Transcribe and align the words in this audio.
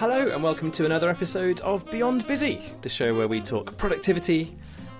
Hello, 0.00 0.30
and 0.30 0.42
welcome 0.42 0.72
to 0.72 0.86
another 0.86 1.10
episode 1.10 1.60
of 1.60 1.84
Beyond 1.90 2.26
Busy, 2.26 2.62
the 2.80 2.88
show 2.88 3.14
where 3.14 3.28
we 3.28 3.42
talk 3.42 3.76
productivity, 3.76 4.50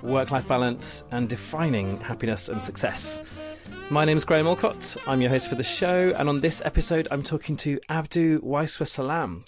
work 0.03 0.31
life 0.31 0.47
balance, 0.47 1.05
and 1.11 1.27
defining 1.27 1.99
happiness 2.01 2.51
and 2.51 2.63
success. 2.63 3.23
My 3.89 4.05
name 4.05 4.19
is 4.19 4.27
Graham 4.27 4.45
Allcott. 4.45 4.99
I'm 5.07 5.23
your 5.23 5.31
host 5.31 5.49
for 5.49 5.55
the 5.55 5.63
show, 5.63 6.13
and 6.19 6.29
on 6.29 6.43
this 6.43 6.61
episode, 6.67 7.09
I'm 7.11 7.23
talking 7.23 7.57
to 7.57 7.81
Abdu 7.89 8.43
Waiswa 8.43 8.85
Sallam. 8.85 9.47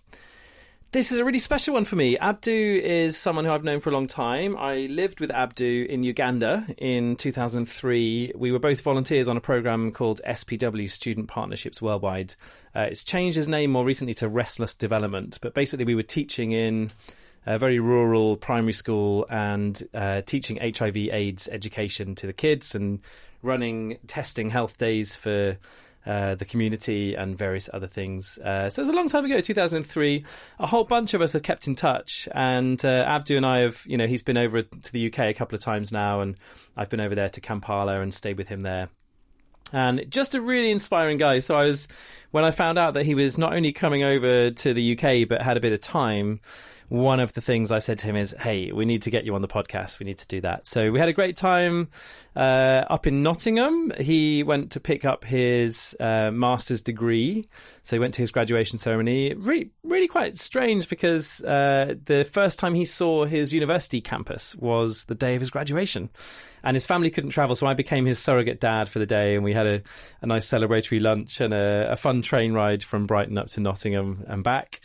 This 0.92 1.10
is 1.10 1.18
a 1.18 1.24
really 1.24 1.38
special 1.38 1.72
one 1.72 1.86
for 1.86 1.96
me. 1.96 2.18
Abdu 2.18 2.52
is 2.84 3.16
someone 3.16 3.46
who 3.46 3.50
I've 3.50 3.64
known 3.64 3.80
for 3.80 3.88
a 3.88 3.94
long 3.94 4.06
time. 4.06 4.58
I 4.58 4.88
lived 4.90 5.20
with 5.20 5.30
Abdu 5.30 5.86
in 5.88 6.02
Uganda 6.02 6.66
in 6.76 7.16
2003. 7.16 8.32
We 8.34 8.52
were 8.52 8.58
both 8.58 8.82
volunteers 8.82 9.26
on 9.26 9.38
a 9.38 9.40
program 9.40 9.92
called 9.92 10.20
SPW, 10.28 10.90
Student 10.90 11.28
Partnerships 11.28 11.80
Worldwide. 11.80 12.34
Uh, 12.76 12.88
it's 12.90 13.02
changed 13.02 13.38
its 13.38 13.48
name 13.48 13.70
more 13.70 13.86
recently 13.86 14.12
to 14.12 14.28
Restless 14.28 14.74
Development, 14.74 15.38
but 15.40 15.54
basically, 15.54 15.86
we 15.86 15.94
were 15.94 16.02
teaching 16.02 16.52
in 16.52 16.90
a 17.46 17.58
very 17.58 17.80
rural 17.80 18.36
primary 18.36 18.74
school 18.74 19.24
and 19.30 19.82
uh, 19.94 20.20
teaching 20.20 20.58
HIV/AIDS 20.60 21.48
education 21.48 22.14
to 22.16 22.26
the 22.26 22.34
kids 22.34 22.74
and 22.74 23.00
running 23.40 23.96
testing 24.08 24.50
health 24.50 24.76
days 24.76 25.16
for 25.16 25.56
uh, 26.06 26.34
the 26.34 26.44
community 26.44 27.14
and 27.14 27.36
various 27.36 27.70
other 27.72 27.86
things. 27.86 28.38
Uh, 28.38 28.68
so 28.68 28.80
it 28.80 28.86
was 28.86 28.88
a 28.88 28.96
long 28.96 29.08
time 29.08 29.24
ago, 29.24 29.40
2003. 29.40 30.24
A 30.58 30.66
whole 30.66 30.84
bunch 30.84 31.14
of 31.14 31.22
us 31.22 31.32
have 31.32 31.42
kept 31.42 31.66
in 31.66 31.74
touch, 31.74 32.28
and 32.32 32.84
uh, 32.84 33.04
Abdu 33.06 33.36
and 33.36 33.46
I 33.46 33.60
have, 33.60 33.82
you 33.86 33.96
know, 33.96 34.06
he's 34.06 34.22
been 34.22 34.38
over 34.38 34.62
to 34.62 34.92
the 34.92 35.06
UK 35.06 35.20
a 35.20 35.34
couple 35.34 35.56
of 35.56 35.62
times 35.62 35.92
now, 35.92 36.20
and 36.20 36.36
I've 36.76 36.90
been 36.90 37.00
over 37.00 37.14
there 37.14 37.28
to 37.28 37.40
Kampala 37.40 38.00
and 38.00 38.12
stayed 38.12 38.36
with 38.36 38.48
him 38.48 38.60
there. 38.60 38.88
And 39.72 40.04
just 40.10 40.34
a 40.34 40.40
really 40.40 40.70
inspiring 40.70 41.16
guy. 41.16 41.38
So 41.38 41.56
I 41.56 41.62
was, 41.62 41.88
when 42.30 42.44
I 42.44 42.50
found 42.50 42.78
out 42.78 42.94
that 42.94 43.06
he 43.06 43.14
was 43.14 43.38
not 43.38 43.54
only 43.54 43.72
coming 43.72 44.02
over 44.02 44.50
to 44.50 44.74
the 44.74 44.92
UK 44.92 45.28
but 45.28 45.40
had 45.40 45.56
a 45.56 45.60
bit 45.60 45.72
of 45.72 45.80
time, 45.80 46.40
one 46.88 47.20
of 47.20 47.32
the 47.32 47.40
things 47.40 47.72
I 47.72 47.78
said 47.78 47.98
to 48.00 48.06
him 48.06 48.16
is, 48.16 48.34
"Hey, 48.38 48.72
we 48.72 48.84
need 48.84 49.02
to 49.02 49.10
get 49.10 49.24
you 49.24 49.34
on 49.34 49.42
the 49.42 49.48
podcast. 49.48 49.98
We 49.98 50.04
need 50.04 50.18
to 50.18 50.26
do 50.26 50.40
that." 50.42 50.66
So 50.66 50.90
we 50.90 50.98
had 50.98 51.08
a 51.08 51.12
great 51.12 51.36
time 51.36 51.88
uh, 52.36 52.84
up 52.90 53.06
in 53.06 53.22
Nottingham. 53.22 53.92
He 53.98 54.42
went 54.42 54.72
to 54.72 54.80
pick 54.80 55.04
up 55.04 55.24
his 55.24 55.96
uh, 56.00 56.30
master's 56.30 56.82
degree, 56.82 57.44
so 57.82 57.96
he 57.96 58.00
went 58.00 58.14
to 58.14 58.22
his 58.22 58.30
graduation 58.30 58.78
ceremony. 58.78 59.34
Really, 59.34 59.70
really 59.82 60.08
quite 60.08 60.36
strange 60.36 60.88
because 60.88 61.40
uh, 61.42 61.94
the 62.04 62.24
first 62.24 62.58
time 62.58 62.74
he 62.74 62.84
saw 62.84 63.24
his 63.24 63.52
university 63.52 64.00
campus 64.00 64.54
was 64.56 65.04
the 65.04 65.14
day 65.14 65.34
of 65.34 65.40
his 65.40 65.50
graduation, 65.50 66.10
and 66.64 66.74
his 66.74 66.86
family 66.86 67.10
couldn't 67.10 67.30
travel, 67.30 67.54
so 67.54 67.66
I 67.66 67.74
became 67.74 68.06
his 68.06 68.18
surrogate 68.18 68.60
dad 68.60 68.88
for 68.88 68.98
the 68.98 69.06
day, 69.06 69.34
and 69.34 69.44
we 69.44 69.52
had 69.52 69.66
a, 69.66 69.82
a 70.20 70.26
nice 70.26 70.48
celebratory 70.48 71.00
lunch 71.00 71.40
and 71.40 71.52
a, 71.52 71.92
a 71.92 71.96
fun 71.96 72.22
train 72.22 72.52
ride 72.52 72.82
from 72.82 73.06
Brighton 73.06 73.38
up 73.38 73.48
to 73.50 73.60
Nottingham 73.60 74.24
and 74.28 74.44
back. 74.44 74.80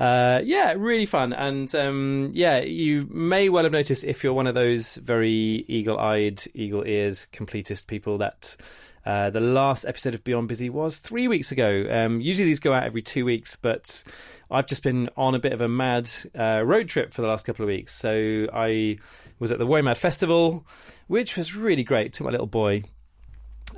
Uh, 0.00 0.40
yeah, 0.44 0.74
really 0.78 1.04
fun. 1.04 1.34
And 1.34 1.72
um, 1.74 2.30
yeah, 2.32 2.60
you 2.60 3.06
may 3.10 3.50
well 3.50 3.64
have 3.64 3.72
noticed 3.72 4.02
if 4.02 4.24
you're 4.24 4.32
one 4.32 4.46
of 4.46 4.54
those 4.54 4.94
very 4.96 5.30
eagle 5.68 5.98
eyed, 5.98 6.42
eagle 6.54 6.84
ears, 6.86 7.26
completist 7.32 7.86
people 7.86 8.18
that. 8.18 8.56
Uh, 9.04 9.30
the 9.30 9.40
last 9.40 9.86
episode 9.86 10.14
of 10.14 10.22
Beyond 10.22 10.46
Busy 10.46 10.68
was 10.68 10.98
three 10.98 11.26
weeks 11.26 11.52
ago. 11.52 11.86
Um, 11.90 12.20
usually 12.20 12.44
these 12.44 12.60
go 12.60 12.74
out 12.74 12.84
every 12.84 13.00
two 13.00 13.24
weeks, 13.24 13.56
but 13.56 14.04
I've 14.50 14.66
just 14.66 14.82
been 14.82 15.08
on 15.16 15.34
a 15.34 15.38
bit 15.38 15.54
of 15.54 15.62
a 15.62 15.68
mad 15.68 16.10
uh, 16.38 16.62
road 16.62 16.86
trip 16.88 17.14
for 17.14 17.22
the 17.22 17.28
last 17.28 17.46
couple 17.46 17.62
of 17.62 17.68
weeks. 17.68 17.94
So 17.94 18.46
I 18.52 18.98
was 19.38 19.52
at 19.52 19.58
the 19.58 19.66
WOMAD 19.66 19.96
Festival, 19.96 20.66
which 21.06 21.34
was 21.34 21.56
really 21.56 21.82
great. 21.82 22.12
Took 22.12 22.26
my 22.26 22.30
little 22.30 22.46
boy 22.46 22.84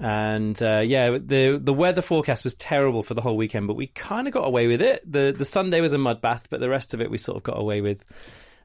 and 0.00 0.60
uh, 0.62 0.80
yeah, 0.84 1.10
the 1.10 1.58
the 1.62 1.72
weather 1.72 2.02
forecast 2.02 2.44
was 2.44 2.54
terrible 2.54 3.02
for 3.02 3.14
the 3.14 3.20
whole 3.20 3.36
weekend, 3.36 3.66
but 3.66 3.74
we 3.74 3.88
kind 3.88 4.26
of 4.26 4.34
got 4.34 4.46
away 4.46 4.66
with 4.66 4.82
it. 4.82 5.10
the 5.10 5.34
The 5.36 5.44
Sunday 5.44 5.80
was 5.80 5.92
a 5.92 5.98
mud 5.98 6.20
bath, 6.20 6.48
but 6.50 6.60
the 6.60 6.68
rest 6.68 6.94
of 6.94 7.00
it 7.00 7.10
we 7.10 7.18
sort 7.18 7.36
of 7.36 7.42
got 7.42 7.58
away 7.58 7.80
with, 7.80 8.04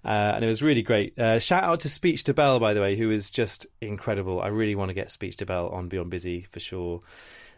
uh, 0.05 0.33
and 0.35 0.43
it 0.43 0.47
was 0.47 0.61
really 0.61 0.81
great. 0.81 1.17
Uh, 1.17 1.39
shout 1.39 1.63
out 1.63 1.81
to 1.81 1.89
Speech 1.89 2.23
Debelle, 2.23 2.59
by 2.59 2.73
the 2.73 2.81
way, 2.81 2.95
who 2.95 3.11
is 3.11 3.31
just 3.31 3.67
incredible. 3.81 4.41
I 4.41 4.47
really 4.47 4.75
want 4.75 4.89
to 4.89 4.93
get 4.93 5.11
Speech 5.11 5.37
Debelle 5.37 5.71
on 5.73 5.89
Beyond 5.89 6.09
Busy 6.09 6.41
for 6.41 6.59
sure. 6.59 7.01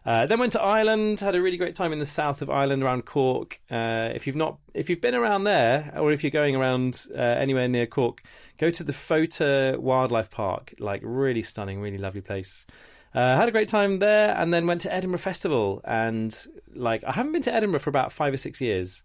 Uh, 0.06 0.25
then 0.25 0.40
went 0.40 0.53
to 0.53 0.62
Ireland, 0.62 1.19
had 1.19 1.35
a 1.35 1.41
really 1.41 1.58
great 1.58 1.75
time 1.75 1.91
in 1.91 2.00
the 2.00 2.06
south 2.06 2.41
of 2.41 2.50
Ireland 2.50 2.84
around 2.84 3.06
Cork. 3.06 3.59
Uh, 3.69 4.09
if 4.16 4.25
you've 4.25 4.35
not, 4.35 4.58
if 4.74 4.90
you've 4.90 5.02
been 5.02 5.13
around 5.13 5.44
there, 5.44 5.94
or 5.96 6.12
if 6.12 6.24
you're 6.24 6.31
going 6.31 6.56
around 6.56 7.06
uh, 7.13 7.19
anywhere 7.19 7.68
near 7.68 7.85
Cork, 7.85 8.24
go 8.58 8.72
to 8.72 8.84
the 8.84 8.94
Fota 8.94 9.78
Wildlife 9.78 10.31
Park. 10.31 10.74
Like 10.79 11.02
really 11.03 11.41
stunning, 11.41 11.81
really 11.81 11.97
lovely 11.97 12.22
place. 12.22 12.66
Uh, 13.14 13.36
had 13.36 13.50
a 13.50 13.52
great 13.52 13.68
time 13.68 14.00
there, 14.00 14.36
and 14.36 14.53
then 14.53 14.68
went 14.68 14.81
to 14.81 14.94
Edinburgh 14.94 15.20
Festival. 15.20 15.81
And 15.84 16.36
like, 16.75 17.03
I 17.03 17.12
haven't 17.12 17.31
been 17.31 17.42
to 17.44 17.53
Edinburgh 17.53 17.80
for 17.80 17.90
about 17.90 18.12
five 18.12 18.34
or 18.34 18.38
six 18.38 18.62
years. 18.62 19.03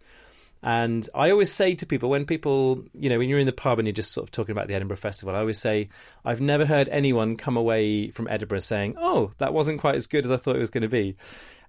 And 0.66 1.06
I 1.14 1.30
always 1.30 1.52
say 1.52 1.74
to 1.74 1.84
people, 1.84 2.08
when 2.08 2.24
people, 2.24 2.84
you 2.98 3.10
know, 3.10 3.18
when 3.18 3.28
you're 3.28 3.38
in 3.38 3.44
the 3.44 3.52
pub 3.52 3.78
and 3.78 3.86
you're 3.86 3.92
just 3.92 4.12
sort 4.12 4.26
of 4.26 4.30
talking 4.30 4.52
about 4.52 4.66
the 4.66 4.72
Edinburgh 4.72 4.96
Festival, 4.96 5.34
I 5.34 5.40
always 5.40 5.58
say, 5.58 5.90
I've 6.24 6.40
never 6.40 6.64
heard 6.64 6.88
anyone 6.88 7.36
come 7.36 7.58
away 7.58 8.08
from 8.08 8.28
Edinburgh 8.28 8.60
saying, 8.60 8.94
oh, 8.98 9.30
that 9.36 9.52
wasn't 9.52 9.80
quite 9.80 9.94
as 9.94 10.06
good 10.06 10.24
as 10.24 10.32
I 10.32 10.38
thought 10.38 10.56
it 10.56 10.60
was 10.60 10.70
going 10.70 10.82
to 10.82 10.88
be. 10.88 11.16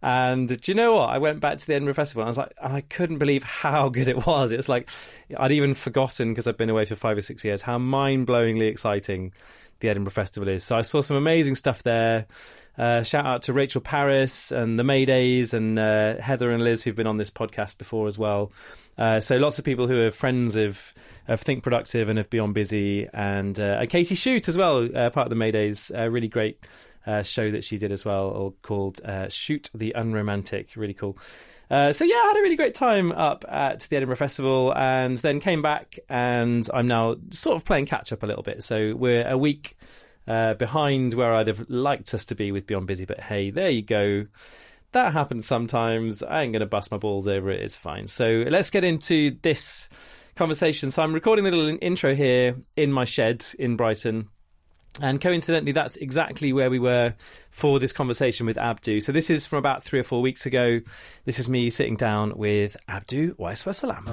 And 0.02 0.48
do 0.48 0.72
you 0.72 0.76
know 0.76 0.96
what? 0.96 1.10
I 1.10 1.18
went 1.18 1.42
back 1.42 1.58
to 1.58 1.68
the 1.68 1.74
Edinburgh 1.74 1.96
Festival 1.96 2.22
and 2.22 2.28
I 2.28 2.30
was 2.30 2.38
like, 2.38 2.54
I 2.62 2.82
couldn't 2.82 3.18
believe 3.18 3.44
how 3.44 3.90
good 3.90 4.08
it 4.08 4.26
was. 4.26 4.54
It 4.54 4.58
was 4.58 4.70
like, 4.70 4.90
I'd 5.36 5.52
even 5.52 5.74
forgotten 5.74 6.30
because 6.30 6.48
I've 6.48 6.58
been 6.58 6.70
away 6.70 6.86
for 6.86 6.96
five 6.96 7.18
or 7.18 7.22
six 7.22 7.44
years, 7.44 7.64
how 7.64 7.78
mind 7.78 8.28
blowingly 8.28 8.70
exciting 8.70 9.34
the 9.80 9.90
Edinburgh 9.90 10.14
Festival 10.14 10.50
is. 10.50 10.64
So 10.64 10.78
I 10.78 10.82
saw 10.82 11.02
some 11.02 11.18
amazing 11.18 11.56
stuff 11.56 11.84
there. 11.84 12.28
Uh, 12.78 13.04
shout 13.04 13.26
out 13.26 13.44
to 13.44 13.54
Rachel 13.54 13.82
Parris 13.82 14.52
and 14.52 14.78
the 14.78 14.84
Maydays 14.84 15.54
and 15.54 15.80
uh, 15.80 16.18
Heather 16.22 16.52
and 16.52 16.64
Liz 16.64 16.84
who've 16.84 16.96
been 16.96 17.08
on 17.08 17.18
this 17.18 17.30
podcast 17.30 17.78
before 17.78 18.08
as 18.08 18.18
well. 18.18 18.52
Uh, 18.98 19.20
so 19.20 19.38
lots 19.38 19.60
of 19.60 19.66
people 19.66 19.88
who 19.88 20.02
are 20.02 20.12
friends 20.12 20.56
of, 20.56 20.94
of 21.28 21.42
Think 21.42 21.64
Productive 21.64 22.10
and 22.10 22.20
of 22.20 22.30
Beyond 22.30 22.54
Busy 22.54 23.08
and 23.14 23.58
uh, 23.60 23.86
Katy 23.86 24.16
Schutte 24.16 24.48
as 24.50 24.58
well, 24.58 24.86
uh, 24.86 25.10
part 25.10 25.26
of 25.26 25.30
the 25.30 25.36
Maydays. 25.36 25.92
Really 26.12 26.28
great 26.28 26.60
uh, 27.06 27.22
show 27.24 27.52
that 27.52 27.64
she 27.64 27.78
did 27.78 27.92
as 27.92 28.04
well 28.04 28.56
called 28.62 29.00
Shoot 29.30 29.70
the 29.74 29.94
Unromantic. 29.94 30.76
Really 30.76 30.94
cool. 30.94 31.18
Uh, 31.70 31.92
so 31.92 32.04
yeah, 32.04 32.16
I 32.16 32.26
had 32.34 32.38
a 32.38 32.42
really 32.42 32.56
great 32.56 32.76
time 32.76 33.12
up 33.12 33.44
at 33.48 33.82
the 33.82 33.96
Edinburgh 33.96 34.18
Festival, 34.18 34.74
and 34.76 35.18
then 35.18 35.40
came 35.40 35.62
back, 35.62 35.98
and 36.10 36.68
I'm 36.74 36.88
now 36.88 37.16
sort 37.32 37.56
of 37.56 37.66
playing 37.66 37.88
catch 37.88 38.14
up 38.14 38.24
a 38.24 38.26
little 38.26 38.44
bit. 38.44 38.64
So 38.64 38.96
we're 38.96 39.28
a 39.28 39.38
week 39.38 39.78
uh, 40.28 40.54
behind 40.56 41.14
where 41.14 41.34
I'd 41.34 41.48
have 41.48 41.70
liked 41.70 42.14
us 42.14 42.26
to 42.26 42.36
be 42.36 42.52
with 42.52 42.68
Beyond 42.68 42.88
Busy, 42.88 43.06
but 43.06 43.20
hey, 43.20 43.50
there 43.50 43.70
you 43.70 43.82
go. 43.82 44.26
That 44.92 45.14
happens 45.14 45.46
sometimes. 45.46 46.24
I 46.24 46.44
ain't 46.44 46.54
going 46.54 46.62
to 46.62 46.66
bust 46.68 46.92
my 46.92 46.98
balls 46.98 47.28
over 47.28 47.50
it. 47.50 47.62
It's 47.62 47.76
fine. 47.76 48.08
So 48.08 48.46
let's 48.48 48.70
get 48.70 48.84
into 48.84 49.36
this 49.42 49.90
conversation. 50.36 50.90
So 50.92 51.04
I'm 51.04 51.14
recording 51.14 51.44
the 51.44 51.52
little 51.52 51.78
intro 51.82 52.16
here 52.16 52.56
in 52.76 52.92
my 52.94 53.04
shed 53.04 53.46
in 53.60 53.76
Brighton. 53.76 54.30
And 55.02 55.20
coincidentally, 55.20 55.74
that's 55.74 55.98
exactly 55.98 56.54
where 56.54 56.70
we 56.70 56.80
were 56.80 57.16
for 57.52 57.80
this 57.80 57.92
conversation 57.92 58.46
with 58.46 58.58
Abdu. 58.58 59.02
So 59.02 59.12
this 59.12 59.30
is 59.30 59.46
from 59.46 59.60
about 59.60 59.84
three 59.84 60.00
or 60.00 60.04
four 60.04 60.22
weeks 60.22 60.46
ago. 60.46 60.80
This 61.26 61.38
is 61.40 61.50
me 61.50 61.70
sitting 61.70 61.96
down 61.96 62.38
with 62.38 62.78
Abdu 62.88 63.36
Waiswa 63.36 63.74
Sallam. 63.74 64.06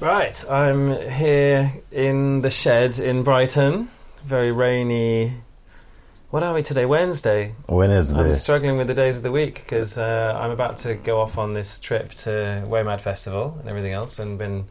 Right, 0.00 0.50
I'm 0.50 0.88
here 1.10 1.72
in 1.92 2.40
the 2.40 2.50
shed 2.50 2.98
in 2.98 3.22
Brighton. 3.22 3.88
Very 4.24 4.50
rainy. 4.50 5.32
What 6.30 6.42
are 6.42 6.54
we 6.54 6.62
today? 6.62 6.86
Wednesday. 6.86 7.54
Wednesday. 7.68 8.18
I'm 8.18 8.32
struggling 8.32 8.78
with 8.78 8.88
the 8.88 8.94
days 8.94 9.18
of 9.18 9.22
the 9.22 9.30
week 9.30 9.54
because 9.54 9.98
uh, 9.98 10.36
I'm 10.40 10.50
about 10.50 10.78
to 10.78 10.96
go 10.96 11.20
off 11.20 11.38
on 11.38 11.54
this 11.54 11.78
trip 11.78 12.10
to 12.14 12.64
WOMAD 12.66 13.00
Festival 13.00 13.56
and 13.60 13.68
everything 13.68 13.92
else, 13.92 14.18
and 14.18 14.38
been 14.38 14.66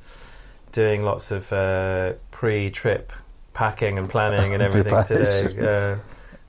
doing 0.72 1.04
lots 1.04 1.32
of 1.32 1.52
uh, 1.54 2.14
pre-trip 2.32 3.12
packing 3.54 3.98
and 3.98 4.10
planning 4.10 4.54
and 4.54 4.64
everything 4.68 5.04
today. 5.04 5.94
Uh, 5.94 5.98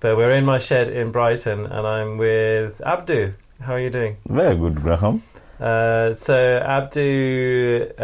but 0.01 0.17
we're 0.17 0.33
in 0.33 0.45
my 0.45 0.59
shed 0.59 0.89
in 0.89 1.13
Brighton, 1.13 1.67
and 1.67 1.87
I'm 1.87 2.19
with 2.19 2.81
Abdu. 2.85 3.35
How 3.61 3.75
are 3.75 3.81
you 3.81 3.91
doing? 3.91 4.17
Very 4.27 4.57
good, 4.57 4.77
Graham. 4.77 5.23
Uh, 5.61 6.13
so 6.15 6.59
Abdu, 6.59 7.87
uh, 7.97 8.03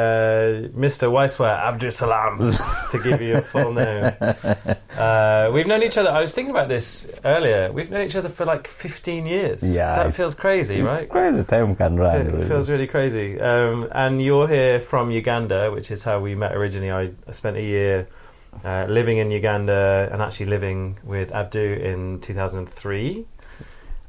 Mr. 0.79 1.11
Waiswa 1.11 1.59
Abdu 1.59 1.89
Sallam, 1.89 2.39
to 2.93 2.99
give 3.03 3.21
you 3.21 3.37
a 3.37 3.43
full 3.43 3.73
name. 3.73 4.12
Uh, 4.99 5.49
we've 5.53 5.69
known 5.69 5.85
each 5.85 5.97
other. 5.97 6.11
I 6.11 6.21
was 6.21 6.35
thinking 6.35 6.50
about 6.50 6.69
this 6.69 7.09
earlier. 7.25 7.71
We've 7.71 7.89
known 7.89 8.05
each 8.05 8.17
other 8.17 8.29
for 8.29 8.45
like 8.45 8.67
15 8.67 9.27
years. 9.27 9.62
Yeah, 9.62 10.03
that 10.03 10.12
feels 10.12 10.35
crazy, 10.35 10.83
right? 10.83 11.00
It's 11.00 11.09
crazy. 11.09 11.45
Time 11.45 11.77
can 11.77 11.95
run. 11.95 12.27
It 12.27 12.33
really. 12.33 12.49
feels 12.49 12.69
really 12.69 12.89
crazy. 12.89 13.41
Um, 13.41 13.87
and 13.93 14.21
you're 14.21 14.49
here 14.49 14.81
from 14.81 15.12
Uganda, 15.12 15.71
which 15.71 15.93
is 15.93 16.03
how 16.03 16.19
we 16.19 16.35
met 16.35 16.53
originally. 16.53 16.91
I, 16.91 17.12
I 17.29 17.31
spent 17.31 17.56
a 17.56 17.62
year 17.62 18.09
uh, 18.65 18.87
living 18.89 19.19
in 19.19 19.31
Uganda 19.31 20.09
and 20.11 20.21
actually 20.21 20.47
living 20.47 20.99
with 21.05 21.33
Abdu 21.33 21.75
in 21.75 22.21
2003. 22.21 23.25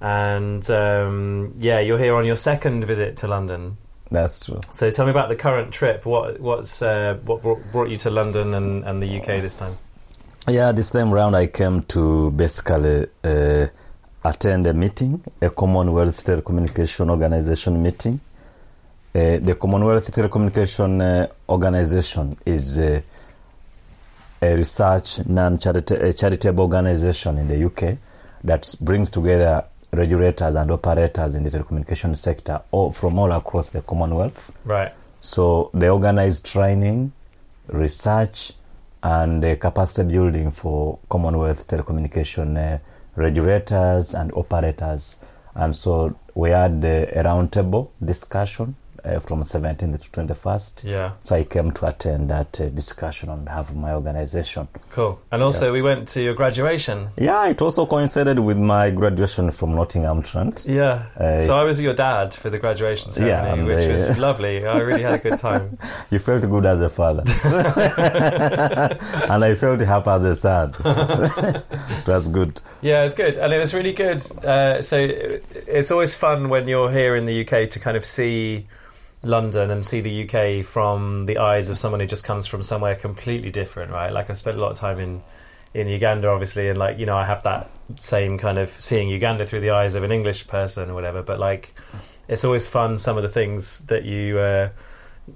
And 0.01 0.69
um, 0.69 1.55
yeah, 1.59 1.79
you're 1.79 1.97
here 1.97 2.15
on 2.15 2.25
your 2.25 2.37
second 2.37 2.85
visit 2.85 3.17
to 3.17 3.27
London. 3.27 3.77
That's 4.11 4.45
true. 4.45 4.61
So 4.71 4.89
tell 4.89 5.05
me 5.05 5.11
about 5.11 5.29
the 5.29 5.35
current 5.35 5.71
trip. 5.71 6.05
What 6.05 6.39
what's 6.39 6.81
uh, 6.81 7.19
what 7.25 7.41
brought 7.71 7.89
you 7.89 7.97
to 7.97 8.09
London 8.09 8.53
and, 8.53 8.83
and 8.83 9.03
the 9.03 9.19
UK 9.19 9.41
this 9.41 9.55
time? 9.55 9.75
Yeah, 10.47 10.71
this 10.71 10.89
time 10.91 11.13
around 11.13 11.35
I 11.35 11.47
came 11.47 11.83
to 11.83 12.31
basically 12.31 13.07
uh, 13.23 13.67
attend 14.23 14.67
a 14.67 14.73
meeting, 14.73 15.23
a 15.41 15.49
Commonwealth 15.49 16.23
Telecommunication 16.25 17.09
Organization 17.09 17.83
meeting. 17.83 18.19
Uh, 19.13 19.37
the 19.39 19.55
Commonwealth 19.59 20.11
Telecommunication 20.11 21.01
uh, 21.01 21.27
Organization 21.49 22.37
is 22.45 22.79
uh, 22.79 23.01
a 24.41 24.55
research 24.55 25.25
non-charitable 25.27 26.63
organization 26.63 27.37
in 27.37 27.47
the 27.47 27.65
UK 27.65 27.97
that 28.43 28.73
brings 28.79 29.09
together 29.09 29.65
regulators 29.91 30.55
and 30.55 30.71
operators 30.71 31.35
in 31.35 31.43
the 31.43 31.49
telecommunication 31.49 32.15
sector 32.15 32.61
all, 32.71 32.91
from 32.91 33.19
all 33.19 33.31
across 33.31 33.69
the 33.71 33.81
Commonwealth. 33.81 34.51
Right. 34.65 34.93
So 35.19 35.69
they 35.73 35.89
organize 35.89 36.39
training, 36.39 37.11
research, 37.67 38.53
and 39.01 39.43
uh, 39.43 39.55
capacity 39.55 40.11
building 40.11 40.51
for 40.51 40.99
Commonwealth 41.09 41.67
telecommunication 41.67 42.57
uh, 42.57 42.79
regulators 43.15 44.13
and 44.13 44.31
operators. 44.33 45.17
And 45.55 45.75
so 45.75 46.15
we 46.35 46.51
had 46.51 46.83
uh, 46.83 47.19
a 47.19 47.23
roundtable 47.23 47.89
discussion 48.03 48.75
uh, 49.05 49.19
from 49.19 49.41
17th 49.43 50.01
to 50.01 50.09
21st. 50.09 50.83
Yeah. 50.83 51.11
So 51.19 51.35
I 51.35 51.43
came 51.43 51.71
to 51.71 51.87
attend 51.87 52.29
that 52.29 52.59
uh, 52.61 52.69
discussion 52.69 53.29
on 53.29 53.45
behalf 53.45 53.69
of 53.69 53.75
my 53.75 53.93
organization. 53.93 54.67
Cool. 54.91 55.19
And 55.31 55.41
also, 55.41 55.71
we 55.73 55.81
went 55.81 56.07
to 56.09 56.21
your 56.21 56.33
graduation. 56.33 57.09
Yeah, 57.17 57.47
it 57.49 57.61
also 57.61 57.85
coincided 57.85 58.39
with 58.39 58.57
my 58.57 58.89
graduation 58.91 59.51
from 59.51 59.75
Nottingham 59.75 60.23
Trent. 60.23 60.65
Yeah. 60.67 61.05
Uh, 61.17 61.41
so 61.41 61.57
I 61.57 61.65
was 61.65 61.81
your 61.81 61.93
dad 61.93 62.33
for 62.33 62.49
the 62.49 62.59
graduation 62.59 63.11
ceremony, 63.11 63.69
Yeah, 63.69 63.75
which 63.75 63.85
they- 63.85 63.91
was 64.09 64.17
lovely. 64.27 64.65
I 64.65 64.77
really 64.79 65.03
had 65.03 65.13
a 65.19 65.23
good 65.29 65.39
time. 65.39 65.77
You 66.11 66.17
felt 66.19 66.41
good 66.41 66.65
as 66.65 66.81
a 66.81 66.89
father. 66.89 67.23
and 68.23 69.43
I 69.43 69.55
felt 69.55 69.79
happy 69.81 70.09
as 70.09 70.23
a 70.23 70.35
son. 70.35 70.73
it 70.83 72.07
was 72.07 72.27
good. 72.29 72.61
Yeah, 72.81 73.03
it's 73.03 73.15
good, 73.15 73.37
and 73.37 73.53
it 73.53 73.59
was 73.59 73.73
really 73.73 73.93
good. 73.93 74.19
Uh, 74.43 74.81
so 74.81 74.97
it's 74.99 75.91
always 75.91 76.15
fun 76.15 76.49
when 76.49 76.67
you're 76.67 76.91
here 76.91 77.15
in 77.15 77.25
the 77.25 77.41
UK 77.41 77.69
to 77.71 77.79
kind 77.79 77.95
of 77.97 78.05
see 78.05 78.67
London 79.23 79.69
and 79.69 79.83
see 79.83 80.01
the 80.01 80.23
UK 80.23 80.65
from 80.65 81.25
the 81.25 81.39
eyes 81.39 81.69
of 81.69 81.77
someone 81.77 81.99
who 81.99 82.07
just 82.07 82.23
comes 82.23 82.47
from 82.47 82.63
somewhere 82.63 82.95
completely 82.95 83.51
different, 83.51 83.91
right? 83.91 84.11
Like 84.11 84.29
I 84.29 84.33
spent 84.33 84.57
a 84.57 84.61
lot 84.61 84.71
of 84.71 84.77
time 84.77 84.99
in 84.99 85.21
in 85.73 85.87
Uganda, 85.87 86.29
obviously, 86.29 86.69
and 86.69 86.77
like 86.77 86.97
you 86.97 87.05
know, 87.05 87.17
I 87.17 87.25
have 87.25 87.43
that 87.43 87.69
same 87.97 88.37
kind 88.37 88.57
of 88.57 88.69
seeing 88.69 89.09
Uganda 89.09 89.45
through 89.45 89.61
the 89.61 89.71
eyes 89.71 89.95
of 89.95 90.03
an 90.03 90.11
English 90.11 90.47
person 90.47 90.89
or 90.89 90.93
whatever. 90.93 91.21
But 91.21 91.39
like, 91.39 91.75
it's 92.27 92.43
always 92.43 92.67
fun 92.67 92.97
some 92.97 93.17
of 93.17 93.23
the 93.23 93.29
things 93.29 93.79
that 93.79 94.05
you. 94.05 94.39
Uh, 94.39 94.69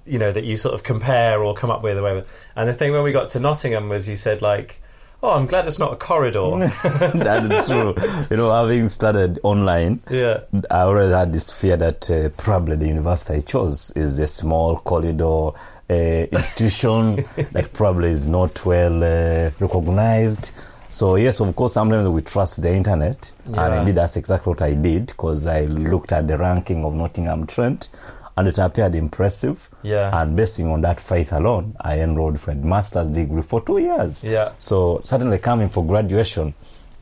you 0.07 0.17
know 0.17 0.31
that 0.31 0.43
you 0.43 0.57
sort 0.57 0.73
of 0.73 0.81
compare 0.81 1.43
or 1.43 1.53
come 1.53 1.69
up 1.69 1.83
with 1.83 1.95
or 1.99 2.01
whatever. 2.01 2.25
And 2.55 2.67
the 2.67 2.73
thing 2.73 2.93
when 2.93 3.03
we 3.03 3.11
got 3.11 3.29
to 3.29 3.39
Nottingham 3.39 3.89
was 3.89 4.09
you 4.09 4.15
said 4.15 4.41
like, 4.41 4.81
"Oh, 5.23 5.31
I'm 5.31 5.45
glad 5.47 5.65
it's 5.65 5.79
not 5.79 5.93
a 5.93 5.95
corridor." 5.95 6.57
that 6.59 7.47
is 7.49 7.67
true. 7.67 7.95
You 8.29 8.37
know, 8.37 8.51
having 8.53 8.87
started 8.89 9.39
online, 9.43 10.01
yeah, 10.11 10.41
I 10.69 10.81
already 10.81 11.11
had 11.13 11.31
this 11.33 11.49
fear 11.51 11.77
that 11.77 12.09
uh, 12.11 12.29
probably 12.37 12.75
the 12.75 12.87
university 12.87 13.35
I 13.37 13.41
chose 13.41 13.91
is 13.95 14.19
a 14.19 14.27
small 14.27 14.77
corridor 14.77 15.51
uh, 15.89 15.93
institution 15.93 17.15
that 17.53 17.71
probably 17.73 18.09
is 18.11 18.27
not 18.27 18.65
well 18.65 19.03
uh, 19.03 19.49
recognized. 19.59 20.51
So 20.91 21.15
yes, 21.15 21.39
of 21.39 21.55
course, 21.55 21.73
sometimes 21.73 22.07
we 22.09 22.21
trust 22.21 22.61
the 22.61 22.71
internet, 22.71 23.31
Yeah. 23.49 23.65
and 23.65 23.73
indeed 23.79 23.95
that's 23.95 24.15
exactly 24.15 24.51
what 24.51 24.61
I 24.61 24.75
did 24.75 25.07
because 25.07 25.47
I 25.47 25.61
looked 25.61 26.11
at 26.11 26.27
the 26.27 26.37
ranking 26.37 26.85
of 26.85 26.93
Nottingham 26.93 27.47
Trent, 27.47 27.89
and 28.35 28.47
it 28.47 28.57
appeared 28.57 28.95
impressive. 28.95 29.69
yeah, 29.83 30.09
And 30.21 30.35
basing 30.35 30.67
on 30.71 30.81
that 30.81 30.99
faith 30.99 31.31
alone, 31.33 31.75
I 31.79 31.99
enrolled 31.99 32.39
for 32.39 32.51
a 32.51 32.55
master's 32.55 33.09
degree 33.09 33.41
for 33.43 33.61
two 33.61 33.77
years. 33.79 34.23
yeah. 34.23 34.51
So 34.57 35.01
certainly 35.03 35.37
coming 35.39 35.69
for 35.69 35.85
graduation 35.85 36.53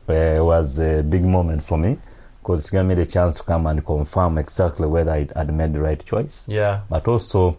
uh, 0.08 0.38
was 0.40 0.78
a 0.78 1.02
big 1.02 1.24
moment 1.24 1.62
for 1.62 1.78
me 1.78 1.98
because 2.40 2.66
it 2.68 2.72
gave 2.72 2.84
me 2.84 2.94
the 2.94 3.06
chance 3.06 3.34
to 3.34 3.42
come 3.44 3.66
and 3.66 3.84
confirm 3.86 4.36
exactly 4.36 4.86
whether 4.86 5.12
I 5.12 5.28
had 5.34 5.54
made 5.54 5.72
the 5.72 5.80
right 5.80 6.04
choice, 6.04 6.48
Yeah, 6.48 6.80
but 6.90 7.06
also 7.08 7.56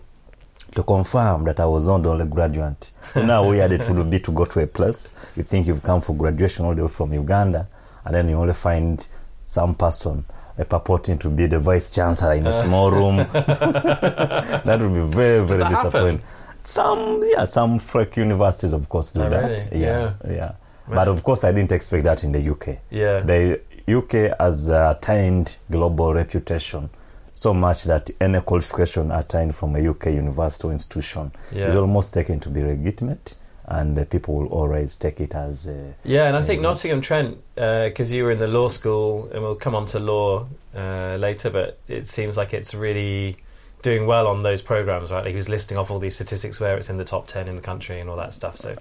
to 0.75 0.83
confirm 0.83 1.45
that 1.45 1.59
I 1.59 1.65
was 1.65 1.87
not 1.87 2.03
the 2.03 2.09
only 2.09 2.25
graduate. 2.25 2.91
now 3.15 3.47
weird 3.47 3.71
it 3.71 3.87
would 3.89 4.09
be 4.09 4.19
to 4.19 4.31
go 4.31 4.45
to 4.45 4.59
a 4.59 4.67
place, 4.67 5.13
you 5.35 5.43
think 5.43 5.67
you've 5.67 5.83
come 5.83 6.01
for 6.01 6.13
graduation 6.15 6.65
all 6.65 6.75
the 6.75 6.81
way 6.83 6.87
from 6.89 7.13
Uganda, 7.13 7.67
and 8.05 8.13
then 8.15 8.27
you 8.29 8.35
only 8.35 8.53
find 8.53 9.07
some 9.43 9.73
person 9.75 10.25
purporting 10.57 11.17
to 11.19 11.29
be 11.29 11.47
the 11.47 11.59
vice 11.59 11.91
chancellor 11.91 12.33
in 12.33 12.45
a 12.47 12.53
small 12.53 12.91
room. 12.91 13.17
that 13.33 14.77
would 14.79 14.93
be 14.93 15.15
very, 15.15 15.45
very 15.45 15.63
disappointing. 15.69 16.21
Some, 16.59 17.21
yeah, 17.25 17.45
some 17.45 17.79
freak 17.79 18.15
universities, 18.17 18.71
of 18.73 18.87
course, 18.87 19.11
do 19.11 19.23
Oh, 19.23 19.29
that. 19.29 19.69
really? 19.71 19.81
Yeah, 19.83 20.13
yeah. 20.29 20.51
But 20.87 21.07
of 21.07 21.23
course, 21.23 21.43
I 21.43 21.51
didn't 21.51 21.71
expect 21.71 22.03
that 22.05 22.23
in 22.23 22.31
the 22.31 22.49
UK. 22.51 22.79
yeah, 22.89 23.19
The 23.21 23.61
UK 23.87 24.37
has 24.39 24.69
uh, 24.69 24.93
attained 24.97 25.57
global 25.69 26.13
reputation 26.13 26.89
so 27.33 27.53
much 27.53 27.83
that 27.85 28.09
any 28.21 28.39
qualification 28.41 29.11
attained 29.11 29.55
from 29.55 29.75
a 29.75 29.89
UK 29.89 30.05
university 30.07 30.67
or 30.67 30.71
institution 30.71 31.31
Yeah. 31.51 31.67
is 31.69 31.75
almost 31.75 32.13
taken 32.13 32.39
to 32.41 32.49
be 32.49 32.61
legitimate, 32.63 33.35
and 33.65 33.97
uh, 33.97 34.05
people 34.05 34.35
will 34.35 34.47
always 34.47 34.95
take 34.95 35.19
it 35.19 35.33
as. 35.33 35.67
Uh, 35.67 35.93
yeah. 36.03 36.27
And 36.27 36.35
I 36.35 36.43
think 36.43 36.61
Nottingham 36.61 37.01
Trent, 37.01 37.37
because 37.55 38.11
you 38.11 38.23
were 38.23 38.31
in 38.31 38.39
the 38.39 38.47
law 38.47 38.67
school, 38.67 39.29
and 39.31 39.41
we'll 39.41 39.55
come 39.55 39.75
on 39.75 39.85
to 39.87 39.99
law 39.99 40.47
uh, 40.75 41.15
later, 41.17 41.49
but 41.49 41.79
it 41.87 42.07
seems 42.07 42.37
like 42.37 42.53
it's 42.53 42.73
really 42.73 43.37
doing 43.83 44.07
well 44.07 44.27
on 44.27 44.43
those 44.43 44.61
programs, 44.61 45.11
right? 45.11 45.19
Like 45.19 45.29
he 45.29 45.35
was 45.35 45.49
listing 45.49 45.77
off 45.77 45.91
all 45.91 45.99
these 45.99 46.15
statistics 46.15 46.59
where 46.59 46.77
it's 46.77 46.89
in 46.89 46.97
the 46.97 47.03
top 47.03 47.27
ten 47.27 47.47
in 47.47 47.55
the 47.55 47.61
country 47.61 47.99
and 47.99 48.09
all 48.09 48.15
that 48.17 48.33
stuff. 48.33 48.57
So 48.57 48.75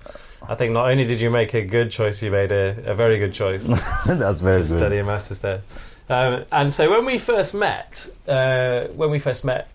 I 0.49 0.55
think 0.55 0.73
not 0.73 0.89
only 0.89 1.05
did 1.05 1.21
you 1.21 1.31
make 1.31 1.55
a 1.55 1.63
good 1.63 1.91
choice, 1.91 2.23
you 2.23 2.31
made 2.31 2.53
a, 2.53 2.91
a 2.91 2.95
very 2.95 3.19
good 3.19 3.35
choice. 3.35 3.67
that's 4.07 4.41
very 4.41 4.63
to 4.63 4.69
good. 4.69 4.79
study 4.79 4.99
a 4.99 5.05
master's 5.05 5.41
there. 5.41 5.63
Um, 6.09 6.45
and 6.51 6.73
so 6.73 6.91
when 6.91 7.05
we 7.05 7.19
first 7.19 7.55
met, 7.55 8.09
uh, 8.29 8.85
when 8.89 9.11
we 9.11 9.19
first 9.19 9.45
met 9.45 9.69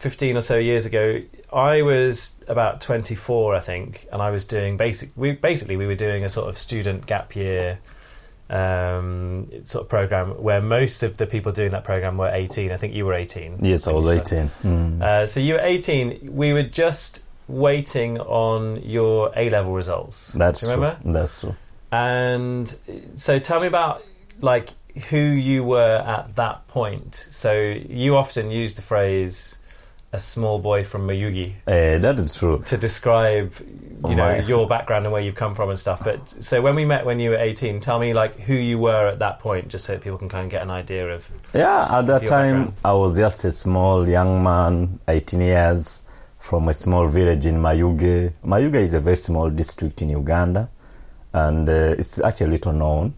15 0.00 0.36
or 0.36 0.40
so 0.40 0.56
years 0.56 0.86
ago, 0.86 1.20
I 1.52 1.82
was 1.82 2.34
about 2.48 2.80
24, 2.80 3.54
I 3.54 3.60
think, 3.60 4.06
and 4.10 4.22
I 4.22 4.30
was 4.30 4.46
doing 4.46 4.76
basic. 4.76 5.10
We 5.14 5.32
basically 5.32 5.76
we 5.76 5.86
were 5.86 5.94
doing 5.94 6.24
a 6.24 6.28
sort 6.28 6.48
of 6.48 6.56
student 6.56 7.06
gap 7.06 7.36
year 7.36 7.78
um, 8.48 9.48
sort 9.64 9.84
of 9.84 9.88
program 9.88 10.30
where 10.42 10.60
most 10.60 11.02
of 11.02 11.18
the 11.18 11.26
people 11.26 11.52
doing 11.52 11.70
that 11.72 11.84
program 11.84 12.16
were 12.16 12.30
18. 12.30 12.72
I 12.72 12.76
think 12.78 12.94
you 12.94 13.04
were 13.04 13.14
18. 13.14 13.58
Yes, 13.60 13.86
I 13.86 13.92
was 13.92 14.06
18. 14.06 14.50
Mm. 14.64 15.02
Uh, 15.02 15.26
so 15.26 15.38
you 15.38 15.54
were 15.54 15.60
18. 15.60 16.34
We 16.34 16.52
were 16.52 16.64
just 16.64 17.24
waiting 17.46 18.18
on 18.20 18.82
your 18.82 19.32
A 19.36 19.50
level 19.50 19.74
results. 19.74 20.28
that's 20.32 20.60
Do 20.60 20.66
you 20.66 20.72
remember? 20.72 21.00
true. 21.02 21.12
That's 21.12 21.40
true. 21.40 21.56
And 21.92 22.76
so 23.16 23.38
tell 23.38 23.60
me 23.60 23.66
about 23.66 24.02
like 24.40 24.70
who 25.10 25.18
you 25.20 25.62
were 25.62 25.98
at 25.98 26.36
that 26.36 26.66
point. 26.68 27.14
So 27.30 27.52
you 27.52 28.16
often 28.16 28.50
use 28.50 28.74
the 28.74 28.82
phrase 28.82 29.59
a 30.12 30.18
small 30.18 30.58
boy 30.58 30.82
from 30.84 31.06
Mayuge 31.06 31.52
Uh, 31.66 31.98
that 31.98 32.18
is 32.18 32.34
true. 32.34 32.62
to 32.66 32.76
describe 32.76 33.52
you 34.08 34.16
know 34.16 34.30
My- 34.32 34.38
your 34.40 34.66
background 34.66 35.04
and 35.06 35.12
where 35.12 35.20
you've 35.22 35.34
come 35.36 35.54
from 35.54 35.68
and 35.70 35.78
stuff. 35.78 36.02
But 36.04 36.28
so 36.28 36.60
when 36.62 36.74
we 36.74 36.84
met 36.84 37.04
when 37.04 37.20
you 37.20 37.30
were 37.30 37.36
18, 37.36 37.80
tell 37.80 37.98
me 38.00 38.12
like 38.14 38.40
who 38.40 38.54
you 38.54 38.78
were 38.78 39.06
at 39.08 39.18
that 39.18 39.38
point 39.40 39.68
just 39.68 39.84
so 39.84 39.98
people 39.98 40.18
can 40.18 40.28
kind 40.28 40.44
of 40.46 40.50
get 40.50 40.62
an 40.62 40.70
idea 40.70 41.08
of 41.10 41.28
Yeah, 41.54 41.98
at 41.98 42.06
that 42.06 42.26
time 42.26 42.56
background. 42.66 42.74
I 42.84 42.92
was 42.94 43.16
just 43.16 43.44
a 43.44 43.52
small 43.52 44.08
young 44.08 44.42
man, 44.42 45.00
18 45.06 45.40
years, 45.42 46.02
from 46.38 46.68
a 46.68 46.74
small 46.74 47.06
village 47.08 47.44
in 47.46 47.56
Mayuge. 47.60 48.32
Mayuge 48.44 48.76
is 48.76 48.94
a 48.94 49.00
very 49.00 49.16
small 49.16 49.50
district 49.50 50.00
in 50.02 50.08
Uganda, 50.10 50.70
and 51.34 51.68
uh, 51.68 51.94
it's 51.98 52.18
actually 52.18 52.52
little 52.52 52.72
known 52.72 53.14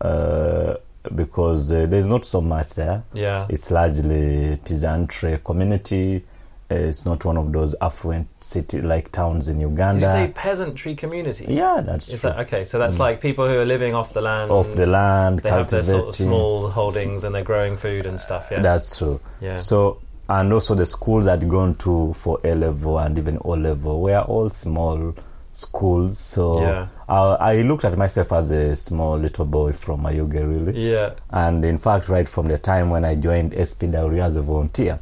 uh, 0.00 0.74
because 1.14 1.70
uh, 1.72 1.86
there's 1.86 2.06
not 2.06 2.24
so 2.24 2.40
much 2.40 2.74
there. 2.74 3.04
yeah. 3.12 3.46
It's 3.48 3.70
largely 3.70 4.56
peasantry 4.64 5.38
community. 5.44 6.24
Uh, 6.70 6.74
it's 6.74 7.06
not 7.06 7.24
one 7.24 7.38
of 7.38 7.50
those 7.50 7.74
affluent 7.80 8.28
city 8.44 8.82
like 8.82 9.10
towns 9.10 9.48
in 9.48 9.56
Did 9.58 9.62
Uganda. 9.70 10.00
you 10.02 10.06
say 10.06 10.32
peasantry 10.34 10.94
community? 10.94 11.46
yeah, 11.48 11.80
that's 11.80 12.10
Is 12.10 12.20
true. 12.20 12.28
that 12.30 12.40
okay? 12.40 12.64
So 12.64 12.78
that's 12.78 12.98
like 12.98 13.22
people 13.22 13.48
who 13.48 13.58
are 13.58 13.64
living 13.64 13.94
off 13.94 14.12
the 14.12 14.20
land, 14.20 14.50
Off 14.50 14.74
the 14.74 14.84
land, 14.86 15.38
They 15.38 15.48
have 15.48 15.70
their 15.70 15.82
sort 15.82 16.08
of 16.08 16.16
small 16.16 16.68
holdings 16.68 17.24
and 17.24 17.34
they're 17.34 17.42
growing 17.42 17.78
food 17.78 18.04
and 18.04 18.20
stuff. 18.20 18.48
Yeah, 18.50 18.60
That's 18.60 18.98
true. 18.98 19.18
yeah. 19.40 19.56
So, 19.56 20.00
and 20.28 20.52
also 20.52 20.74
the 20.74 20.84
schools 20.84 21.26
I'd 21.26 21.48
gone 21.48 21.74
to 21.76 22.12
for 22.12 22.38
A 22.44 22.54
level 22.54 22.98
and 22.98 23.16
even 23.16 23.38
O 23.46 23.52
level 23.52 24.02
were 24.02 24.20
all 24.20 24.50
small 24.50 25.14
schools. 25.58 26.18
So, 26.18 26.60
Yeah. 26.60 26.86
I, 27.08 27.16
I 27.58 27.62
looked 27.62 27.84
at 27.84 27.96
myself 27.98 28.32
as 28.32 28.50
a 28.50 28.76
small 28.76 29.16
little 29.18 29.44
boy 29.44 29.72
from 29.72 30.02
Mayuge, 30.02 30.32
really. 30.34 30.90
yeah, 30.92 31.10
And 31.30 31.64
in 31.64 31.78
fact, 31.78 32.08
right 32.08 32.28
from 32.28 32.46
the 32.48 32.58
time 32.58 32.90
when 32.90 33.04
I 33.04 33.14
joined 33.14 33.52
SPW 33.52 34.22
as 34.22 34.36
a 34.36 34.42
volunteer, 34.42 35.00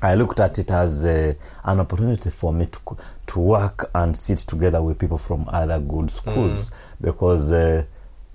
I 0.00 0.14
looked 0.14 0.38
at 0.40 0.58
it 0.58 0.70
as 0.70 1.04
a, 1.04 1.36
an 1.64 1.80
opportunity 1.80 2.30
for 2.30 2.52
me 2.52 2.66
to 2.66 2.78
to 3.26 3.40
work 3.40 3.90
and 3.94 4.16
sit 4.16 4.38
together 4.38 4.80
with 4.82 4.98
people 4.98 5.18
from 5.18 5.44
other 5.48 5.78
good 5.78 6.10
schools 6.10 6.70
because 6.98 7.52
uh, 7.52 7.84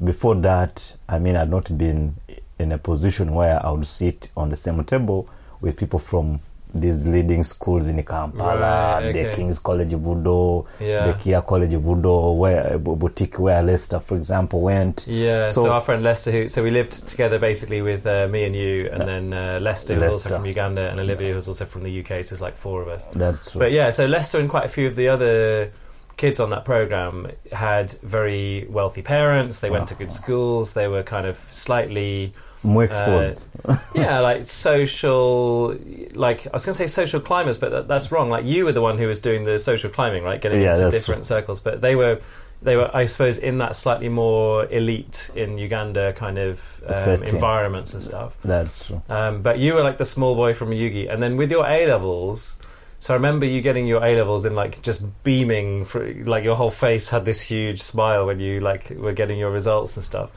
before 0.03 0.35
that, 0.35 0.95
I 1.09 1.17
mean, 1.19 1.35
I'd 1.35 1.49
not 1.49 1.75
been 1.75 2.15
in 2.59 2.71
a 2.71 2.77
position 2.77 3.33
where 3.33 3.65
I 3.65 3.71
would 3.71 3.87
sit 3.87 4.29
on 4.37 4.49
the 4.49 4.55
same 4.55 4.83
table 4.83 5.27
with 5.61 5.77
people 5.77 5.97
from 5.99 6.41
these 6.73 7.07
leading 7.07 7.43
schools 7.43 7.87
in 7.87 8.01
Kampala, 8.03 8.99
Right, 9.01 9.11
the. 9.13 9.31
King's 9.33 9.59
College 9.59 9.93
of 9.93 10.01
Budo, 10.01 10.65
Yeah. 10.79 11.07
the 11.07 11.13
Kia 11.13 11.41
College 11.41 11.73
of 11.75 11.83
Budo, 11.83 12.35
where 12.35 12.77
boutique 12.79 13.37
where 13.39 13.61
Lester, 13.61 13.99
for 13.99 14.15
example, 14.15 14.61
went. 14.61 15.05
Yeah, 15.07 15.47
so, 15.47 15.65
So- 15.65 15.71
our 15.71 15.81
friend 15.81 16.03
Lester, 16.03 16.31
who 16.31 16.47
so 16.47 16.63
we 16.63 16.71
lived 16.71 17.07
together 17.07 17.37
basically 17.39 17.81
with 17.81 18.05
uh, 18.07 18.27
me 18.27 18.43
and 18.45 18.55
you, 18.55 18.89
and 18.91 19.07
then 19.07 19.33
uh, 19.33 19.59
Lester, 19.61 19.95
who's 19.95 20.03
also 20.13 20.29
from 20.29 20.45
Uganda, 20.45 20.89
and 20.89 20.99
Olivia, 20.99 21.33
who's 21.33 21.47
also 21.47 21.65
from 21.65 21.83
the 21.83 21.99
UK. 21.99 22.23
So 22.23 22.29
there's 22.29 22.41
like 22.41 22.57
four 22.57 22.81
of 22.81 22.87
us. 22.87 23.05
That's 23.13 23.51
true. 23.51 23.59
But 23.59 23.71
yeah, 23.71 23.89
so 23.91 24.05
Lester 24.05 24.39
and 24.39 24.49
quite 24.49 24.65
a 24.65 24.69
few 24.69 24.87
of 24.87 24.95
the 24.95 25.09
other 25.09 25.71
kids 26.17 26.39
on 26.39 26.51
that 26.51 26.63
program 26.63 27.27
had 27.51 27.91
very 28.03 28.67
wealthy 28.69 29.01
parents. 29.01 29.59
They 29.61 29.69
went 29.71 29.87
to 29.87 29.95
good 29.95 30.11
schools. 30.13 30.73
They 30.73 30.87
were 30.87 31.01
kind 31.03 31.25
of 31.25 31.37
slightly 31.51 32.33
More 32.63 32.83
exposed. 32.85 33.45
yeah, 33.95 34.19
like 34.19 34.43
social, 34.47 35.77
like 36.13 36.47
I 36.47 36.51
was 36.53 36.65
going 36.65 36.73
to 36.73 36.77
say 36.77 36.87
social 36.87 37.19
climbers, 37.19 37.57
but 37.57 37.71
that, 37.71 37.87
that's 37.87 38.11
wrong. 38.11 38.29
Like 38.29 38.45
you 38.45 38.65
were 38.65 38.71
the 38.71 38.81
one 38.81 38.97
who 38.97 39.07
was 39.07 39.19
doing 39.19 39.43
the 39.43 39.59
social 39.59 39.89
climbing, 39.89 40.23
right? 40.23 40.41
Getting 40.41 40.61
Yeah, 40.61 40.75
into 40.77 40.91
different 40.91 41.25
circles, 41.25 41.59
but 41.59 41.81
they 41.81 41.95
were, 41.95 42.19
they 42.61 42.77
were, 42.77 42.89
I 42.95 43.05
suppose, 43.05 43.37
in 43.37 43.57
that 43.57 43.75
slightly 43.75 44.07
more 44.09 44.65
elite 44.71 45.29
in 45.35 45.57
Uganda 45.57 46.13
kind 46.13 46.37
of 46.37 46.81
um, 46.87 47.23
environments 47.23 47.93
and 47.93 48.01
stuff. 48.01 48.33
That's 48.45 48.87
true. 48.87 49.01
Um, 49.09 49.41
but 49.41 49.59
you 49.59 49.73
were 49.73 49.83
like 49.83 49.97
the 49.97 50.05
small 50.05 50.35
boy 50.35 50.53
from 50.53 50.69
Yugi, 50.69 51.11
and 51.11 51.21
then 51.21 51.35
with 51.37 51.51
your 51.51 51.65
A 51.67 51.87
levels. 51.87 52.57
So 52.99 53.13
I 53.13 53.17
remember 53.17 53.45
you 53.45 53.59
getting 53.59 53.85
your 53.85 54.01
A 54.01 54.15
levels 54.15 54.45
and 54.45 54.55
like 54.55 54.81
just 54.81 55.03
beaming, 55.25 55.83
for, 55.83 56.13
like 56.23 56.45
your 56.45 56.55
whole 56.55 56.71
face 56.71 57.09
had 57.09 57.25
this 57.25 57.41
huge 57.41 57.81
smile 57.81 58.25
when 58.25 58.39
you 58.39 58.61
like 58.61 58.91
were 58.91 59.11
getting 59.11 59.37
your 59.37 59.51
results 59.51 59.97
and 59.97 60.05
stuff. 60.05 60.29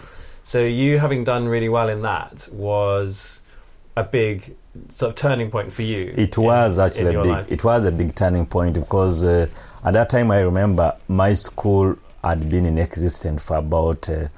So 0.46 0.60
you 0.64 1.00
having 1.00 1.24
done 1.24 1.48
really 1.48 1.68
well 1.68 1.88
in 1.88 2.02
that 2.02 2.48
was 2.52 3.42
a 3.96 4.04
big 4.04 4.54
sort 4.90 5.08
of 5.10 5.16
turning 5.16 5.50
point 5.50 5.72
for 5.72 5.82
you. 5.82 6.14
It 6.16 6.38
was 6.38 6.78
in 6.78 6.84
actually 6.84 7.14
a 7.16 7.22
big. 7.22 7.32
life. 7.32 7.50
It 7.50 7.64
was 7.64 7.84
a 7.84 7.90
big 7.90 8.14
turning 8.14 8.46
point 8.46 8.74
because 8.74 9.24
uh, 9.24 9.48
at 9.84 9.94
that 9.94 10.08
time 10.08 10.30
I 10.30 10.38
remember 10.42 10.94
my 11.08 11.34
school 11.34 11.96
had 12.22 12.48
been 12.48 12.64
in 12.64 12.78
existence 12.78 13.42
for 13.42 13.56
about 13.56 14.08
uh, 14.08 14.28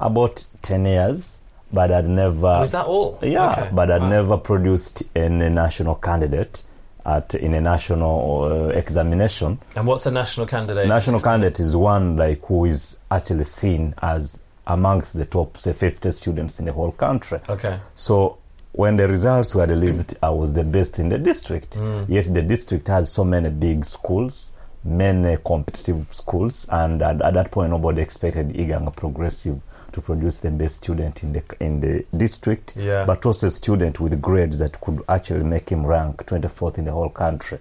about 0.00 0.46
ten 0.62 0.86
years, 0.86 1.40
but 1.70 1.90
had 1.90 2.08
never. 2.08 2.40
Was 2.40 2.72
that 2.72 2.86
all? 2.86 3.18
Yeah, 3.20 3.50
Okay. 3.52 3.68
but 3.70 3.90
had 3.90 4.00
Wow. 4.00 4.08
never 4.08 4.38
produced 4.38 5.02
any 5.14 5.50
national 5.50 5.96
candidate 5.96 6.62
at 7.04 7.34
in 7.34 7.52
a 7.52 7.60
national 7.60 8.44
uh, 8.44 8.68
examination. 8.68 9.58
And 9.76 9.86
what's 9.86 10.06
a 10.06 10.10
national 10.10 10.46
candidate? 10.46 10.88
National 10.88 11.20
candidate 11.20 11.60
is 11.60 11.76
one 11.76 12.16
like 12.16 12.40
who 12.46 12.64
is 12.64 12.98
actually 13.10 13.44
seen 13.44 13.94
as 14.00 14.38
amongst 14.66 15.14
the 15.14 15.24
top 15.24 15.56
say 15.56 15.72
50 15.72 16.10
students 16.12 16.58
in 16.60 16.66
the 16.66 16.72
whole 16.72 16.92
country. 16.92 17.40
Okay. 17.48 17.78
So 17.94 18.38
when 18.72 18.96
the 18.96 19.08
results 19.08 19.54
were 19.54 19.66
released, 19.66 20.14
I 20.22 20.30
was 20.30 20.54
the 20.54 20.64
best 20.64 20.98
in 20.98 21.08
the 21.08 21.18
district. 21.18 21.76
Mm. 21.78 22.08
Yet 22.08 22.32
the 22.32 22.42
district 22.42 22.88
has 22.88 23.12
so 23.12 23.24
many 23.24 23.50
big 23.50 23.84
schools, 23.84 24.52
many 24.84 25.36
competitive 25.44 26.06
schools, 26.10 26.66
and 26.70 27.02
at, 27.02 27.20
at 27.22 27.34
that 27.34 27.50
point, 27.50 27.70
nobody 27.70 28.00
expected 28.02 28.48
Iganga 28.54 28.94
Progressive 28.94 29.60
to 29.92 30.00
produce 30.00 30.40
the 30.40 30.50
best 30.50 30.76
student 30.76 31.22
in 31.22 31.34
the 31.34 31.42
in 31.60 31.80
the 31.80 32.06
district, 32.16 32.74
Yeah. 32.76 33.04
but 33.04 33.26
also 33.26 33.48
a 33.48 33.50
student 33.50 34.00
with 34.00 34.22
grades 34.22 34.58
that 34.60 34.80
could 34.80 35.02
actually 35.06 35.44
make 35.44 35.68
him 35.68 35.84
rank 35.84 36.24
24th 36.24 36.78
in 36.78 36.86
the 36.86 36.92
whole 36.92 37.10
country. 37.10 37.58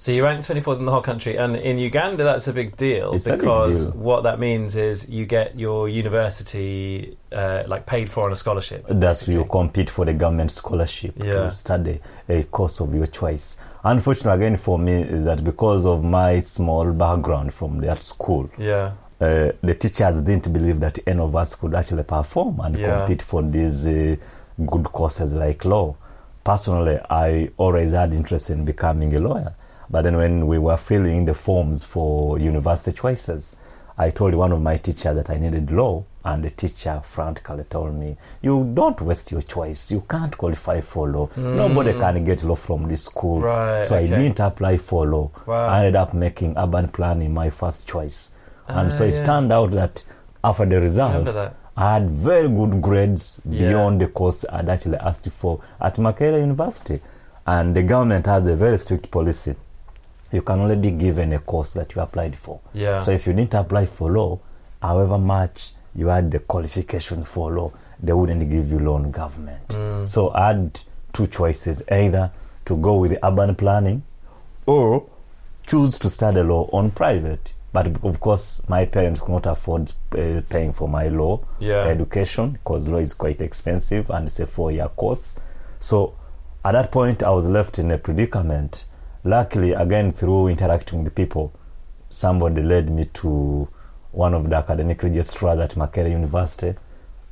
So 0.00 0.12
you 0.12 0.22
ranked 0.22 0.46
24th 0.48 0.78
in 0.78 0.84
the 0.84 0.92
whole 0.92 1.02
country, 1.02 1.36
and 1.36 1.56
in 1.56 1.76
Uganda 1.76 2.22
that's 2.22 2.46
a 2.46 2.52
big 2.52 2.76
deal 2.76 3.14
It's 3.14 3.26
a 3.26 3.30
big 3.30 3.40
because 3.40 3.90
deal. 3.90 4.00
what 4.00 4.22
that 4.22 4.38
means 4.38 4.76
is 4.76 5.10
you 5.10 5.26
get 5.26 5.58
your 5.58 5.88
university 5.88 7.18
uh, 7.32 7.64
like 7.66 7.84
paid 7.84 8.08
for 8.08 8.26
on 8.26 8.32
a 8.32 8.36
scholarship. 8.36 8.84
That's 8.88 9.26
you 9.26 9.44
compete 9.44 9.90
for 9.90 10.04
the 10.04 10.14
government 10.14 10.52
scholarship 10.52 11.14
Yeah. 11.16 11.32
to 11.32 11.50
study 11.50 11.98
a 12.28 12.44
course 12.44 12.78
of 12.80 12.94
your 12.94 13.08
choice. 13.08 13.56
Unfortunately, 13.82 14.36
again 14.46 14.56
for 14.56 14.78
me, 14.78 15.02
is 15.02 15.24
that 15.24 15.42
because 15.42 15.84
of 15.84 16.04
my 16.04 16.38
small 16.40 16.92
background 16.92 17.52
from 17.52 17.80
that 17.80 18.04
school, 18.04 18.48
Yeah. 18.56 18.92
uh, 19.20 19.50
the 19.62 19.74
teachers 19.74 20.20
didn't 20.20 20.52
believe 20.52 20.78
that 20.78 21.00
any 21.08 21.18
of 21.20 21.34
us 21.34 21.56
could 21.56 21.74
actually 21.74 22.04
perform 22.04 22.60
and 22.60 22.78
Yeah. 22.78 22.98
compete 22.98 23.22
for 23.22 23.42
these 23.42 23.84
uh, 23.84 24.14
good 24.64 24.84
courses 24.92 25.32
like 25.32 25.64
law. 25.64 25.96
Personally, 26.44 27.00
I 27.10 27.50
always 27.56 27.92
had 27.92 28.12
interest 28.12 28.50
in 28.50 28.64
becoming 28.64 29.12
a 29.16 29.18
lawyer. 29.18 29.54
But 29.90 30.02
then 30.02 30.16
when 30.16 30.46
we 30.46 30.58
were 30.58 30.76
filling 30.76 31.24
the 31.24 31.34
forms 31.34 31.84
for 31.84 32.38
university 32.38 32.92
choices, 32.92 33.56
I 33.96 34.10
told 34.10 34.34
one 34.34 34.52
of 34.52 34.60
my 34.62 34.76
teachers 34.76 35.16
that 35.16 35.30
I 35.30 35.38
needed 35.38 35.72
law, 35.72 36.04
and 36.24 36.44
the 36.44 36.50
teacher 36.50 37.00
frantically 37.02 37.64
told 37.64 37.94
me, 37.94 38.16
"You 38.42 38.70
don't 38.74 39.00
waste 39.00 39.32
your 39.32 39.42
choice. 39.42 39.90
You 39.90 40.02
can't 40.08 40.36
qualify 40.36 40.82
for 40.82 41.08
law. 41.08 41.28
Nobody 41.36 41.94
can 41.94 42.22
get 42.24 42.44
law 42.44 42.54
from 42.54 42.86
this 42.88 43.04
school." 43.04 43.40
Mm. 43.40 43.44
Right, 43.44 43.84
so 43.86 43.96
I 43.96 44.06
didn't 44.06 44.38
apply 44.40 44.76
for 44.76 45.06
law. 45.06 45.30
Wow. 45.46 45.66
I 45.68 45.78
ended 45.78 45.96
up 45.96 46.12
making 46.14 46.54
urban 46.56 46.88
planning 46.88 47.32
my 47.34 47.50
first 47.50 47.88
choice, 47.88 48.30
and 48.68 48.88
Ah, 48.88 48.90
so 48.90 49.04
it 49.04 49.14
yeah. 49.14 49.24
turned 49.24 49.52
out 49.52 49.70
that 49.72 50.04
after 50.44 50.66
the 50.66 50.80
results, 50.80 51.34
that. 51.34 51.54
I 51.76 51.94
had 51.94 52.10
very 52.10 52.48
good 52.48 52.82
grades 52.82 53.40
Yeah. 53.44 53.68
beyond 53.70 54.00
the 54.00 54.08
course 54.08 54.44
I'd 54.52 54.68
actually 54.68 54.98
asked 54.98 55.28
for 55.30 55.60
at 55.80 55.96
Makerere 55.96 56.40
University. 56.40 57.00
And 57.46 57.74
the 57.74 57.82
government 57.82 58.26
has 58.26 58.46
a 58.46 58.54
very 58.54 58.76
strict 58.78 59.10
policy. 59.10 59.54
You 60.32 60.42
can 60.42 60.60
only 60.60 60.76
be 60.76 60.90
given 60.90 61.32
a 61.32 61.38
course 61.38 61.72
that 61.74 61.94
you 61.94 62.02
applied 62.02 62.36
for. 62.36 62.60
Yeah. 62.74 62.98
So 62.98 63.10
if 63.12 63.26
you 63.26 63.32
didn't 63.32 63.54
apply 63.54 63.86
for 63.86 64.10
law, 64.10 64.38
however 64.82 65.18
much 65.18 65.72
you 65.94 66.08
had 66.08 66.30
the 66.30 66.38
qualification 66.40 67.24
for 67.24 67.50
law, 67.52 67.72
they 68.00 68.12
wouldn't 68.12 68.48
give 68.50 68.70
you 68.70 68.78
loan 68.78 69.10
government. 69.10 69.68
Mm. 69.68 70.06
So 70.08 70.30
I 70.34 70.48
had 70.48 70.80
two 71.12 71.26
choices 71.28 71.82
either 71.90 72.30
to 72.66 72.76
go 72.76 72.96
with 72.98 73.12
the 73.12 73.26
urban 73.26 73.54
planning 73.54 74.02
or 74.66 75.06
choose 75.66 75.98
to 76.00 76.10
study 76.10 76.42
law 76.42 76.68
on 76.72 76.90
private. 76.90 77.54
But 77.72 78.02
of 78.04 78.20
course, 78.20 78.62
my 78.68 78.84
parents 78.86 79.20
could 79.20 79.30
not 79.32 79.46
afford 79.46 79.92
uh, 80.12 80.40
paying 80.48 80.72
for 80.72 80.88
my 80.88 81.08
law 81.08 81.40
Yeah. 81.58 81.84
education 81.84 82.52
because 82.52 82.88
law 82.88 82.98
is 82.98 83.14
quite 83.14 83.40
expensive 83.40 84.08
and 84.10 84.26
it's 84.26 84.40
a 84.40 84.46
four 84.46 84.72
year 84.72 84.88
course. 84.88 85.38
So 85.80 86.14
at 86.64 86.72
that 86.72 86.90
point, 86.92 87.22
I 87.22 87.30
was 87.30 87.46
left 87.46 87.78
in 87.78 87.90
a 87.90 87.98
predicament. 87.98 88.84
Luckily, 89.24 89.72
again, 89.72 90.12
through 90.12 90.48
interacting 90.48 91.04
with 91.04 91.14
people, 91.14 91.52
somebody 92.10 92.62
led 92.62 92.90
me 92.90 93.06
to 93.14 93.68
one 94.12 94.34
of 94.34 94.48
the 94.48 94.56
academic 94.56 95.02
registrars 95.02 95.58
at 95.58 95.70
Makerere 95.70 96.10
University. 96.10 96.74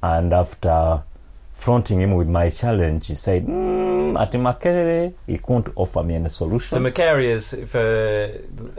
And 0.03 0.33
after 0.33 1.03
fronting 1.55 2.01
him 2.01 2.15
with 2.15 2.29
my 2.29 2.51
challenge, 2.51 3.07
he 3.07 3.15
said, 3.15 3.47
mm, 3.47 4.21
at 4.21 4.33
Makerere, 4.33 5.15
he 5.27 5.39
couldn't 5.39 5.73
offer 5.75 6.03
me 6.03 6.15
any 6.17 6.29
solution. 6.29 6.69
So 6.69 6.79
Makerere 6.79 7.25
is 7.25 7.55
for 7.67 7.81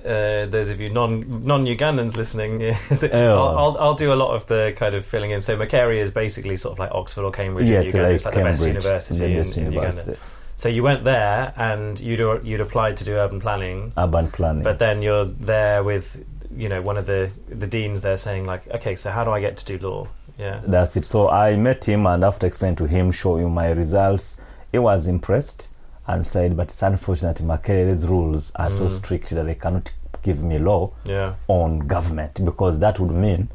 uh, 0.05 0.45
those 0.45 0.69
of 0.69 0.79
you 0.79 0.89
non 0.89 1.43
non 1.43 1.65
Ugandans 1.65 2.15
listening. 2.15 2.61
I'll, 3.13 3.57
I'll, 3.57 3.77
I'll 3.79 3.95
do 3.95 4.13
a 4.13 4.15
lot 4.15 4.35
of 4.35 4.45
the 4.47 4.73
kind 4.75 4.95
of 4.95 5.05
filling 5.05 5.31
in. 5.31 5.41
So 5.41 5.57
Makerere 5.57 5.99
is 5.99 6.11
basically 6.11 6.57
sort 6.57 6.73
of 6.73 6.79
like 6.79 6.91
Oxford 6.91 7.23
or 7.23 7.31
Cambridge 7.31 7.67
yes, 7.67 7.87
in 7.87 7.87
Uganda. 7.87 8.07
like 8.07 8.15
it's 8.15 8.25
like 8.25 8.33
the 8.35 8.43
best 8.43 8.67
university, 8.67 9.19
the 9.19 9.35
best 9.35 9.57
in, 9.57 9.65
in. 9.65 9.73
Uganda. 9.73 10.17
So 10.57 10.69
you 10.69 10.81
went 10.83 11.03
there 11.05 11.53
and 11.55 11.99
you'd 11.99 12.19
you'd 12.45 12.61
applied 12.61 12.97
to 12.97 13.03
do 13.05 13.13
urban 13.15 13.39
planning, 13.39 13.93
Urban 13.97 14.29
planning. 14.31 14.63
but 14.63 14.79
then 14.79 15.01
you're 15.01 15.25
there 15.25 15.83
with 15.83 16.25
you 16.55 16.67
know 16.67 16.81
one 16.81 16.97
of 16.97 17.05
the 17.05 17.29
the 17.47 17.67
deans 17.67 18.01
there 18.01 18.17
saying 18.17 18.45
like, 18.45 18.67
okay, 18.67 18.95
so 18.95 19.11
how 19.11 19.23
do 19.23 19.31
I 19.31 19.39
get 19.39 19.55
to 19.57 19.77
do 19.77 19.87
law? 19.87 20.07
Yeah. 20.39 20.61
That's 20.65 20.97
it. 20.97 21.05
So 21.05 21.29
I 21.29 21.55
met 21.55 21.87
him, 21.87 22.05
and 22.07 22.23
after 22.23 22.45
explaining 22.47 22.75
to 22.77 22.87
him, 22.87 23.11
showing 23.11 23.51
my 23.53 23.71
results, 23.71 24.37
he 24.71 24.77
was 24.79 25.07
impressed 25.07 25.69
and 26.07 26.25
said, 26.27 26.55
"But 26.57 26.63
it's 26.69 26.81
unfortunate 26.83 27.37
Makerere's 27.43 28.07
rules 28.07 28.51
are 28.55 28.69
so 28.71 28.85
Mm. 28.85 28.89
strict 28.89 29.29
that 29.31 29.43
they 29.45 29.55
cannot 29.55 29.93
give 30.23 30.41
me 30.43 30.57
law 30.59 30.91
Yeah. 31.05 31.33
on 31.47 31.79
government 31.87 32.43
because 32.43 32.79
that 32.79 32.99
would 32.99 33.11
mean 33.11 33.49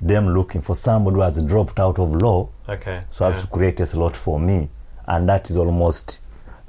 them 0.00 0.28
looking 0.34 0.60
for 0.60 0.74
somebody 0.74 1.14
who 1.16 1.22
has 1.22 1.42
dropped 1.42 1.78
out 1.80 1.98
of 1.98 2.14
law 2.14 2.48
Okay. 2.68 3.02
so 3.10 3.24
as 3.26 3.36
yeah. 3.36 3.40
to 3.42 3.46
create 3.48 3.80
a 3.80 3.86
slot 3.86 4.16
for 4.16 4.38
me, 4.40 4.68
and 5.06 5.28
that 5.28 5.50
is 5.50 5.56
almost 5.56 6.20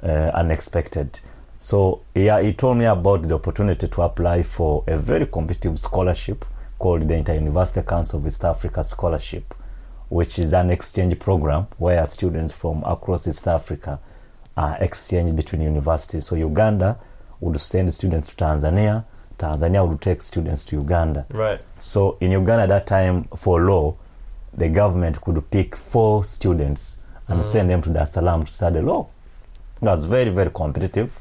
uh, 0.02 0.30
unexpected. 0.34 1.20
So 1.58 2.02
yeah, 2.14 2.40
he 2.40 2.52
told 2.52 2.76
me 2.78 2.84
about 2.84 3.22
the 3.22 3.34
opportunity 3.34 3.88
to 3.88 4.02
apply 4.02 4.42
for 4.42 4.84
a 4.86 4.96
very 4.96 5.26
competitive 5.26 5.78
scholarship 5.78 6.44
called 6.78 7.08
the 7.08 7.14
Inter-University 7.14 7.82
Council 7.82 8.20
of 8.20 8.26
East 8.26 8.44
Africa 8.44 8.84
Scholarship, 8.84 9.54
which 10.08 10.38
is 10.38 10.52
an 10.52 10.70
exchange 10.70 11.18
program 11.18 11.66
where 11.78 12.06
students 12.06 12.52
from 12.52 12.84
across 12.84 13.26
East 13.26 13.48
Africa 13.48 13.98
are 14.56 14.76
exchanged 14.80 15.34
between 15.34 15.62
universities. 15.62 16.26
So 16.26 16.36
Uganda 16.36 16.98
would 17.40 17.60
send 17.60 17.92
students 17.92 18.28
to 18.28 18.36
Tanzania, 18.36 19.04
Tanzania 19.36 19.88
would 19.88 20.00
take 20.00 20.22
students 20.22 20.64
to 20.66 20.76
Uganda. 20.76 21.26
Right. 21.30 21.60
So 21.78 22.18
in 22.20 22.30
Uganda 22.32 22.64
at 22.64 22.68
that 22.68 22.86
time, 22.86 23.24
for 23.36 23.60
law, 23.60 23.96
the 24.52 24.68
government 24.68 25.20
could 25.20 25.50
pick 25.50 25.76
four 25.76 26.24
students 26.24 27.00
and 27.28 27.44
send 27.44 27.70
them 27.70 27.82
to 27.82 27.90
Dar 27.90 28.02
es 28.02 28.12
Salaam 28.12 28.44
to 28.44 28.50
study 28.52 28.80
law. 28.80 29.06
It 29.80 29.84
was 29.84 30.04
very, 30.06 30.30
very 30.30 30.50
competitive. 30.50 31.20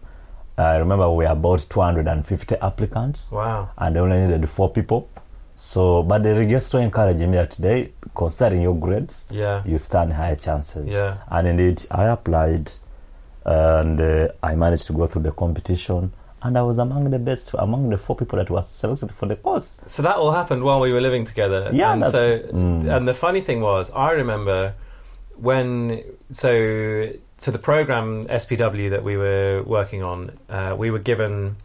I 0.57 0.77
remember 0.77 1.09
we 1.11 1.25
were 1.25 1.31
about 1.31 1.65
250 1.69 2.55
applicants 2.55 3.31
Wow. 3.31 3.69
and 3.77 3.95
they 3.95 3.99
only 3.99 4.17
needed 4.25 4.49
four 4.49 4.71
people. 4.71 5.07
So, 5.55 6.03
but 6.03 6.23
the 6.23 6.33
registrar 6.35 6.81
encouraged 6.81 7.19
me 7.21 7.37
that 7.37 7.51
today, 7.51 7.91
considering 8.15 8.61
your 8.63 8.75
grades, 8.75 9.27
Yeah. 9.29 9.61
you 9.65 9.77
stand 9.77 10.13
higher 10.13 10.35
chances. 10.35 10.87
Yeah. 10.87 11.17
And 11.29 11.47
indeed, 11.47 11.85
I 11.91 12.05
applied 12.05 12.71
and 13.45 13.99
uh, 14.01 14.27
I 14.43 14.55
managed 14.55 14.87
to 14.87 14.93
go 14.93 15.07
through 15.07 15.23
the 15.23 15.31
competition. 15.31 16.13
And 16.43 16.57
I 16.57 16.61
was 16.61 16.77
among 16.77 17.09
the 17.09 17.17
best, 17.19 17.51
among 17.57 17.89
the 17.89 17.97
four 17.97 18.15
people 18.15 18.37
that 18.37 18.49
was 18.49 18.69
selected 18.69 19.11
for 19.11 19.25
the 19.25 19.35
course. 19.35 19.79
So 19.87 20.03
that 20.03 20.15
all 20.17 20.31
happened 20.31 20.63
while 20.63 20.79
we 20.79 20.91
were 20.93 21.01
living 21.01 21.25
together. 21.25 21.71
Yeah, 21.73 21.93
and 21.93 22.03
so 22.05 22.39
mm. 22.39 22.95
and 22.95 23.07
the 23.07 23.13
funny 23.13 23.41
thing 23.41 23.59
was, 23.61 23.91
I 23.91 24.11
remember 24.11 24.73
when 25.39 26.03
so 26.31 27.11
so 27.39 27.51
the 27.51 27.59
program 27.59 28.23
SPW 28.25 28.89
that 28.91 29.03
we 29.03 29.17
were 29.17 29.63
working 29.63 30.03
on, 30.03 30.37
uh, 30.49 30.75
we 30.77 30.91
were 30.91 30.99
given 30.99 31.55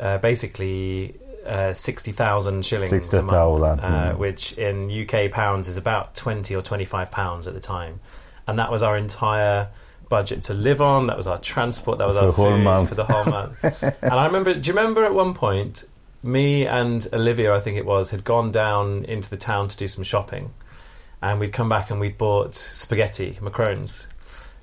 uh, 0.00 0.18
basically 0.18 1.14
uh, 1.46 1.74
sixty 1.74 2.12
thousand 2.12 2.64
shillings 2.64 2.92
a 2.92 2.96
month, 2.96 3.04
60,000, 3.04 3.80
uh, 3.80 4.12
mm. 4.12 4.18
which 4.18 4.52
in 4.54 4.90
UK 4.90 5.30
pounds 5.30 5.68
is 5.68 5.76
about 5.76 6.14
twenty 6.14 6.54
or 6.54 6.62
twenty 6.62 6.84
five 6.84 7.10
pounds 7.10 7.46
at 7.46 7.54
the 7.54 7.60
time, 7.60 8.00
and 8.46 8.58
that 8.58 8.70
was 8.70 8.82
our 8.82 8.96
entire 8.96 9.68
budget 10.08 10.42
to 10.42 10.54
live 10.54 10.82
on. 10.82 11.06
That 11.06 11.16
was 11.16 11.26
our 11.26 11.38
transport. 11.38 11.98
That 11.98 12.06
was 12.06 12.16
For 12.16 12.26
our 12.26 12.32
whole 12.32 12.50
food 12.50 12.62
month. 12.62 12.88
for 12.90 12.94
the 12.94 13.04
whole 13.04 13.24
month. 13.24 13.64
and 14.02 14.12
I 14.12 14.26
remember. 14.26 14.54
Do 14.54 14.68
you 14.68 14.76
remember 14.76 15.04
at 15.04 15.14
one 15.14 15.34
point? 15.34 15.84
Me 16.24 16.66
and 16.68 17.08
Olivia, 17.12 17.52
I 17.52 17.58
think 17.58 17.76
it 17.76 17.84
was, 17.84 18.10
had 18.10 18.22
gone 18.22 18.52
down 18.52 19.04
into 19.06 19.28
the 19.28 19.36
town 19.36 19.66
to 19.66 19.76
do 19.76 19.88
some 19.88 20.04
shopping, 20.04 20.52
and 21.22 21.38
we'd 21.40 21.52
come 21.52 21.68
back 21.68 21.90
and 21.90 22.00
we'd 22.00 22.18
bought 22.18 22.54
spaghetti, 22.54 23.38
macarons. 23.40 24.06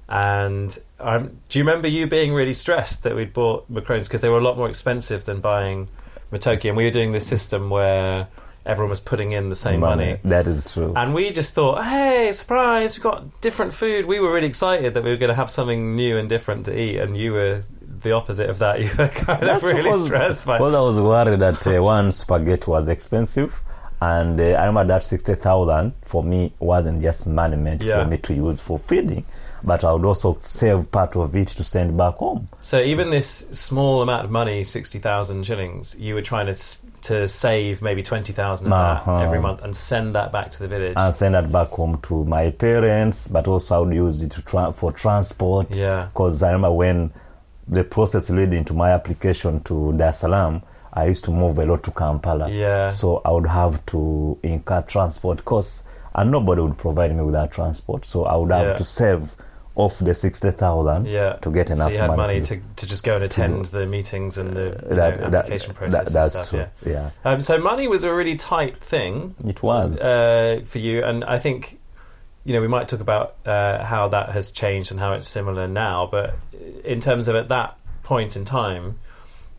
And 0.08 0.78
um, 1.00 1.38
do 1.50 1.60
you 1.60 1.66
remember 1.66 1.88
you 1.88 2.08
being 2.08 2.34
really 2.34 2.54
stressed 2.54 3.04
that 3.04 3.16
we'd 3.16 3.34
bought 3.34 3.72
macarons 3.72 4.04
because 4.06 4.22
they 4.22 4.30
were 4.30 4.40
a 4.40 4.44
lot 4.44 4.58
more 4.58 4.68
expensive 4.70 5.24
than 5.26 5.40
buying 5.40 5.88
matooke? 6.32 6.66
And 6.68 6.76
we 6.76 6.84
were 6.84 6.92
doing 6.92 7.12
this 7.12 7.28
system 7.28 7.70
where 7.70 8.28
everyone 8.66 8.90
was 8.90 9.00
putting 9.00 9.32
in 9.32 9.50
the 9.50 9.56
same 9.56 9.80
money. 9.80 10.20
That 10.24 10.48
is 10.48 10.74
true. 10.74 10.94
And 10.96 11.14
we 11.14 11.30
just 11.32 11.54
thought, 11.54 11.84
hey, 11.84 12.32
surprise, 12.34 12.96
we've 12.98 13.04
got 13.04 13.40
different 13.42 13.74
food. 13.74 14.06
We 14.06 14.20
were 14.20 14.34
really 14.34 14.48
excited 14.48 14.96
that 14.96 15.04
we 15.04 15.12
were 15.12 15.18
going 15.18 15.30
to 15.30 15.36
have 15.36 15.50
something 15.50 15.96
new 15.96 16.18
and 16.18 16.28
different 16.28 16.66
to 16.66 16.78
eat, 16.80 16.98
and 17.00 17.16
you 17.16 17.34
were 17.34 17.64
the 18.02 18.12
opposite 18.14 18.50
of 18.50 18.60
that. 18.60 18.80
You 18.84 18.90
were 18.98 19.08
kind 19.10 19.44
That's 19.48 19.64
of 19.64 19.70
really 19.72 19.84
because- 19.84 20.06
stressed 20.08 20.46
by 20.46 20.60
Well, 20.60 20.76
I 20.76 20.82
was 20.82 21.00
worried 21.00 21.40
that 21.40 21.68
uh, 21.68 21.84
one 21.84 22.12
spaghetti 22.12 22.70
was 22.70 22.88
expensive, 22.88 23.62
and 24.02 24.40
uh, 24.40 24.44
I 24.44 24.66
remember 24.66 24.94
that 24.94 25.04
sixty 25.04 25.36
thousand 25.36 25.94
for 26.06 26.24
me 26.24 26.54
wasn't 26.60 27.02
just 27.02 27.28
money 27.28 27.58
meant 27.58 27.84
Yeah. 27.84 28.04
for 28.04 28.10
me 28.10 28.18
to 28.18 28.34
use 28.34 28.60
for 28.60 28.80
feeding, 28.80 29.26
but 29.64 29.84
I 29.84 29.92
would 29.94 30.06
also 30.06 30.38
save 30.42 30.90
part 30.92 31.16
of 31.16 31.36
it 31.36 31.50
to 31.50 31.64
send 31.64 31.98
back 31.98 32.16
home. 32.16 32.48
So 32.62 32.80
even 32.80 33.10
this 33.10 33.28
small 33.52 34.02
amount 34.02 34.26
of 34.26 34.32
money, 34.32 34.64
sixty 34.64 35.00
thousand 35.00 35.46
shillings, 35.46 35.96
you 36.00 36.16
were 36.16 36.22
trying 36.22 36.48
to 36.54 36.58
to 37.02 37.28
save 37.30 37.82
maybe 37.82 38.04
twenty 38.04 38.34
thousand 38.34 38.68
of 38.68 38.74
Uh-huh. 38.74 39.20
that 39.20 39.26
every 39.26 39.40
month 39.40 39.62
and 39.64 39.76
send 39.76 40.16
that 40.16 40.32
back 40.32 40.50
to 40.52 40.60
the 40.60 40.68
village. 40.68 40.94
and 40.98 41.14
send 41.14 41.36
that 41.36 41.52
back 41.52 41.70
home 41.70 41.98
to 42.04 42.24
my 42.26 42.52
parents, 42.52 43.28
but 43.28 43.48
also 43.48 43.76
I 43.76 43.78
would 43.80 43.94
use 43.94 44.22
it 44.24 44.32
to 44.32 44.42
tra- 44.42 44.74
for 44.74 44.92
transport. 44.92 45.76
Yeah. 45.76 46.08
Because 46.14 46.44
I 46.44 46.48
remember 46.52 46.72
when 46.74 47.12
the 47.68 47.84
process 47.84 48.30
leading 48.30 48.66
to 48.66 48.74
my 48.74 48.92
application 48.92 49.62
to 49.62 49.94
Dar 49.94 50.10
es 50.10 50.20
Salaam, 50.20 50.62
I 50.94 51.06
used 51.06 51.24
to 51.26 51.32
move 51.32 51.58
a 51.60 51.66
lot 51.66 51.84
to 51.84 51.92
Kampala. 51.92 52.50
Yeah. 52.50 52.90
So 52.90 53.22
I 53.26 53.32
would 53.32 53.48
have 53.48 53.86
to 53.88 54.38
incur 54.44 54.82
transport 54.84 55.46
costs, 55.46 55.86
and 56.16 56.32
nobody 56.32 56.62
would 56.62 56.78
provide 56.78 57.16
me 57.16 57.24
with 57.24 57.34
that 57.34 57.52
transport. 57.52 58.06
So 58.06 58.26
I 58.26 58.36
would 58.38 58.52
have 58.52 58.68
Yeah. 58.70 58.76
to 58.76 58.84
save 58.84 59.36
off 59.76 60.00
the 60.00 60.14
sixty 60.14 60.52
thousand 60.52 61.06
yeah, 61.06 61.34
to 61.34 61.50
get 61.52 61.70
enough 61.72 61.88
So 61.90 61.94
you 61.94 62.00
had 62.00 62.16
money 62.18 62.42
to. 62.42 62.58
to, 62.58 62.62
to 62.78 62.88
just 62.88 63.06
go 63.06 63.16
and 63.16 63.24
attend 63.24 63.66
the 63.66 63.86
meetings 63.86 64.38
and 64.38 64.54
the 64.54 64.72
know, 64.72 64.96
that, 64.96 65.32
that, 65.32 65.36
application 65.36 65.74
process. 65.74 65.94
that, 66.06 66.14
that's 66.14 66.36
stuff, 66.36 66.50
true. 66.50 66.92
Yeah. 66.92 67.12
Yeah. 67.24 67.32
Um, 67.32 67.42
so 67.42 67.58
money 67.60 67.88
was 67.88 68.04
a 68.04 68.14
really 68.14 68.36
tight 68.36 68.84
thing. 68.84 69.36
it 69.46 69.64
was. 69.64 70.02
uh, 70.02 70.62
for 70.66 70.80
you, 70.80 71.04
and 71.06 71.24
I 71.24 71.40
think 71.40 71.80
you 72.44 72.54
know 72.54 72.62
we 72.62 72.68
might 72.68 72.90
talk 72.90 73.00
about 73.00 73.36
uh, 73.46 73.86
how 73.86 74.10
that 74.10 74.32
has 74.32 74.52
changed 74.52 74.92
and 74.92 75.00
how 75.00 75.14
it's 75.14 75.30
similar 75.30 75.68
now. 75.68 76.08
But 76.12 76.36
in 76.84 77.00
terms 77.00 77.28
of 77.30 77.36
at 77.36 77.48
that 77.50 77.78
point 78.04 78.36
in 78.36 78.44
time, 78.44 79.00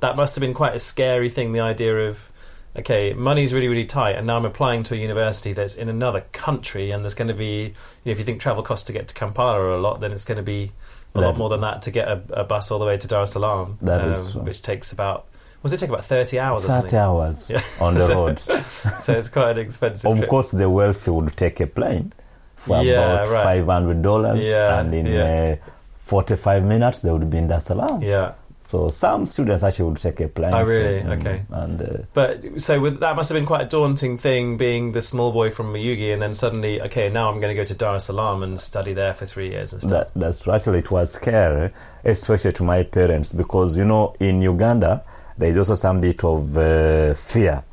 that 0.00 0.16
must 0.16 0.35
have 0.35 0.40
been 0.40 0.54
quite 0.54 0.75
a 0.75 0.78
scary 0.78 1.28
thing. 1.28 1.52
The 1.52 1.61
idea 1.61 2.09
of 2.09 2.30
okay, 2.78 3.12
money's 3.14 3.52
really 3.52 3.69
really 3.69 3.85
tight, 3.87 4.16
and 4.16 4.26
now 4.26 4.37
I'm 4.37 4.45
applying 4.45 4.83
to 4.85 4.95
a 4.95 4.97
university 4.97 5.52
that's 5.52 5.75
in 5.75 5.88
another 5.88 6.23
country, 6.33 6.90
and 6.90 7.02
there's 7.04 7.14
going 7.14 7.28
to 7.28 7.35
be 7.35 7.62
you 7.64 7.73
know, 8.07 8.12
if 8.12 8.19
you 8.19 8.25
think 8.25 8.40
travel 8.40 8.62
costs 8.62 8.87
to 8.87 8.92
get 8.92 9.09
to 9.09 9.14
Kampala 9.14 9.59
are 9.61 9.71
a 9.73 9.80
lot, 9.80 10.00
then 10.00 10.13
it's 10.13 10.25
going 10.25 10.36
to 10.36 10.43
be 10.43 10.73
a 11.15 11.21
lot 11.21 11.36
more 11.36 11.49
than 11.49 11.60
that 11.63 11.82
to 11.82 11.91
get 11.91 12.06
a, 12.06 12.23
a 12.30 12.45
bus 12.45 12.71
all 12.71 12.78
the 12.78 12.84
way 12.86 12.97
to 12.97 13.08
Dar 13.08 13.23
es 13.25 13.32
Salaam, 13.32 13.78
That 13.82 14.04
is 14.04 14.34
which 14.36 14.63
takes 14.63 14.93
about 14.93 15.26
was 15.63 15.73
it 15.73 15.78
take 15.78 15.89
about 15.91 16.04
thirty 16.04 16.39
hours? 16.39 16.65
or 16.65 16.69
Thirty 16.69 16.80
something? 16.80 16.99
hours 16.99 17.50
Yeah. 17.50 17.63
on 17.80 17.95
the 17.95 18.06
So- 18.06 18.15
road. 18.15 18.39
so 19.02 19.13
it's 19.15 19.28
quite 19.28 19.50
an 19.50 19.58
expensive. 19.58 20.10
Of 20.10 20.19
trip. 20.19 20.30
course, 20.30 20.52
the 20.52 20.71
wealthy 20.71 21.10
would 21.10 21.36
take 21.36 21.58
a 21.60 21.67
plane 21.67 22.13
for 22.56 22.80
Yeah, 22.82 22.93
about 23.25 23.28
right. 23.28 23.43
five 23.45 23.67
hundred 23.67 24.02
dollars, 24.02 24.43
Yeah, 24.47 24.78
and 24.80 24.95
in 24.95 25.06
uh, 25.08 25.56
forty-five 25.99 26.65
minutes 26.65 27.00
they 27.00 27.10
would 27.10 27.28
be 27.28 27.39
in 27.39 27.49
Dar 27.49 27.58
es 27.58 27.65
Salaam. 27.67 28.02
Yeah. 28.02 28.32
So 28.63 28.89
some 28.91 29.25
students 29.27 29.63
actually 29.63 29.87
would 29.91 29.97
take 29.99 30.21
a 30.21 30.29
plane. 30.29 30.53
Oh, 30.53 30.63
really? 30.63 31.01
from- 31.01 31.13
Okay. 31.13 31.43
And 31.51 31.81
uh, 31.83 31.87
But 32.13 32.61
so 32.61 32.79
with, 32.79 33.01
that 33.01 33.17
must 33.17 33.31
have 33.31 33.37
been 33.37 33.47
quite 33.47 33.63
a 33.63 33.69
daunting 33.69 34.19
thing, 34.19 34.59
being 34.59 34.93
the 34.93 35.01
small 35.01 35.33
boy 35.33 35.51
from 35.51 35.73
Mayuge, 35.73 36.13
and 36.13 36.21
then 36.21 36.35
suddenly, 36.35 36.81
okay, 36.83 37.09
now 37.09 37.31
I'm 37.31 37.41
going 37.41 37.55
to 37.57 37.61
go 37.61 37.65
to 37.65 37.75
Dar 37.75 37.95
es 37.97 38.05
Salaam 38.05 38.43
and 38.43 38.59
study 38.61 38.93
there 38.93 39.15
for 39.15 39.25
three 39.25 39.49
years 39.51 39.73
and 39.73 39.81
stuff. 39.81 39.91
that, 39.93 40.11
that's 40.15 40.47
actually 40.47 40.81
it 40.81 40.91
was 40.91 41.13
scary, 41.15 41.71
especially 42.05 42.53
to 42.53 42.63
my 42.63 42.83
parents, 42.83 43.33
because 43.33 43.79
you 43.79 43.85
know 43.87 44.15
in 44.21 44.43
Uganda 44.43 45.05
there 45.39 45.49
is 45.51 45.57
also 45.57 45.75
some 45.75 46.01
bit 46.03 46.23
of 46.23 46.57
uh, 46.59 47.15
fear 47.15 47.65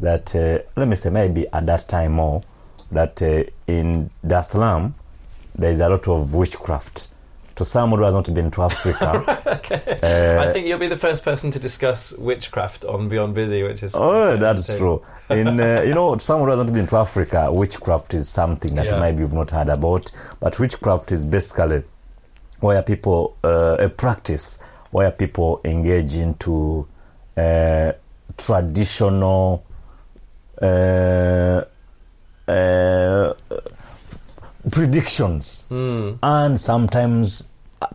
that 0.00 0.34
uh, 0.34 0.58
let 0.76 0.88
me 0.88 0.96
say 0.96 1.10
maybe 1.10 1.46
at 1.52 1.64
that 1.66 1.86
time 1.86 2.12
more 2.14 2.42
that 2.90 3.22
uh, 3.22 3.44
in 3.68 4.10
Dar 4.26 4.40
es 4.40 4.50
Salaam 4.50 4.94
there 5.54 5.70
is 5.70 5.78
a 5.80 5.88
lot 5.88 6.08
of 6.08 6.34
witchcraft. 6.34 7.08
To 7.56 7.64
someone 7.66 7.98
who 8.00 8.06
has 8.06 8.14
not 8.14 8.32
been 8.32 8.50
to 8.52 8.62
Africa, 8.62 9.10
uh, 10.02 10.42
I 10.42 10.52
think 10.52 10.66
you'll 10.66 10.78
be 10.78 10.88
the 10.88 10.96
first 10.96 11.22
person 11.22 11.50
to 11.50 11.58
discuss 11.58 12.12
witchcraft 12.16 12.84
on 12.86 13.08
Beyond 13.10 13.34
Busy, 13.34 13.62
which 13.62 13.82
is 13.82 13.92
Oh, 13.94 14.36
that's 14.38 14.74
true. 14.78 15.02
In 15.28 15.60
uh, 15.60 15.82
you 15.86 15.94
know, 15.94 16.16
someone 16.16 16.48
who 16.48 16.56
hasn't 16.56 16.72
been 16.72 16.86
to 16.86 16.96
Africa, 16.96 17.52
witchcraft 17.52 18.14
is 18.14 18.28
something 18.28 18.74
that 18.76 18.86
Yeah. 18.86 19.00
maybe 19.00 19.20
you've 19.20 19.32
not 19.34 19.50
heard 19.50 19.68
about. 19.68 20.10
But 20.40 20.58
witchcraft 20.58 21.12
is 21.12 21.24
basically 21.26 21.82
where 22.60 22.82
people 22.82 23.36
uh, 23.44 23.76
a 23.78 23.88
practice 23.88 24.58
where 24.90 25.10
people 25.10 25.60
engage 25.64 26.14
into 26.16 26.86
uh, 27.36 27.92
traditional. 28.38 29.64
Predictions 34.70 35.64
Hmm. 35.68 36.12
and 36.22 36.58
sometimes 36.60 37.42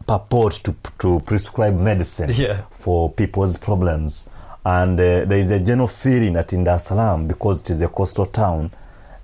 purport 0.06 0.54
to 0.64 0.76
to 1.00 1.20
prescribe 1.22 1.76
medicine 1.80 2.30
Yeah. 2.34 2.62
for 2.72 3.10
people's 3.12 3.58
problems. 3.58 4.28
And 4.66 5.00
uh, 5.00 5.24
there 5.26 5.38
is 5.38 5.50
a 5.52 5.60
general 5.62 5.88
feeling 5.88 6.34
that 6.34 6.52
in 6.52 6.66
Dar 6.66 6.76
es 6.76 6.88
Salaam, 6.88 7.26
because 7.28 7.62
it 7.62 7.70
is 7.70 7.82
a 7.82 7.88
coastal 7.88 8.26
town, 8.26 8.72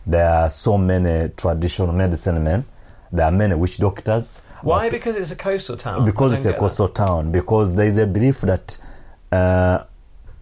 there 0.08 0.30
are 0.30 0.50
so 0.50 0.78
many 0.78 1.30
traditional 1.36 1.92
medicine 1.92 2.42
men. 2.44 2.64
There 3.12 3.26
are 3.26 3.32
many 3.32 3.56
witch 3.56 3.78
doctors. 3.78 4.42
Why? 4.62 4.90
Because 4.90 5.18
it's 5.18 5.32
a 5.32 5.36
coastal 5.36 5.76
town. 5.76 6.06
because 6.06 6.32
it's 6.32 6.46
a 6.46 6.54
coastal 6.54 6.88
town. 6.88 7.32
Because 7.32 7.76
there 7.76 7.86
is 7.88 7.98
a 7.98 8.08
belief 8.08 8.40
that 8.42 8.78
uh, 9.34 9.84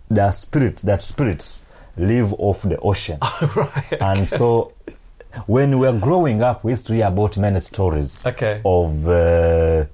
there 0.10 0.26
are 0.26 0.32
spirit 0.34 0.78
that 0.84 1.02
spirits 1.02 1.66
live 1.98 2.32
off 2.38 2.62
the 2.62 2.78
ocean, 2.78 3.18
that. 3.22 3.56
right. 3.56 4.02
and 4.02 4.28
so 4.28 4.72
when 5.48 5.80
we 5.80 5.88
were 5.92 5.98
growing 6.00 6.42
up, 6.42 6.64
we 6.64 6.72
used 6.72 6.88
to 6.88 6.94
hear 6.94 7.08
about 7.08 7.38
many 7.38 7.60
stories 7.60 8.26
Okay. 8.26 8.62
of 8.66 9.08
uh, 9.08 9.86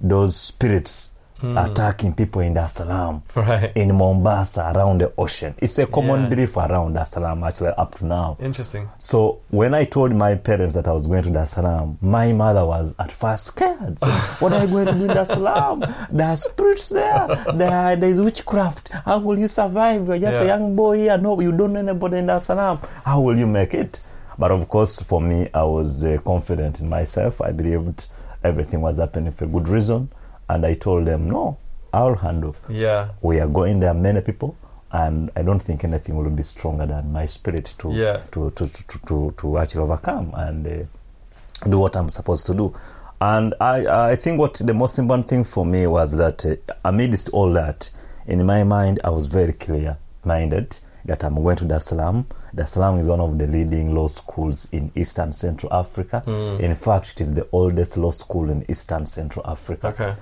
those 0.00 0.36
spirits 0.36 1.12
Hmm. 1.38 1.54
attacking 1.58 2.14
people 2.14 2.40
in 2.40 2.54
Dar 2.54 2.64
es 2.64 2.72
Salaam, 2.72 3.20
Right. 3.34 3.70
in 3.76 3.92
Mombasa, 3.94 4.72
around 4.74 5.02
the 5.02 5.12
ocean. 5.18 5.54
It's 5.58 5.78
a 5.78 5.84
common 5.86 6.22
Yeah. 6.22 6.28
belief 6.30 6.56
around 6.56 6.94
Dar 6.94 7.02
es 7.02 7.10
Salaam, 7.10 7.44
actually, 7.44 7.72
up 7.76 7.94
to 7.98 8.06
now. 8.06 8.38
Interesting. 8.40 8.88
So 8.96 9.40
when 9.50 9.74
I 9.74 9.84
told 9.84 10.14
my 10.14 10.34
parents 10.36 10.74
that 10.76 10.88
I 10.88 10.92
was 10.92 11.06
going 11.06 11.24
to 11.24 11.30
Dar 11.30 11.42
es 11.42 11.50
Salaam, 11.50 11.98
my 12.00 12.32
mother 12.32 12.64
was 12.64 12.94
at 12.98 13.12
first 13.12 13.44
scared. 13.44 13.98
what 14.40 14.54
are 14.54 14.62
you 14.64 14.68
going 14.68 14.86
to 14.86 14.92
do 14.94 15.02
in 15.02 15.08
Dar 15.08 15.18
es 15.24 15.28
Salaam? 15.28 15.80
There 16.10 16.26
are 16.26 16.36
spirits 16.38 16.88
there. 16.88 17.28
There, 17.52 17.96
there 17.96 18.08
is 18.10 18.18
witchcraft. 18.18 18.88
How 19.04 19.18
will 19.18 19.38
you 19.38 19.46
survive? 19.48 20.06
You're 20.08 20.18
just 20.18 20.40
a 20.40 20.46
young 20.46 20.74
boy 20.74 21.00
here. 21.00 21.18
No, 21.18 21.38
you 21.38 21.52
don't 21.52 21.74
know 21.74 21.80
anybody 21.80 22.16
in 22.16 22.26
Dar 22.28 22.38
es 22.38 22.46
Salaam. 22.46 22.78
How 23.04 23.20
will 23.20 23.38
you 23.38 23.46
make 23.46 23.74
it? 23.74 24.00
But 24.38 24.50
of 24.50 24.68
course, 24.68 25.00
for 25.02 25.20
me, 25.20 25.48
I 25.54 25.62
was 25.64 26.04
uh, 26.04 26.18
confident 26.24 26.80
in 26.80 26.88
myself. 26.88 27.40
I 27.40 27.52
believed 27.52 28.06
everything 28.44 28.80
was 28.82 28.98
happening 28.98 29.32
for 29.32 29.44
a 29.44 29.48
good 29.48 29.68
reason. 29.68 30.10
And 30.48 30.64
I 30.66 30.74
told 30.74 31.06
them, 31.06 31.28
no, 31.30 31.56
I'll 31.92 32.14
handle. 32.16 32.54
Yeah. 32.68 33.08
We 33.22 33.40
are 33.40 33.48
going 33.48 33.80
there, 33.80 33.94
many 33.94 34.20
people, 34.20 34.56
and 34.92 35.30
I 35.34 35.42
don't 35.42 35.60
think 35.60 35.82
anything 35.84 36.16
will 36.16 36.30
be 36.30 36.42
stronger 36.42 36.86
than 36.86 37.12
my 37.12 37.26
spirit 37.26 37.74
to 37.78 37.90
Yeah. 37.92 38.20
to, 38.32 38.50
to, 38.50 38.68
to, 38.68 38.98
to, 39.06 39.34
to 39.38 39.58
actually 39.58 39.82
overcome 39.82 40.32
and 40.34 40.66
uh, 40.66 41.68
do 41.68 41.78
what 41.78 41.96
I'm 41.96 42.10
supposed 42.10 42.46
to 42.46 42.54
do. 42.54 42.74
And 43.20 43.54
I, 43.60 44.10
I 44.12 44.16
think 44.16 44.38
what 44.38 44.54
the 44.54 44.74
most 44.74 44.98
important 44.98 45.28
thing 45.28 45.42
for 45.44 45.64
me 45.64 45.86
was 45.86 46.16
that 46.18 46.44
uh, 46.44 46.56
amidst 46.84 47.30
all 47.30 47.50
that, 47.54 47.90
in 48.26 48.44
my 48.44 48.62
mind, 48.64 49.00
I 49.02 49.10
was 49.10 49.26
very 49.26 49.54
clear 49.54 49.96
minded 50.24 50.78
that 51.06 51.24
I'm 51.24 51.34
going 51.42 51.56
to 51.56 51.64
Dar 51.64 51.76
es 51.76 51.86
Salaam. 51.86 52.26
Dar 52.54 52.64
es 52.64 52.72
Salaam 52.72 52.98
is 52.98 53.06
one 53.06 53.20
of 53.20 53.38
the 53.38 53.46
leading 53.46 53.94
law 53.94 54.08
schools 54.08 54.68
in 54.72 54.90
Eastern 54.94 55.32
Central 55.32 55.72
Africa. 55.72 56.20
Hmm. 56.20 56.60
In 56.60 56.74
fact, 56.74 57.12
it 57.12 57.20
is 57.20 57.34
the 57.34 57.48
oldest 57.52 57.96
law 57.96 58.10
school 58.10 58.50
in 58.50 58.64
Eastern 58.68 59.06
Central 59.06 59.46
Africa. 59.46 59.88
Okay. 59.88 60.14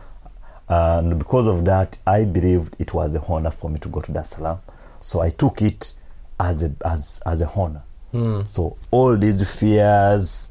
And 0.68 1.18
because 1.18 1.46
of 1.46 1.64
that, 1.66 1.98
I 2.06 2.24
believed 2.24 2.76
it 2.78 2.94
was 2.94 3.14
a 3.14 3.20
honor 3.22 3.50
for 3.50 3.68
me 3.70 3.78
to 3.80 3.88
go 3.88 4.00
to 4.00 4.12
Dar 4.12 4.20
es 4.20 4.30
Salaam. 4.30 4.58
So 5.00 5.20
I 5.20 5.30
took 5.30 5.60
it 5.62 5.92
as 6.40 6.62
a 6.62 6.72
as 6.84 7.20
as 7.26 7.40
a 7.40 7.48
honor. 7.48 7.82
Hmm. 8.12 8.42
So 8.46 8.76
all 8.90 9.16
these 9.16 9.58
fears 9.58 10.48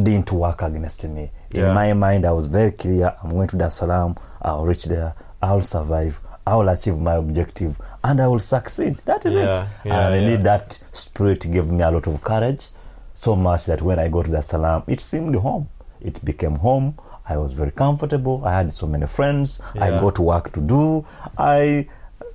didn't 0.00 0.32
work 0.32 0.62
against 0.62 1.04
me. 1.04 1.30
Yeah. 1.50 1.68
In 1.68 1.74
my 1.74 1.92
mind, 1.92 2.24
I 2.26 2.32
was 2.32 2.46
very 2.46 2.72
clear. 2.72 3.14
I'm 3.22 3.30
going 3.30 3.48
to 3.48 3.56
Dar 3.56 3.68
es 3.68 3.76
Salaam. 3.76 4.16
I'll 4.40 4.64
reach 4.64 4.84
there. 4.86 5.14
I'll 5.42 5.60
survive. 5.62 6.20
I 6.44 6.56
will 6.56 6.68
achieve 6.68 6.98
my 6.98 7.14
objective, 7.14 7.78
and 8.04 8.20
I 8.20 8.26
will 8.28 8.38
succeed. 8.38 8.96
That 9.04 9.24
is 9.26 9.34
Yeah, 9.34 9.62
it. 9.64 9.68
yeah, 9.88 10.06
and 10.08 10.16
indeed, 10.16 10.44
that 10.44 10.78
spirit 10.92 11.40
gave 11.50 11.70
me 11.70 11.82
a 11.82 11.90
lot 11.90 12.06
of 12.06 12.22
courage, 12.22 12.68
so 13.14 13.36
much 13.36 13.66
that 13.66 13.82
when 13.82 13.98
I 13.98 14.08
got 14.08 14.24
to 14.26 14.30
Dar 14.30 14.38
es 14.38 14.48
Salaam, 14.48 14.82
it 14.86 15.00
seemed 15.00 15.34
home. 15.36 15.68
It 16.00 16.24
became 16.24 16.56
home. 16.56 16.94
I 17.28 17.36
was 17.36 17.52
very 17.52 17.70
comfortable. 17.70 18.42
I 18.44 18.52
had 18.54 18.72
so 18.72 18.86
many 18.86 19.06
friends. 19.06 19.60
I 19.78 19.90
got 19.90 20.18
work 20.18 20.52
to 20.54 20.60
do. 20.60 21.06
I, 21.38 21.88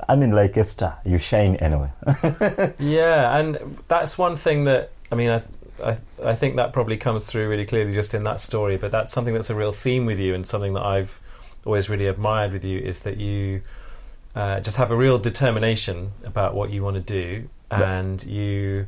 I 0.08 0.16
mean, 0.16 0.32
like 0.32 0.56
a 0.58 0.64
star, 0.64 1.00
you 1.04 1.18
shine 1.18 1.58
anyway. 1.58 1.90
Yeah, 2.80 3.38
and 3.38 3.78
that's 3.90 4.18
one 4.18 4.36
thing 4.38 4.64
that 4.64 4.92
I 5.12 5.16
mean, 5.16 5.30
I, 5.32 5.42
I 5.84 5.98
I 6.24 6.36
think 6.36 6.56
that 6.56 6.72
probably 6.72 6.96
comes 6.98 7.26
through 7.30 7.50
really 7.50 7.66
clearly 7.66 7.94
just 7.94 8.14
in 8.14 8.24
that 8.24 8.40
story. 8.40 8.78
But 8.78 8.92
that's 8.92 9.12
something 9.12 9.34
that's 9.34 9.50
a 9.50 9.56
real 9.56 9.74
theme 9.74 10.06
with 10.06 10.20
you, 10.20 10.34
and 10.34 10.46
something 10.48 10.74
that 10.74 10.84
I've 10.86 11.20
always 11.66 11.90
really 11.90 12.08
admired 12.08 12.54
with 12.54 12.64
you 12.64 12.80
is 12.80 13.00
that 13.00 13.18
you 13.18 13.62
uh, 14.40 14.60
just 14.68 14.78
have 14.78 14.92
a 14.92 14.96
real 15.06 15.18
determination 15.30 16.12
about 16.32 16.52
what 16.56 16.68
you 16.74 16.84
want 16.84 16.96
to 17.02 17.06
do, 17.22 17.28
Yeah. 17.72 17.98
and 18.00 18.18
you 18.26 18.88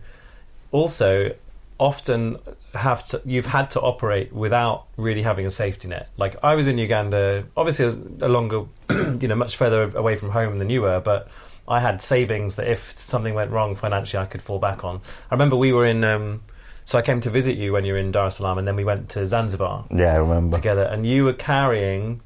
also 0.72 1.34
often 1.80 2.38
have 2.76 3.04
to 3.06 3.22
you've 3.26 3.46
had 3.58 3.70
to 3.72 3.80
operate 3.82 4.32
without 4.34 4.86
really 4.98 5.24
having 5.24 5.46
a 5.46 5.50
safety 5.50 5.88
net 5.88 6.06
like 6.18 6.36
i 6.44 6.54
was 6.54 6.68
in 6.68 6.78
uganda 6.78 7.44
obviously 7.58 7.86
a 8.22 8.28
longer 8.28 8.60
you 9.22 9.28
know 9.30 9.36
much 9.36 9.56
further 9.56 9.84
away 9.98 10.16
from 10.16 10.30
home 10.30 10.60
than 10.60 10.70
you 10.70 10.82
were 10.82 11.00
but 11.00 11.30
i 11.68 11.80
had 11.80 12.02
savings 12.02 12.56
that 12.56 12.68
if 12.68 12.82
something 13.00 13.34
went 13.34 13.50
wrong 13.50 13.74
financially 13.76 14.22
i 14.22 14.26
could 14.26 14.42
fall 14.42 14.60
back 14.60 14.84
on 14.84 15.00
i 15.32 15.34
remember 15.34 15.56
we 15.56 15.72
were 15.72 15.86
in 15.86 16.04
um, 16.04 16.42
so 16.86 17.00
i 17.00 17.02
came 17.02 17.20
to 17.22 17.30
visit 17.30 17.58
you 17.58 17.72
when 17.74 17.86
you 17.86 17.94
were 17.94 18.00
in 18.00 18.12
dar 18.12 18.28
es 18.28 18.36
salaam 18.38 18.58
and 18.60 18.68
then 18.68 18.76
we 18.76 18.84
went 18.84 19.08
to 19.10 19.26
zanzibar 19.26 19.86
yeah, 19.90 20.14
I 20.14 20.18
remember. 20.18 20.58
together 20.58 20.84
and 20.84 21.08
you 21.08 21.24
were 21.26 21.34
carrying 21.34 22.20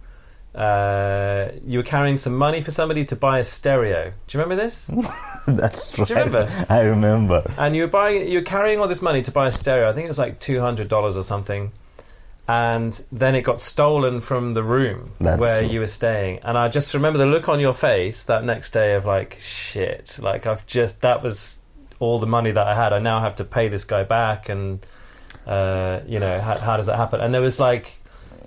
uh, 0.55 1.47
you 1.65 1.79
were 1.79 1.83
carrying 1.83 2.17
some 2.17 2.35
money 2.35 2.61
for 2.61 2.71
somebody 2.71 3.03
to 3.05 3.15
buy 3.15 3.39
a 3.39 3.43
stereo 3.43 4.11
do 4.27 4.37
you 4.37 4.43
remember 4.43 4.61
this 4.63 4.85
That's 5.47 5.91
true. 5.91 6.05
Do 6.05 6.13
you 6.13 6.19
remember? 6.19 6.65
I 6.69 6.81
remember. 6.81 7.51
and 7.57 7.75
you 7.75 7.81
were 7.83 7.87
buying 7.89 8.27
you 8.27 8.37
were 8.39 8.45
carrying 8.45 8.79
all 8.79 8.87
this 8.87 9.01
money 9.01 9.21
to 9.23 9.31
buy 9.31 9.47
a 9.47 9.51
stereo 9.51 9.89
i 9.89 9.93
think 9.93 10.05
it 10.05 10.09
was 10.09 10.19
like 10.19 10.39
$200 10.39 10.91
or 11.17 11.23
something 11.23 11.71
and 12.47 13.01
then 13.11 13.35
it 13.35 13.41
got 13.41 13.59
stolen 13.59 14.19
from 14.19 14.53
the 14.53 14.61
room 14.63 15.11
That's 15.19 15.39
where 15.41 15.61
true. 15.61 15.69
you 15.71 15.79
were 15.79 15.87
staying 15.87 16.39
and 16.43 16.57
i 16.57 16.67
just 16.67 16.93
remember 16.93 17.17
the 17.17 17.25
look 17.25 17.47
on 17.49 17.59
your 17.59 17.73
face 17.73 18.23
that 18.23 18.43
next 18.43 18.71
day 18.71 18.95
of 18.95 19.05
like 19.05 19.37
shit 19.39 20.19
like 20.21 20.45
i've 20.45 20.65
just 20.67 21.01
that 21.01 21.23
was 21.23 21.59
all 21.99 22.19
the 22.19 22.27
money 22.27 22.51
that 22.51 22.67
i 22.67 22.75
had 22.75 22.91
i 22.93 22.99
now 22.99 23.21
have 23.21 23.35
to 23.35 23.43
pay 23.45 23.69
this 23.69 23.85
guy 23.85 24.03
back 24.03 24.49
and 24.49 24.85
uh, 25.47 25.99
you 26.07 26.19
know 26.19 26.39
how, 26.39 26.57
how 26.59 26.77
does 26.77 26.85
that 26.85 26.97
happen 26.97 27.19
and 27.21 27.33
there 27.33 27.41
was 27.41 27.59
like 27.59 27.93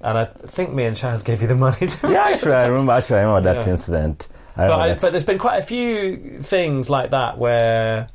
and 0.07 0.17
i 0.19 0.25
think 0.25 0.73
me 0.73 0.85
and 0.85 0.97
chaz 0.97 1.25
gave 1.25 1.43
you 1.43 1.49
the 1.49 1.57
money 1.57 1.87
to 1.87 2.09
Yeah, 2.11 2.25
actually, 2.33 2.53
I 2.53 2.67
remember. 2.67 2.93
Actually, 2.93 3.19
I 3.19 3.23
remember 3.25 3.53
that 3.53 3.65
Yeah. 3.67 3.73
incident. 3.73 4.29
I 4.57 4.69
but, 4.69 4.79
I, 4.81 4.89
that. 4.89 5.01
but 5.03 5.11
there's 5.13 5.25
been 5.25 5.39
quite 5.39 5.59
a 5.59 5.67
few 5.67 6.41
things 6.41 6.89
like 6.89 7.11
that 7.11 7.37
where 7.39 8.09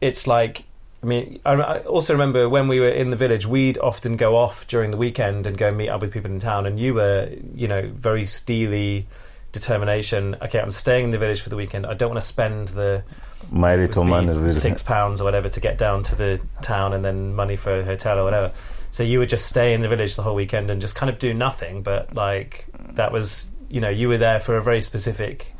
it's 0.00 0.26
like 0.26 0.64
I 1.02 1.06
mean 1.06 1.40
I, 1.44 1.78
also 1.80 2.14
remember 2.14 2.48
when 2.48 2.66
we 2.68 2.80
were 2.80 2.88
in 3.02 3.10
the 3.10 3.16
village 3.16 3.46
we'd 3.46 3.78
often 3.78 4.16
go 4.16 4.36
off 4.36 4.66
during 4.66 4.90
the 4.90 4.96
weekend 4.96 5.46
and 5.46 5.56
go 5.58 5.70
meet 5.70 5.88
up 5.88 6.00
with 6.00 6.12
people 6.12 6.30
in 6.30 6.38
town 6.40 6.66
and 6.66 6.78
you 6.80 6.94
were 6.94 7.28
you 7.54 7.68
know 7.68 7.82
very 7.94 8.24
steely 8.24 9.06
determination 9.52 10.34
okay 10.42 10.58
I'm 10.60 10.72
staying 10.72 11.04
in 11.04 11.10
the 11.10 11.18
village 11.18 11.40
for 11.42 11.50
the 11.50 11.56
weekend 11.56 11.86
I 11.86 11.94
don't 11.94 12.10
want 12.10 12.20
to 12.20 12.26
spend 12.26 12.68
the 12.68 13.02
My 13.50 13.76
little 13.76 14.04
would 14.04 14.10
man 14.10 14.26
be 14.26 14.32
is 14.32 14.38
really. 14.38 14.52
six 14.52 14.82
pounds 14.82 15.20
or 15.20 15.24
whatever 15.24 15.48
to 15.48 15.60
get 15.60 15.76
down 15.78 16.02
to 16.04 16.14
the 16.16 16.40
town 16.62 16.92
and 16.94 17.04
then 17.04 17.34
money 17.34 17.56
for 17.56 17.80
a 17.80 17.84
hotel 17.84 18.18
or 18.18 18.24
whatever. 18.24 18.50
So 18.92 19.02
you 19.02 19.18
would 19.18 19.28
just 19.30 19.46
stay 19.46 19.72
in 19.74 19.80
the 19.80 19.88
village 19.88 20.14
the 20.16 20.22
whole 20.22 20.34
weekend 20.36 20.70
and 20.70 20.80
just 20.80 20.94
kind 20.94 21.10
of 21.10 21.18
do 21.18 21.34
nothing. 21.34 21.82
But 21.82 22.14
like 22.14 22.66
that 22.92 23.10
was, 23.10 23.50
you 23.68 23.80
know, 23.80 23.88
you 23.88 24.06
were 24.08 24.18
there 24.18 24.38
for 24.38 24.56
a 24.56 24.62
very 24.62 24.82
specific 24.82 25.54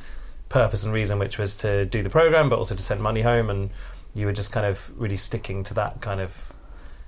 purpose 0.50 0.84
and 0.84 0.92
reason, 0.92 1.18
which 1.18 1.38
was 1.38 1.54
to 1.56 1.86
do 1.86 2.02
the 2.02 2.10
program, 2.10 2.48
but 2.50 2.58
also 2.58 2.74
to 2.76 2.82
send 2.82 3.02
money 3.02 3.22
home. 3.22 3.48
And 3.50 3.70
you 4.14 4.26
were 4.26 4.32
just 4.34 4.52
kind 4.52 4.66
of 4.66 4.90
really 5.00 5.16
sticking 5.16 5.64
to 5.64 5.74
that 5.74 6.00
kind 6.02 6.20
of 6.20 6.52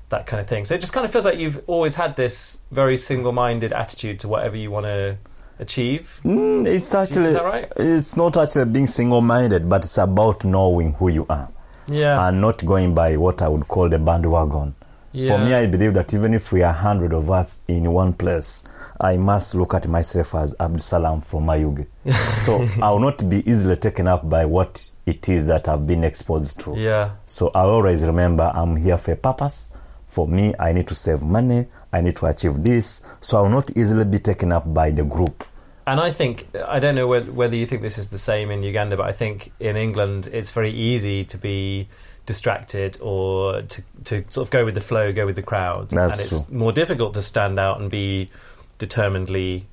that 0.08 0.26
kind 0.26 0.40
of 0.40 0.46
thing. 0.48 0.64
So 0.64 0.74
it 0.74 0.80
just 0.80 0.92
kind 0.94 1.04
of 1.04 1.12
feels 1.12 1.24
like 1.26 1.38
you've 1.38 1.62
always 1.66 1.94
had 1.94 2.16
this 2.16 2.60
very 2.70 2.96
single-minded 2.96 3.72
attitude 3.72 4.20
to 4.20 4.28
whatever 4.28 4.56
you 4.56 4.70
want 4.70 4.86
to 4.86 5.18
achieve. 5.58 6.20
Mm, 6.24 6.66
it's 6.66 6.94
actually. 6.94 7.26
Is 7.26 7.34
that 7.34 7.44
right? 7.44 7.70
It's 7.76 8.16
not 8.16 8.36
actually 8.36 8.66
being 8.66 8.86
single-minded, 8.86 9.68
but 9.68 9.84
it's 9.84 9.98
about 9.98 10.44
knowing 10.44 10.94
who 10.94 11.08
you 11.08 11.26
are 11.28 11.50
Yeah. 11.86 12.26
and 12.28 12.40
not 12.40 12.64
going 12.64 12.94
by 12.94 13.16
what 13.18 13.42
I 13.42 13.48
would 13.48 13.68
call 13.68 13.88
the 13.90 13.98
bandwagon. 13.98 14.74
Yeah. 15.14 15.28
For 15.36 15.44
me, 15.44 15.54
I 15.54 15.66
believe 15.66 15.94
that 15.94 16.12
even 16.12 16.34
if 16.34 16.52
we 16.52 16.62
are 16.62 16.72
hundred 16.72 17.12
of 17.12 17.30
us 17.30 17.62
in 17.68 17.90
one 17.92 18.12
place, 18.12 18.64
I 19.00 19.16
must 19.16 19.54
look 19.54 19.72
at 19.74 19.86
myself 19.88 20.34
as 20.34 20.54
Abdul 20.58 20.78
Sallam 20.80 21.24
from 21.24 21.46
Mayuge. 21.46 21.86
so 22.44 22.66
I 22.82 22.90
will 22.90 22.98
not 22.98 23.28
be 23.28 23.48
easily 23.48 23.76
taken 23.76 24.08
up 24.08 24.28
by 24.28 24.44
what 24.44 24.90
it 25.06 25.28
is 25.28 25.46
that 25.46 25.68
I've 25.68 25.86
been 25.86 26.02
exposed 26.04 26.60
to. 26.60 26.74
yeah. 26.76 27.12
So 27.26 27.50
I 27.54 27.60
always 27.60 28.04
remember 28.04 28.50
I'm 28.54 28.76
here 28.76 28.98
for 28.98 29.12
a 29.12 29.16
purpose. 29.16 29.70
For 30.06 30.26
me, 30.28 30.54
I 30.58 30.72
need 30.72 30.86
to 30.88 30.94
save 30.94 31.22
money. 31.22 31.66
I 31.92 32.00
need 32.00 32.16
to 32.16 32.26
achieve 32.26 32.62
this. 32.62 33.02
So 33.20 33.38
I 33.38 33.42
will 33.42 33.50
not 33.50 33.76
easily 33.76 34.04
be 34.04 34.18
taken 34.18 34.52
up 34.52 34.72
by 34.72 34.90
the 34.90 35.04
group. 35.04 35.44
And 35.86 36.00
I 36.00 36.10
think 36.10 36.48
I 36.66 36.78
don't 36.80 36.94
know 36.94 37.06
whether 37.06 37.54
you 37.54 37.66
think 37.66 37.82
this 37.82 37.98
is 37.98 38.08
the 38.08 38.18
same 38.18 38.50
in 38.50 38.62
Uganda, 38.62 38.96
but 38.96 39.06
I 39.06 39.12
think 39.12 39.52
in 39.60 39.76
England 39.76 40.28
it's 40.32 40.50
very 40.50 40.70
easy 40.70 41.24
to 41.26 41.36
be 41.36 41.88
distracted 42.26 42.98
or 43.00 43.62
to 43.62 43.82
to 44.04 44.24
sort 44.28 44.46
of 44.46 44.50
go 44.50 44.64
with 44.64 44.74
the 44.74 44.80
flow, 44.80 45.12
go 45.12 45.26
with 45.26 45.36
the 45.36 45.42
crowd, 45.42 45.90
That's 45.90 46.12
and 46.14 46.20
it's 46.20 46.46
true. 46.46 46.56
more 46.58 46.72
difficult 46.72 47.14
to 47.14 47.22
stand 47.22 47.58
out 47.58 47.80
and 47.80 47.90
be 47.90 48.30
determinedly 48.78 49.66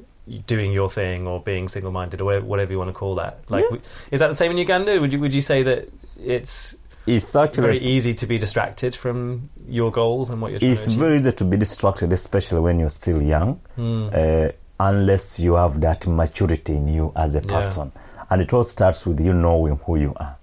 doing 0.48 0.72
your 0.72 0.90
thing 0.90 1.28
or 1.28 1.42
being 1.42 1.68
single-minded 1.68 2.22
or 2.22 2.40
whatever- 2.42 2.72
you 2.72 2.78
want 2.78 2.90
to 2.90 2.94
call 2.94 3.16
that. 3.16 3.40
Like, 3.50 3.66
Yeah. 3.72 3.78
is 4.12 4.20
that 4.20 4.28
the 4.28 4.36
same 4.36 4.52
in 4.52 4.58
Uganda? 4.58 5.00
Would 5.02 5.12
you 5.14 5.20
would 5.20 5.34
you 5.34 5.42
say 5.42 5.64
that 5.64 5.90
it's 6.24 6.78
It's 7.08 7.34
very 7.34 7.80
easy 7.80 8.14
to 8.14 8.28
be 8.28 8.38
distracted 8.38 8.96
from 8.96 9.50
your 9.68 9.92
goals 9.92 10.30
and 10.30 10.40
what 10.42 10.52
you're 10.52 10.60
trying 10.60 10.72
it's 10.72 10.88
very 10.88 11.18
easy 11.18 11.32
to 11.32 11.44
be 11.44 11.58
distracted, 11.58 12.14
especially 12.14 12.62
when 12.62 12.80
you're 12.80 12.90
still 12.90 13.22
young, 13.22 13.60
Hmm. 13.76 14.10
uh, 14.14 14.50
unless 14.80 15.40
you 15.40 15.56
have 15.56 15.82
that 15.82 16.06
maturity 16.08 16.76
in 16.76 16.88
you 16.88 17.12
as 17.16 17.34
a 17.36 17.40
Yeah. 17.40 17.56
person. 17.56 17.92
And 18.30 18.42
it 18.42 18.54
all 18.54 18.64
starts 18.64 19.06
with 19.06 19.20
you 19.20 19.34
knowing 19.34 19.80
who 19.86 19.96
you 19.98 20.14
are. 20.16 20.38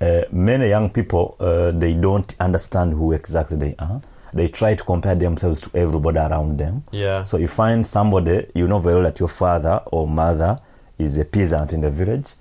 Uh, 0.00 0.22
many 0.32 0.68
young 0.68 0.90
people 0.90 1.36
uh, 1.40 1.70
they 1.70 1.94
don't 1.94 2.34
understand 2.40 2.92
who 2.92 3.12
exactly 3.12 3.56
they 3.56 3.74
are. 3.78 4.00
They 4.34 4.48
try 4.48 4.74
to 4.74 4.84
compare 4.84 5.14
themselves 5.14 5.60
to 5.60 5.70
everybody 5.74 6.18
around 6.18 6.58
them. 6.58 6.82
yeah. 6.92 7.22
So 7.22 7.38
you 7.38 7.46
find 7.48 7.86
somebody, 7.86 8.46
you 8.54 8.66
know 8.66 8.80
very 8.80 8.96
well 8.96 9.04
that 9.04 9.20
your 9.20 9.28
father 9.28 9.80
or 9.86 10.08
mother 10.08 10.58
is 10.98 11.16
a 11.18 11.24
peasant 11.24 11.72
in 11.72 11.80
the 11.82 11.90
village. 11.90 12.34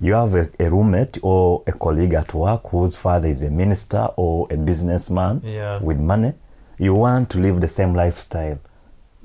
You 0.00 0.14
have 0.14 0.34
a, 0.34 0.48
a 0.60 0.70
roommate 0.70 1.18
or 1.22 1.62
a 1.66 1.72
colleague 1.72 2.14
at 2.14 2.32
work 2.34 2.68
whose 2.70 2.94
father 2.96 3.28
is 3.28 3.42
a 3.42 3.50
minister 3.50 4.08
or 4.16 4.46
a 4.50 4.56
businessman 4.56 5.40
Yeah. 5.44 5.80
with 5.80 5.98
money. 5.98 6.34
You 6.78 6.94
want 6.94 7.30
to 7.30 7.38
live 7.38 7.60
the 7.60 7.68
same 7.68 7.94
lifestyle 7.94 8.58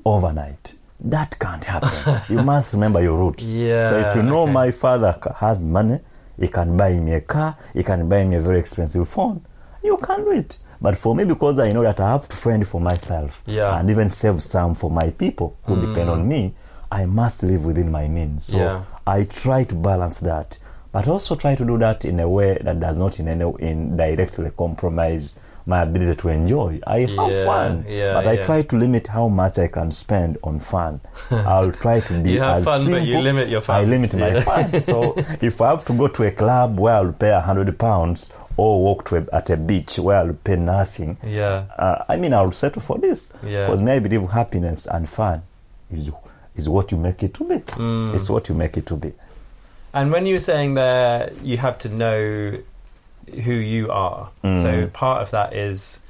overnight. 0.04 0.76
That 1.00 1.38
can't 1.38 1.64
happen. 1.64 2.22
you 2.36 2.42
must 2.42 2.74
remember 2.74 3.00
your 3.02 3.16
roots. 3.16 3.44
Yeah, 3.44 3.88
So 3.88 3.98
if 4.00 4.16
you 4.16 4.22
know 4.22 4.42
okay. 4.42 4.52
my 4.52 4.70
father 4.70 5.16
has 5.36 5.64
money, 5.64 6.00
he 6.40 6.48
can 6.48 6.76
buy 6.76 6.94
me 6.98 7.12
a 7.14 7.20
car, 7.20 7.56
he 7.74 7.82
can 7.82 8.08
buy 8.08 8.24
me 8.24 8.36
a 8.36 8.40
very 8.40 8.58
expensive 8.58 9.08
phone. 9.08 9.44
You 9.84 9.96
can 9.98 10.24
do 10.24 10.32
it. 10.32 10.58
But 10.80 10.96
for 10.96 11.14
me, 11.14 11.24
because 11.24 11.58
I 11.58 11.70
know 11.72 11.82
that 11.82 12.00
I 12.00 12.12
have 12.12 12.28
to 12.28 12.36
fend 12.36 12.66
for 12.66 12.80
myself 12.80 13.42
Yeah. 13.46 13.78
and 13.78 13.90
even 13.90 14.08
save 14.08 14.42
some 14.42 14.74
for 14.74 14.90
my 14.90 15.10
people 15.10 15.56
who 15.64 15.76
mm. 15.76 15.88
depend 15.88 16.08
on 16.10 16.26
me, 16.26 16.54
I 16.90 17.04
must 17.04 17.42
live 17.42 17.64
within 17.66 17.90
my 17.90 18.08
means. 18.08 18.46
So 18.46 18.56
Yeah. 18.56 18.82
I 19.06 19.24
try 19.24 19.64
to 19.64 19.74
balance 19.74 20.20
that, 20.20 20.58
but 20.92 21.06
also 21.06 21.36
try 21.36 21.54
to 21.54 21.64
do 21.64 21.76
that 21.78 22.04
in 22.04 22.18
a 22.18 22.28
way 22.28 22.58
that 22.62 22.80
does 22.80 22.98
not 22.98 23.20
in 23.20 23.28
any 23.28 23.44
in 23.58 23.96
directly 23.96 24.50
compromise 24.56 25.38
my 25.66 25.82
ability 25.82 26.20
to 26.22 26.28
enjoy. 26.28 26.80
I 26.86 27.00
have 27.00 27.30
Yeah, 27.32 27.44
fun, 27.44 27.84
yeah, 27.88 28.14
but 28.14 28.26
I 28.26 28.32
yeah. 28.34 28.42
try 28.42 28.62
to 28.62 28.76
limit 28.76 29.06
how 29.06 29.28
much 29.28 29.58
I 29.58 29.68
can 29.68 29.90
spend 29.92 30.38
on 30.42 30.60
fun. 30.60 31.00
I'll 31.30 31.72
try 31.72 32.00
to 32.00 32.22
be 32.22 32.32
You 32.32 32.40
have 32.40 32.58
as 32.58 32.64
fun, 32.64 32.80
but 32.80 32.86
simple. 32.86 33.06
you 33.06 33.18
limit 33.20 33.48
your 33.48 33.60
fun. 33.60 33.76
I 33.80 33.84
limit 33.84 34.14
my 34.14 34.40
fun. 34.40 34.82
So 34.82 35.14
if 35.40 35.60
I 35.60 35.70
have 35.70 35.84
to 35.86 35.92
go 35.92 36.08
to 36.08 36.22
a 36.24 36.30
club 36.30 36.78
where 36.80 36.94
I'll 36.94 37.12
pay 37.12 37.30
a 37.30 37.40
hundred 37.40 37.78
pounds, 37.78 38.30
or 38.56 38.82
walk 38.82 39.06
to 39.06 39.16
a, 39.16 39.26
at 39.36 39.48
a 39.50 39.56
beach 39.56 39.98
where 39.98 40.18
I'll 40.18 40.34
pay 40.34 40.56
nothing, 40.56 41.16
yeah. 41.24 41.64
uh, 41.78 42.04
I 42.08 42.16
mean, 42.16 42.34
I'll 42.34 42.52
settle 42.52 42.82
for 42.82 42.98
this. 42.98 43.28
Because 43.42 43.80
I 43.82 43.98
believe 44.00 44.28
happiness 44.30 44.86
and 44.86 45.08
fun 45.08 45.42
is 45.90 46.10
is 46.56 46.68
what 46.68 46.90
you 46.92 46.98
make 46.98 47.22
it 47.22 47.32
to 47.34 47.44
be. 47.44 47.54
Mm. 47.56 48.14
It's 48.14 48.28
what 48.28 48.48
you 48.48 48.54
make 48.54 48.76
it 48.76 48.84
to 48.86 48.96
be. 48.96 49.12
And 49.94 50.12
when 50.12 50.26
you 50.26 50.34
were 50.34 50.38
saying 50.40 50.74
there, 50.74 51.32
you 51.42 51.56
have 51.56 51.78
to 51.80 51.88
know 51.88 52.58
who 53.32 53.52
you 53.52 53.90
are. 53.90 54.30
Mm. 54.44 54.62
So 54.62 54.86
part 54.88 55.22
of 55.22 55.30
that 55.30 55.54
is, 55.54 56.00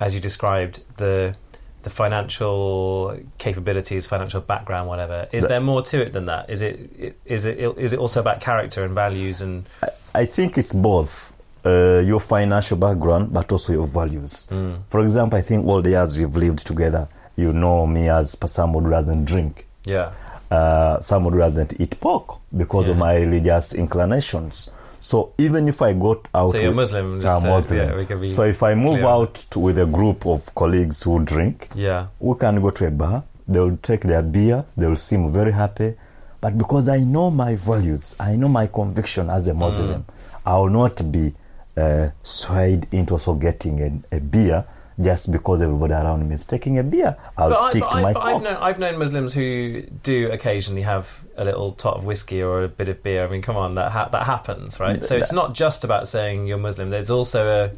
as 0.00 0.14
you 0.14 0.20
described, 0.20 0.82
the 0.96 1.36
the 1.82 1.90
financial 1.90 3.14
capabilities, 3.36 4.06
financial 4.06 4.40
background, 4.40 4.88
whatever. 4.88 5.28
Is 5.32 5.42
The- 5.42 5.48
there 5.48 5.60
more 5.60 5.82
to 5.82 6.00
it 6.02 6.12
than 6.14 6.26
that? 6.26 6.48
Is 6.48 6.62
it 6.62 7.16
is 7.26 7.44
it 7.44 7.58
is 7.78 7.92
it 7.92 7.98
also 7.98 8.20
about 8.20 8.40
character 8.40 8.84
and 8.84 8.94
values 8.94 9.40
and 9.42 9.66
I 10.14 10.24
think 10.26 10.56
it's 10.56 10.72
both 10.72 11.34
uh, 11.64 12.02
your 12.04 12.20
financial 12.20 12.76
background, 12.78 13.32
but 13.32 13.50
also 13.50 13.72
your 13.72 13.86
values. 13.86 14.46
Mm. 14.50 14.82
For 14.88 15.00
example, 15.00 15.38
I 15.38 15.42
think 15.42 15.66
all 15.66 15.82
the 15.82 15.90
years 15.90 16.16
we've 16.18 16.36
lived 16.36 16.66
together, 16.66 17.08
you 17.36 17.52
know 17.52 17.86
me 17.86 18.08
as 18.08 18.36
someone 18.46 18.84
who 18.84 18.90
doesn't 18.90 19.24
drink, 19.24 19.66
yeah, 19.84 20.12
uh, 20.50 21.00
someone 21.00 21.32
who 21.32 21.40
doesn't 21.40 21.80
eat 21.80 21.98
pork 22.00 22.38
because 22.56 22.88
of 22.88 22.96
my 22.96 23.16
religious 23.18 23.74
inclinations. 23.74 24.70
So 25.04 25.34
even 25.36 25.68
if 25.68 25.82
I 25.82 25.92
got 25.92 26.28
out, 26.34 26.52
So 26.52 26.56
you're 26.58 26.68
with- 26.68 26.76
Muslim, 26.76 27.20
just 27.20 27.44
I'm 27.44 27.50
Muslim. 27.50 27.88
yeah, 27.90 27.94
we 27.96 28.06
can 28.06 28.20
be 28.22 28.26
so 28.26 28.42
if 28.44 28.62
I 28.62 28.74
move 28.74 29.00
clear 29.00 29.06
out 29.06 29.34
to, 29.50 29.58
with 29.60 29.78
a 29.78 29.84
group 29.84 30.24
of 30.26 30.54
colleagues 30.54 31.02
who 31.02 31.20
drink, 31.22 31.68
yeah, 31.74 32.06
we 32.20 32.34
can 32.38 32.58
go 32.62 32.70
to 32.70 32.86
a 32.86 32.90
bar. 32.90 33.22
They 33.46 33.60
will 33.60 33.76
take 33.82 34.00
their 34.00 34.22
beer. 34.22 34.64
They 34.78 34.86
will 34.86 34.96
seem 34.96 35.30
very 35.30 35.52
happy. 35.52 35.92
But 36.40 36.56
because 36.56 36.88
I 36.88 37.00
know 37.04 37.30
my 37.30 37.54
values, 37.56 38.16
I 38.18 38.36
know 38.36 38.48
my 38.48 38.66
conviction 38.66 39.28
as 39.28 39.46
a 39.48 39.52
Muslim, 39.52 40.06
I 40.46 40.56
will 40.56 40.70
not 40.70 41.12
be 41.12 41.34
uh, 41.76 42.08
swayed 42.22 42.86
into 42.90 43.12
also 43.14 43.34
getting 43.34 44.02
a, 44.10 44.16
a 44.16 44.20
beer 44.20 44.64
just 45.00 45.32
because 45.32 45.60
everybody 45.60 45.92
around 45.94 46.28
me 46.28 46.34
is 46.34 46.46
taking 46.46 46.78
a 46.78 46.82
beer. 46.84 47.16
I'll 47.36 47.50
But, 47.50 47.58
I, 47.58 47.70
stick 47.70 47.82
but, 47.82 47.90
to 47.90 47.96
I, 47.96 48.02
my 48.02 48.12
but 48.12 48.22
I've 48.22 48.42
known 48.42 48.56
I've 48.56 48.78
known 48.78 48.98
Muslims 48.98 49.34
who 49.34 49.82
do 50.02 50.30
occasionally 50.30 50.82
have 50.82 51.24
a 51.36 51.44
little 51.44 51.72
tot 51.72 51.96
of 51.96 52.04
whiskey 52.04 52.42
or 52.42 52.62
a 52.64 52.68
bit 52.68 52.88
of 52.88 53.02
beer. 53.02 53.24
I 53.24 53.28
mean, 53.30 53.42
come 53.42 53.56
on, 53.56 53.74
that 53.74 53.90
ha- 53.92 54.08
that 54.10 54.24
happens, 54.24 54.78
right? 54.78 55.02
So 55.02 55.16
it's 55.16 55.32
not 55.32 55.54
just 55.54 55.84
about 55.84 56.06
saying 56.08 56.46
you're 56.46 56.58
Muslim. 56.58 56.90
There's 56.90 57.10
also 57.10 57.64
a, 57.64 57.70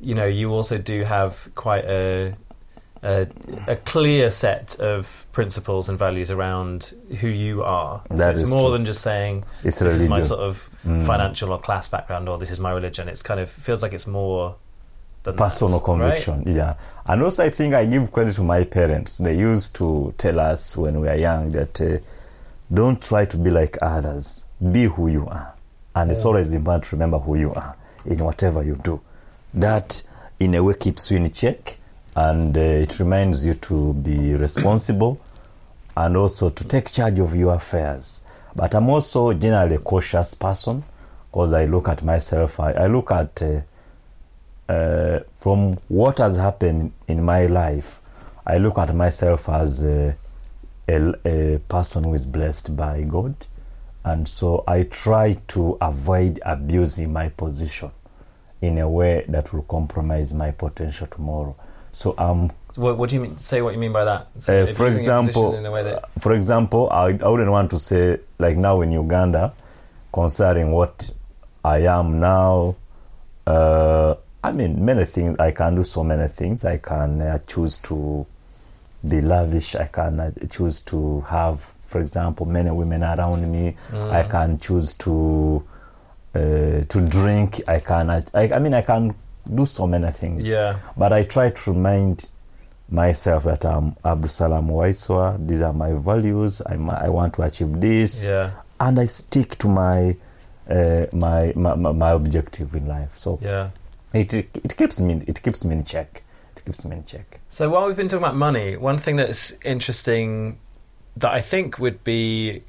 you 0.00 0.14
know, 0.14 0.26
you 0.26 0.50
also 0.52 0.78
do 0.78 1.04
have 1.04 1.48
quite 1.54 1.84
a 1.84 2.34
a, 3.02 3.26
a 3.66 3.76
clear 3.76 4.30
set 4.30 4.78
of 4.78 5.26
principles 5.32 5.88
and 5.88 5.98
values 5.98 6.30
around 6.30 6.92
who 7.20 7.28
you 7.28 7.62
are. 7.62 8.02
so 8.10 8.14
That 8.16 8.32
it's 8.32 8.42
is 8.42 8.52
more 8.52 8.64
true. 8.68 8.72
than 8.72 8.84
just 8.84 9.00
saying 9.00 9.44
It's 9.64 9.78
this 9.78 9.94
is 9.94 10.08
my 10.08 10.20
sort 10.20 10.40
of 10.40 10.68
Mm. 10.86 11.06
financial 11.06 11.52
or 11.52 11.58
class 11.58 11.88
background 11.88 12.26
or 12.26 12.38
this 12.38 12.50
is 12.50 12.58
my 12.60 12.72
religion. 12.72 13.06
It's 13.08 13.20
kind 13.22 13.38
of 13.40 13.50
feels 13.50 13.82
like 13.82 13.92
it's 13.92 14.06
more 14.06 14.56
than 15.22 15.36
that, 15.36 15.42
personal 15.42 15.74
right? 15.78 15.84
conviction 15.84 16.42
yeah. 16.46 16.74
And 17.06 17.22
also 17.22 17.44
i 17.44 17.50
think 17.50 17.74
i 17.74 17.84
give 17.86 18.12
credit 18.12 18.34
to 18.36 18.42
my 18.42 18.64
parents. 18.64 19.18
They 19.18 19.36
used 19.36 19.74
to 19.76 20.14
tell 20.16 20.40
us 20.40 20.76
when 20.76 21.00
we 21.00 21.08
were 21.08 21.14
young 21.14 21.50
that 21.50 21.80
uh, 21.80 21.98
don't 22.72 23.02
try 23.02 23.24
to 23.26 23.36
be 23.36 23.50
like 23.50 23.76
others. 23.82 24.44
Be 24.72 24.84
who 24.84 25.08
you 25.08 25.26
are. 25.26 25.54
And 25.94 26.10
it's 26.12 26.24
always 26.24 26.52
important 26.52 26.84
to 26.84 26.96
remember 26.96 27.18
who 27.18 27.34
you 27.36 27.52
are 27.52 27.76
in 28.06 28.22
whatever 28.24 28.62
you 28.62 28.76
do. 28.76 29.00
That 29.54 30.02
in 30.38 30.54
a 30.54 30.62
way 30.62 30.74
keeps 30.74 31.10
you 31.10 31.16
in 31.18 31.30
check 31.32 31.76
and 32.16 32.56
uh, 32.56 32.60
it 32.60 32.98
reminds 32.98 33.44
you 33.44 33.54
to 33.54 33.92
be 33.94 34.34
responsible 34.34 35.20
and 35.96 36.16
also 36.16 36.50
to 36.50 36.64
take 36.64 36.92
charge 36.92 37.18
of 37.18 37.34
your 37.34 37.54
affairs. 37.54 38.22
But 38.54 38.74
i'm 38.74 38.88
also 38.88 39.32
generally 39.32 39.76
a 39.76 39.78
cautious 39.78 40.34
person 40.34 40.82
because 41.30 41.52
i 41.52 41.66
look 41.66 41.88
at 41.88 42.02
myself. 42.02 42.58
I, 42.60 42.72
I 42.72 42.86
look 42.86 43.10
at 43.10 43.42
uh, 43.42 43.60
uh, 44.70 45.18
from 45.38 45.78
what 45.88 46.18
has 46.18 46.36
happened 46.36 46.92
in 47.08 47.24
my 47.24 47.46
life, 47.46 48.00
I 48.46 48.58
look 48.58 48.78
at 48.78 48.94
myself 48.94 49.48
as 49.48 49.82
a, 49.84 50.16
a, 50.88 51.14
a 51.24 51.58
person 51.68 52.04
who 52.04 52.14
is 52.14 52.26
blessed 52.26 52.76
by 52.76 53.02
God, 53.02 53.34
and 54.04 54.28
so 54.28 54.62
I 54.66 54.84
try 54.84 55.34
to 55.48 55.76
avoid 55.80 56.40
abusing 56.44 57.12
my 57.12 57.28
position 57.30 57.90
in 58.62 58.78
a 58.78 58.88
way 58.88 59.24
that 59.28 59.52
will 59.52 59.62
compromise 59.62 60.32
my 60.34 60.50
potential 60.52 61.06
tomorrow. 61.06 61.56
So 61.92 62.14
um, 62.18 62.50
What, 62.76 62.96
what 62.98 63.10
do 63.10 63.16
you 63.16 63.22
mean? 63.22 63.36
Say 63.38 63.62
what 63.62 63.74
you 63.74 63.80
mean 63.80 63.92
by 63.92 64.04
that. 64.04 64.28
So 64.38 64.62
Uh, 64.62 64.66
for 64.66 64.84
you're 64.84 64.92
using 64.92 65.10
a 65.10 65.18
example, 65.20 65.54
in 65.56 65.66
a 65.66 65.70
way 65.72 65.82
that 65.82 66.04
for 66.20 66.32
example, 66.32 66.88
I, 66.90 67.18
I 67.22 67.28
wouldn't 67.28 67.50
want 67.50 67.70
to 67.70 67.80
say 67.80 68.18
like 68.38 68.56
now 68.56 68.80
in 68.82 68.92
Uganda, 68.92 69.52
concerning 70.12 70.70
what 70.70 71.10
I 71.64 71.78
am 71.98 72.20
now. 72.20 72.76
Uh, 73.46 74.14
I 74.42 74.52
mean, 74.52 74.84
many 74.84 75.04
things. 75.04 75.38
I 75.38 75.52
can 75.52 75.74
do 75.76 75.84
so 75.84 76.02
many 76.02 76.26
things. 76.28 76.64
I 76.64 76.78
can 76.78 77.20
uh, 77.20 77.38
choose 77.46 77.78
to 77.78 78.26
be 79.06 79.20
lavish. 79.20 79.74
I 79.76 79.86
can 79.86 80.18
uh, 80.20 80.30
choose 80.48 80.80
to 80.80 81.20
have, 81.22 81.60
for 81.82 82.00
example, 82.00 82.46
many 82.46 82.70
women 82.70 83.02
around 83.02 83.50
me. 83.50 83.76
Mm. 83.90 84.10
I 84.10 84.22
can 84.24 84.58
choose 84.58 84.94
to 84.94 85.62
uh, 86.34 86.38
to 86.88 87.06
drink. 87.08 87.60
I 87.68 87.80
can. 87.80 88.08
I, 88.10 88.22
I 88.34 88.58
mean, 88.58 88.72
I 88.74 88.82
can 88.82 89.14
do 89.54 89.66
so 89.66 89.86
many 89.86 90.10
things. 90.12 90.46
yeah, 90.48 90.78
But 90.96 91.12
I 91.12 91.24
try 91.24 91.50
to 91.50 91.72
remind 91.72 92.28
myself 92.88 93.44
that 93.44 93.64
I'm 93.64 93.92
Abdusalam 94.04 94.68
Waiswa. 94.68 95.46
These 95.46 95.60
are 95.62 95.72
my 95.72 95.92
values. 95.92 96.62
I'm, 96.64 96.88
I 96.90 97.08
want 97.08 97.34
to 97.34 97.42
achieve 97.42 97.80
this, 97.80 98.26
yeah, 98.26 98.52
and 98.78 98.98
I 99.00 99.06
stick 99.06 99.58
to 99.58 99.68
my, 99.68 100.16
uh, 100.68 101.06
my, 101.12 101.52
my 101.56 101.74
my 101.74 101.92
my 101.92 102.10
objective 102.12 102.74
in 102.74 102.86
life. 102.86 103.18
So 103.18 103.38
yeah. 103.42 103.70
It 104.12 104.32
it 104.34 104.76
keeps 104.76 105.00
me 105.00 105.22
it 105.26 105.42
keeps 105.42 105.64
me 105.64 105.74
in 105.76 105.84
check. 105.84 106.22
It 106.56 106.64
keeps 106.64 106.84
me 106.84 106.96
in 106.96 107.04
check. 107.04 107.40
So 107.48 107.68
while 107.70 107.86
we've 107.86 107.96
been 107.96 108.08
talking 108.08 108.24
about 108.24 108.36
money, 108.36 108.76
one 108.76 108.98
thing 108.98 109.16
that's 109.16 109.52
interesting 109.64 110.58
that 111.16 111.32
I 111.32 111.40
think 111.40 111.78
would 111.78 112.02
be 112.04 112.62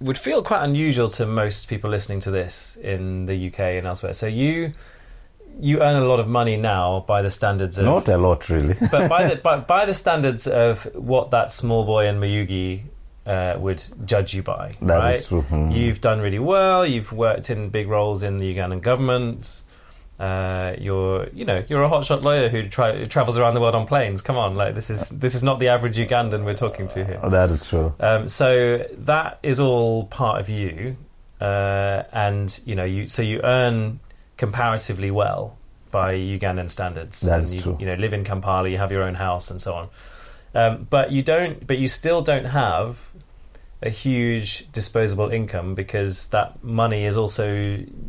would 0.00 0.18
feel 0.18 0.42
quite 0.42 0.62
unusual 0.64 1.08
to 1.10 1.26
most 1.26 1.68
people 1.68 1.90
listening 1.90 2.20
to 2.20 2.30
this 2.30 2.76
in 2.76 3.26
the 3.26 3.48
UK 3.48 3.60
and 3.78 3.86
elsewhere. 3.86 4.14
So 4.14 4.26
you 4.26 4.72
you 5.60 5.80
earn 5.82 5.96
a 5.96 6.04
lot 6.04 6.20
of 6.20 6.28
money 6.28 6.56
now 6.56 7.04
by 7.06 7.22
the 7.22 7.30
standards 7.30 7.76
of 7.78 7.84
Not 7.84 8.08
a 8.08 8.16
lot, 8.16 8.48
really. 8.48 8.74
but 8.90 9.08
by 9.08 9.26
the 9.28 9.36
by, 9.42 9.58
by 9.58 9.84
the 9.86 9.94
standards 9.94 10.46
of 10.46 10.84
what 10.94 11.30
that 11.32 11.52
small 11.52 11.84
boy 11.84 12.06
in 12.06 12.18
Mayuge 12.20 12.82
uh, 13.26 13.56
would 13.58 13.82
judge 14.06 14.32
you 14.34 14.42
by, 14.42 14.72
That 14.80 14.98
right? 14.98 15.14
is 15.16 15.28
true. 15.28 15.42
Mhm. 15.50 15.74
You've 15.74 16.00
done 16.00 16.20
really 16.20 16.38
well. 16.38 16.86
You've 16.86 17.12
worked 17.12 17.50
in 17.50 17.68
big 17.68 17.88
roles 17.88 18.22
in 18.22 18.38
the 18.38 18.54
Ugandan 18.54 18.80
government. 18.80 19.62
Uh, 20.20 20.76
you're, 20.78 21.30
you 21.30 21.46
know, 21.46 21.64
you're 21.66 21.82
a 21.82 21.88
hotshot 21.88 22.22
lawyer 22.22 22.50
who, 22.50 22.60
who 22.60 23.06
travels 23.06 23.38
around 23.38 23.54
the 23.54 23.60
world 23.60 23.74
on 23.74 23.86
planes. 23.86 24.20
Come 24.20 24.36
on, 24.36 24.54
like 24.54 24.74
this 24.74 24.90
is 24.90 25.08
this 25.08 25.34
is 25.34 25.42
not 25.42 25.58
the 25.60 25.68
average 25.68 25.96
Ugandan 25.96 26.44
we're 26.44 26.52
talking 26.52 26.88
to 26.88 27.06
here. 27.06 27.18
Oh, 27.22 27.30
That 27.30 27.50
is 27.50 27.66
true. 27.66 27.94
Um, 27.98 28.28
so 28.28 28.86
that 28.98 29.38
is 29.42 29.60
all 29.60 30.04
part 30.04 30.40
of 30.40 30.50
you, 30.50 30.98
uh, 31.40 32.02
and 32.12 32.60
you 32.66 32.74
know, 32.74 32.84
you 32.84 33.06
so 33.06 33.22
you 33.22 33.40
earn 33.42 33.98
comparatively 34.36 35.10
well 35.10 35.56
by 35.90 36.12
Ugandan 36.16 36.68
standards. 36.68 37.22
That 37.22 37.40
and 37.40 37.50
you, 37.50 37.60
true. 37.62 37.76
You 37.80 37.86
know, 37.86 37.94
live 37.94 38.12
in 38.12 38.22
Kampala, 38.22 38.68
you 38.68 38.76
have 38.76 38.92
your 38.92 39.04
own 39.04 39.14
house, 39.14 39.50
and 39.50 39.58
so 39.58 39.74
on. 39.74 39.88
Um, 40.54 40.86
but 40.90 41.12
you 41.12 41.22
don't. 41.22 41.66
But 41.66 41.78
you 41.78 41.88
still 41.88 42.20
don't 42.20 42.44
have 42.44 43.09
a 43.82 43.88
huge 43.88 44.70
disposable 44.72 45.30
income 45.30 45.74
because 45.74 46.26
that 46.26 46.62
money 46.62 47.04
is 47.06 47.16
also 47.16 47.50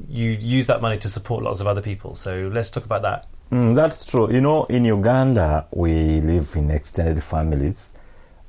you 0.09 0.29
use 0.31 0.67
that 0.67 0.81
money 0.81 0.97
to 0.97 1.07
support 1.07 1.43
lots 1.43 1.61
of 1.61 1.67
other 1.67 1.81
people. 1.81 2.15
So 2.15 2.49
let's 2.53 2.69
talk 2.69 2.85
about 2.85 3.01
that. 3.03 3.27
Mm, 3.51 3.75
that's 3.75 4.05
true. 4.05 4.31
You 4.31 4.41
know, 4.41 4.65
in 4.65 4.85
Uganda, 4.85 5.67
we 5.71 6.21
live 6.21 6.53
in 6.55 6.71
extended 6.71 7.21
families, 7.21 7.97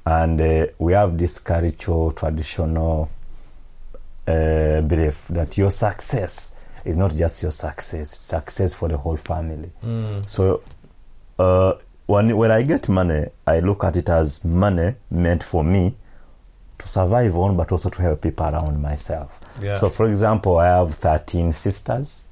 and 0.06 0.40
uh, 0.40 0.66
we 0.78 0.92
have 0.92 1.18
this 1.18 1.38
cultural, 1.38 2.12
traditional 2.12 3.10
uh, 4.26 4.80
belief 4.82 5.26
that 5.28 5.58
your 5.58 5.70
success 5.70 6.54
is 6.84 6.96
not 6.96 7.14
just 7.14 7.42
your 7.42 7.50
success; 7.50 8.00
it's 8.00 8.16
success 8.16 8.74
for 8.74 8.88
the 8.88 8.96
whole 8.96 9.16
family. 9.16 9.70
Mm. 9.84 10.26
So, 10.26 10.62
uh, 11.38 11.74
when 12.06 12.36
when 12.36 12.50
I 12.52 12.62
get 12.62 12.88
money, 12.88 13.26
I 13.44 13.58
look 13.58 13.82
at 13.82 13.96
it 13.96 14.08
as 14.08 14.44
money 14.44 14.94
meant 15.10 15.42
for 15.42 15.64
me 15.64 15.96
to 16.82 16.88
survive 16.88 17.36
on, 17.36 17.56
but 17.56 17.72
also 17.72 17.88
to 17.88 18.02
help 18.02 18.22
people 18.22 18.46
around 18.46 18.80
myself. 18.80 19.38
Yeah. 19.62 19.76
So, 19.76 19.88
for 19.88 20.08
example, 20.08 20.58
I 20.58 20.66
have 20.66 20.94
13 20.96 21.52
sisters 21.52 22.26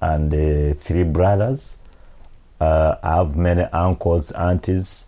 and 0.00 0.32
uh, 0.34 0.74
three 0.74 1.04
brothers. 1.04 1.78
Uh, 2.60 2.96
I 3.02 3.16
have 3.16 3.36
many 3.36 3.62
uncles, 3.62 4.32
aunties. 4.32 5.06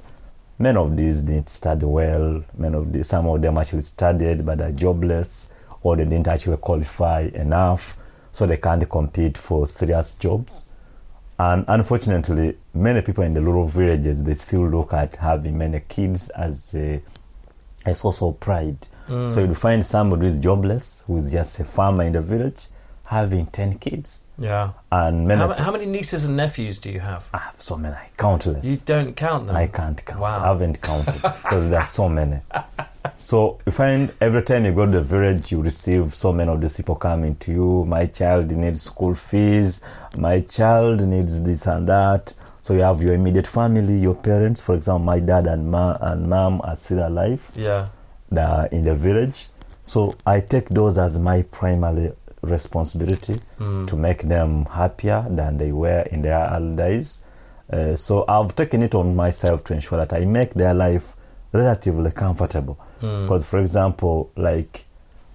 Many 0.58 0.78
of 0.78 0.96
these 0.96 1.22
didn't 1.22 1.48
study 1.48 1.84
well. 1.84 2.44
Many 2.56 2.76
of 2.76 2.92
these, 2.92 3.08
some 3.08 3.26
of 3.26 3.42
them 3.42 3.58
actually 3.58 3.82
studied 3.82 4.46
but 4.46 4.60
are 4.60 4.72
jobless, 4.72 5.50
or 5.82 5.96
they 5.96 6.04
didn't 6.04 6.28
actually 6.28 6.56
qualify 6.56 7.22
enough, 7.34 7.98
so 8.32 8.46
they 8.46 8.56
can't 8.56 8.88
compete 8.88 9.36
for 9.36 9.66
serious 9.66 10.14
jobs. 10.14 10.66
And 11.38 11.64
unfortunately, 11.68 12.56
many 12.72 13.02
people 13.02 13.24
in 13.24 13.34
the 13.34 13.42
rural 13.42 13.66
villages 13.66 14.24
they 14.24 14.34
still 14.34 14.66
look 14.68 14.94
at 14.94 15.16
having 15.16 15.58
many 15.58 15.80
kids 15.80 16.30
as 16.30 16.74
a, 16.74 17.02
a 17.86 17.94
source 17.94 18.22
of 18.22 18.40
pride. 18.40 18.78
Mm. 19.08 19.32
So 19.32 19.40
you'll 19.40 19.54
find 19.54 19.84
somebody 19.86 20.22
who 20.22 20.26
is 20.28 20.38
jobless, 20.38 21.04
who 21.06 21.16
is 21.18 21.30
just 21.30 21.60
a 21.60 21.64
farmer 21.64 22.02
in 22.04 22.12
the 22.12 22.22
village, 22.22 22.66
having 23.04 23.46
10 23.46 23.78
kids. 23.78 24.26
Yeah. 24.38 24.72
And 24.90 25.26
many 25.28 25.40
How, 25.40 25.56
how 25.56 25.72
many 25.72 25.86
nieces 25.86 26.24
and 26.26 26.36
nephews 26.36 26.78
do 26.78 26.90
you 26.90 27.00
have? 27.00 27.24
I 27.32 27.38
have 27.38 27.60
so 27.60 27.76
many, 27.76 27.96
countless. 28.16 28.64
You 28.66 28.76
don't 28.84 29.14
count 29.14 29.46
them. 29.46 29.56
I 29.56 29.68
can't 29.68 30.04
count. 30.04 30.20
Wow. 30.20 30.42
I 30.42 30.48
haven't 30.48 30.82
counted 30.82 31.22
because 31.22 31.68
there 31.68 31.80
are 31.80 31.86
so 31.86 32.08
many. 32.08 32.40
So 33.16 33.60
you 33.64 33.72
find 33.72 34.12
every 34.20 34.42
time 34.42 34.64
you 34.64 34.72
go 34.72 34.84
to 34.84 34.92
the 34.92 35.00
village, 35.00 35.52
you 35.52 35.62
receive 35.62 36.14
so 36.14 36.32
many 36.32 36.50
of 36.50 36.60
these 36.60 36.76
people 36.76 36.96
coming 36.96 37.36
to 37.36 37.52
you. 37.52 37.84
My 37.86 38.06
child 38.06 38.50
needs 38.50 38.82
school 38.82 39.14
fees. 39.14 39.80
My 40.18 40.40
child 40.40 41.02
needs 41.02 41.42
this 41.42 41.66
and 41.66 41.88
that. 41.88 42.34
So 42.66 42.74
you 42.74 42.80
have 42.80 43.00
your 43.00 43.14
immediate 43.14 43.46
family, 43.46 43.96
your 43.96 44.16
parents. 44.16 44.60
For 44.60 44.74
example, 44.74 45.04
my 45.04 45.20
dad 45.20 45.46
and 45.46 45.70
ma 45.70 45.96
and 46.00 46.26
mom 46.28 46.60
are 46.64 46.74
still 46.74 47.06
alive. 47.06 47.52
yeah. 47.54 47.88
They 48.28 48.40
are 48.42 48.66
in 48.72 48.82
the 48.82 48.94
village. 48.96 49.46
So 49.84 50.16
I 50.26 50.40
take 50.40 50.68
those 50.70 50.98
as 50.98 51.16
my 51.16 51.42
primary 51.42 52.10
responsibility 52.42 53.36
Mm. 53.60 53.86
to 53.86 53.96
make 53.96 54.22
them 54.28 54.64
happier 54.64 55.24
than 55.30 55.58
they 55.58 55.70
were 55.70 56.00
in 56.10 56.22
their 56.22 56.42
early 56.54 56.74
days. 56.74 57.24
Uh, 57.72 57.94
so 57.94 58.24
I've 58.26 58.56
taken 58.56 58.82
it 58.82 58.94
on 58.96 59.14
myself 59.14 59.62
to 59.64 59.74
ensure 59.74 59.98
that 60.04 60.12
I 60.12 60.24
make 60.24 60.54
their 60.54 60.74
life 60.74 61.14
relatively 61.52 62.10
comfortable. 62.10 62.76
Mm. 63.00 63.26
Because, 63.26 63.44
for 63.46 63.60
example, 63.60 64.30
like 64.36 64.86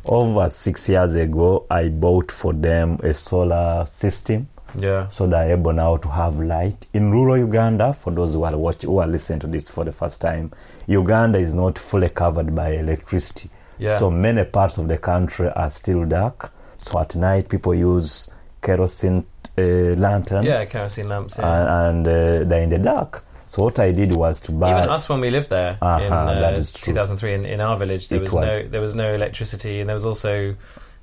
over 0.03 0.49
six 0.49 0.89
years 0.89 1.15
ago, 1.15 1.65
I 1.69 1.87
bought 1.87 2.29
for 2.29 2.51
them 2.53 2.97
a 3.03 3.13
solar 3.13 3.85
system, 3.87 4.47
Yeah. 4.77 5.07
so 5.09 5.27
they're 5.27 5.51
able 5.51 5.73
now 5.73 5.97
to 5.97 6.07
have 6.09 6.39
light 6.39 6.87
in 6.93 7.11
rural 7.11 7.37
Uganda. 7.37 7.93
For 7.93 8.11
those 8.11 8.33
who 8.33 8.43
are 8.43 8.55
watching, 8.57 8.89
who 8.89 8.99
are 8.99 9.07
listening 9.07 9.39
to 9.41 9.47
this 9.47 9.69
for 9.69 9.83
the 9.83 9.91
first 9.91 10.21
time, 10.21 10.51
Uganda 10.87 11.39
is 11.39 11.53
not 11.53 11.77
fully 11.77 12.09
covered 12.09 12.55
by 12.55 12.69
electricity. 12.69 13.49
Yeah. 13.77 13.97
So 13.99 14.09
many 14.11 14.43
parts 14.45 14.77
of 14.77 14.87
the 14.87 14.97
country 14.97 15.49
are 15.49 15.69
still 15.69 16.05
dark. 16.05 16.53
So 16.77 16.99
at 16.99 17.15
night, 17.15 17.49
people 17.49 17.73
use 17.75 18.31
kerosene 18.61 19.25
uh, 19.57 19.61
lanterns, 19.61 20.47
Yeah, 20.47 20.63
kerosene 20.65 21.09
lamps. 21.09 21.37
Yeah. 21.37 21.89
and, 21.89 22.07
and 22.07 22.07
uh, 22.07 22.43
they're 22.47 22.61
in 22.63 22.69
the 22.69 22.77
dark. 22.79 23.25
So 23.45 23.63
what 23.63 23.79
I 23.79 23.91
did 23.91 24.15
was 24.15 24.39
to 24.41 24.51
buy. 24.53 24.77
Even 24.77 24.89
us 24.89 25.09
when 25.09 25.19
we 25.19 25.29
lived 25.29 25.49
there 25.49 25.77
Uh-huh, 25.81 26.03
in 26.05 26.13
uh, 26.13 26.39
that 26.39 26.53
is 26.53 26.71
true. 26.71 26.93
2003 26.93 27.33
in, 27.33 27.45
in 27.45 27.59
our 27.59 27.75
village, 27.77 28.07
there 28.07 28.19
was, 28.19 28.31
was. 28.31 28.45
no 28.63 28.67
there 28.69 28.79
was 28.81 28.95
no 28.95 29.11
electricity, 29.13 29.81
and 29.81 29.89
there 29.89 29.95
was 29.95 30.05
also 30.05 30.55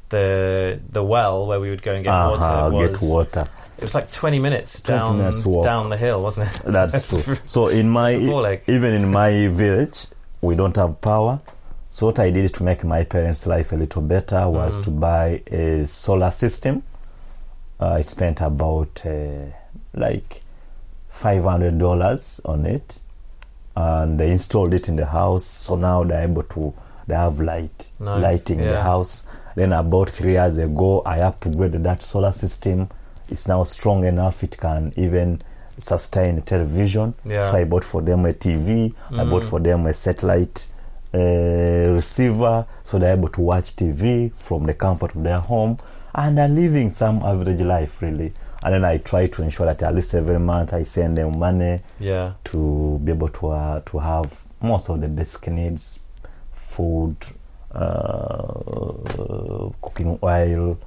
the 0.08 0.80
the 0.90 1.02
well 1.04 1.46
where 1.46 1.60
we 1.60 1.68
would 1.70 1.82
go 1.82 1.92
and 1.92 2.04
get 2.04 2.12
uh-huh, 2.14 2.70
water. 2.70 2.76
Was, 2.76 3.00
get 3.00 3.08
water. 3.08 3.44
It 3.78 3.82
was 3.84 3.94
like 3.94 4.10
20 4.10 4.38
minutes 4.40 4.80
down 4.80 5.18
down 5.62 5.88
the 5.88 5.96
hill, 5.96 6.20
wasn't 6.22 6.54
it? 6.54 6.62
That's 6.66 7.08
true. 7.22 7.36
So 7.44 7.68
in 7.68 7.88
my 7.88 8.10
It's 8.10 8.24
a 8.26 8.30
ball 8.30 8.46
ache. 8.46 8.64
even 8.66 8.92
in 8.92 9.10
my 9.10 9.46
village, 9.62 10.06
we 10.40 10.54
don't 10.56 10.74
have 10.76 11.00
power. 11.00 11.40
So 11.90 12.06
what 12.06 12.18
I 12.18 12.30
did 12.30 12.52
to 12.54 12.62
make 12.64 12.84
my 12.84 13.04
parents' 13.04 13.46
life 13.46 13.72
a 13.72 13.76
little 13.76 14.02
better 14.02 14.48
was 14.48 14.78
Mm. 14.80 14.84
to 14.84 14.90
buy 14.90 15.42
a 15.46 15.86
solar 15.86 16.30
system. 16.32 16.82
Uh, 17.80 17.90
I 17.94 18.00
spent 18.02 18.40
about 18.40 19.02
uh, 19.06 19.46
like 19.94 20.42
five 21.08 21.44
hundred 21.44 21.78
dollars 21.78 22.40
on 22.44 22.66
it, 22.66 23.00
and 23.76 24.18
they 24.18 24.30
installed 24.32 24.74
it 24.74 24.88
in 24.88 24.96
the 24.96 25.06
house. 25.06 25.44
So 25.44 25.76
now 25.76 26.02
they're 26.04 26.24
able 26.24 26.42
to 26.42 26.74
they 27.06 27.14
have 27.14 27.40
light 27.40 27.90
Nice, 28.00 28.22
lighting 28.22 28.58
in 28.60 28.68
the 28.68 28.82
house. 28.82 29.24
Then 29.54 29.72
about 29.72 30.10
three 30.10 30.32
years 30.32 30.58
ago, 30.58 31.02
I 31.06 31.18
upgraded 31.18 31.84
that 31.84 32.02
solar 32.02 32.32
system. 32.32 32.88
It's 33.30 33.46
now 33.48 33.64
strong 33.64 34.04
enough; 34.04 34.42
it 34.44 34.56
can 34.56 34.92
even 34.96 35.40
sustain 35.78 36.42
television. 36.42 37.14
Yeah. 37.24 37.50
So 37.50 37.58
I 37.58 37.64
bought 37.64 37.84
for 37.84 38.02
them 38.02 38.24
a 38.26 38.32
TV. 38.32 38.92
I 39.10 39.24
bought 39.24 39.42
Mm. 39.44 39.48
for 39.50 39.60
them 39.60 39.86
a 39.86 39.94
satellite 39.94 40.66
uh, 41.14 41.18
receiver, 41.94 42.66
so 42.84 42.98
they're 42.98 43.14
able 43.16 43.28
to 43.28 43.40
watch 43.40 43.76
TV 43.76 44.32
from 44.34 44.64
the 44.64 44.74
comfort 44.74 45.14
of 45.14 45.22
their 45.22 45.38
home, 45.40 45.78
and 46.14 46.36
they're 46.36 46.48
living 46.48 46.90
some 46.90 47.22
average 47.22 47.60
life 47.60 48.02
really. 48.02 48.32
And 48.62 48.74
then 48.74 48.84
I 48.84 48.98
try 48.98 49.28
to 49.28 49.42
ensure 49.42 49.66
that 49.66 49.82
at 49.84 49.94
least 49.94 50.14
every 50.14 50.38
month 50.40 50.72
I 50.72 50.82
send 50.82 51.16
them 51.16 51.38
money 51.38 51.80
Yeah. 52.00 52.32
to 52.44 52.98
be 53.04 53.12
able 53.12 53.28
to 53.28 53.48
uh, 53.50 53.80
to 53.86 53.98
have 54.00 54.32
most 54.60 54.88
of 54.90 55.00
the 55.00 55.06
basic 55.08 55.46
needs, 55.52 56.00
food, 56.52 57.16
uh, 57.72 59.68
cooking 59.80 60.18
oil. 60.22 60.78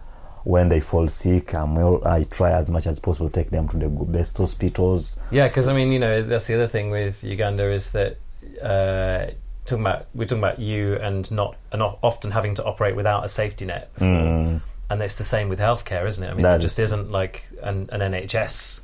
When 0.44 0.70
they 0.70 0.80
fall 0.80 1.08
sick, 1.08 1.54
I'm 1.54 1.76
well, 1.76 2.02
I 2.06 2.24
try 2.24 2.52
as 2.52 2.68
much 2.70 2.88
as 2.88 3.00
possible 3.00 3.30
to 3.30 3.34
take 3.34 3.52
them 3.52 3.68
to 3.70 3.78
the 3.78 3.88
best 3.90 4.38
hospitals. 4.38 5.20
Yeah, 5.30 5.48
because 5.48 5.68
I 5.68 5.74
mean, 5.74 5.92
you 5.92 6.00
know, 6.00 6.24
that's 6.24 6.48
the 6.48 6.56
other 6.56 6.68
thing 6.68 6.90
with 6.90 7.24
Uganda 7.24 7.72
is 7.72 7.92
that 7.92 8.18
uh, 8.62 9.32
talking 9.66 9.82
about 9.84 10.08
we're 10.14 10.26
talking 10.26 10.44
about 10.44 10.60
you 10.60 10.96
and 10.96 11.30
not 11.32 11.56
and 11.72 11.82
often 11.82 12.32
having 12.32 12.56
to 12.56 12.64
operate 12.64 12.96
without 12.96 13.26
a 13.26 13.30
safety 13.30 13.66
net. 13.66 13.94
Before. 13.94 14.08
Mm. 14.08 14.62
And 14.90 15.02
it's 15.02 15.16
the 15.16 15.24
same 15.24 15.48
with 15.48 15.60
healthcare, 15.60 16.06
isn't 16.08 16.24
it? 16.24 16.30
I 16.30 16.34
mean, 16.34 16.44
That 16.44 16.58
it 16.60 16.62
just 16.62 16.78
is 16.78 16.86
isn't 16.92 17.12
like 17.12 17.48
an, 17.64 17.90
an 17.94 18.02
NHS 18.12 18.82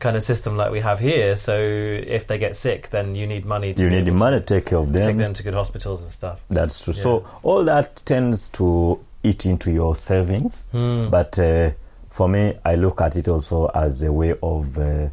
kind 0.00 0.16
of 0.16 0.22
system 0.22 0.56
like 0.56 0.70
we 0.72 0.80
have 0.80 0.98
here. 0.98 1.36
So 1.36 1.56
if 1.58 2.26
they 2.26 2.38
get 2.38 2.56
sick, 2.56 2.90
then 2.90 3.14
you 3.14 3.26
need 3.26 3.44
money 3.44 3.72
to 3.74 3.82
You 3.84 3.90
need 3.90 4.06
the 4.06 4.12
money 4.12 4.40
to 4.40 4.44
take 4.44 4.66
care 4.66 4.78
of 4.78 4.92
them. 4.92 5.02
take 5.02 5.16
them 5.16 5.34
to 5.34 5.42
good 5.42 5.54
hospitals 5.54 6.02
and 6.02 6.10
stuff. 6.10 6.40
That's 6.50 6.82
true. 6.84 6.94
Yeah. 6.94 7.02
So 7.02 7.26
all 7.42 7.64
that 7.64 8.02
tends 8.04 8.48
to 8.50 8.98
eat 9.26 9.46
into 9.46 9.70
your 9.70 9.94
savings. 9.96 10.68
Hmm. 10.72 11.02
But 11.10 11.38
uh, 11.38 11.70
for 12.10 12.28
me, 12.28 12.54
I 12.64 12.76
look 12.76 13.00
at 13.00 13.16
it 13.16 13.28
also 13.28 13.66
as 13.66 14.02
a 14.02 14.12
way 14.12 14.34
of 14.42 14.78
uh, 14.78 15.08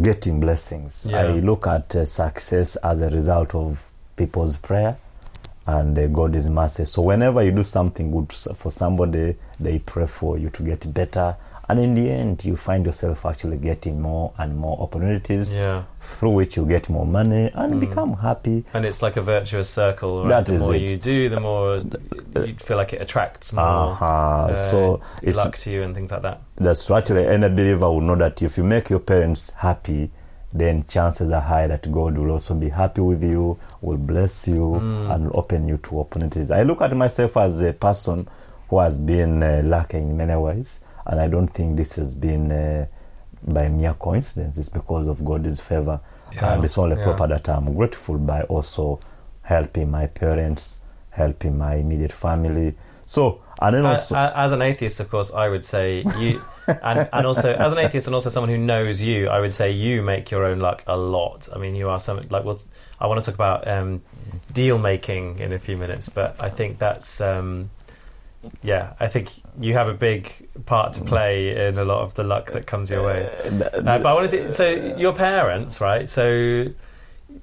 getting 0.00 0.40
blessings. 0.40 1.06
Yeah. 1.10 1.20
I 1.20 1.32
look 1.40 1.66
at 1.66 1.94
uh, 1.96 2.04
success 2.04 2.76
as 2.76 3.00
a 3.00 3.10
result 3.10 3.54
of 3.54 3.90
people's 4.16 4.56
prayer 4.56 4.96
and 5.66 5.98
uh, 5.98 6.06
God's 6.06 6.48
mercy. 6.48 6.84
So 6.84 7.02
whenever 7.02 7.42
you 7.42 7.52
do 7.52 7.62
something 7.62 8.10
good 8.10 8.32
for 8.32 8.70
somebody, 8.70 9.36
they 9.58 9.78
pray 9.78 10.06
for 10.06 10.38
you 10.38 10.50
to 10.50 10.62
get 10.62 10.92
better. 10.92 11.36
And 11.70 11.78
in 11.80 11.94
the 11.94 12.10
end, 12.10 12.44
you 12.44 12.56
find 12.56 12.84
yourself 12.84 13.24
actually 13.24 13.56
getting 13.58 14.00
more 14.00 14.32
and 14.38 14.56
more 14.56 14.76
opportunities 14.80 15.56
Yeah, 15.56 15.82
through 16.00 16.30
which 16.32 16.56
you 16.56 16.66
get 16.66 16.88
more 16.88 17.06
money 17.06 17.50
and 17.54 17.74
Mm. 17.74 17.80
become 17.80 18.12
happy. 18.14 18.64
and 18.74 18.84
it's 18.84 19.02
like 19.02 19.16
a 19.16 19.22
virtuous 19.22 19.68
circle. 19.70 20.22
Right? 20.24 20.28
That 20.30 20.46
the 20.46 20.54
is 20.54 20.60
more 20.62 20.74
it. 20.74 20.90
you 20.90 20.96
do, 20.96 21.28
the 21.28 21.40
more 21.40 21.76
you 22.46 22.54
feel 22.58 22.76
like 22.76 22.92
it 22.92 23.00
attracts 23.02 23.52
more 23.52 23.64
Uh-huh. 23.64 24.04
uh, 24.50 24.54
so 24.54 25.00
it's 25.22 25.38
luck 25.38 25.56
to 25.58 25.70
you 25.70 25.82
and 25.84 25.94
things 25.94 26.10
like 26.10 26.22
that. 26.22 26.40
that's 26.56 26.84
true. 26.86 26.96
Actually, 26.96 27.26
any 27.26 27.48
believer 27.48 27.88
will 27.90 28.00
know 28.00 28.16
that 28.16 28.42
if 28.42 28.58
you 28.58 28.64
make 28.64 28.90
your 28.90 29.00
parents 29.00 29.52
happy, 29.56 30.10
then 30.52 30.84
chances 30.88 31.30
are 31.30 31.40
high 31.40 31.68
that 31.68 31.82
God 31.92 32.18
will 32.18 32.32
also 32.32 32.54
be 32.54 32.68
happy 32.70 33.00
with 33.00 33.22
you, 33.22 33.56
will 33.80 33.96
bless 33.98 34.48
you, 34.48 34.58
Mm. 34.82 35.14
and 35.14 35.30
open 35.34 35.68
you 35.68 35.76
to 35.78 36.00
opportunities. 36.00 36.50
I 36.50 36.62
look 36.64 36.82
at 36.82 36.96
myself 36.96 37.36
as 37.36 37.60
a 37.62 37.72
person 37.72 38.26
who 38.68 38.80
has 38.80 38.98
been 38.98 39.42
uh, 39.42 39.62
lacking 39.64 40.10
in 40.10 40.16
many 40.16 40.34
ways, 40.34 40.80
and 41.10 41.20
I 41.20 41.26
don't 41.28 41.48
think 41.48 41.76
this 41.76 41.96
has 41.96 42.14
been 42.14 42.50
uh, 42.52 42.86
by 43.42 43.68
mere 43.68 43.94
coincidence. 43.94 44.56
It's 44.58 44.68
because 44.68 45.08
of 45.08 45.24
God's 45.24 45.60
favor, 45.60 46.00
Yeah, 46.32 46.54
and 46.54 46.64
it's 46.64 46.78
only 46.78 46.96
yeah. 46.96 47.04
proper 47.04 47.26
that 47.26 47.48
I'm 47.48 47.74
grateful 47.74 48.16
by 48.18 48.42
also 48.42 49.00
helping 49.42 49.90
my 49.90 50.06
parents, 50.06 50.78
helping 51.10 51.58
my 51.58 51.74
immediate 51.74 52.12
family. 52.12 52.76
So, 53.04 53.40
and 53.60 53.74
then 53.74 53.86
also. 53.86 54.14
a- 54.14 54.32
as 54.36 54.52
an 54.52 54.62
atheist, 54.62 55.00
of 55.00 55.10
course, 55.10 55.32
I 55.32 55.48
would 55.48 55.64
say 55.64 56.04
you, 56.18 56.40
and, 56.68 57.08
and 57.12 57.26
also 57.26 57.54
as 57.54 57.72
an 57.72 57.78
atheist, 57.78 58.06
and 58.06 58.14
also 58.14 58.30
someone 58.30 58.50
who 58.50 58.58
knows 58.58 59.02
you, 59.02 59.26
I 59.28 59.40
would 59.40 59.54
say 59.54 59.72
you 59.72 60.02
make 60.02 60.30
your 60.30 60.44
own 60.44 60.60
luck 60.60 60.84
a 60.86 60.96
lot. 60.96 61.48
I 61.52 61.58
mean, 61.58 61.74
you 61.74 61.88
are 61.88 61.98
some 61.98 62.18
like. 62.30 62.44
Well, 62.44 62.60
I 63.00 63.08
want 63.08 63.18
to 63.24 63.26
talk 63.28 63.34
about 63.34 63.66
um, 63.66 64.00
deal 64.52 64.78
making 64.78 65.40
in 65.40 65.52
a 65.52 65.58
few 65.58 65.76
minutes, 65.76 66.08
but 66.08 66.36
I 66.38 66.50
think 66.50 66.78
that's. 66.78 67.20
Um, 67.20 67.70
yeah, 68.62 68.94
I 68.98 69.08
think 69.08 69.30
you 69.60 69.74
have 69.74 69.88
a 69.88 69.94
big 69.94 70.48
part 70.64 70.94
to 70.94 71.04
play 71.04 71.68
in 71.68 71.78
a 71.78 71.84
lot 71.84 72.02
of 72.02 72.14
the 72.14 72.24
luck 72.24 72.52
that 72.52 72.66
comes 72.66 72.90
your 72.90 73.04
way. 73.04 73.26
Uh, 73.44 73.82
but 73.82 74.06
I 74.06 74.14
wanted 74.14 74.30
to. 74.30 74.52
So 74.52 74.68
your 74.96 75.12
parents, 75.12 75.80
right? 75.80 76.08
So, 76.08 76.66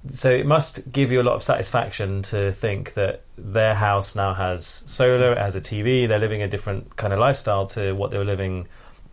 so 0.10 0.32
it 0.32 0.46
must 0.46 0.92
give 0.92 1.12
you 1.12 1.22
a 1.22 1.24
lot 1.24 1.36
of 1.36 1.44
satisfaction 1.44 2.24
to 2.24 2.52
think 2.52 2.96
that 2.96 3.22
their 3.38 3.76
house 3.76 4.16
now 4.16 4.34
has 4.34 4.66
solar, 4.66 5.34
it 5.34 5.38
has 5.38 5.56
a 5.56 5.62
TV. 5.62 6.08
They're 6.08 6.20
living 6.20 6.42
a 6.42 6.48
different 6.48 6.96
kind 6.96 7.14
of 7.14 7.20
lifestyle 7.20 7.68
to 7.68 7.94
what 7.94 8.10
they 8.12 8.18
were 8.18 8.26
living 8.26 8.68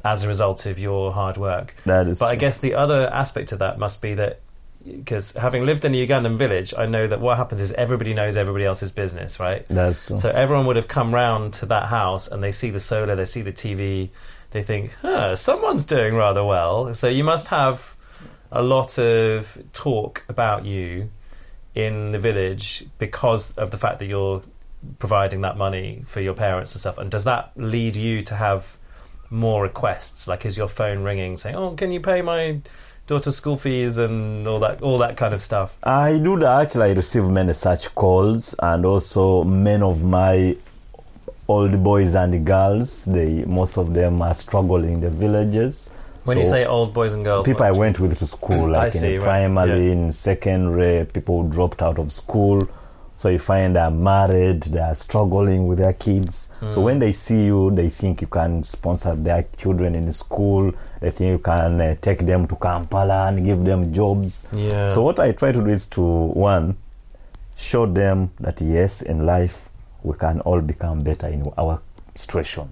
as 0.05 0.25
a 0.25 0.29
result 0.29 0.67
of 0.67 0.79
your 0.79 1.13
hard 1.13 1.37
work. 1.37 1.75
that 1.85 2.09
is 2.09 2.19
But 2.19 2.27
I 2.27 2.37
guess 2.37 2.59
the 2.59 2.75
other 2.75 3.13
aspect 3.13 3.53
of 3.53 3.59
that 3.61 3.79
must 3.79 4.03
be 4.03 4.15
that 4.15 4.41
because 4.85 5.33
having 5.33 5.65
lived 5.65 5.85
in 5.85 5.95
a 5.95 6.07
Ugandan 6.07 6.37
village, 6.37 6.75
I 6.77 6.87
know 6.87 7.07
that 7.07 7.21
what 7.21 7.37
happens 7.37 7.61
is 7.61 7.73
everybody 7.73 8.15
knows 8.15 8.37
everybody 8.37 8.65
else's 8.65 8.91
business, 8.91 9.41
right? 9.41 9.67
That's 9.69 10.07
true. 10.07 10.17
So 10.17 10.31
everyone 10.31 10.67
would 10.67 10.77
have 10.77 10.89
come 10.89 11.15
round 11.15 11.55
to 11.55 11.67
that 11.67 11.87
house 11.87 12.29
and 12.29 12.43
they 12.43 12.53
see 12.53 12.71
the 12.71 12.81
solar, 12.81 13.17
they 13.17 13.25
see 13.25 13.43
the 13.43 13.53
TV, 13.53 14.11
they 14.51 14.63
think, 14.63 14.93
huh, 15.01 15.37
someone's 15.37 15.85
doing 15.85 16.15
rather 16.15 16.45
well. 16.45 16.95
So 16.95 17.09
you 17.09 17.25
must 17.25 17.49
have 17.49 17.97
a 18.53 18.63
lot 18.63 18.99
of 18.99 19.59
talk 19.73 20.25
about 20.29 20.65
you 20.65 21.11
in 21.75 22.13
the 22.13 22.19
village 22.19 22.85
because 22.99 23.51
of 23.57 23.71
the 23.71 23.79
fact 23.79 23.99
that 23.99 24.07
you're 24.07 24.43
providing 24.99 25.41
that 25.41 25.57
money 25.57 26.05
for 26.07 26.21
your 26.21 26.35
parents 26.35 26.75
and 26.75 26.81
stuff. 26.81 26.99
And 26.99 27.11
does 27.11 27.25
that 27.25 27.53
lead 27.57 27.97
you 27.97 28.23
to 28.23 28.35
have 28.35 28.77
more 29.31 29.63
requests? 29.63 30.29
Like, 30.29 30.45
is 30.45 30.57
your 30.57 30.69
phone 30.69 31.03
ringing 31.03 31.37
saying, 31.37 31.57
"Oh, 31.57 31.73
can 31.73 31.91
you 31.91 32.01
pay 32.01 32.23
my 32.23 32.61
daughter's 33.07 33.37
school 33.37 33.57
fees 33.57 33.99
and 33.99 34.47
all 34.49 34.59
that, 34.61 34.83
all 34.83 34.99
that 34.99 35.17
kind 35.17 35.35
of 35.35 35.43
stuff"? 35.43 35.77
I 35.83 36.19
do 36.19 36.39
that. 36.39 36.63
Actually, 36.63 36.91
I 36.91 36.93
receive 36.93 37.29
many 37.29 37.53
such 37.53 37.95
calls, 37.95 38.55
and 38.59 38.85
also 38.85 39.45
many 39.45 39.83
of 39.83 40.03
my 40.03 40.57
old 41.49 41.83
boys 41.83 42.15
and 42.15 42.45
girls. 42.45 43.05
They 43.05 43.45
most 43.45 43.77
of 43.77 43.93
them 43.95 44.23
are 44.23 44.35
struggling 44.35 44.95
in 44.95 45.01
the 45.01 45.11
villages. 45.11 45.91
When 46.25 46.39
you 46.39 46.47
say 46.47 46.65
old 46.65 46.95
boys 46.95 47.13
and 47.13 47.23
girls, 47.23 47.45
people 47.47 47.65
I 47.65 47.71
went 47.71 48.01
with 48.01 48.19
to 48.19 48.27
school, 48.27 48.71
like 48.71 48.93
see, 48.93 49.17
in 49.17 49.21
right, 49.21 49.25
primary, 49.25 49.87
yeah. 49.87 49.93
in 49.93 50.13
secondary, 50.13 51.05
people 51.05 51.43
dropped 51.49 51.83
out 51.83 51.99
of 51.99 52.11
school. 52.11 52.67
So 53.17 53.29
you 53.29 53.39
find 53.39 53.77
they're 53.77 53.91
married, 53.91 54.65
they 54.65 54.81
are 54.81 54.95
struggling 54.95 55.67
with 55.69 55.79
their 55.79 55.93
kids. 55.93 56.49
So 56.71 56.81
Mm. 56.81 56.83
when 56.83 56.99
they 56.99 57.13
see 57.13 57.45
you, 57.45 57.71
they 57.71 57.89
think 57.89 58.21
you 58.21 58.27
can 58.27 58.63
sponsor 58.65 59.15
their 59.15 59.45
children 59.57 59.95
in 59.95 60.11
school. 60.13 60.73
They 61.01 61.11
think 61.11 61.31
you 61.31 61.39
can 61.39 61.81
uh, 61.81 61.95
take 62.01 62.27
them 62.27 62.47
to 62.49 62.57
Kampala 62.57 63.27
and 63.29 63.45
give 63.45 63.65
them 63.65 63.93
jobs. 63.93 64.47
yeah. 64.53 64.89
So 64.89 65.03
what 65.03 65.21
I 65.21 65.33
try 65.33 65.53
to 65.53 65.61
do 65.63 65.71
is 65.71 65.87
to 65.91 66.03
one, 66.03 66.77
show 67.57 67.87
them 67.87 68.31
that 68.41 68.61
yes, 68.61 69.03
in 69.03 69.25
life 69.27 69.69
we 70.03 70.15
can 70.17 70.41
all 70.41 70.61
become 70.61 71.01
better 71.01 71.29
in 71.29 71.51
our 71.57 71.81
situation. 72.15 72.69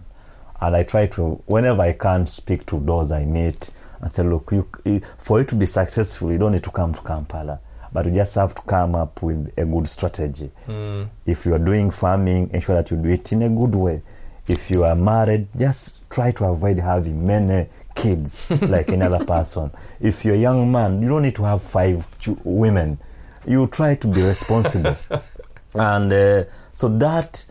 And 0.60 0.76
I 0.76 0.82
try 0.84 1.06
to, 1.08 1.40
whenever 1.46 1.82
I 1.82 1.92
can, 1.92 2.26
speak 2.26 2.66
to 2.66 2.80
those 2.80 3.10
I 3.12 3.24
meet 3.24 3.70
and 4.00 4.10
say, 4.10 4.22
look, 4.22 4.50
you- 4.52 5.00
for 5.18 5.38
you 5.38 5.44
to 5.46 5.54
be 5.54 5.66
successful, 5.66 6.32
you 6.32 6.38
don't 6.38 6.52
need 6.52 6.64
to 6.64 6.70
come 6.70 6.92
to 6.94 7.00
Kampala, 7.00 7.60
but 7.92 8.06
you 8.06 8.12
just 8.12 8.34
have 8.36 8.54
to 8.54 8.62
come 8.62 8.94
up 8.94 9.22
with 9.22 9.52
a 9.56 9.64
good 9.64 9.88
strategy. 9.88 10.50
Mm, 10.66 11.08
If 11.26 11.46
you 11.46 11.54
are 11.54 11.58
doing 11.58 11.90
farming, 11.90 12.50
ensure 12.52 12.76
that 12.76 12.90
you 12.90 12.96
do 12.96 13.08
it 13.10 13.32
in 13.32 13.42
a 13.42 13.48
good 13.48 13.74
way. 13.74 14.02
If 14.48 14.70
you 14.70 14.84
are 14.84 14.94
married, 14.96 15.46
just 15.56 16.00
try 16.10 16.32
to 16.32 16.44
avoid 16.46 16.78
having 16.78 17.26
many 17.26 17.68
kids 17.94 18.50
like 18.62 18.88
another 18.88 19.24
person. 19.24 19.70
If 20.00 20.24
you're 20.24 20.34
a 20.34 20.38
young 20.38 20.70
man, 20.72 21.00
you 21.02 21.08
don't 21.08 21.22
need 21.22 21.36
to 21.36 21.44
have 21.44 21.62
five 21.62 22.06
women. 22.44 22.98
You 23.46 23.66
try 23.68 23.94
to 23.96 24.06
be 24.08 24.22
responsible. 24.22 24.96
and 25.74 26.12
uh, 26.12 26.44
so 26.72 26.88
that, 26.98 27.44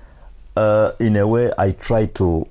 uh, 0.55 0.91
in 0.99 1.15
a 1.17 1.27
way, 1.27 1.51
I 1.57 1.71
try 1.71 2.07
to 2.07 2.47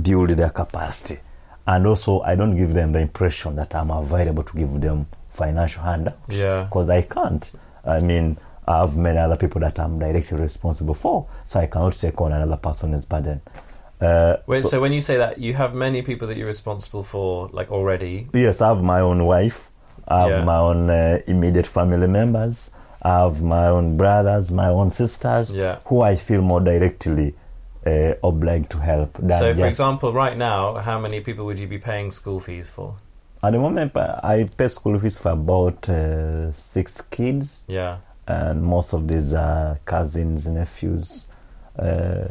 build 0.00 0.30
their 0.30 0.50
capacity. 0.50 1.20
And 1.66 1.86
also, 1.86 2.20
I 2.20 2.36
don't 2.36 2.56
give 2.56 2.74
them 2.74 2.92
the 2.92 3.00
impression 3.00 3.56
that 3.56 3.74
I'm 3.74 3.90
available 3.90 4.44
to 4.44 4.52
give 4.56 4.80
them 4.80 5.06
financial 5.36 5.82
handouts 5.82 6.36
yeah. 6.36 6.64
because 6.64 6.88
I 6.90 7.02
can't. 7.02 7.44
I 7.84 8.00
mean, 8.00 8.36
I 8.66 8.80
have 8.80 8.96
many 8.96 9.18
other 9.18 9.36
people 9.36 9.60
that 9.60 9.78
I'm 9.78 9.98
directly 9.98 10.36
responsible 10.38 10.94
for, 10.94 11.28
so 11.44 11.60
I 11.60 11.66
cannot 11.66 11.92
take 12.04 12.20
on 12.20 12.32
another 12.32 12.56
person's 12.56 13.04
burden. 13.04 13.40
Uh, 14.00 14.36
Wait, 14.46 14.62
so, 14.62 14.68
so- 14.68 14.80
when 14.80 14.92
you 14.92 15.00
say 15.00 15.16
that, 15.18 15.38
you 15.38 15.54
have 15.54 15.72
many 15.74 16.02
people 16.02 16.26
that 16.28 16.36
you're 16.36 16.46
responsible 16.56 17.02
for, 17.04 17.48
like 17.52 17.70
already. 17.70 18.28
yes, 18.34 18.60
I 18.60 18.68
have 18.68 18.82
my 18.82 19.00
own 19.00 19.24
wife, 19.24 19.70
I 20.08 20.20
have 20.22 20.30
Yeah. 20.30 20.44
my 20.44 20.58
own 20.58 20.90
uh, 20.90 21.18
immediate 21.26 21.66
family 21.66 22.06
members, 22.08 22.70
I 23.02 23.20
have 23.22 23.40
my 23.42 23.68
own 23.68 23.96
brothers, 23.96 24.50
my 24.50 24.68
own 24.68 24.90
sisters, 24.90 25.54
Yeah. 25.54 25.78
who 25.86 26.02
I 26.02 26.16
feel 26.16 26.42
more 26.42 26.60
directly 26.60 27.34
uh, 27.86 28.14
obliged 28.24 28.68
to 28.70 28.78
help. 28.78 29.16
Than 29.18 29.38
So, 29.38 29.54
for 29.54 29.66
example, 29.66 30.12
right 30.12 30.36
now, 30.36 30.74
how 30.88 30.98
many 30.98 31.20
people 31.20 31.46
would 31.46 31.60
you 31.60 31.68
be 31.68 31.78
paying 31.78 32.10
school 32.10 32.40
fees 32.40 32.68
for? 32.68 32.96
At 33.46 33.52
the 33.52 33.58
moment, 33.58 33.96
I 33.96 34.48
pay 34.56 34.68
school 34.68 34.98
fees 34.98 35.18
for 35.18 35.30
about 35.32 35.88
uh, 35.88 36.50
six 36.52 37.00
kids. 37.00 37.64
Yeah. 37.68 37.98
and 38.28 38.62
most 38.62 38.92
of 38.92 39.06
these 39.06 39.32
are 39.34 39.78
cousins, 39.84 40.46
nephews, 40.48 41.28
uh, 41.78 42.28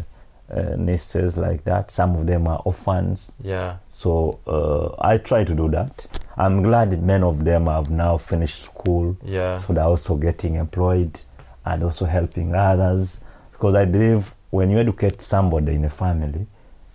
uh, 0.54 0.76
nieces, 0.78 1.38
like 1.38 1.64
that. 1.64 1.90
Some 1.90 2.16
of 2.18 2.28
them 2.28 2.48
are 2.48 2.62
orphans. 2.66 3.36
Yeah. 3.42 3.78
So 3.90 4.40
uh, 4.46 4.96
I 5.00 5.18
try 5.20 5.44
to 5.46 5.56
do 5.56 5.70
that. 5.70 6.06
I'm 6.38 6.62
glad 6.62 7.02
many 7.02 7.24
of 7.24 7.46
them 7.46 7.68
have 7.68 7.90
now 7.90 8.18
finished 8.18 8.64
school, 8.64 9.16
Yeah. 9.24 9.58
so 9.60 9.72
they're 9.74 9.86
also 9.86 10.18
getting 10.18 10.56
employed 10.56 11.18
and 11.66 11.84
also 11.84 12.06
helping 12.06 12.54
others. 12.54 13.22
Because 13.54 13.76
I 13.76 13.86
believe 13.86 14.36
when 14.52 14.70
you 14.72 14.80
educate 14.80 15.22
somebody 15.22 15.76
in 15.76 15.86
a 15.86 15.90
family, 15.90 16.46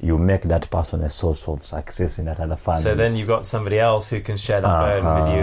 you 0.03 0.16
make 0.16 0.42
that 0.42 0.70
person 0.70 1.03
a 1.03 1.11
source 1.11 1.46
of 1.46 1.64
success 1.64 2.18
in 2.18 2.24
that 2.24 2.40
other 2.40 2.57
family. 2.57 2.82
So 2.82 2.94
then 2.94 3.16
you've 3.16 3.28
got 3.28 3.44
somebody 3.44 3.78
else 3.78 4.09
who 4.09 4.20
can 4.20 4.36
share 4.38 4.61
that 4.62 4.80
burden 4.80 5.05
with 5.05 5.14
Uh-huh. 5.24 5.36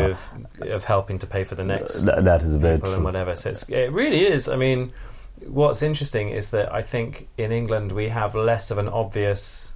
you 0.64 0.68
of, 0.68 0.72
of 0.74 0.84
helping 0.84 1.20
to 1.20 1.28
pay 1.28 1.44
for 1.44 1.54
the 1.56 1.64
next 1.64 2.04
Th- 2.04 2.24
that 2.24 2.42
is 2.42 2.56
very 2.56 2.78
people 2.78 2.90
and 2.90 2.98
true. 2.98 3.06
whatever. 3.06 3.36
So 3.36 3.52
it's, 3.52 3.70
it 3.70 3.92
really 3.92 4.26
is. 4.26 4.50
I 4.50 4.56
mean, 4.56 4.92
what's 5.46 5.84
interesting 5.84 6.30
is 6.30 6.50
that 6.50 6.74
I 6.74 6.82
think 6.82 7.28
in 7.38 7.52
England 7.52 7.92
we 7.92 8.10
have 8.10 8.34
less 8.34 8.72
of 8.72 8.80
an 8.80 8.88
obvious 8.88 9.76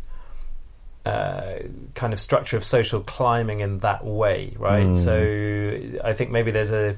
uh, 1.06 1.54
kind 1.96 2.14
of 2.14 2.20
structure 2.20 2.58
of 2.58 2.64
social 2.64 3.02
climbing 3.02 3.60
in 3.60 3.80
that 3.80 4.04
way, 4.06 4.56
right? 4.58 4.86
Mm. 4.88 4.96
So 4.96 6.04
I 6.08 6.14
think 6.14 6.32
maybe 6.32 6.52
there's 6.52 6.72
a 6.72 6.96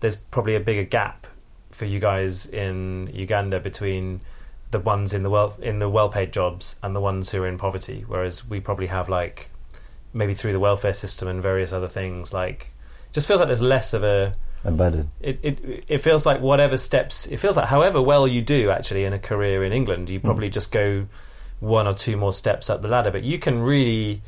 there's 0.00 0.16
probably 0.16 0.56
a 0.56 0.60
bigger 0.60 0.82
gap 0.84 1.26
for 1.70 1.84
you 1.84 1.98
guys 2.00 2.46
in 2.46 3.10
Uganda 3.12 3.60
between 3.60 4.20
the 4.70 4.80
ones 4.80 5.14
in 5.14 5.22
the 5.22 5.30
well 5.30 5.54
in 5.60 5.78
the 5.78 5.88
well 5.88 6.08
paid 6.08 6.32
jobs 6.32 6.78
and 6.82 6.94
the 6.94 7.00
ones 7.00 7.30
who 7.30 7.42
are 7.42 7.48
in 7.48 7.58
poverty, 7.58 8.04
whereas 8.06 8.46
we 8.48 8.60
probably 8.60 8.86
have 8.88 9.08
like 9.08 9.50
maybe 10.12 10.34
through 10.34 10.52
the 10.52 10.60
welfare 10.60 10.94
system 10.94 11.28
and 11.28 11.42
various 11.42 11.72
other 11.72 11.86
things 11.86 12.32
like 12.32 12.72
just 13.12 13.26
feels 13.28 13.38
like 13.40 13.48
there's 13.48 13.62
less 13.62 13.92
of 13.92 14.02
a 14.02 14.34
burden. 14.64 15.10
it, 15.20 15.38
it 15.42 15.84
it 15.88 15.98
feels 15.98 16.24
like 16.26 16.40
whatever 16.40 16.76
steps 16.76 17.26
it 17.26 17.36
feels 17.38 17.56
like 17.56 17.66
however 17.66 18.00
well 18.02 18.26
you 18.26 18.40
do 18.42 18.70
actually 18.70 19.04
in 19.04 19.12
a 19.12 19.18
career 19.18 19.62
in 19.64 19.72
England 19.72 20.08
you 20.10 20.18
probably 20.18 20.48
just 20.50 20.72
go 20.72 21.06
one 21.60 21.86
or 21.86 21.94
two 21.94 22.16
more 22.16 22.32
steps 22.32 22.68
up 22.70 22.82
the 22.82 22.88
ladder 22.88 23.10
but 23.10 23.22
you 23.22 23.38
can 23.38 23.60
really 23.60 24.22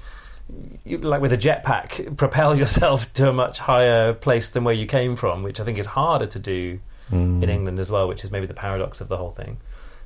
you, 0.85 0.99
like 0.99 1.21
with 1.21 1.33
a 1.33 1.39
jetpack 1.39 2.17
propel 2.23 2.55
yourself 2.55 3.13
to 3.15 3.29
a 3.29 3.33
much 3.33 3.59
higher 3.59 4.13
place 4.13 4.51
than 4.51 4.65
where 4.65 4.75
you 4.75 4.87
came 4.87 5.17
from 5.17 5.43
which 5.43 5.59
I 5.61 5.65
think 5.65 5.79
is 5.79 5.87
harder 5.87 6.27
to 6.27 6.39
do 6.39 6.81
Mm. 7.11 7.43
in 7.43 7.49
England 7.49 7.81
as 7.81 7.91
well 7.91 8.07
which 8.07 8.23
is 8.23 8.31
maybe 8.31 8.45
the 8.47 8.53
paradox 8.53 9.01
of 9.01 9.09
the 9.09 9.17
whole 9.17 9.31
thing 9.31 9.57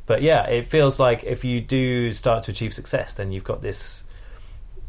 but 0.07 0.23
yeah 0.23 0.45
it 0.47 0.67
feels 0.69 0.99
like 0.99 1.25
if 1.25 1.45
you 1.45 1.61
do 1.61 2.13
start 2.13 2.45
to 2.45 2.51
achieve 2.51 2.73
success 2.75 3.15
then 3.15 3.33
you've 3.33 3.45
got 3.45 3.63
this 3.63 4.05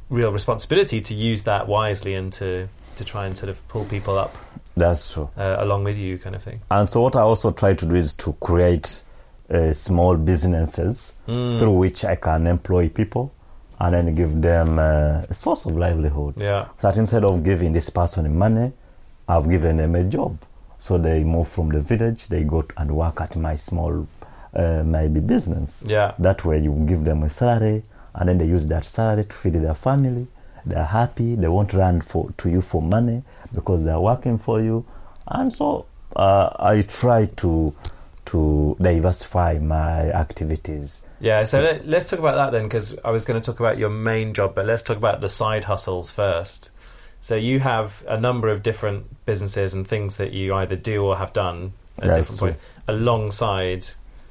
real 0.10 0.32
responsibility 0.32 1.02
to 1.02 1.14
use 1.14 1.44
that 1.44 1.68
wisely 1.68 2.14
and 2.16 2.32
to 2.34 2.68
to 2.96 3.04
try 3.06 3.26
and 3.26 3.38
sort 3.38 3.50
of 3.50 3.68
pull 3.68 3.86
people 3.86 4.18
up 4.18 4.36
That's 4.78 5.14
true. 5.14 5.30
uh, 5.38 5.56
along 5.60 5.84
with 5.86 5.98
you 5.98 6.18
kind 6.20 6.36
of 6.36 6.44
thing 6.44 6.62
And 6.70 6.88
so, 6.90 7.02
what 7.02 7.16
I 7.16 7.22
also 7.22 7.52
try 7.52 7.74
to 7.74 7.86
do 7.86 7.96
is 7.96 8.14
to 8.16 8.34
create 8.34 9.02
uh, 9.50 9.74
small 9.74 10.16
businesses 10.18 11.14
Mm. 11.28 11.58
through 11.58 11.74
which 11.74 12.06
I 12.06 12.16
can 12.16 12.46
employ 12.48 12.90
people 12.90 13.32
and 13.80 13.94
then 13.96 14.14
give 14.16 14.42
them 14.42 14.78
uh, 14.78 15.26
a 15.30 15.34
source 15.34 15.66
of 15.66 15.76
livelihood. 15.76 16.36
Yeah, 16.38 16.68
That 16.82 16.98
instead 16.98 17.24
of 17.26 17.44
giving 17.44 17.74
this 17.74 17.90
person 17.90 18.38
money, 18.38 18.72
I've 19.28 19.50
given 19.50 19.78
them 19.78 19.96
a 19.96 20.04
job. 20.04 20.38
So 20.78 20.98
they 20.98 21.24
move 21.24 21.48
from 21.48 21.70
the 21.70 21.80
village, 21.80 22.28
they 22.28 22.44
go 22.44 22.64
and 22.78 22.92
work 22.92 23.22
at 23.22 23.36
my 23.36 23.56
small, 23.56 24.08
uh, 24.56 24.84
maybe 24.86 25.20
business. 25.20 25.84
yeah, 25.88 26.14
That 26.20 26.46
way, 26.46 26.60
you 26.60 26.74
give 26.88 27.04
them 27.04 27.24
a 27.24 27.30
salary, 27.30 27.84
and 28.16 28.30
then 28.30 28.38
they 28.38 28.46
use 28.48 28.68
that 28.68 28.86
salary 28.86 29.26
to 29.26 29.34
feed 29.34 29.54
their 29.54 29.74
family. 29.74 30.28
They're 30.66 30.86
happy. 30.86 31.36
They 31.36 31.48
won't 31.48 31.74
run 31.74 32.02
for 32.02 32.32
to 32.38 32.50
you 32.50 32.62
for 32.62 32.82
money 32.82 33.24
because 33.54 33.84
they're 33.84 34.00
working 34.00 34.38
for 34.38 34.62
you. 34.62 34.86
And 35.28 35.52
so 35.52 35.86
uh, 36.16 36.50
I 36.60 36.82
try 36.84 37.26
to 37.26 37.74
to 38.26 38.78
diversify 38.82 39.60
my 39.60 40.10
activities. 40.12 41.04
yeah. 41.20 41.44
So 41.44 41.62
let, 41.62 41.86
let's 41.86 42.10
talk 42.10 42.20
about 42.20 42.36
that 42.36 42.52
then, 42.52 42.64
because 42.64 42.98
I 43.04 43.12
was 43.12 43.26
going 43.26 43.40
to 43.40 43.46
talk 43.46 43.60
about 43.60 43.78
your 43.78 43.90
main 43.90 44.34
job, 44.34 44.56
but 44.56 44.66
let's 44.66 44.82
talk 44.82 44.98
about 44.98 45.20
the 45.20 45.30
side 45.30 45.66
hustles 45.66 46.10
first. 46.10 46.72
So 47.22 47.36
you 47.36 47.60
have 47.60 48.04
a 48.08 48.20
number 48.20 48.50
of 48.50 48.64
different 48.64 49.26
businesses 49.26 49.74
and 49.74 49.88
things 49.88 50.18
that 50.18 50.32
you 50.32 50.54
either 50.56 50.76
do 50.76 51.04
or 51.04 51.18
have 51.18 51.34
done 51.34 51.74
at 52.00 52.08
That's 52.08 52.30
different 52.30 52.58
points 52.58 52.66
alongside 52.88 53.86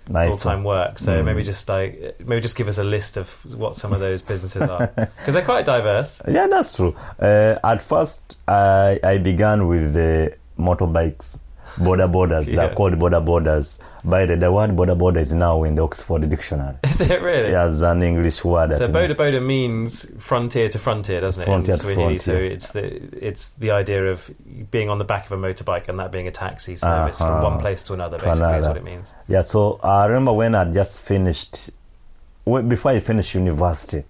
full 0.07 0.37
time 0.37 0.65
work. 0.65 0.99
So 0.99 1.13
Mm. 1.21 1.25
maybe 1.25 1.43
just 1.43 1.69
like 1.69 2.17
maybe 2.25 2.41
just 2.41 2.57
give 2.57 2.69
us 2.69 2.79
a 2.79 2.85
list 2.85 3.17
of 3.17 3.29
what 3.57 3.77
some 3.77 3.93
of 3.93 4.01
those 4.01 4.23
businesses 4.23 4.63
are, 4.69 4.87
because 4.97 5.35
they're 5.35 5.45
quite 5.45 5.65
diverse. 5.65 6.21
Yeah, 6.29 6.47
that's 6.49 6.75
true. 6.77 6.95
Uh, 7.21 7.57
at 7.65 7.81
first, 7.83 8.37
I, 8.49 8.99
I 9.05 9.19
began 9.19 9.69
with 9.69 9.95
the 9.95 10.35
motorbikes, 10.59 11.39
boda 11.77 12.11
bodas. 12.11 12.47
Yeah. 12.49 12.57
They're 12.67 12.75
called 12.75 12.95
boda 12.95 13.25
bodas. 13.25 13.79
By 14.05 14.27
the, 14.27 14.37
the 14.37 14.51
word 14.51 14.71
boda 14.71 14.99
boda 14.99 15.19
is 15.19 15.33
now 15.33 15.63
in 15.63 15.77
the 15.77 15.83
Oxford 15.83 16.29
Dictionary. 16.29 16.77
Is 16.85 17.01
it 17.01 17.23
really? 17.23 17.55
As 17.55 17.81
an 17.83 18.03
English 18.03 18.45
word. 18.45 18.77
So 18.77 18.89
Boda 18.89 19.15
Boda 19.15 19.41
means 19.45 20.07
frontier 20.19 20.69
to 20.69 20.79
frontier, 20.79 21.21
doesn't 21.21 21.43
it? 21.43 21.47
Frontier 21.47 21.75
to 21.77 21.81
Swahili. 21.81 22.19
So 22.19 22.33
frontier. 22.33 22.53
it's 22.53 22.73
the 22.73 22.85
it's 23.27 23.51
the 23.51 23.71
idea 23.71 24.11
of 24.11 24.29
being 24.71 24.89
on 24.91 24.99
the 24.99 25.05
back 25.05 25.27
of 25.27 25.33
a 25.33 25.37
motorbike 25.37 25.89
and 25.89 25.99
that 26.01 26.11
being 26.11 26.27
a 26.27 26.33
taxi 26.33 26.75
service 26.77 27.19
from 27.19 27.29
Uh-huh. 27.29 27.51
one 27.51 27.61
place 27.61 27.83
to 27.83 27.93
another. 27.95 28.19
To 28.19 28.25
Basically, 28.25 28.49
is 28.59 28.65
another. 28.65 28.69
what 28.69 28.77
it 28.77 28.85
means. 28.85 29.13
Yeah, 29.29 29.43
so 29.43 29.79
I 29.85 30.07
remember 30.07 30.33
when 30.33 30.55
I 30.57 30.65
just 30.65 31.01
finished, 31.01 31.71
before 32.45 32.91
I 32.93 32.99
finished 32.99 33.35
university, 33.37 34.05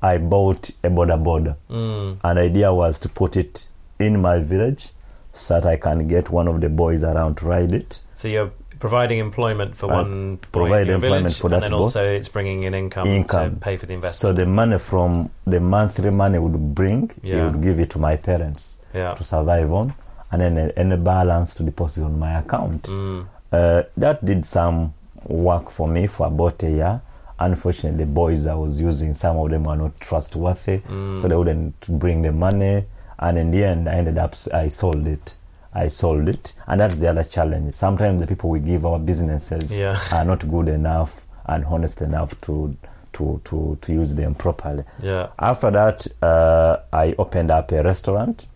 I 0.00 0.18
bought 0.18 0.70
a 0.84 0.90
boda 0.90 1.20
boda. 1.22 1.56
Mm. 1.68 2.18
And 2.22 2.38
the 2.38 2.42
idea 2.42 2.72
was 2.72 2.98
to 3.00 3.08
put 3.08 3.36
it 3.36 3.66
in 3.98 4.20
my 4.20 4.38
village 4.38 4.90
so 5.34 5.60
that 5.60 5.66
I 5.66 5.76
can 5.76 6.08
get 6.08 6.30
one 6.30 6.48
of 6.48 6.60
the 6.60 6.68
boys 6.70 7.02
around 7.04 7.36
to 7.38 7.46
ride 7.46 7.72
it. 7.72 8.00
So 8.14 8.28
you're 8.28 8.50
providing 8.80 9.18
employment 9.18 9.76
for 9.76 9.90
I 9.92 10.02
one 10.02 10.38
provide 10.52 10.88
employment 10.88 11.22
village, 11.22 11.38
for 11.40 11.46
and 11.48 11.54
that 11.54 11.60
then 11.62 11.70
boy. 11.72 11.78
also 11.78 12.04
it's 12.04 12.28
bringing 12.28 12.62
in 12.62 12.72
income, 12.74 13.06
Income. 13.08 13.50
to 13.50 13.56
pay 13.56 13.76
for 13.76 13.86
the 13.86 13.94
investment. 13.94 14.16
So 14.20 14.32
the 14.32 14.46
money 14.46 14.78
from 14.78 15.30
the 15.46 15.60
monthly 15.60 16.10
money 16.10 16.38
would 16.38 16.74
bring, 16.74 17.10
Yeah. 17.22 17.44
would 17.46 17.60
give 17.62 17.80
it 17.80 17.90
to 17.90 17.98
my 17.98 18.16
parents 18.16 18.78
yeah. 18.94 19.14
to 19.14 19.24
survive 19.24 19.72
on, 19.72 19.94
and 20.32 20.40
then 20.40 20.56
a- 20.58 20.72
any 20.78 20.96
balance 20.96 21.54
to 21.56 21.62
deposit 21.62 22.04
on 22.04 22.18
my 22.18 22.38
account. 22.38 22.84
Mm. 22.84 23.26
Uh, 23.52 23.82
that 23.96 24.24
did 24.24 24.44
some 24.44 24.94
work 25.26 25.70
for 25.70 25.88
me 25.88 26.06
for 26.06 26.26
about 26.26 26.62
a 26.62 26.70
year, 26.70 27.00
unfortunately 27.38 28.04
the 28.04 28.10
boys 28.10 28.46
I 28.46 28.54
was 28.54 28.80
using 28.80 29.14
some 29.14 29.36
of 29.38 29.50
them 29.50 29.64
were 29.64 29.76
not 29.76 29.98
trustworthy, 30.00 30.78
Mm. 30.80 31.20
so 31.20 31.28
they 31.28 31.36
wouldn't 31.36 31.98
bring 31.98 32.22
the 32.22 32.32
money. 32.32 32.84
And 33.18 33.38
in 33.38 33.50
the 33.50 33.64
end, 33.64 33.88
I 33.88 33.94
ended 33.94 34.18
up 34.18 34.34
I 34.52 34.68
sold 34.68 35.06
it. 35.06 35.36
I 35.76 35.88
sold 35.88 36.28
it, 36.28 36.54
and 36.68 36.80
that's 36.80 36.98
the 36.98 37.08
other 37.10 37.24
challenge. 37.24 37.74
Sometimes 37.74 38.20
the 38.20 38.28
people 38.28 38.48
we 38.50 38.60
give 38.60 38.86
our 38.86 38.98
businesses 39.00 39.76
Yeah. 39.76 39.98
are 40.12 40.24
not 40.24 40.48
good 40.48 40.68
enough 40.68 41.24
and 41.46 41.64
honest 41.64 42.00
enough 42.00 42.40
to 42.42 42.76
to 43.14 43.40
to, 43.44 43.76
to 43.80 43.92
use 43.92 44.14
them 44.14 44.34
properly. 44.36 44.84
Yeah. 45.02 45.28
After 45.38 45.70
that, 45.72 46.06
uh, 46.22 46.76
I 46.92 47.14
opened 47.18 47.50
up 47.50 47.72
a 47.72 47.82
restaurant. 47.82 48.46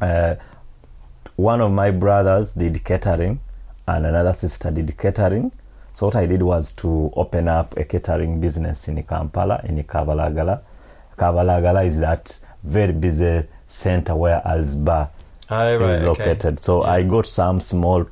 Uh, 0.00 0.34
one 1.36 1.60
of 1.60 1.70
my 1.70 1.90
brothers 1.92 2.54
did 2.54 2.84
catering, 2.84 3.38
and 3.86 4.06
another 4.06 4.32
sister 4.32 4.70
did 4.72 4.96
catering. 4.98 5.52
So 5.92 6.06
what 6.06 6.16
I 6.16 6.26
did 6.26 6.42
was 6.42 6.72
to 6.72 7.12
open 7.14 7.46
up 7.48 7.76
a 7.76 7.84
catering 7.84 8.40
business 8.40 8.88
in 8.88 9.00
Kampala, 9.04 9.60
in 9.64 9.82
Kabalagala. 9.84 10.60
Kabalagala 11.16 11.86
is 11.86 11.98
that 12.00 12.38
very 12.64 12.92
busy 12.92 13.44
center 13.66 14.14
where 14.16 14.40
Al's 14.46 14.76
Bar 14.76 15.10
Oh, 15.50 15.56
right. 15.56 15.72
is 15.74 16.02
okay. 16.02 16.04
located. 16.24 16.60
So 16.60 16.82
I 16.82 17.02
got 17.02 17.26
some 17.26 17.60
small 17.60 18.06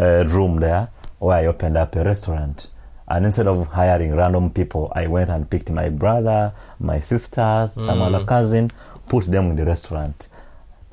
uh, 0.00 0.24
room 0.28 0.56
there 0.60 0.88
where 1.18 1.38
I 1.38 1.46
opened 1.46 1.76
up 1.76 1.94
a 1.96 2.04
restaurant. 2.04 2.70
And 3.08 3.26
instead 3.26 3.46
of 3.46 3.66
hiring 3.68 4.14
random 4.16 4.50
people, 4.50 4.90
I 4.94 5.06
went 5.06 5.28
and 5.30 5.48
picked 5.50 5.70
my 5.70 5.90
brother, 5.90 6.52
my 6.80 7.00
sisters, 7.00 7.72
some 7.74 7.98
Mm. 7.98 8.14
other 8.14 8.24
cousin, 8.24 8.70
put 9.06 9.26
them 9.26 9.50
in 9.50 9.56
the 9.56 9.64
restaurant. 9.66 10.28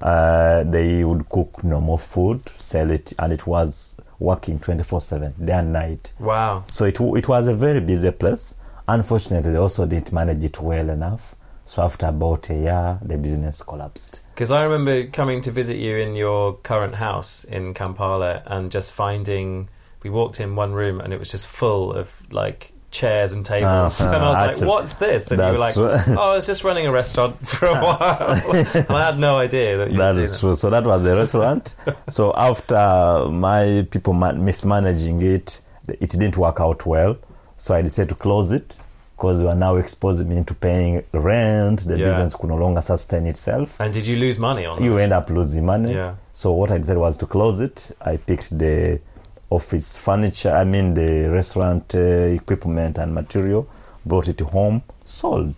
Uh, 0.02 0.64
they 0.64 1.04
would 1.04 1.28
cook 1.30 1.64
normal 1.64 1.98
food, 1.98 2.42
sell 2.58 2.90
it, 2.92 3.14
and 3.20 3.34
it 3.34 3.46
was 3.48 3.96
working 4.20 4.60
24 4.60 5.02
7, 5.02 5.34
day 5.46 5.54
and 5.54 5.72
night. 5.74 6.14
Wow. 6.20 6.64
So 6.68 6.86
it, 6.86 7.00
it 7.00 7.28
was 7.28 7.48
a 7.48 7.54
very 7.56 7.80
busy 7.80 8.12
place. 8.12 8.56
Unfortunately, 8.88 9.52
they 9.52 9.58
also 9.58 9.86
didn't 9.86 10.12
manage 10.12 10.44
it 10.44 10.60
well 10.62 10.90
enough. 10.90 11.36
So 11.70 11.84
after 11.84 12.08
about 12.08 12.50
a 12.50 12.56
year, 12.56 12.98
the 13.04 13.16
business 13.16 13.62
collapsed. 13.62 14.22
Because 14.34 14.50
I 14.50 14.64
remember 14.64 15.06
coming 15.12 15.42
to 15.44 15.52
visit 15.52 15.78
you 15.78 15.98
in 15.98 16.16
your 16.16 16.56
current 16.56 16.96
house 16.96 17.44
in 17.44 17.76
Kampala 17.76 18.42
and 18.48 18.72
just 18.72 18.92
finding 18.92 19.70
we 20.02 20.10
walked 20.10 20.40
in 20.40 20.56
one 20.56 20.74
room 20.74 21.00
and 21.00 21.14
it 21.14 21.20
was 21.20 21.30
just 21.30 21.46
full 21.46 21.94
of 21.94 22.12
like 22.32 22.72
chairs 22.90 23.34
and 23.34 23.46
tables, 23.46 24.02
Uh-huh. 24.02 24.12
and 24.16 24.24
I 24.26 24.30
was 24.30 24.50
Actually, 24.50 24.66
like, 24.68 24.76
"What's 24.80 24.94
this?" 24.96 25.30
And 25.30 25.40
you 25.40 25.46
were 25.46 25.58
like, 25.60 25.78
"Oh, 26.18 26.32
I 26.32 26.36
was 26.38 26.48
just 26.48 26.64
running 26.64 26.88
a 26.88 26.92
restaurant 26.92 27.48
for 27.48 27.68
a 27.68 27.74
while," 27.80 28.32
and 28.74 28.90
I 28.90 29.06
had 29.06 29.20
no 29.20 29.36
idea 29.38 29.78
that 29.78 29.92
you 29.92 29.98
That 30.00 30.16
is 30.16 30.40
true. 30.40 30.56
So 30.56 30.72
that 30.72 30.86
was 30.86 31.04
the 31.04 31.16
restaurant. 31.16 31.76
so 32.08 32.34
after 32.36 33.28
my 33.30 33.86
people 33.92 34.14
mismanaging 34.14 35.22
it, 35.22 35.62
it 35.88 36.10
didn't 36.10 36.36
work 36.36 36.60
out 36.60 36.88
well. 36.88 37.16
So 37.58 37.76
I 37.76 37.84
decided 37.84 38.10
to 38.10 38.16
close 38.16 38.52
it 38.52 38.76
because 39.20 39.40
they 39.40 39.46
were 39.46 39.54
now 39.54 39.76
exposed 39.76 40.26
me 40.26 40.42
to 40.46 40.54
paying 40.54 41.04
rent. 41.12 41.82
The 41.82 41.98
Yeah. 41.98 42.06
business 42.06 42.36
could 42.36 42.48
no 42.50 42.56
longer 42.56 42.80
sustain 42.82 43.28
itself. 43.28 43.76
And 43.82 43.94
did 43.94 44.08
you 44.08 44.16
lose 44.16 44.40
money 44.40 44.66
on 44.66 44.78
it? 44.80 44.86
You 44.86 44.98
end 44.98 45.12
up 45.12 45.30
losing 45.30 45.66
money. 45.66 45.94
Yeah. 45.94 46.14
So 46.32 46.54
what 46.54 46.72
I 46.72 46.78
did 46.78 46.98
was 46.98 47.18
to 47.18 47.26
close 47.26 47.60
it. 47.60 47.92
I 48.00 48.16
picked 48.16 48.58
the 48.58 49.02
office 49.50 49.98
furniture, 49.98 50.52
I 50.52 50.64
mean 50.64 50.94
the 50.94 51.30
restaurant 51.30 51.94
uh, 51.96 52.00
equipment 52.00 52.98
and 52.98 53.14
material, 53.14 53.68
brought 54.06 54.30
it 54.30 54.40
home, 54.40 54.84
sold, 55.04 55.54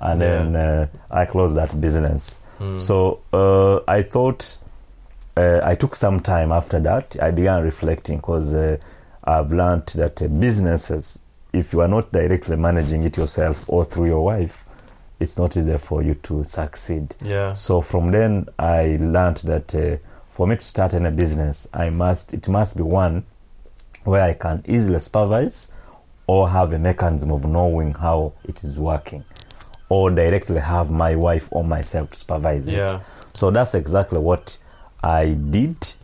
and 0.00 0.20
Yeah. 0.20 0.42
then 0.42 0.56
uh, 0.56 0.86
I 1.10 1.24
closed 1.24 1.56
that 1.56 1.80
business. 1.80 2.38
Hmm. 2.58 2.74
So 2.74 3.20
uh, 3.32 3.78
I 3.88 4.02
thought 4.02 4.58
uh, 5.36 5.60
I 5.64 5.76
took 5.76 5.94
some 5.94 6.20
time 6.20 6.52
after 6.52 6.78
that. 6.80 7.16
I 7.22 7.30
began 7.30 7.62
reflecting 7.62 8.16
because 8.18 8.52
uh, 8.52 8.76
I've 9.24 9.50
learned 9.52 9.86
that 9.96 10.20
uh, 10.20 10.26
businesses, 10.28 11.20
if 11.52 11.72
you 11.72 11.80
are 11.80 11.88
not 11.88 12.12
directly 12.12 12.56
managing 12.56 13.02
it 13.02 13.16
yourself 13.16 13.68
or 13.68 13.84
through 13.84 14.06
your 14.06 14.24
wife, 14.24 14.64
it's 15.20 15.38
not 15.38 15.56
easy 15.56 15.76
for 15.78 16.02
you 16.02 16.14
to 16.14 16.44
succeed. 16.44 17.14
Yeah. 17.22 17.52
So 17.52 17.80
from 17.80 18.10
then, 18.10 18.46
I 18.58 18.98
learned 19.00 19.38
that 19.38 19.74
uh, 19.74 19.96
for 20.30 20.46
me 20.46 20.56
to 20.56 20.64
start 20.64 20.94
any 20.94 21.10
business, 21.10 21.66
I 21.72 21.90
must 21.90 22.32
it 22.32 22.48
must 22.48 22.76
be 22.76 22.82
one 22.82 23.24
where 24.04 24.22
I 24.22 24.34
can 24.34 24.62
easily 24.66 25.00
supervise 25.00 25.68
or 26.26 26.48
have 26.50 26.72
a 26.72 26.78
mechanism 26.78 27.32
of 27.32 27.44
knowing 27.44 27.94
how 27.94 28.34
it 28.44 28.62
is 28.62 28.78
working, 28.78 29.24
or 29.88 30.10
directly 30.10 30.60
have 30.60 30.90
my 30.90 31.16
wife 31.16 31.48
or 31.50 31.64
myself 31.64 32.10
to 32.10 32.18
supervise 32.18 32.68
it. 32.68 32.74
Yeah. 32.74 33.00
So 33.32 33.50
that's 33.50 33.74
exactly 33.74 34.18
what 34.18 34.58
I 35.02 35.30
did, 35.32 35.94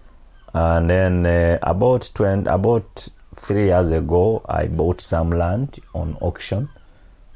and 0.53 0.89
then 0.91 1.27
uh, 1.27 1.59
about 1.63 2.11
20, 2.15 2.49
about 2.49 3.09
three 3.35 3.67
years 3.67 3.91
ago, 3.91 4.43
I 4.49 4.67
bought 4.67 5.01
some 5.01 5.31
land 5.31 5.81
on 5.95 6.17
auction, 6.21 6.69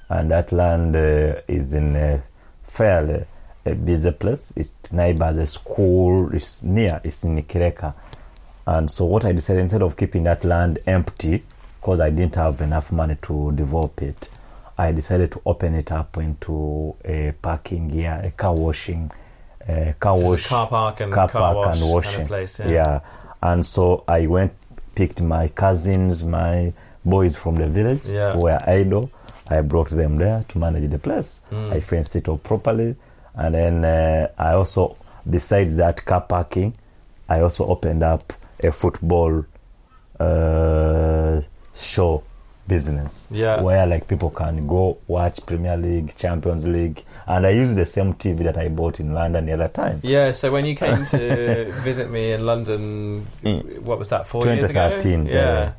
and 0.08 0.30
that 0.30 0.52
land 0.52 0.96
uh, 0.96 1.40
is 1.48 1.72
in 1.72 1.96
a 1.96 2.22
fairly 2.64 3.24
a 3.66 3.74
busy 3.74 4.10
place. 4.12 4.52
It's 4.56 4.72
neighbors 4.90 5.36
a 5.38 5.46
school. 5.46 6.34
It's 6.34 6.62
near. 6.62 7.00
It's 7.04 7.24
in 7.24 7.42
Kireka, 7.42 7.94
and 8.66 8.90
so 8.90 9.04
what 9.04 9.24
I 9.24 9.32
decided 9.32 9.62
instead 9.62 9.82
of 9.82 9.96
keeping 9.96 10.24
that 10.24 10.44
land 10.44 10.78
empty, 10.86 11.44
because 11.80 12.00
I 12.00 12.10
didn't 12.10 12.36
have 12.36 12.60
enough 12.60 12.92
money 12.92 13.16
to 13.22 13.52
develop 13.52 14.02
it, 14.02 14.28
I 14.76 14.92
decided 14.92 15.32
to 15.32 15.42
open 15.44 15.74
it 15.74 15.90
up 15.90 16.16
into 16.18 16.94
a 17.04 17.32
parking 17.42 17.90
area, 17.92 18.22
a 18.24 18.30
car 18.30 18.54
washing, 18.54 19.10
uh, 19.68 19.92
car 19.98 20.16
Just 20.16 20.22
a 20.22 20.30
wash, 20.30 20.46
car 20.46 20.66
park 20.68 21.00
and 21.00 21.12
car, 21.12 21.28
car 21.28 21.40
park 21.54 21.56
wash 21.56 21.80
and 21.80 21.90
washing. 21.90 22.26
place, 22.26 22.60
yeah. 22.60 23.00
and 23.42 23.64
so 23.66 24.04
I 24.06 24.26
went, 24.26 24.52
picked 24.98 25.20
my 25.22 25.46
cousins, 25.48 26.24
my 26.24 26.72
boys 27.04 27.36
from 27.36 27.54
the 27.62 27.68
village 27.68 28.04
Yeah. 28.06 28.32
who 28.34 28.40
were 28.46 28.58
idle. 28.66 29.04
I 29.48 29.60
brought 29.62 29.90
them 29.90 30.16
there 30.16 30.44
to 30.48 30.58
manage 30.58 30.90
the 30.90 30.98
place. 30.98 31.40
Mm. 31.52 31.72
I 31.76 31.80
fenced 31.80 32.16
it 32.16 32.28
up 32.28 32.42
properly, 32.42 32.96
and 33.34 33.54
then 33.54 33.84
uh, 33.84 34.28
I 34.36 34.50
also, 34.58 34.96
besides 35.36 35.76
that 35.76 36.04
car 36.04 36.22
parking, 36.22 36.74
I 37.28 37.40
also 37.40 37.64
opened 37.74 38.02
up 38.02 38.32
a 38.62 38.70
football 38.72 39.44
uh, 40.20 41.40
show 41.74 42.22
business 42.66 43.28
Yeah. 43.32 43.62
where 43.62 43.86
like 43.86 44.06
people 44.08 44.30
can 44.30 44.66
go 44.66 44.98
watch 45.06 45.38
Premier 45.46 45.76
League, 45.76 46.14
Champions 46.16 46.66
League, 46.66 47.04
and 47.28 47.46
I 47.46 47.50
used 47.50 47.76
the 47.76 47.86
same 47.86 48.14
TV 48.14 48.42
that 48.44 48.56
I 48.56 48.68
bought 48.68 48.98
in 49.00 49.12
London 49.14 49.46
the 49.46 49.52
other 49.52 49.68
time. 49.68 50.00
Yeah, 50.02 50.30
so 50.32 50.50
when 50.50 50.64
you 50.64 50.74
came 50.74 51.04
to 51.06 51.72
visit 51.84 52.10
me 52.10 52.32
in 52.32 52.44
London, 52.46 53.26
Mm. 53.44 53.80
what 53.82 53.98
was 53.98 54.08
that, 54.08 54.26
four 54.26 54.44
years 54.46 54.64
ago? 54.64 54.88
2013, 54.98 55.26
Yeah. 55.26 55.72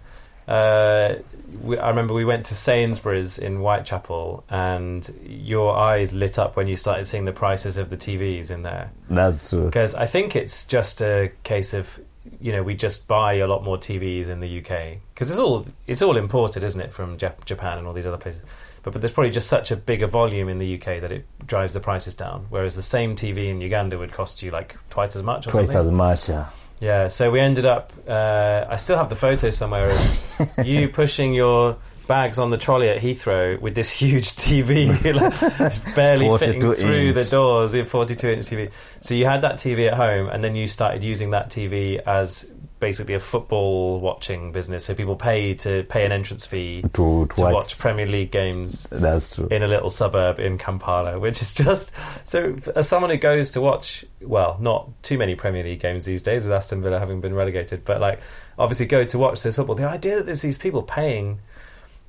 Uh, 0.48 1.16
we, 1.64 1.78
I 1.78 1.90
remember 1.90 2.14
we 2.14 2.26
went 2.26 2.46
to 2.48 2.56
Sainsbury's 2.56 3.38
in 3.40 3.58
Whitechapel, 3.58 4.44
and 4.50 5.08
your 5.26 5.76
eyes 5.78 6.14
lit 6.14 6.38
up 6.40 6.56
when 6.56 6.68
you 6.68 6.76
started 6.76 7.08
seeing 7.08 7.26
the 7.26 7.32
prices 7.32 7.78
of 7.78 7.90
the 7.90 7.98
TVs 7.98 8.52
in 8.52 8.64
there. 8.64 8.92
That's 9.10 9.50
true. 9.50 9.66
Because 9.66 9.96
I 9.96 10.06
think 10.06 10.36
it's 10.36 10.66
just 10.66 11.02
a 11.02 11.32
case 11.44 11.74
of, 11.74 12.00
you 12.40 12.52
know, 12.52 12.64
we 12.64 12.76
just 12.76 13.08
buy 13.08 13.34
a 13.36 13.48
lot 13.48 13.64
more 13.64 13.78
TVs 13.78 14.30
in 14.30 14.40
the 14.40 14.60
UK 14.60 14.98
because 15.14 15.30
it's 15.32 15.40
all 15.40 15.66
it's 15.88 16.02
all 16.04 16.18
imported, 16.18 16.64
isn't 16.64 16.82
it, 16.82 16.94
from 16.94 17.18
Jap- 17.18 17.46
Japan 17.46 17.78
and 17.80 17.88
all 17.88 17.94
these 17.94 18.06
other 18.06 18.18
places. 18.18 18.44
But 18.84 18.94
but 18.94 19.02
there's 19.02 19.14
probably 19.14 19.32
just 19.32 19.48
such 19.48 19.72
a 19.72 19.76
bigger 19.76 20.08
volume 20.08 20.50
in 20.50 20.58
the 20.58 20.76
UK 20.76 21.02
that 21.02 21.12
it 21.12 21.26
drives 21.46 21.74
the 21.74 21.80
prices 21.80 22.16
down. 22.16 22.46
Whereas 22.50 22.76
the 22.76 22.82
same 22.82 23.16
TV 23.16 23.50
in 23.50 23.62
Uganda 23.62 23.98
would 23.98 24.12
cost 24.12 24.42
you 24.44 24.52
like 24.52 24.78
twice 24.90 25.16
as 25.16 25.24
much. 25.24 25.48
Or 25.48 25.52
Twice 25.52 25.72
something. 25.72 25.94
as 25.94 25.98
much, 25.98 26.30
yeah. 26.30 26.48
Yeah, 26.80 27.08
so 27.10 27.30
we 27.30 27.42
ended 27.42 27.66
up. 27.66 27.92
Uh, 28.08 28.66
I 28.70 28.78
still 28.78 28.98
have 28.98 29.10
the 29.10 29.16
photo 29.16 29.50
somewhere 29.50 29.90
of 29.90 30.54
you 30.66 30.88
pushing 30.88 31.34
your 31.34 31.78
bags 32.08 32.40
on 32.40 32.50
the 32.50 32.58
trolley 32.58 32.90
at 32.90 33.02
Heathrow 33.02 33.60
with 33.60 33.76
this 33.76 33.92
huge 33.92 34.32
TV, 34.32 34.88
like, 35.60 35.96
barely 35.96 36.38
fitting 36.38 36.62
42 36.62 36.74
through 36.76 37.14
the 37.14 37.28
doors. 37.30 37.74
A 37.74 37.84
forty-two 37.84 38.30
inch 38.30 38.46
TV. 38.46 38.72
So 39.02 39.14
you 39.14 39.26
had 39.26 39.42
that 39.42 39.56
TV 39.56 39.88
at 39.88 39.96
home, 39.96 40.30
and 40.30 40.42
then 40.44 40.56
you 40.56 40.68
started 40.68 41.04
using 41.04 41.32
that 41.32 41.50
TV 41.50 42.00
as 42.00 42.52
basically 42.80 43.14
a 43.14 43.20
football 43.20 44.00
watching 44.00 44.52
business. 44.52 44.86
So 44.86 44.94
people 44.94 45.16
pay 45.16 45.54
to 45.56 45.84
pay 45.84 46.06
an 46.06 46.12
entrance 46.12 46.46
fee 46.46 46.82
To, 46.94 47.26
to, 47.26 47.42
watch 47.42 47.78
Premier 47.78 48.06
League 48.06 48.32
games 48.32 48.84
That's 48.84 49.36
true. 49.36 49.48
in 49.52 49.64
a 49.64 49.68
little 49.68 49.90
suburb 49.90 50.40
in 50.40 50.58
Kampala, 50.58 51.20
which 51.20 51.42
is 51.42 51.54
just 51.54 51.94
so. 52.24 52.56
As 52.76 52.88
someone 52.88 53.12
who 53.12 53.18
goes 53.18 53.52
to 53.52 53.62
watch, 53.62 54.06
well, 54.22 54.58
not 54.60 54.90
too 55.04 55.18
many 55.18 55.36
Premier 55.36 55.64
League 55.64 55.82
games 55.82 56.06
these 56.06 56.24
days, 56.24 56.44
with 56.44 56.54
Aston 56.54 56.82
Villa 56.82 57.00
having 57.00 57.22
been 57.22 57.34
relegated, 57.34 57.84
but 57.86 58.00
like 58.00 58.22
obviously 58.58 58.86
go 58.86 59.04
to 59.06 59.18
watch 59.18 59.42
this 59.44 59.56
football. 59.56 59.76
The 59.76 59.88
idea 59.88 60.18
that 60.18 60.26
there's 60.26 60.42
these 60.42 60.58
people 60.58 60.84
paying, 60.84 61.40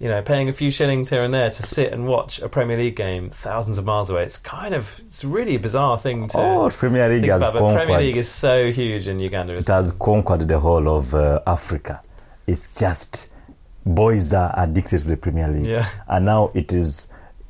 you 0.01 0.09
know, 0.09 0.23
paying 0.23 0.49
a 0.49 0.53
few 0.53 0.71
shillings 0.71 1.11
here 1.11 1.23
and 1.23 1.33
there 1.33 1.51
to 1.51 1.63
sit 1.63 1.93
and 1.93 2.07
watch 2.07 2.41
a 2.41 2.49
Premier 2.49 2.79
League 2.79 2.97
game 2.97 3.29
thousands 3.29 3.77
of 3.77 3.85
miles 3.85 4.09
away. 4.09 4.25
It's 4.25 4.39
kind 4.39 4.75
of 4.75 4.99
it's 5.09 5.25
really 5.25 5.57
a 5.57 5.59
bizarre 5.61 5.99
thing 5.99 6.27
to 6.29 6.39
oh, 6.39 6.71
Premier 6.71 7.09
League 7.11 7.29
has 7.29 7.43
about. 7.43 7.59
Conquered. 7.61 7.85
Premier 7.87 8.01
League 8.07 8.17
is 8.17 8.31
so 8.31 8.73
huge 8.73 9.07
in 9.07 9.21
Uganda. 9.21 9.55
it 9.55 9.69
has 9.69 9.93
conquered 9.93 10.49
the 10.49 10.59
whole 10.59 10.89
of 10.89 11.15
uh, 11.15 11.41
Africa. 11.47 12.01
It's 12.47 12.81
just 12.81 13.31
boys 13.85 14.33
are 14.33 14.55
addicted 14.57 15.03
to 15.03 15.09
the 15.09 15.17
Premier 15.19 15.49
League, 15.49 15.67
Yeah. 15.67 15.87
and 16.09 16.25
now 16.25 16.51
it 16.55 16.73
is 16.73 17.09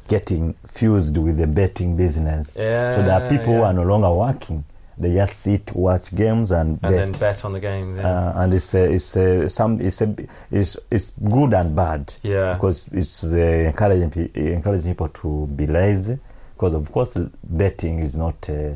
getting 0.09 0.55
fused 0.66 1.16
with 1.18 1.38
the 1.38 1.46
betting 1.46 1.96
business. 1.96 2.57
Yeah, 2.59 2.96
so 2.96 3.03
there 3.03 3.22
are 3.22 3.28
people 3.28 3.55
who 3.55 3.62
are 3.62 3.72
no 3.72 3.84
longer 3.84 4.11
working; 4.12 4.64
they 5.01 5.14
just 5.14 5.40
sit, 5.40 5.74
watch 5.74 6.14
games, 6.14 6.51
and, 6.51 6.72
and 6.72 6.80
bet. 6.82 6.90
then 6.92 7.12
bet 7.12 7.44
on 7.44 7.53
the 7.55 7.61
games. 7.61 7.96
Yeah. 7.96 8.07
Uh, 8.09 8.42
and 8.42 8.55
it's 8.55 8.74
a, 8.74 8.92
it's 8.92 9.16
a, 9.16 9.48
some 9.48 9.80
it's 9.80 10.01
a, 10.03 10.14
it's, 10.51 10.76
it's 10.90 11.11
good 11.11 11.55
and 11.55 11.74
bad 11.74 12.12
Yeah. 12.22 12.55
because 12.55 12.88
it's 12.92 13.24
uh, 13.24 13.28
encouraging 13.36 14.30
encouraging 14.34 14.92
people 14.94 15.09
to 15.09 15.46
be 15.48 15.66
lazy 15.66 16.18
because 16.55 16.74
of 16.74 16.92
course 16.92 17.18
betting 17.42 18.01
is 18.01 18.16
not 18.18 18.48
uh, 18.51 18.74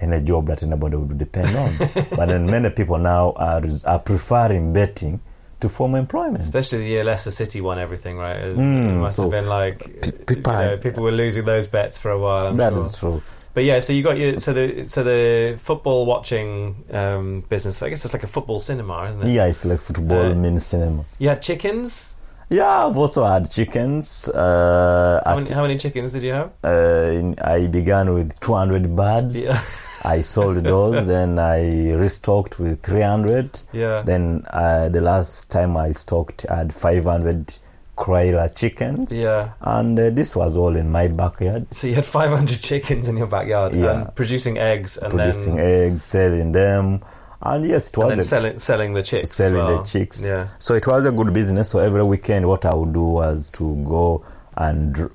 any 0.00 0.20
job 0.22 0.46
that 0.46 0.62
anybody 0.62 0.96
would 0.96 1.16
depend 1.18 1.54
on 1.56 1.76
but 2.16 2.26
then 2.26 2.46
many 2.46 2.70
people 2.70 2.98
now 2.98 3.32
are 3.36 3.62
are 3.84 3.98
preferring 3.98 4.72
betting 4.72 5.20
to 5.60 5.68
form 5.70 5.94
employment 5.94 6.40
Especially 6.44 6.78
the 6.80 6.84
year 6.86 7.04
Leicester 7.04 7.30
City 7.30 7.60
won 7.62 7.78
everything, 7.78 8.16
right? 8.18 8.36
It, 8.36 8.56
Mm, 8.56 8.90
it 8.90 8.94
must 9.00 9.16
so 9.16 9.22
have 9.22 9.30
been 9.30 9.46
like 9.46 9.78
pe- 10.02 10.06
you 10.08 10.12
people- 10.24 10.52
know, 10.52 10.76
people 10.78 11.02
were 11.02 11.12
losing 11.12 11.44
those 11.46 11.66
bets 11.66 11.98
for 11.98 12.10
a 12.10 12.18
while. 12.18 12.46
I'm 12.48 12.56
That 12.58 12.72
sure. 12.74 12.80
is 12.82 12.98
true 12.98 13.22
But 13.56 13.64
yeah, 13.64 13.80
so 13.80 13.94
you 13.94 14.02
got 14.02 14.18
your 14.18 14.38
so 14.38 14.52
the 14.52 14.84
so 14.86 15.02
the 15.02 15.56
football 15.68 16.04
watching 16.04 16.84
um, 16.92 17.40
business. 17.48 17.80
I 17.82 17.88
guess 17.88 18.04
it's 18.04 18.12
like 18.12 18.22
a 18.30 18.32
football 18.36 18.58
cinema, 18.58 19.08
isn't 19.10 19.22
it? 19.22 19.32
yeah 19.32 19.46
it's 19.46 19.64
like 19.64 19.80
football 19.80 20.32
Uh, 20.32 20.34
mini 20.34 20.58
cinema 20.60 21.02
You 21.18 21.30
had 21.30 21.40
chickens. 21.48 22.12
yeah 22.50 22.84
i've 22.86 22.98
also 23.02 23.24
had 23.24 23.50
chickens 23.50 24.28
uh, 24.28 25.22
How 25.26 25.34
many, 25.36 25.50
how 25.58 25.62
many 25.62 25.76
chickens 25.78 26.12
did 26.12 26.22
you 26.28 26.34
have? 26.38 26.50
uh, 26.62 27.18
in, 27.20 27.34
i 27.40 27.66
began 27.66 28.12
with 28.16 28.38
200 28.40 28.94
birds 28.94 29.34
Yeah, 29.46 29.60
I 30.16 30.20
sold 30.20 30.58
those, 30.62 31.06
then 31.06 31.38
I 31.38 31.92
restocked 32.04 32.60
with 32.60 32.82
300. 32.82 33.62
yeah. 33.72 34.02
Then 34.10 34.44
uh, 34.50 34.88
the 34.90 35.00
last 35.00 35.50
time 35.50 35.72
I 35.76 35.92
stocked, 35.92 36.44
I 36.48 36.56
had 36.62 36.72
500 36.72 37.58
Kuroiler 37.96 38.54
chickens. 38.54 39.16
yeah. 39.16 39.50
And 39.60 39.98
uh, 39.98 40.10
this 40.10 40.36
was 40.36 40.56
all 40.56 40.76
in 40.76 40.90
my 40.92 41.08
backyard, 41.08 41.66
So 41.74 41.86
you 41.86 41.94
had 41.94 42.04
500 42.20 42.60
chickens 42.60 43.08
in 43.08 43.16
your 43.16 43.26
backyard 43.26 43.72
Yeah. 43.72 43.90
and 44.02 44.14
producing 44.14 44.58
eggs 44.58 44.98
and 44.98 45.10
producing 45.10 45.56
then 45.56 45.90
eggs, 45.92 46.02
selling 46.02 46.52
them. 46.52 47.02
And 47.42 47.64
yes, 47.66 47.88
it 47.90 47.96
and 47.96 48.04
was 48.06 48.10
then 48.16 48.20
a, 48.20 48.24
selling 48.24 48.58
selling 48.58 48.92
the 48.94 49.02
chicks. 49.02 49.32
selling 49.32 49.54
well. 49.64 49.78
the 49.78 49.84
chicks. 49.84 50.26
Yeah. 50.26 50.48
So 50.58 50.74
it 50.74 50.86
was 50.86 51.04
a 51.06 51.12
good 51.12 51.32
business. 51.32 51.70
So 51.70 51.78
every 51.78 52.02
weekend, 52.02 52.46
what 52.48 52.64
I 52.64 52.74
would 52.74 52.92
do 52.92 53.02
was 53.02 53.50
to 53.50 53.76
go 53.86 54.24
and 54.56 55.10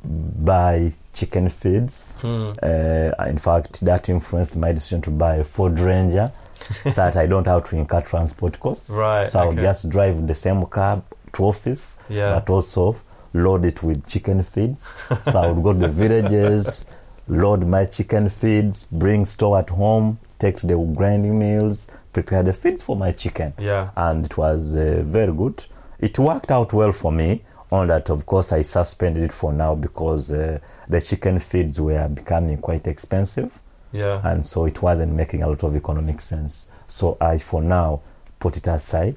buy 0.45 0.93
chicken 1.13 1.49
feeds. 1.49 2.11
Hmm. 2.21 2.51
Uh, 2.61 3.11
in 3.27 3.37
fact, 3.39 3.81
that 3.81 4.07
influenced 4.07 4.55
my 4.55 4.71
decision 4.71 5.01
to 5.03 5.09
buy 5.11 5.37
a 5.37 5.43
Ford 5.43 5.79
Ranger 5.79 6.31
so 6.83 6.89
that 6.91 7.17
I 7.17 7.25
don't 7.25 7.47
have 7.47 7.67
to 7.69 7.75
incur 7.75 8.01
transport 8.01 8.59
costs. 8.59 8.91
Right, 8.91 9.29
So 9.29 9.39
I 9.39 9.45
would 9.45 9.57
just 9.57 9.89
drive 9.89 10.25
the 10.27 10.35
same 10.35 10.63
car 10.67 11.01
to 11.33 11.43
office, 11.45 11.99
Yeah. 12.09 12.33
but 12.33 12.49
also 12.49 12.95
load 13.33 13.65
it 13.65 13.81
with 13.83 14.05
chicken 14.07 14.43
feeds. 14.43 14.95
so 15.25 15.37
I 15.39 15.51
would 15.51 15.63
go 15.63 15.73
to 15.73 15.79
the 15.79 15.87
villages, 15.87 16.85
load 17.27 17.65
my 17.67 17.85
chicken 17.85 18.29
feeds, 18.29 18.85
bring 18.91 19.25
store 19.25 19.59
at 19.59 19.69
home, 19.69 20.19
take 20.39 20.57
to 20.57 20.67
the 20.67 20.75
grinding 20.77 21.39
mills, 21.39 21.87
prepare 22.13 22.43
the 22.43 22.53
feeds 22.53 22.83
for 22.83 22.95
my 22.95 23.11
chicken 23.13 23.53
Yeah. 23.57 23.89
and 23.95 24.25
it 24.25 24.37
was 24.37 24.75
uh, 24.75 25.01
very 25.05 25.31
good. 25.31 25.65
It 25.99 26.17
worked 26.19 26.51
out 26.51 26.73
well 26.73 26.91
for 26.91 27.11
me. 27.11 27.43
On 27.71 27.87
that, 27.87 28.09
of 28.09 28.25
course, 28.25 28.51
I 28.51 28.63
suspended 28.63 29.23
it 29.23 29.31
for 29.31 29.53
now 29.53 29.75
because 29.75 30.29
uh, 30.33 30.59
the 30.89 30.99
chicken 30.99 31.39
feeds 31.39 31.79
were 31.79 32.05
becoming 32.09 32.57
quite 32.57 32.85
expensive, 32.85 33.57
Yeah. 33.93 34.19
and 34.29 34.45
so 34.45 34.65
it 34.65 34.81
wasn't 34.81 35.13
making 35.13 35.41
a 35.43 35.47
lot 35.47 35.63
of 35.63 35.73
economic 35.75 36.19
sense. 36.19 36.69
So 36.89 37.15
I, 37.21 37.37
for 37.37 37.61
now, 37.61 38.01
put 38.39 38.57
it 38.57 38.67
aside 38.67 39.15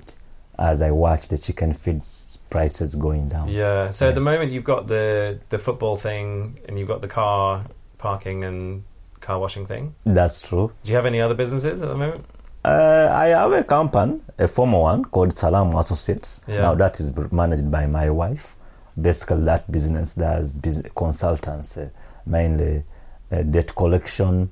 as 0.59 0.82
I 0.82 0.90
watch 0.90 1.28
the 1.28 1.38
chicken 1.38 1.72
feed 1.72 2.02
prices 2.50 2.94
going 2.94 3.28
down. 3.28 3.48
Yeah. 3.48 3.90
So 3.90 4.09
at 4.09 4.14
the 4.14 4.20
moment 4.20 4.52
you've 4.52 4.64
got 4.64 4.86
the 4.86 5.40
the 5.50 5.59
football 5.59 5.96
thing 5.96 6.59
and 6.66 6.78
you've 6.78 6.88
got 6.88 7.00
the 7.00 7.09
car 7.09 7.64
parking 7.98 8.44
and 8.44 8.84
car 9.20 9.38
washing 9.38 9.66
thing. 9.66 9.94
That's 10.05 10.40
true. 10.40 10.72
Do 10.82 10.90
you 10.90 10.96
have 10.96 11.07
any 11.07 11.20
other 11.20 11.34
businesses 11.34 11.82
at 11.82 11.88
the 11.88 11.96
moment? 11.96 12.24
Uh, 12.64 13.11
I 13.12 13.26
have 13.26 13.52
a 13.52 13.64
company, 13.64 14.20
a 14.38 14.48
former 14.48 14.78
one 14.78 15.05
called 15.05 15.30
Sallam 15.30 15.78
Associates. 15.78 16.42
Yeah. 16.46 16.62
Now 16.62 16.74
that 16.76 17.00
is 17.00 17.14
managed 17.32 17.70
by 17.70 17.86
my 17.86 18.09
wife. 18.11 18.57
Basically, 19.00 19.42
that 19.44 19.70
business 19.70 20.14
does 20.14 20.52
business 20.52 20.92
consultants, 20.94 21.76
uh, 21.76 21.90
mainly 22.24 22.84
uh, 23.32 23.42
debt 23.42 23.74
collection, 23.74 24.50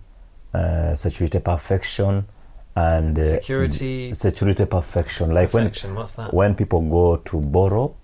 uh, 0.53 0.95
security 0.95 1.39
perfection, 1.39 2.27
and 2.75 3.19
uh, 3.19 3.25
Security 3.25 4.13
security 4.13 4.65
perfection. 4.67 5.33
Like 5.35 5.51
perfection. 5.51 5.95
What's 5.95 6.13
that? 6.13 6.33
when 6.33 6.51
when 6.51 6.55
people 6.55 6.81
go 6.81 7.17
to 7.17 7.41
borrow 7.41 7.95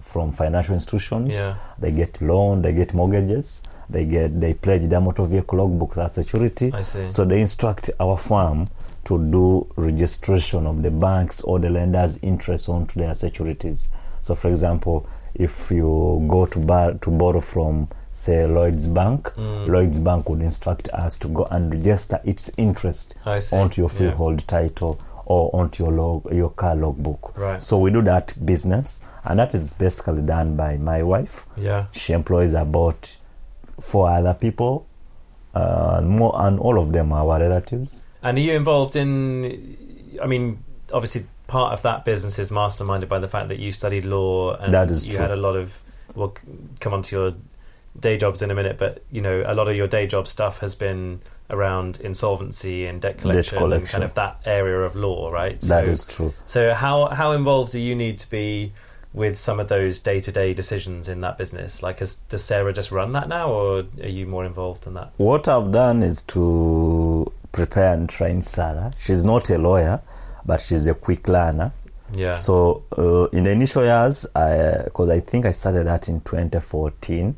from 0.00 0.32
financial 0.32 0.74
institutions, 0.74 1.32
Yeah. 1.32 1.56
they 1.78 1.92
get 1.92 2.20
loan, 2.22 2.62
they 2.62 2.72
get 2.72 2.94
mortgages, 2.94 3.62
they 3.90 4.04
get 4.04 4.40
they 4.40 4.54
pledge 4.54 4.88
their 4.88 5.00
motor 5.00 5.24
vehicle 5.24 5.58
logbooks 5.58 5.98
as 5.98 6.14
security. 6.14 6.70
I 6.72 6.82
see. 6.82 7.08
So 7.10 7.24
they 7.24 7.40
instruct 7.40 7.90
our 8.00 8.16
firm 8.16 8.68
to 9.04 9.18
do 9.18 9.66
registration 9.76 10.66
of 10.66 10.82
the 10.82 10.90
banks 10.90 11.42
or 11.42 11.58
the 11.58 11.70
lenders' 11.70 12.18
interest 12.22 12.68
onto 12.68 13.00
their 13.00 13.14
securities. 13.14 13.90
So, 14.20 14.34
for 14.36 14.48
example, 14.50 15.06
if 15.34 15.70
you 15.70 16.24
go 16.28 16.46
to 16.46 16.58
bar, 16.60 16.94
to 16.94 17.10
borrow 17.10 17.40
from 17.40 17.88
say 18.12 18.46
Lloyd's 18.46 18.86
Bank, 18.88 19.32
Mm. 19.36 19.68
Lloyd's 19.68 19.98
Bank 19.98 20.28
would 20.28 20.40
instruct 20.42 20.88
us 20.90 21.18
to 21.18 21.28
go 21.28 21.46
and 21.50 21.72
register 21.72 22.20
its 22.24 22.50
interest 22.56 23.14
onto 23.52 23.80
your 23.80 23.90
Yeah. 23.90 23.96
freehold 23.96 24.46
title 24.46 24.98
or 25.26 25.50
onto 25.54 25.84
your 25.84 25.92
log, 25.92 26.30
your 26.32 26.50
car 26.50 26.76
logbook. 26.76 27.32
Right. 27.36 27.62
So 27.62 27.78
we 27.78 27.90
do 27.90 28.02
that 28.02 28.34
business, 28.44 29.00
and 29.24 29.38
that 29.38 29.54
is 29.54 29.72
basically 29.72 30.22
done 30.22 30.56
by 30.56 30.76
my 30.76 31.02
wife. 31.02 31.46
Yeah. 31.56 31.86
She 31.92 32.12
employs 32.12 32.52
about 32.54 33.16
four 33.80 34.10
other 34.10 34.34
people, 34.34 34.86
uh, 35.54 35.94
and 35.98 36.08
more, 36.10 36.32
and 36.36 36.58
all 36.60 36.78
of 36.78 36.92
them 36.92 37.12
are 37.12 37.26
our 37.26 37.40
relatives. 37.40 38.06
And 38.22 38.36
are 38.36 38.40
you 38.40 38.52
involved 38.54 38.94
in? 38.96 39.76
I 40.22 40.26
mean, 40.26 40.62
obviously, 40.92 41.26
part 41.46 41.72
of 41.72 41.82
that 41.82 42.04
business 42.04 42.38
is 42.38 42.50
masterminded 42.50 43.08
by 43.08 43.18
the 43.18 43.28
fact 43.28 43.48
that 43.48 43.58
you 43.58 43.72
studied 43.72 44.04
law 44.04 44.54
and 44.56 44.72
That 44.74 44.90
is 44.90 45.06
you 45.06 45.14
true. 45.14 45.22
had 45.22 45.30
a 45.30 45.36
lot 45.36 45.56
of. 45.56 45.80
We'll 46.14 46.34
come 46.80 46.92
on 46.92 47.02
to 47.04 47.16
your 47.16 47.32
day 47.98 48.16
jobs 48.16 48.42
in 48.42 48.50
a 48.50 48.54
minute, 48.54 48.78
but 48.78 49.02
you 49.10 49.20
know, 49.20 49.44
a 49.46 49.54
lot 49.54 49.68
of 49.68 49.76
your 49.76 49.86
day 49.86 50.06
job 50.06 50.26
stuff 50.26 50.60
has 50.60 50.74
been 50.74 51.20
around 51.50 52.00
insolvency 52.00 52.86
and 52.86 53.00
debt 53.00 53.18
collection, 53.18 53.56
and 53.56 53.64
collection. 53.64 53.92
kind 53.92 54.04
of 54.04 54.14
that 54.14 54.40
area 54.44 54.80
of 54.80 54.96
law, 54.96 55.30
right? 55.30 55.60
That 55.62 55.84
so, 55.84 55.90
is 55.90 56.04
true. 56.04 56.34
So 56.46 56.74
how 56.74 57.08
how 57.08 57.32
involved 57.32 57.72
do 57.72 57.80
you 57.80 57.94
need 57.94 58.18
to 58.20 58.30
be 58.30 58.72
with 59.14 59.38
some 59.38 59.60
of 59.60 59.68
those 59.68 60.00
day 60.00 60.20
to 60.20 60.32
day 60.32 60.54
decisions 60.54 61.08
in 61.08 61.20
that 61.20 61.36
business? 61.38 61.82
Like, 61.82 61.98
has, 61.98 62.16
does 62.16 62.42
Sarah 62.42 62.72
just 62.72 62.90
run 62.90 63.12
that 63.12 63.28
now, 63.28 63.50
or 63.50 63.84
are 64.02 64.08
you 64.08 64.26
more 64.26 64.44
involved 64.44 64.86
in 64.86 64.94
that? 64.94 65.12
What 65.18 65.48
I've 65.48 65.70
done 65.70 66.02
is 66.02 66.22
to 66.22 67.30
prepare 67.52 67.92
and 67.92 68.08
train 68.08 68.42
Sarah. 68.42 68.92
She's 68.98 69.22
not 69.22 69.50
a 69.50 69.58
lawyer, 69.58 70.00
but 70.44 70.60
she's 70.60 70.86
a 70.86 70.94
quick 70.94 71.28
learner. 71.28 71.72
Yeah. 72.14 72.32
So 72.32 72.84
uh, 72.96 73.26
in 73.36 73.44
the 73.44 73.50
initial 73.50 73.84
years, 73.84 74.26
I 74.34 74.82
because 74.84 75.10
I, 75.10 75.20
think 75.20 75.46
I 75.46 75.52
started 75.52 75.86
that 75.86 76.08
in 76.08 76.20
2014. 76.20 77.36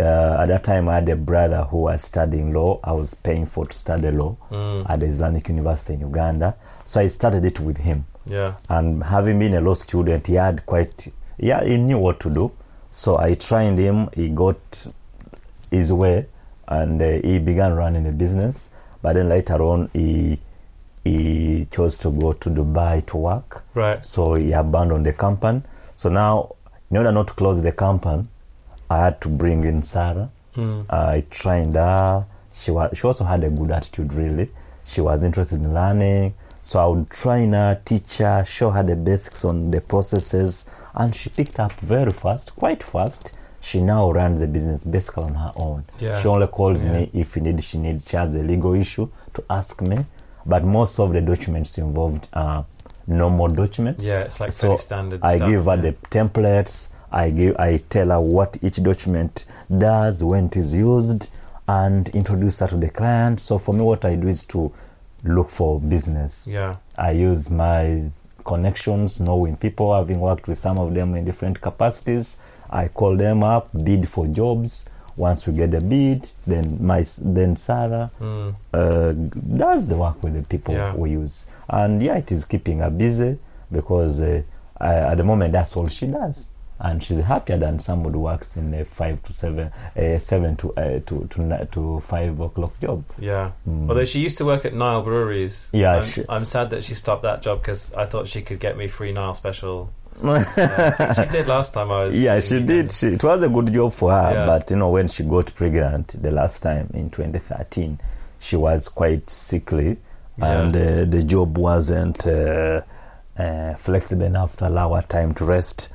Uh, 0.00 0.36
at 0.40 0.46
that 0.46 0.62
time, 0.64 0.88
I 0.88 0.94
had 0.96 1.08
a 1.08 1.16
brother 1.16 1.64
who 1.64 1.78
was 1.78 2.02
studying 2.02 2.52
law. 2.52 2.78
I 2.84 2.92
was 2.92 3.14
paying 3.14 3.46
for 3.46 3.66
to 3.66 3.76
study 3.76 4.10
law 4.12 4.36
Mm, 4.50 4.88
at 4.88 5.00
the 5.00 5.06
Islamic 5.06 5.48
University 5.48 5.94
in 5.94 6.00
Uganda. 6.00 6.54
So 6.84 7.00
I 7.00 7.08
started 7.08 7.44
it 7.44 7.58
with 7.60 7.78
him. 7.78 8.04
yeah. 8.26 8.54
And 8.68 9.02
having 9.02 9.38
been 9.40 9.54
a 9.54 9.60
law 9.60 9.74
student, 9.74 10.26
he 10.28 10.34
had 10.34 10.64
quite, 10.66 11.08
yeah, 11.38 11.64
he 11.64 11.76
knew 11.76 11.98
what 11.98 12.20
to 12.20 12.30
do. 12.30 12.52
So 12.90 13.18
I 13.18 13.34
trained 13.34 13.78
him. 13.78 14.08
He 14.14 14.28
got 14.28 14.56
his 15.70 15.92
way, 15.92 16.26
and 16.68 17.02
uh, 17.02 17.20
he 17.22 17.38
began 17.40 17.74
running 17.74 18.06
a 18.06 18.12
business. 18.12 18.70
But 19.02 19.14
then 19.14 19.28
later 19.28 19.60
on, 19.62 19.90
he 19.92 20.38
he 21.04 21.66
chose 21.70 21.96
to 21.98 22.10
go 22.10 22.32
to 22.34 22.50
Dubai 22.50 23.04
to 23.06 23.16
work. 23.16 23.64
Right. 23.74 24.04
So 24.04 24.34
he 24.34 24.52
abandoned 24.52 25.06
the 25.06 25.12
company. 25.12 25.62
So 25.94 26.08
now, 26.08 26.54
in 26.90 26.96
order 26.98 27.12
not 27.12 27.28
to 27.28 27.34
close 27.34 27.62
the 27.62 27.72
company, 27.72 28.26
I 28.90 28.96
had 29.04 29.20
to 29.22 29.28
bring 29.28 29.64
in 29.64 29.82
Sarah. 29.82 30.30
Mm. 30.56 30.86
I 30.90 31.24
trained 31.30 31.74
her. 31.76 32.26
She 32.52 32.70
was. 32.70 32.96
She 32.96 33.06
also 33.06 33.24
had 33.24 33.44
a 33.44 33.50
good 33.50 33.70
attitude. 33.70 34.12
Really, 34.14 34.50
she 34.84 35.00
was 35.00 35.24
interested 35.24 35.60
in 35.60 35.74
learning. 35.74 36.34
So 36.62 36.78
I 36.80 36.86
would 36.86 37.08
train 37.10 37.52
her, 37.52 37.80
teach 37.84 38.18
her, 38.18 38.44
show 38.44 38.70
her 38.70 38.82
the 38.82 38.96
basics 38.96 39.44
on 39.44 39.70
the 39.70 39.80
processes, 39.80 40.66
and 40.94 41.14
she 41.14 41.30
picked 41.30 41.58
up 41.60 41.72
very 41.80 42.10
fast, 42.10 42.54
quite 42.56 42.82
fast. 42.82 43.36
She 43.60 43.80
now 43.80 44.10
runs 44.10 44.40
the 44.40 44.46
business 44.46 44.84
basically 44.84 45.24
on 45.24 45.34
her 45.34 45.52
own. 45.56 45.84
Yeah. 45.98 46.20
She 46.20 46.28
only 46.28 46.46
calls 46.46 46.84
Yeah. 46.84 46.92
me 47.00 47.10
if 47.14 47.36
need 47.36 47.62
she 47.64 47.78
needs. 47.78 48.08
She 48.10 48.16
has 48.16 48.34
a 48.34 48.40
legal 48.40 48.74
issue 48.74 49.08
to 49.34 49.44
ask 49.48 49.80
me, 49.80 50.04
but 50.46 50.64
most 50.64 50.98
of 51.00 51.12
the 51.12 51.20
documents 51.20 51.78
involved 51.78 52.28
are 52.34 52.66
normal 53.06 53.48
documents. 53.48 54.04
Yeah, 54.04 54.20
it's 54.20 54.38
like 54.38 54.52
So 54.52 54.76
standard. 54.76 55.20
I 55.22 55.36
stuff, 55.36 55.48
give 55.48 55.64
her 55.64 55.74
yeah. 55.76 55.80
the 55.82 55.92
templates. 56.10 56.88
I 57.10 57.30
give. 57.30 57.56
I 57.58 57.78
tell 57.78 58.08
her 58.10 58.20
what 58.20 58.56
each 58.62 58.82
document 58.82 59.44
does, 59.76 60.22
when 60.22 60.46
it 60.46 60.56
is 60.56 60.74
used, 60.74 61.30
and 61.66 62.08
introduce 62.10 62.60
her 62.60 62.66
to 62.68 62.76
the 62.76 62.90
client. 62.90 63.40
So 63.40 63.58
for 63.58 63.74
me, 63.74 63.82
what 63.82 64.04
I 64.04 64.16
do 64.16 64.28
is 64.28 64.44
to 64.46 64.72
look 65.24 65.50
for 65.50 65.80
business. 65.80 66.46
Yeah. 66.46 66.76
I 66.96 67.12
use 67.12 67.50
my 67.50 68.04
connections, 68.44 69.20
knowing 69.20 69.56
people, 69.56 69.94
having 69.94 70.20
worked 70.20 70.48
with 70.48 70.58
some 70.58 70.78
of 70.78 70.94
them 70.94 71.14
in 71.14 71.24
different 71.24 71.60
capacities. 71.60 72.38
I 72.70 72.88
call 72.88 73.16
them 73.16 73.42
up, 73.42 73.68
bid 73.84 74.08
for 74.08 74.26
jobs. 74.26 74.88
once 75.16 75.48
we 75.48 75.52
get 75.52 75.74
a 75.74 75.80
bid, 75.80 76.30
then 76.46 76.78
my 76.80 77.04
then 77.20 77.56
Sarah 77.56 78.08
Mm. 78.20 78.54
uh, 78.72 79.12
does 79.56 79.88
the 79.88 79.96
work 79.96 80.22
with 80.22 80.34
the 80.34 80.42
people 80.46 80.74
Yeah. 80.74 80.94
we 80.94 81.10
use, 81.10 81.48
and 81.68 82.00
yeah, 82.00 82.18
it 82.18 82.30
is 82.30 82.44
keeping 82.44 82.78
her 82.78 82.88
busy 82.90 83.36
because 83.72 84.20
uh, 84.20 84.42
uh, 84.80 84.84
at 85.10 85.16
the 85.16 85.24
moment 85.24 85.52
that's 85.54 85.76
all 85.76 85.88
she 85.88 86.06
does, 86.06 86.50
and 86.80 87.02
she's 87.02 87.20
happier 87.20 87.56
than 87.58 87.78
somebody 87.78 88.14
who 88.14 88.20
works 88.20 88.56
in 88.56 88.72
a 88.74 88.84
five 88.84 89.22
to 89.24 89.32
seven, 89.32 89.72
uh, 89.96 90.18
seven 90.18 90.56
to 90.56 90.72
uh, 90.76 91.00
to 91.06 91.26
to 91.30 91.68
to 91.72 92.00
five 92.06 92.38
o'clock 92.40 92.78
job. 92.80 93.04
Yeah. 93.18 93.50
Mm. 93.68 93.88
Although 93.88 94.04
she 94.04 94.20
used 94.20 94.38
to 94.38 94.44
work 94.44 94.64
at 94.64 94.74
Nile 94.74 95.02
Breweries. 95.02 95.70
Yeah, 95.72 95.96
I'm, 95.96 96.02
she- 96.02 96.24
I'm 96.28 96.44
sad 96.44 96.70
that 96.70 96.84
she 96.84 96.94
stopped 96.94 97.22
that 97.22 97.42
job 97.42 97.60
because 97.60 97.92
I 97.94 98.06
thought 98.06 98.28
she 98.28 98.42
could 98.42 98.60
get 98.60 98.76
me 98.76 98.86
free 98.88 99.12
Nile 99.12 99.34
special. 99.34 99.90
She 100.22 101.24
did 101.30 101.46
last 101.48 101.74
time 101.74 101.90
I 101.92 102.04
was. 102.06 102.18
Yeah, 102.18 102.40
she 102.40 102.60
did. 102.60 102.90
She, 102.90 103.06
it 103.08 103.22
was 103.22 103.42
a 103.42 103.48
good 103.48 103.72
job 103.72 103.92
for 103.92 104.10
her, 104.10 104.32
Yeah. 104.34 104.46
but 104.46 104.70
you 104.70 104.76
know, 104.76 104.90
when 104.90 105.06
she 105.08 105.22
got 105.24 105.54
pregnant 105.54 106.20
the 106.20 106.30
last 106.32 106.60
time 106.62 106.90
in 106.94 107.08
2013, 107.10 107.98
she 108.40 108.56
was 108.56 108.88
quite 108.88 109.28
sickly, 109.30 109.96
Yeah. 110.38 110.60
and 110.62 110.76
uh, 110.76 111.04
the 111.04 111.22
job 111.22 111.56
wasn't 111.56 112.26
uh, 112.26 112.80
uh, 113.38 113.74
flexible 113.74 114.24
enough 114.24 114.56
to 114.56 114.68
allow 114.68 114.94
her 114.94 115.02
time 115.02 115.34
to 115.34 115.44
rest. 115.44 115.90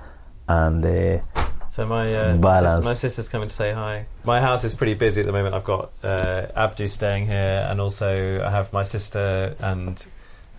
And 0.47 0.85
uh, 0.85 1.21
So 1.69 1.85
my 1.85 2.13
uh, 2.13 2.35
Balance. 2.37 2.77
sis- 2.77 2.85
my 2.85 2.93
sister's 2.93 3.29
coming 3.29 3.47
to 3.49 3.53
say 3.53 3.71
hi. 3.73 4.05
My 4.23 4.39
house 4.41 4.63
is 4.63 4.75
pretty 4.75 4.93
busy 4.93 5.21
at 5.21 5.25
the 5.25 5.31
moment. 5.33 5.55
I've 5.55 5.63
got 5.63 5.91
uh, 6.03 6.47
Abdu 6.55 6.87
staying 6.87 7.27
here, 7.27 7.65
and 7.67 7.79
also 7.81 8.41
I 8.43 8.51
have 8.51 8.71
my 8.73 8.83
sister 8.83 9.55
and 9.59 10.05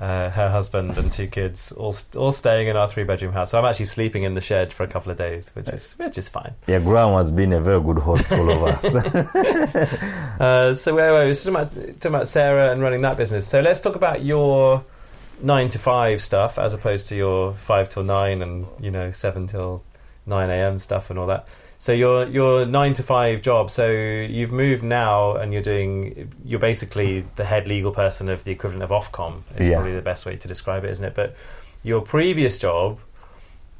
uh, 0.00 0.28
her 0.30 0.50
husband 0.50 0.98
and 0.98 1.12
two 1.12 1.28
kids 1.28 1.70
all 1.70 1.92
st- 1.92 2.16
all 2.20 2.32
staying 2.32 2.66
in 2.66 2.76
our 2.76 2.88
three 2.88 3.04
bedroom 3.04 3.32
house. 3.32 3.52
So 3.52 3.58
I'm 3.60 3.64
actually 3.64 3.84
sleeping 3.86 4.24
in 4.24 4.34
the 4.34 4.40
shed 4.40 4.72
for 4.72 4.82
a 4.82 4.88
couple 4.88 5.12
of 5.12 5.18
days, 5.18 5.50
which 5.54 5.68
is 5.68 5.92
which 5.98 6.18
is 6.18 6.28
fine. 6.28 6.52
yeah, 6.66 6.80
Graham 6.80 7.12
has 7.14 7.30
been 7.30 7.52
a 7.52 7.60
very 7.60 7.80
good 7.80 7.98
host 7.98 8.28
to 8.30 8.38
all 8.40 8.50
of 8.50 8.84
us. 8.84 9.94
Uh, 10.34 10.74
so 10.74 10.92
were 10.96 11.26
we? 11.26 11.32
So 11.32 11.52
talking 11.52 11.62
about, 11.76 12.00
talking 12.00 12.14
about 12.16 12.26
Sarah 12.28 12.72
and 12.72 12.82
running 12.82 13.02
that 13.02 13.16
business. 13.16 13.46
So 13.46 13.60
let's 13.60 13.78
talk 13.78 13.94
about 13.94 14.24
your 14.24 14.84
nine 15.44 15.68
to 15.68 15.78
five 15.78 16.22
stuff 16.22 16.58
as 16.58 16.72
opposed 16.72 17.08
to 17.08 17.14
your 17.14 17.52
five 17.54 17.88
till 17.88 18.02
nine 18.02 18.42
and 18.42 18.66
you 18.80 18.90
know 18.90 19.12
seven 19.12 19.46
till 19.46 19.82
nine 20.26 20.50
a.m. 20.50 20.78
stuff 20.78 21.10
and 21.10 21.18
all 21.18 21.26
that. 21.26 21.46
So 21.78 21.92
your 21.92 22.26
your 22.28 22.64
nine 22.64 22.94
to 22.94 23.02
five 23.02 23.42
job. 23.42 23.70
So 23.70 23.90
you've 23.90 24.52
moved 24.52 24.82
now 24.82 25.36
and 25.36 25.52
you're 25.52 25.62
doing. 25.62 26.32
You're 26.44 26.60
basically 26.60 27.20
the 27.36 27.44
head 27.44 27.68
legal 27.68 27.92
person 27.92 28.28
of 28.30 28.44
the 28.44 28.52
equivalent 28.52 28.82
of 28.82 28.90
Ofcom. 28.90 29.42
Is 29.58 29.68
Yeah. 29.68 29.76
probably 29.76 29.94
the 29.94 30.02
best 30.02 30.24
way 30.24 30.36
to 30.36 30.48
describe 30.48 30.84
it, 30.84 30.90
isn't 30.90 31.04
it? 31.04 31.14
But 31.14 31.36
your 31.82 32.00
previous 32.00 32.58
job 32.58 32.98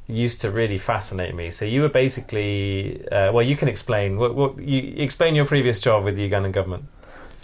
used 0.07 0.41
to 0.41 0.51
really 0.51 0.77
fascinate 0.77 1.33
me. 1.33 1.49
So 1.49 1.65
you 1.65 1.81
were 1.81 1.89
basically, 1.89 3.03
uh, 3.11 3.31
well, 3.33 3.41
you 3.41 3.55
can 3.55 3.67
explain. 3.67 4.17
What, 4.17 4.35
what 4.35 4.59
you 4.59 4.93
explain 4.97 5.33
your 5.33 5.47
previous 5.47 5.79
job 5.79 6.03
with 6.03 6.15
the 6.15 6.29
Ugandan 6.29 6.51
government? 6.51 6.85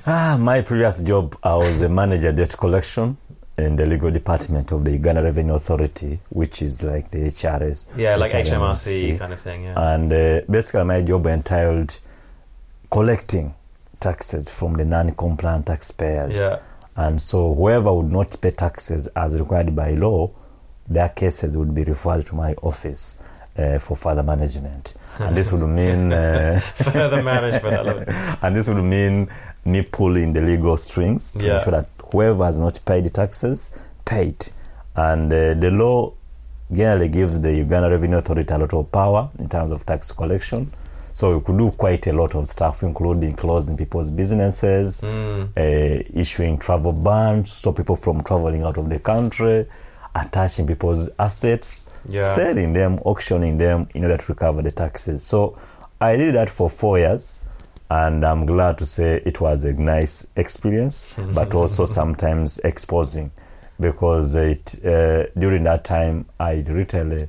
ah, 0.06 0.38
my 0.40 0.62
previous 0.62 1.02
job, 1.02 1.36
I 1.44 1.56
was 1.56 1.82
a 1.82 1.90
manager 1.90 2.32
debt 2.32 2.56
collection 2.58 3.18
in 3.62 3.76
the 3.76 3.86
legal 3.86 4.12
department 4.12 4.72
of 4.72 4.84
the 4.84 4.92
Uganda 4.92 5.24
Revenue 5.24 5.56
Authority, 5.56 6.20
which 6.30 6.62
is 6.62 6.84
like 6.84 7.12
the 7.12 7.20
HRS. 7.20 7.86
Yeah, 7.96 8.16
like 8.16 8.32
HMRC. 8.32 9.14
HMRC 9.14 9.20
kind 9.20 9.34
of 9.34 9.40
thing. 9.42 9.64
Yeah. 9.64 9.94
and 9.94 10.12
uh, 10.12 10.42
basically 10.50 10.84
my 10.86 11.02
job 11.02 11.26
entailed 11.28 12.00
collecting 12.90 13.54
taxes 14.00 14.50
from 14.50 14.74
the 14.74 14.84
non-compliant 14.84 15.68
taxpayers 15.68 16.36
yeah. 16.36 16.60
and 16.96 17.22
so 17.22 17.54
whoever 17.54 17.94
would 17.94 18.12
not 18.12 18.36
pay 18.42 18.50
taxes 18.52 19.08
as 19.16 19.40
required 19.40 19.76
by 19.76 19.92
law 19.92 20.30
their 20.90 21.10
cases 21.10 21.56
would 21.56 21.74
be 21.74 21.84
referred 21.84 22.26
to 22.26 22.36
my 22.36 22.54
office 22.64 23.20
uh, 23.58 23.78
for 23.78 23.96
further 23.96 24.24
management 24.24 24.96
and 25.20 25.36
this 25.36 25.52
would 25.52 25.66
mean 25.68 26.12
uh, 26.12 26.60
Further 26.76 27.22
management. 27.22 27.76
I 27.76 27.82
love 27.82 27.98
it. 28.02 28.10
and 28.42 28.56
this 28.56 28.68
would 28.68 28.84
mean 28.84 29.30
me 29.66 29.82
pulling 29.84 30.34
the 30.34 30.42
legal 30.42 30.78
strings 30.78 31.34
to 31.34 31.46
Yeah. 31.46 31.54
ensure 31.56 31.72
that 31.72 31.88
whoever 32.12 32.44
has 32.46 32.58
not 32.58 32.80
paid 32.86 33.04
the 33.06 33.10
taxes 33.10 33.72
paid 34.06 34.36
and 34.96 35.32
uh, 35.32 35.54
the 35.54 35.72
law 35.72 36.12
generally 36.74 37.10
gives 37.10 37.40
the 37.42 37.54
Uganda 37.54 37.90
Revenue 37.90 38.18
Authority 38.18 38.54
a 38.54 38.58
lot 38.58 38.74
of 38.74 38.92
power 38.92 39.30
in 39.40 39.48
terms 39.50 39.72
of 39.72 39.86
tax 39.86 40.12
collection 40.12 40.72
so 41.14 41.38
we 41.38 41.44
could 41.44 41.58
do 41.58 41.72
quite 41.72 42.08
a 42.08 42.14
lot 42.14 42.34
of 42.36 42.48
stuff 42.48 42.82
including 42.84 43.36
closing 43.36 43.78
people's 43.78 44.10
businesses 44.10 45.02
Mm. 45.02 45.50
uh, 45.58 46.04
issuing 46.20 46.58
travel 46.58 46.94
bans 46.94 47.52
stop 47.54 47.76
people 47.78 47.96
from 47.96 48.22
traveling 48.24 48.64
out 48.64 48.78
of 48.78 48.90
the 48.90 49.00
country 49.00 49.68
attaching 50.16 50.66
people's 50.68 51.10
assets 51.20 51.86
Yeah. 52.10 52.34
selling 52.36 52.74
them 52.74 53.00
auctioning 53.06 53.58
them 53.58 53.88
in 53.94 54.04
order 54.04 54.18
to 54.18 54.26
recover 54.28 54.62
the 54.62 54.72
taxes 54.72 55.24
so 55.24 55.56
i 56.00 56.16
did 56.18 56.36
that 56.36 56.50
for 56.50 56.70
four 56.70 56.98
years 56.98 57.38
and 58.00 58.24
i'm 58.26 58.46
glad 58.46 58.78
to 58.78 58.86
say 58.86 59.22
it 59.26 59.42
was 59.42 59.64
a 59.66 59.74
nice 59.74 60.26
experience 60.36 61.08
but 61.34 61.54
also 61.54 61.86
sometimes 61.86 62.58
exposing 62.64 63.30
because 63.80 64.36
it 64.36 64.66
uh, 64.86 65.26
during 65.38 65.64
that 65.64 65.84
time 65.84 66.26
i 66.40 66.56
literally 66.68 67.28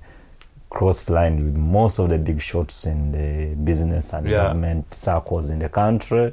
crossed 0.71 1.11
line 1.11 1.37
with 1.45 1.57
most 1.57 1.99
of 1.99 2.09
the 2.11 2.19
big 2.19 2.41
shots 2.41 2.87
in 2.87 3.13
the 3.13 3.55
business 3.57 4.13
and 4.15 4.27
Yeah. 4.27 4.39
government 4.49 4.95
circles 4.95 5.51
in 5.51 5.59
the 5.59 5.69
country 5.69 6.33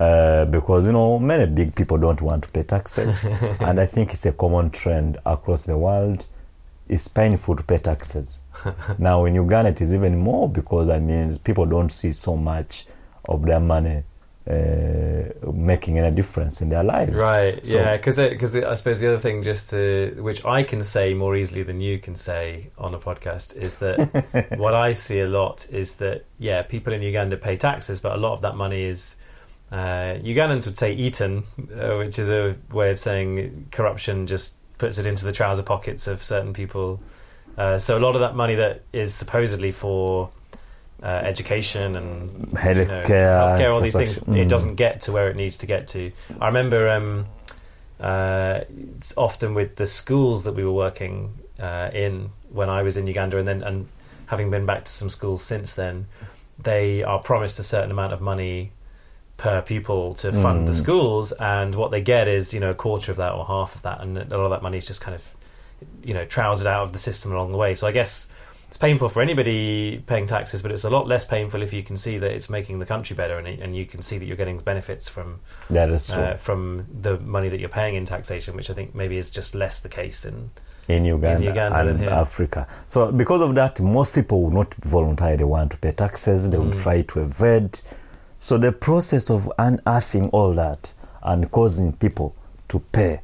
uh, 0.00 0.44
because 0.46 0.86
you 0.86 0.92
know 0.92 1.18
many 1.18 1.46
big 1.46 1.74
people 1.76 1.98
don't 1.98 2.20
want 2.22 2.42
to 2.44 2.50
pay 2.50 2.62
taxes. 2.64 3.24
And 3.60 3.78
i 3.78 3.86
think 3.86 4.10
it's 4.14 4.26
a 4.26 4.32
common 4.32 4.70
trend 4.70 5.18
across 5.24 5.64
the 5.66 5.76
world. 5.76 6.26
It's 6.88 7.06
painful 7.08 7.54
to 7.56 7.62
pay 7.62 7.78
taxes. 7.78 8.40
Now 8.98 9.24
in 9.26 9.34
uganda 9.36 9.70
it 9.70 9.80
is 9.80 9.92
even 9.94 10.18
more 10.18 10.48
because 10.48 10.88
i 10.88 10.98
mean 10.98 11.38
people 11.38 11.66
don't 11.66 11.90
see 11.92 12.12
so 12.12 12.36
much 12.36 12.86
of 13.28 13.44
their 13.44 13.60
money 13.60 14.02
uh, 14.50 15.50
making 15.52 15.98
any 15.98 16.14
difference 16.14 16.60
in 16.60 16.68
their 16.68 16.82
lives 16.82 17.14
Right. 17.16 17.64
So- 17.64 17.78
yeah. 17.78 17.96
Because 17.96 18.16
because 18.16 18.56
I 18.56 18.74
suppose 18.74 18.98
the 19.00 19.08
other 19.08 19.18
thing, 19.18 19.42
just 19.44 19.70
to 19.70 20.16
which 20.20 20.44
I 20.44 20.62
can 20.64 20.82
say 20.84 21.14
more 21.14 21.36
easily 21.36 21.62
than 21.62 21.80
you 21.80 21.98
can 21.98 22.16
say 22.16 22.70
on 22.76 22.92
a 22.94 22.98
podcast, 22.98 23.56
is 23.56 23.76
that 23.78 24.54
what 24.58 24.74
I 24.74 24.92
see 24.94 25.20
a 25.20 25.28
lot 25.28 25.66
is 25.70 25.94
that 25.96 26.24
yeah, 26.38 26.62
people 26.62 26.92
in 26.92 27.02
Uganda 27.02 27.36
pay 27.36 27.56
taxes, 27.56 28.00
but 28.00 28.12
a 28.12 28.18
lot 28.18 28.32
of 28.34 28.40
that 28.42 28.56
money 28.56 28.82
is. 28.84 29.16
Uh, 29.70 30.18
Ugandans 30.22 30.66
would 30.66 30.76
say 30.76 30.92
eaten, 30.92 31.44
uh, 31.80 31.96
which 31.96 32.18
is 32.18 32.28
a 32.28 32.54
way 32.72 32.90
of 32.90 32.98
saying 32.98 33.68
corruption 33.70 34.26
just 34.26 34.56
puts 34.76 34.98
it 34.98 35.06
into 35.06 35.24
the 35.24 35.32
trouser 35.32 35.62
pockets 35.62 36.06
of 36.06 36.22
certain 36.22 36.52
people. 36.52 37.00
Uh, 37.56 37.78
so 37.78 37.96
a 37.96 38.00
lot 38.00 38.14
of 38.14 38.20
that 38.20 38.34
money 38.36 38.54
that 38.56 38.82
is 38.92 39.14
supposedly 39.14 39.72
for 39.72 40.28
uh, 41.02 41.06
education 41.06 41.96
and 41.96 42.30
you 42.30 42.46
know, 42.52 42.60
Healthcare, 42.60 43.04
healthcare, 43.04 43.72
all 43.72 43.80
these 43.80 43.92
things, 43.92 44.18
infrastructure, 44.18 44.40
it 44.40 44.46
mm. 44.46 44.48
doesn't 44.48 44.74
get 44.76 45.00
to 45.02 45.12
where 45.12 45.28
it 45.30 45.36
needs 45.36 45.56
to 45.58 45.66
get 45.66 45.88
to. 45.88 46.12
I 46.40 46.46
remember 46.46 46.88
um, 46.88 47.26
uh, 48.00 48.60
often 49.16 49.54
with 49.54 49.76
the 49.76 49.86
schools 49.86 50.44
that 50.44 50.52
we 50.54 50.64
were 50.64 50.72
working 50.72 51.38
uh, 51.58 51.90
in 51.92 52.30
when 52.50 52.68
I 52.68 52.82
was 52.82 52.96
in 52.96 53.06
Uganda, 53.06 53.38
and 53.38 53.48
then 53.48 53.62
and 53.62 53.88
having 54.26 54.50
been 54.50 54.66
back 54.66 54.84
to 54.84 54.90
some 54.90 55.10
schools 55.10 55.42
since 55.42 55.74
then, 55.74 56.06
they 56.58 57.02
are 57.02 57.18
promised 57.18 57.58
a 57.58 57.62
certain 57.62 57.90
amount 57.90 58.12
of 58.12 58.20
money 58.20 58.72
per 59.36 59.60
pupil 59.62 60.14
to 60.14 60.32
fund 60.32 60.68
the 60.68 60.72
Mm. 60.72 60.76
schools, 60.76 61.32
and 61.32 61.74
what 61.74 61.90
they 61.90 62.00
get 62.00 62.28
is 62.28 62.54
you 62.54 62.60
know 62.60 62.70
a 62.70 62.74
quarter 62.74 63.10
of 63.10 63.16
that 63.16 63.32
or 63.32 63.44
half 63.44 63.74
of 63.74 63.82
that, 63.82 64.00
and 64.00 64.16
a 64.16 64.36
lot 64.36 64.44
of 64.44 64.50
that 64.50 64.62
money 64.62 64.78
is 64.78 64.86
just 64.86 65.00
kind 65.00 65.14
of 65.14 65.24
you 66.04 66.14
know 66.14 66.24
trousered 66.24 66.66
out 66.68 66.82
of 66.82 66.92
the 66.92 66.98
system 66.98 67.32
along 67.32 67.50
the 67.50 67.58
way. 67.58 67.74
So 67.74 67.88
I 67.88 67.92
guess 67.92 68.28
it's 68.72 68.78
painful 68.78 69.10
for 69.10 69.20
anybody 69.20 70.02
paying 70.06 70.26
taxes, 70.26 70.62
but 70.62 70.72
it's 70.72 70.84
a 70.84 70.88
lot 70.88 71.06
less 71.06 71.26
painful 71.26 71.60
if 71.60 71.74
you 71.74 71.82
can 71.82 71.98
see 71.98 72.16
that 72.16 72.30
it's 72.30 72.48
making 72.48 72.78
the 72.78 72.86
country 72.86 73.14
better, 73.14 73.36
and, 73.38 73.46
and 73.46 73.76
you 73.76 73.84
can 73.84 74.00
see 74.00 74.16
that 74.16 74.24
you're 74.24 74.34
getting 74.34 74.56
benefits 74.60 75.10
from 75.10 75.40
that 75.68 75.90
is 75.90 76.06
true 76.06 76.14
uh, 76.22 76.36
from 76.38 76.86
the 77.02 77.18
money 77.18 77.50
that 77.50 77.60
you're 77.60 77.68
paying 77.68 77.96
in 77.96 78.06
taxation, 78.06 78.56
which 78.56 78.70
I 78.70 78.72
think 78.72 78.94
maybe 78.94 79.18
is 79.18 79.28
just 79.28 79.54
less 79.54 79.80
the 79.80 79.90
case 79.90 80.24
in 80.24 80.52
in 80.88 81.04
Uganda, 81.04 81.44
Uganda 81.44 81.80
and. 81.80 82.02
Africa. 82.04 82.66
So 82.86 83.12
because 83.12 83.42
of 83.42 83.54
that, 83.56 83.78
most 83.82 84.14
people 84.14 84.40
would 84.44 84.54
not 84.54 84.72
voluntarily 84.76 85.44
want 85.44 85.72
to 85.72 85.76
pay 85.76 85.92
taxes. 85.92 86.48
They 86.48 86.56
would 86.56 86.72
Mm. 86.72 86.82
try 86.82 87.02
to 87.02 87.20
evade. 87.20 87.78
So 88.38 88.56
the 88.56 88.72
process 88.72 89.28
of 89.28 89.52
unearthing 89.58 90.30
all 90.30 90.54
that 90.54 90.94
and 91.22 91.50
causing 91.50 91.92
people 91.92 92.34
to 92.68 92.78
pay, 92.80 93.20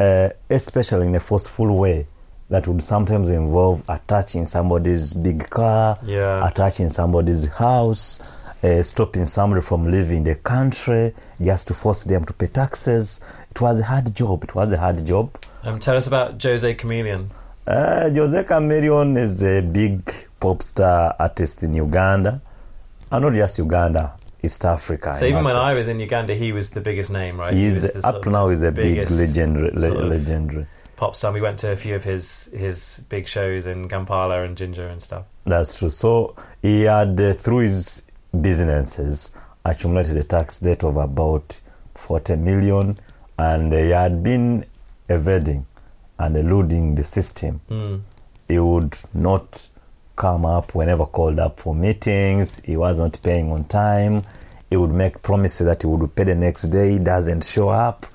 uh, 0.00 0.30
especially 0.50 1.06
in 1.06 1.14
a 1.14 1.20
forceful 1.20 1.76
way, 1.78 2.08
that 2.52 2.68
would 2.68 2.82
sometimes 2.82 3.30
involve 3.30 3.82
attaching 3.88 4.44
somebody's 4.44 5.14
big 5.14 5.48
car, 5.48 5.98
yeah 6.04 6.46
attaching 6.46 6.90
somebody's 6.90 7.46
house, 7.46 8.20
uh, 8.62 8.82
stopping 8.82 9.24
somebody 9.24 9.62
from 9.62 9.90
leaving 9.90 10.22
the 10.22 10.34
country 10.34 11.14
just 11.42 11.68
to 11.68 11.74
force 11.74 12.04
them 12.04 12.26
to 12.26 12.32
pay 12.34 12.48
taxes. 12.48 13.24
It 13.50 13.58
was 13.58 13.80
a 13.80 13.84
hard 13.84 14.14
job. 14.14 14.44
It 14.44 14.54
was 14.54 14.70
a 14.70 14.76
hard 14.76 15.04
job. 15.06 15.42
Um, 15.62 15.80
tell 15.80 15.96
us 15.96 16.06
about 16.06 16.42
Jose 16.42 16.74
Chameleone. 16.74 17.28
Uh, 17.66 18.10
Jose 18.10 18.44
Chameleone 18.44 19.16
is 19.16 19.42
a 19.42 19.62
big 19.62 20.12
pop 20.38 20.62
star 20.62 21.16
artist 21.18 21.62
in 21.62 21.72
Uganda, 21.72 22.42
and 23.10 23.24
not 23.24 23.32
just 23.32 23.58
Uganda, 23.58 24.12
East 24.42 24.62
Africa. 24.66 25.16
So 25.18 25.24
even 25.24 25.44
when 25.44 25.56
I 25.56 25.72
was 25.72 25.88
in 25.88 25.98
Uganda, 26.00 26.34
he 26.34 26.52
was 26.52 26.70
the 26.70 26.82
biggest 26.82 27.10
name, 27.10 27.40
right? 27.40 27.52
say. 27.52 27.56
He 27.58 27.64
he's 27.64 27.80
the, 27.80 28.06
up 28.06 28.26
now, 28.26 28.50
he's 28.50 28.60
a 28.60 28.72
big 28.72 29.10
legendary, 29.10 29.70
sort 29.80 30.04
of- 30.04 30.10
legendary. 30.10 30.66
Pop 31.02 31.16
star. 31.16 31.32
We 31.32 31.40
went 31.40 31.58
to 31.58 31.72
a 31.72 31.74
few 31.74 31.96
of 31.96 32.04
his 32.04 32.48
his 32.56 33.04
big 33.08 33.26
shows 33.26 33.66
in 33.66 33.88
Kampala 33.88 34.44
and 34.44 34.56
Jinja 34.56 34.86
and 34.86 35.02
stuff. 35.02 35.24
That's 35.42 35.76
true. 35.76 35.90
So 35.90 36.36
he 36.62 36.82
had 36.82 37.20
uh, 37.20 37.32
through 37.32 37.64
his 37.64 38.02
businesses 38.40 39.32
accumulated 39.64 40.16
a 40.18 40.22
tax 40.22 40.60
debt 40.60 40.84
of 40.84 40.96
about 40.96 41.60
40 41.96 42.36
million 42.36 43.00
and 43.36 43.72
he 43.72 43.88
had 43.90 44.22
been 44.22 44.64
evading 45.08 45.66
and 46.20 46.36
eluding 46.36 46.94
the 46.94 47.02
system. 47.02 47.60
Mm. 47.68 48.02
He 48.46 48.60
would 48.60 48.96
not 49.12 49.70
come 50.14 50.46
up 50.46 50.72
whenever 50.72 51.06
called 51.06 51.40
up 51.40 51.58
for 51.58 51.74
meetings. 51.74 52.60
He 52.64 52.76
was 52.76 53.00
not 53.00 53.18
paying 53.24 53.50
on 53.50 53.64
time. 53.64 54.22
He 54.70 54.76
would 54.76 54.92
make 54.92 55.20
promises 55.20 55.66
that 55.66 55.82
he 55.82 55.88
would 55.88 56.14
pay 56.14 56.22
the 56.22 56.36
next 56.36 56.66
day. 56.66 56.92
He 56.92 56.98
doesn't 57.00 57.42
show 57.42 57.70
up. 57.70 58.06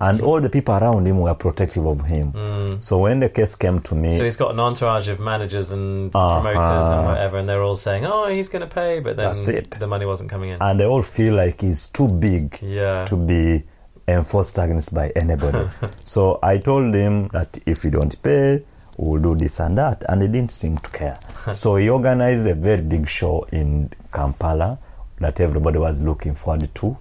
And 0.00 0.20
all 0.20 0.40
the 0.40 0.48
people 0.50 0.74
around 0.74 1.06
him 1.06 1.18
were 1.18 1.34
protective 1.34 1.86
of 1.86 2.04
him. 2.06 2.32
So 2.80 2.98
when 2.98 3.20
the 3.20 3.28
case 3.28 3.54
came 3.54 3.80
to 3.82 3.94
me, 3.94 4.10
Hmm. 4.12 4.16
So 4.18 4.24
he's 4.24 4.36
got 4.36 4.50
an 4.52 4.60
entourage 4.60 5.08
of 5.08 5.20
managers 5.20 5.72
and 5.72 6.14
Uh-huh. 6.14 6.40
promoters 6.40 6.92
and 6.92 7.06
whatever, 7.06 7.38
and 7.38 7.48
they're 7.48 7.62
all 7.62 7.76
saying, 7.76 8.04
"Oh, 8.06 8.26
he's 8.28 8.48
going 8.48 8.62
to 8.68 8.74
pay," 8.74 9.00
but 9.00 9.16
then 9.16 9.26
That's 9.26 9.48
it. 9.48 9.70
the 9.80 9.86
money 9.86 10.06
wasn't 10.06 10.30
coming 10.30 10.50
in. 10.50 10.58
and 10.60 10.78
they 10.80 10.84
all 10.86 11.02
feel 11.02 11.34
like 11.34 11.60
he's 11.60 11.86
too 11.86 12.08
big 12.08 12.58
yeah. 12.62 13.04
to 13.06 13.16
be 13.16 13.64
enforced 14.08 14.58
against 14.58 14.94
by 14.94 15.10
anybody. 15.16 15.68
so 16.02 16.38
I 16.42 16.58
told 16.58 16.94
him 16.94 17.28
that 17.28 17.58
if 17.66 17.84
you 17.84 17.90
don't 17.90 18.20
pay, 18.22 18.62
we'll 18.96 19.20
do 19.20 19.34
this 19.34 19.58
and 19.60 19.76
that, 19.78 20.04
and 20.08 20.22
he 20.22 20.28
didn't 20.28 20.52
seem 20.52 20.78
to 20.78 20.90
care. 20.90 21.18
so 21.52 21.76
he 21.76 21.88
organized 21.90 22.46
a 22.46 22.54
very 22.54 22.82
big 22.82 23.08
show 23.08 23.46
in 23.52 23.90
Kampala 24.12 24.78
that 25.18 25.40
everybody 25.40 25.78
was 25.78 26.00
looking 26.02 26.34
forward 26.34 26.68
to. 26.76 26.96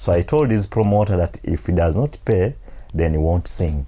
So 0.00 0.12
I 0.12 0.22
told 0.22 0.50
his 0.50 0.66
promoter 0.66 1.14
that 1.18 1.36
if 1.42 1.66
he 1.66 1.72
does 1.72 1.94
not 1.94 2.16
pay, 2.24 2.54
then 2.94 3.12
he 3.12 3.18
won't 3.18 3.46
sing. 3.46 3.86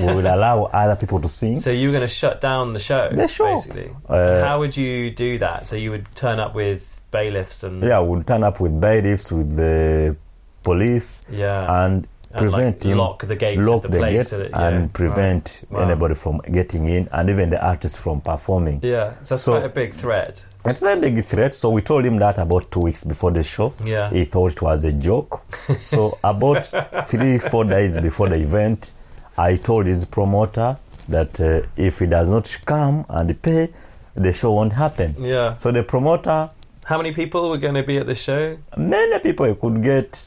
we 0.00 0.06
will 0.06 0.26
allow 0.36 0.64
other 0.64 0.96
people 0.96 1.20
to 1.20 1.28
sing. 1.28 1.60
So 1.60 1.70
you 1.70 1.88
were 1.88 1.92
going 1.92 2.08
to 2.08 2.14
shut 2.22 2.40
down 2.40 2.72
the 2.72 2.80
show, 2.80 3.10
The 3.12 3.28
show. 3.28 3.54
basically. 3.54 3.90
Uh, 4.08 4.42
How 4.42 4.58
would 4.60 4.74
you 4.74 5.10
do 5.10 5.36
that? 5.38 5.66
So 5.68 5.76
you 5.76 5.90
would 5.90 6.06
turn 6.14 6.40
up 6.40 6.54
with 6.54 7.02
bailiffs 7.10 7.62
and 7.64 7.82
yeah, 7.82 7.98
we'll 7.98 8.22
turn 8.22 8.42
up 8.42 8.60
with 8.60 8.80
bailiffs, 8.80 9.30
with 9.30 9.54
the 9.56 10.16
police, 10.62 11.26
yeah, 11.30 11.84
and 11.84 12.06
And, 12.32 12.38
prevent 12.38 12.84
like, 12.86 12.96
lock 12.96 13.26
the 13.26 13.36
gates 13.36 13.60
lock 13.60 13.82
the, 13.82 13.88
the 13.88 13.98
place 13.98 14.12
gates 14.16 14.30
so 14.30 14.38
that, 14.38 14.50
yeah, 14.52 14.68
and 14.68 14.92
prevent 14.94 15.64
Wow. 15.70 15.80
anybody 15.80 16.14
from 16.14 16.38
getting 16.50 16.86
in 16.86 17.08
and 17.12 17.28
even 17.28 17.50
the 17.50 17.60
artists 17.62 17.98
from 17.98 18.20
performing. 18.22 18.80
Yeah, 18.82 19.10
so 19.24 19.34
that's 19.34 19.42
So- 19.42 19.52
quite 19.52 19.66
a 19.66 19.68
big 19.68 19.92
threat. 19.92 20.44
It's 20.64 20.82
a 20.82 20.96
big 20.96 21.24
threat, 21.24 21.54
so 21.54 21.70
we 21.70 21.80
told 21.82 22.04
him 22.04 22.18
that 22.18 22.36
about 22.38 22.70
two 22.70 22.80
weeks 22.80 23.04
before 23.04 23.30
the 23.30 23.42
show. 23.42 23.72
Yeah. 23.84 24.10
He 24.10 24.24
thought 24.24 24.52
it 24.52 24.62
was 24.62 24.84
a 24.84 24.92
joke. 24.92 25.42
so 25.82 26.18
about 26.22 26.68
three, 27.08 27.38
four 27.38 27.64
days 27.64 27.98
before 27.98 28.28
the 28.28 28.36
event, 28.36 28.92
I 29.38 29.56
told 29.56 29.86
his 29.86 30.04
promoter 30.04 30.76
that 31.08 31.40
uh, 31.40 31.62
if 31.76 31.98
he 32.00 32.06
does 32.06 32.30
not 32.30 32.54
come 32.66 33.06
and 33.08 33.40
pay, 33.40 33.70
the 34.14 34.32
show 34.32 34.52
won't 34.52 34.74
happen. 34.74 35.16
Yeah. 35.18 35.56
So 35.58 35.72
the 35.72 35.82
promoter, 35.82 36.50
How 36.84 36.98
many 36.98 37.12
people 37.14 37.48
were 37.48 37.58
going 37.58 37.74
to 37.74 37.82
be 37.82 37.96
at 37.98 38.06
the 38.06 38.14
show? 38.14 38.58
many 38.76 39.18
people 39.20 39.54
could 39.54 39.82
get 39.82 40.26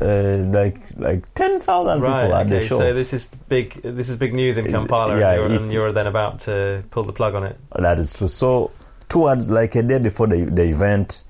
uh, 0.00 0.36
like 0.52 0.78
like 0.98 1.22
ten 1.34 1.58
thousand 1.58 2.02
Right. 2.02 2.22
people 2.24 2.36
at 2.36 2.48
the 2.48 2.56
Okay. 2.56 2.66
show. 2.66 2.78
So 2.78 2.92
this 2.94 3.12
is 3.12 3.28
big. 3.48 3.80
This 3.82 4.08
is 4.10 4.16
big 4.16 4.32
news 4.34 4.58
in 4.58 4.70
Kampala, 4.70 5.18
yeah, 5.18 5.30
and, 5.32 5.38
you're, 5.40 5.50
it- 5.52 5.62
and 5.62 5.72
you're 5.72 5.92
then 5.92 6.06
about 6.06 6.38
to 6.40 6.84
pull 6.90 7.02
the 7.04 7.12
plug 7.14 7.34
on 7.34 7.44
it. 7.44 7.56
That 7.74 7.98
is 7.98 8.12
true. 8.12 8.28
So, 8.28 8.70
towards 9.08 9.50
like 9.50 9.74
a 9.76 9.82
day 9.82 9.98
before 9.98 10.26
the, 10.26 10.44
the 10.44 10.64
event, 10.64 11.24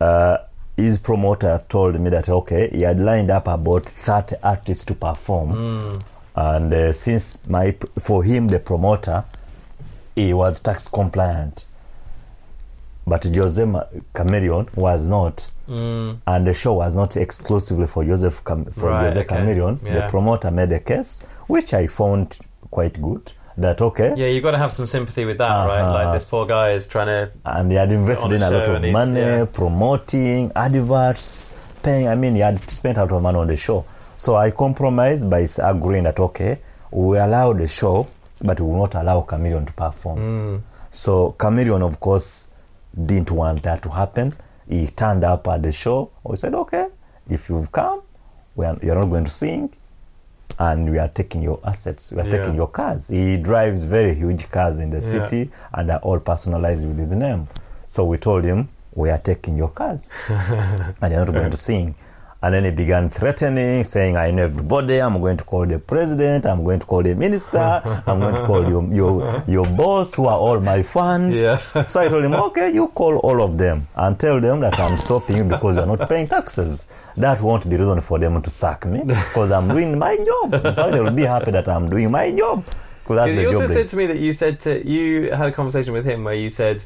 uh, 0.00 0.38
his 0.76 0.98
promoter 0.98 1.62
told 1.68 1.98
me 2.00 2.10
that 2.10 2.28
okay, 2.28 2.68
he 2.70 2.82
had 2.82 2.98
lined 2.98 3.30
up 3.30 3.46
about 3.46 3.84
30 3.86 4.36
artists 4.42 4.84
to 4.86 4.94
perform. 4.94 5.50
Hmm. 5.52 5.98
And 6.36 6.74
uh, 6.74 6.92
since 6.92 7.46
my 7.48 7.76
for 8.00 8.24
him, 8.24 8.48
the 8.48 8.58
promoter, 8.58 9.24
he 10.16 10.34
was 10.34 10.60
tax 10.60 10.88
compliant. 10.88 11.68
But 13.06 13.24
Jose 13.24 13.62
Chameleone 14.14 14.74
was 14.74 15.06
not, 15.06 15.50
Mm. 15.68 16.18
and 16.26 16.46
the 16.46 16.52
show 16.52 16.74
was 16.74 16.94
not 16.94 17.16
exclusively 17.16 17.86
for 17.86 18.04
Joseph 18.04 18.44
Cam- 18.44 18.66
for 18.66 18.90
Right, 18.90 19.04
Jose 19.06 19.20
okay. 19.20 19.36
Chameleone. 19.36 19.80
Yeah. 19.82 19.94
The 19.94 20.08
promoter 20.10 20.50
made 20.50 20.70
a 20.72 20.80
case, 20.80 21.22
which 21.46 21.72
I 21.72 21.86
found 21.86 22.38
quite 22.70 23.00
good. 23.00 23.32
That 23.56 23.80
okay, 23.80 24.14
Yeah, 24.16 24.26
you've 24.26 24.42
got 24.42 24.50
to 24.50 24.58
have 24.58 24.72
some 24.72 24.86
sympathy 24.88 25.24
with 25.24 25.38
that, 25.38 25.48
right? 25.48 25.80
Uh-huh. 25.82 25.92
Like 25.94 26.12
this 26.14 26.28
poor 26.30 26.44
guy 26.46 26.72
is 26.72 26.88
trying 26.88 27.06
to. 27.06 27.30
and 27.44 27.70
he 27.70 27.76
had 27.78 27.92
invested 27.92 28.32
in 28.32 28.42
a 28.42 28.50
lot 28.50 28.68
of 28.68 28.82
money 28.90 29.20
yeah. 29.20 29.44
promoting 29.44 30.50
adverts 30.56 31.54
paying 31.82 32.08
i 32.08 32.14
mean 32.14 32.34
he 32.34 32.40
had 32.40 32.58
spent 32.70 32.96
a 32.98 33.02
lot 33.02 33.12
of 33.12 33.22
money 33.22 33.38
on 33.38 33.46
the 33.46 33.54
show 33.56 33.84
so 34.16 34.34
i 34.36 34.50
compromised 34.50 35.28
by 35.28 35.46
agreeing 35.62 36.04
that 36.04 36.18
okay 36.18 36.58
we 36.90 37.18
allow 37.18 37.52
the 37.52 37.66
show 37.68 38.06
but 38.40 38.58
we 38.60 38.66
will 38.66 38.78
not 38.78 38.94
allow 38.94 39.20
Chameleone 39.22 39.66
to 39.66 39.72
perform 39.74 40.18
Mm. 40.18 40.60
so 40.90 41.34
Chameleone 41.38 41.82
of 41.86 42.00
course 42.00 42.48
didn't 43.06 43.30
want 43.30 43.62
that 43.62 43.82
to 43.82 43.88
happen 43.90 44.32
he 44.68 44.86
turned 44.88 45.24
up 45.24 45.46
at 45.48 45.62
the 45.62 45.70
show 45.72 46.10
we 46.24 46.36
said 46.36 46.54
okay 46.54 46.86
if 47.28 47.48
you've 47.50 47.70
come 47.70 48.00
we 48.56 48.64
are, 48.66 48.78
you're 48.82 48.94
not 48.96 49.06
going 49.10 49.24
to 49.24 49.30
sing 49.30 49.70
and 50.58 50.90
we 50.90 50.98
are 50.98 51.08
taking 51.08 51.42
your 51.42 51.58
assets 51.64 52.12
we 52.12 52.20
are 52.20 52.24
Yeah. 52.26 52.30
taking 52.38 52.54
your 52.54 52.68
cars. 52.68 53.08
He 53.08 53.36
drives 53.36 53.84
very 53.84 54.14
huge 54.14 54.50
cars 54.50 54.78
in 54.78 54.90
the 54.90 54.96
Yeah. 55.00 55.10
city 55.28 55.50
and 55.72 55.90
are 55.90 55.98
all 56.00 56.20
personalized 56.20 56.84
with 56.86 56.98
his 56.98 57.12
name. 57.12 57.48
So 57.86 58.04
we 58.04 58.18
told 58.18 58.44
him 58.44 58.68
we 58.94 59.10
are 59.10 59.18
taking 59.18 59.56
your 59.56 59.68
cars. 59.68 60.08
And 60.28 61.12
you're 61.12 61.24
not 61.24 61.32
going 61.34 61.50
to 61.50 61.56
sing. 61.56 61.94
And 62.42 62.52
then 62.52 62.64
he 62.64 62.70
began 62.72 63.08
threatening 63.08 63.84
saying 63.84 64.18
i 64.18 64.30
know 64.30 64.44
everybody. 64.44 64.98
I'm 65.00 65.18
going 65.18 65.38
to 65.38 65.44
call 65.44 65.64
the 65.66 65.78
president. 65.78 66.44
I'm 66.44 66.62
going 66.62 66.78
to 66.78 66.84
call 66.86 67.02
the 67.02 67.14
minister. 67.14 67.58
I'm 68.06 68.20
going 68.20 68.34
to 68.34 68.44
call 68.46 68.68
your, 68.68 68.84
your, 68.92 69.42
your 69.48 69.64
boss 69.64 70.12
who 70.12 70.26
are 70.26 70.38
all 70.38 70.60
my 70.60 70.82
fans. 70.82 71.36
Yeah. 71.42 71.58
so 71.86 72.00
i 72.00 72.08
told 72.08 72.22
him 72.22 72.34
okay 72.34 72.70
you 72.70 72.88
call 72.88 73.16
all 73.18 73.42
of 73.42 73.56
them 73.56 73.88
and 73.96 74.20
tell 74.20 74.40
them 74.40 74.60
that 74.60 74.78
i'm 74.78 74.96
stopping 74.98 75.38
you 75.38 75.44
because 75.44 75.76
you're 75.76 75.86
not 75.86 76.06
paying 76.08 76.28
taxes 76.28 76.86
that 77.16 77.40
won't 77.40 77.68
be 77.68 77.76
reason 77.76 78.00
for 78.00 78.18
them 78.18 78.40
to 78.42 78.50
sack 78.50 78.84
me 78.86 79.00
because 79.04 79.50
i'm 79.52 79.68
doing 79.68 79.98
my 79.98 80.16
job 80.16 80.54
in 80.54 80.60
fact 80.62 80.92
they'll 80.92 81.10
be 81.10 81.22
happy 81.24 81.50
that 81.50 81.68
i'm 81.68 81.88
doing 81.88 82.10
my 82.10 82.30
job 82.32 82.64
because 83.02 83.16
that's 83.16 83.30
Because 83.30 83.36
the 83.36 83.42
you 83.42 83.48
also 83.48 83.66
they- 83.68 83.74
said 83.74 83.88
to 83.90 83.96
me 83.96 84.06
that 84.06 84.18
you 84.18 84.32
said 84.32 84.60
to 84.60 84.88
you 84.88 85.30
had 85.32 85.48
a 85.48 85.52
conversation 85.52 85.92
with 85.92 86.06
him 86.06 86.24
where 86.24 86.32
you 86.34 86.48
said, 86.48 86.82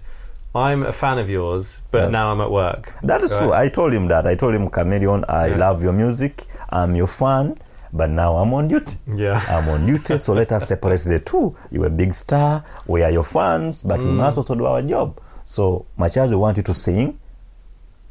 "I'm 0.52 0.82
a 0.84 0.92
fan 0.92 1.18
of 1.18 1.30
yours, 1.30 1.80
but 1.92 2.04
Yeah. 2.04 2.08
now 2.10 2.32
I'm 2.32 2.40
at 2.40 2.50
work." 2.50 2.92
That 3.04 3.20
is 3.22 3.30
Right. 3.32 3.38
true. 3.40 3.52
I 3.52 3.68
told 3.68 3.92
him 3.94 4.08
that. 4.08 4.26
I 4.26 4.34
told 4.34 4.52
him, 4.54 4.68
Chameleone, 4.68 5.24
I 5.28 5.46
Yeah. 5.46 5.56
love 5.58 5.84
your 5.84 5.92
music. 5.92 6.46
I'm 6.70 6.96
your 6.96 7.06
fan, 7.06 7.54
but 7.92 8.10
now 8.10 8.34
I'm 8.36 8.52
on 8.52 8.66
duty. 8.66 8.96
Yeah. 9.14 9.40
I'm 9.48 9.68
on 9.68 9.86
duty, 9.86 10.18
so 10.18 10.32
let 10.32 10.50
us 10.50 10.66
separate 10.66 11.04
the 11.04 11.20
two. 11.20 11.54
You're 11.70 11.86
a 11.86 11.90
big 11.90 12.12
star. 12.12 12.64
We 12.88 13.04
are 13.04 13.12
your 13.12 13.22
fans, 13.24 13.82
but 13.84 14.00
Mm. 14.00 14.06
you 14.06 14.12
must 14.12 14.38
also 14.38 14.56
do 14.56 14.64
our 14.66 14.82
job. 14.82 15.18
So 15.44 15.84
much 15.96 16.16
as 16.16 16.30
we 16.30 16.36
want 16.36 16.56
you 16.56 16.64
to 16.64 16.74
sing, 16.74 17.16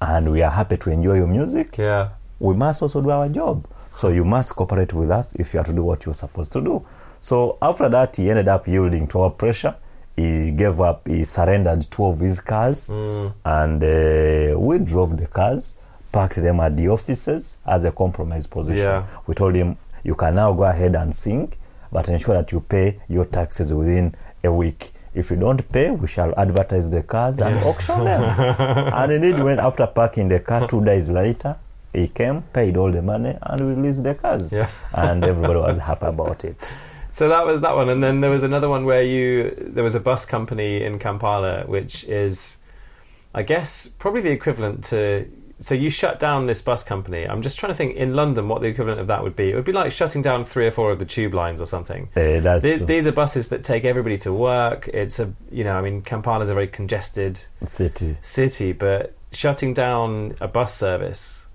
and 0.01 0.31
we 0.31 0.41
are 0.43 0.51
happy 0.51 0.77
to 0.77 0.89
enjoy 0.91 1.15
your 1.15 1.27
music, 1.27 1.77
Yeah. 1.77 2.09
we 2.39 2.53
must 2.55 2.81
also 2.81 3.01
do 3.01 3.09
our 3.09 3.29
job. 3.29 3.65
So 3.91 4.09
you 4.09 4.23
must 4.25 4.55
cooperate 4.55 4.93
with 4.93 5.09
us 5.11 5.33
if 5.35 5.53
you 5.53 5.59
are 5.59 5.63
to 5.63 5.73
do 5.73 5.83
what 5.83 6.05
you're 6.05 6.13
supposed 6.15 6.51
to 6.53 6.61
do. 6.61 6.83
So 7.19 7.57
after 7.61 7.89
that, 7.89 8.15
he 8.15 8.29
ended 8.29 8.47
up 8.47 8.67
yielding 8.67 9.07
to 9.07 9.21
our 9.21 9.31
pressure. 9.31 9.75
He 10.15 10.51
gave 10.51 10.79
up. 10.81 11.07
He 11.07 11.23
surrendered 11.23 11.89
two 11.89 12.05
of 12.05 12.19
his 12.19 12.39
cars, 12.41 12.89
Mm. 12.89 13.33
and 13.45 13.83
uh, 13.83 14.59
we 14.59 14.79
drove 14.79 15.17
the 15.17 15.27
cars, 15.27 15.77
parked 16.11 16.35
them 16.41 16.59
at 16.59 16.75
the 16.77 16.89
offices 16.89 17.57
as 17.65 17.85
a 17.85 17.91
compromise 17.91 18.47
position. 18.47 18.83
Yeah. 18.85 19.03
We 19.27 19.33
told 19.33 19.55
him, 19.55 19.77
"You 20.03 20.15
can 20.15 20.35
now 20.35 20.53
go 20.53 20.63
ahead 20.63 20.95
and 20.95 21.13
sing, 21.13 21.53
but 21.91 22.07
ensure 22.09 22.35
that 22.35 22.51
you 22.51 22.59
pay 22.61 22.99
your 23.07 23.25
taxes 23.25 23.73
within 23.73 24.13
a 24.43 24.51
week." 24.51 24.93
If 25.18 25.32
you 25.32 25.38
don't 25.38 25.68
pay, 25.72 25.89
we 25.89 26.07
shall 26.07 26.32
advertise 26.38 26.91
the 26.91 27.01
cars 27.01 27.39
and 27.39 27.57
auction 27.65 28.05
them. 28.05 28.22
and 28.99 29.11
indeed, 29.11 29.41
when 29.41 29.59
after 29.59 29.88
parking 29.88 30.28
the 30.28 30.39
car 30.39 30.68
two 30.68 30.86
days 30.86 31.09
later, 31.09 31.55
he 31.91 32.07
came, 32.07 32.43
paid 32.53 32.78
all 32.78 32.91
the 32.91 33.01
money, 33.01 33.36
and 33.41 33.61
released 33.76 34.03
the 34.03 34.13
cars. 34.13 34.53
Yeah. 34.53 34.70
and 34.93 35.26
everybody 35.26 35.59
was 35.59 35.80
happy 35.80 36.05
about 36.05 36.45
it. 36.45 36.70
So 37.09 37.30
that 37.30 37.47
was 37.47 37.61
that 37.61 37.76
one, 37.76 37.89
and 37.89 38.03
then 38.03 38.22
there 38.22 38.30
was 38.30 38.43
another 38.43 38.70
one 38.70 38.86
where 38.86 39.01
you 39.01 39.55
there 39.59 39.84
was 39.84 39.95
a 39.95 39.99
bus 39.99 40.28
company 40.28 40.84
in 40.84 40.99
Kampala, 40.99 41.63
which 41.65 42.03
is, 42.03 42.59
I 43.34 43.41
guess, 43.41 43.88
probably 43.97 44.22
the 44.22 44.32
equivalent 44.32 44.84
to. 44.86 45.28
So 45.59 45.73
you 45.73 45.89
shut 45.89 46.19
down 46.19 46.45
this 46.45 46.61
bus 46.61 46.83
company. 46.83 47.25
I'm 47.27 47.41
just 47.41 47.57
trying 47.57 47.71
to 47.71 47.75
think 47.75 47.95
in 47.95 48.15
London 48.15 48.47
what 48.47 48.61
the 48.61 48.67
equivalent 48.67 48.99
of 48.99 49.07
that 49.07 49.23
would 49.23 49.35
be. 49.35 49.49
It 49.49 49.55
would 49.55 49.65
be 49.65 49.71
like 49.71 49.91
shutting 49.91 50.21
down 50.21 50.45
three 50.45 50.67
or 50.67 50.71
four 50.71 50.91
of 50.91 50.99
the 50.99 51.05
tube 51.05 51.33
lines 51.33 51.61
or 51.61 51.65
something. 51.65 52.09
Uh, 52.15 52.39
that's 52.41 52.63
Th- 52.63 52.77
true. 52.77 52.85
These 52.85 53.07
are 53.07 53.11
buses 53.11 53.47
that 53.47 53.63
take 53.63 53.83
everybody 53.83 54.17
to 54.19 54.31
work. 54.33 54.87
It's 54.89 55.19
a 55.19 55.33
you 55.51 55.63
know 55.63 55.75
I 55.75 55.81
mean 55.81 56.01
Kampala's 56.03 56.49
a 56.49 56.53
very 56.53 56.67
congested 56.67 57.43
city. 57.67 58.17
city, 58.21 58.71
but 58.71 59.15
shutting 59.31 59.73
down 59.73 60.35
a 60.39 60.47
bus 60.47 60.75
service 60.75 61.47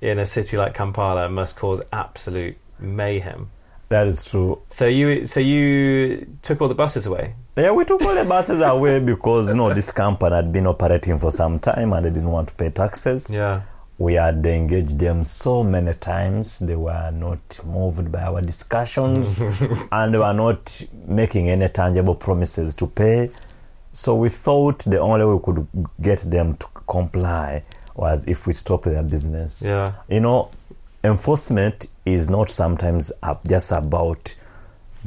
in 0.00 0.18
a 0.18 0.26
city 0.26 0.56
like 0.56 0.74
Kampala 0.74 1.28
must 1.28 1.56
cause 1.56 1.80
absolute 1.92 2.56
mayhem. 2.78 3.50
That 3.88 4.06
is 4.06 4.24
true. 4.24 4.62
So 4.68 4.86
you 4.86 5.26
so 5.26 5.40
you 5.40 6.38
took 6.42 6.60
all 6.60 6.68
the 6.68 6.74
buses 6.74 7.06
away. 7.06 7.34
Yeah, 7.56 7.72
we 7.72 7.84
took 7.84 8.00
all 8.02 8.14
the 8.14 8.24
buses 8.24 8.60
away 8.62 9.00
because 9.00 9.50
you 9.50 9.56
know 9.56 9.74
this 9.74 9.90
company 9.90 10.34
had 10.34 10.52
been 10.52 10.66
operating 10.66 11.18
for 11.18 11.30
some 11.30 11.58
time 11.58 11.92
and 11.92 12.06
they 12.06 12.10
didn't 12.10 12.30
want 12.30 12.48
to 12.48 12.54
pay 12.54 12.70
taxes. 12.70 13.28
Yeah. 13.32 13.62
We 13.98 14.14
had 14.14 14.44
engaged 14.46 14.98
them 14.98 15.22
so 15.22 15.62
many 15.62 15.92
times. 15.94 16.58
They 16.60 16.76
were 16.76 17.10
not 17.10 17.60
moved 17.66 18.10
by 18.10 18.22
our 18.22 18.40
discussions 18.40 19.38
and 19.92 20.14
they 20.14 20.18
were 20.18 20.32
not 20.32 20.82
making 21.06 21.50
any 21.50 21.68
tangible 21.68 22.14
promises 22.14 22.74
to 22.76 22.86
pay. 22.86 23.30
So 23.92 24.14
we 24.14 24.30
thought 24.30 24.78
the 24.80 24.98
only 24.98 25.26
way 25.26 25.34
we 25.34 25.40
could 25.42 25.68
get 26.00 26.20
them 26.20 26.56
to 26.56 26.66
comply 26.88 27.64
was 27.94 28.26
if 28.26 28.46
we 28.46 28.54
stop 28.54 28.84
their 28.84 29.02
business. 29.02 29.60
Yeah. 29.62 29.92
You 30.08 30.20
know, 30.20 30.50
enforcement 31.04 31.86
is 32.06 32.30
not 32.30 32.48
sometimes 32.48 33.12
just 33.46 33.72
about 33.72 34.34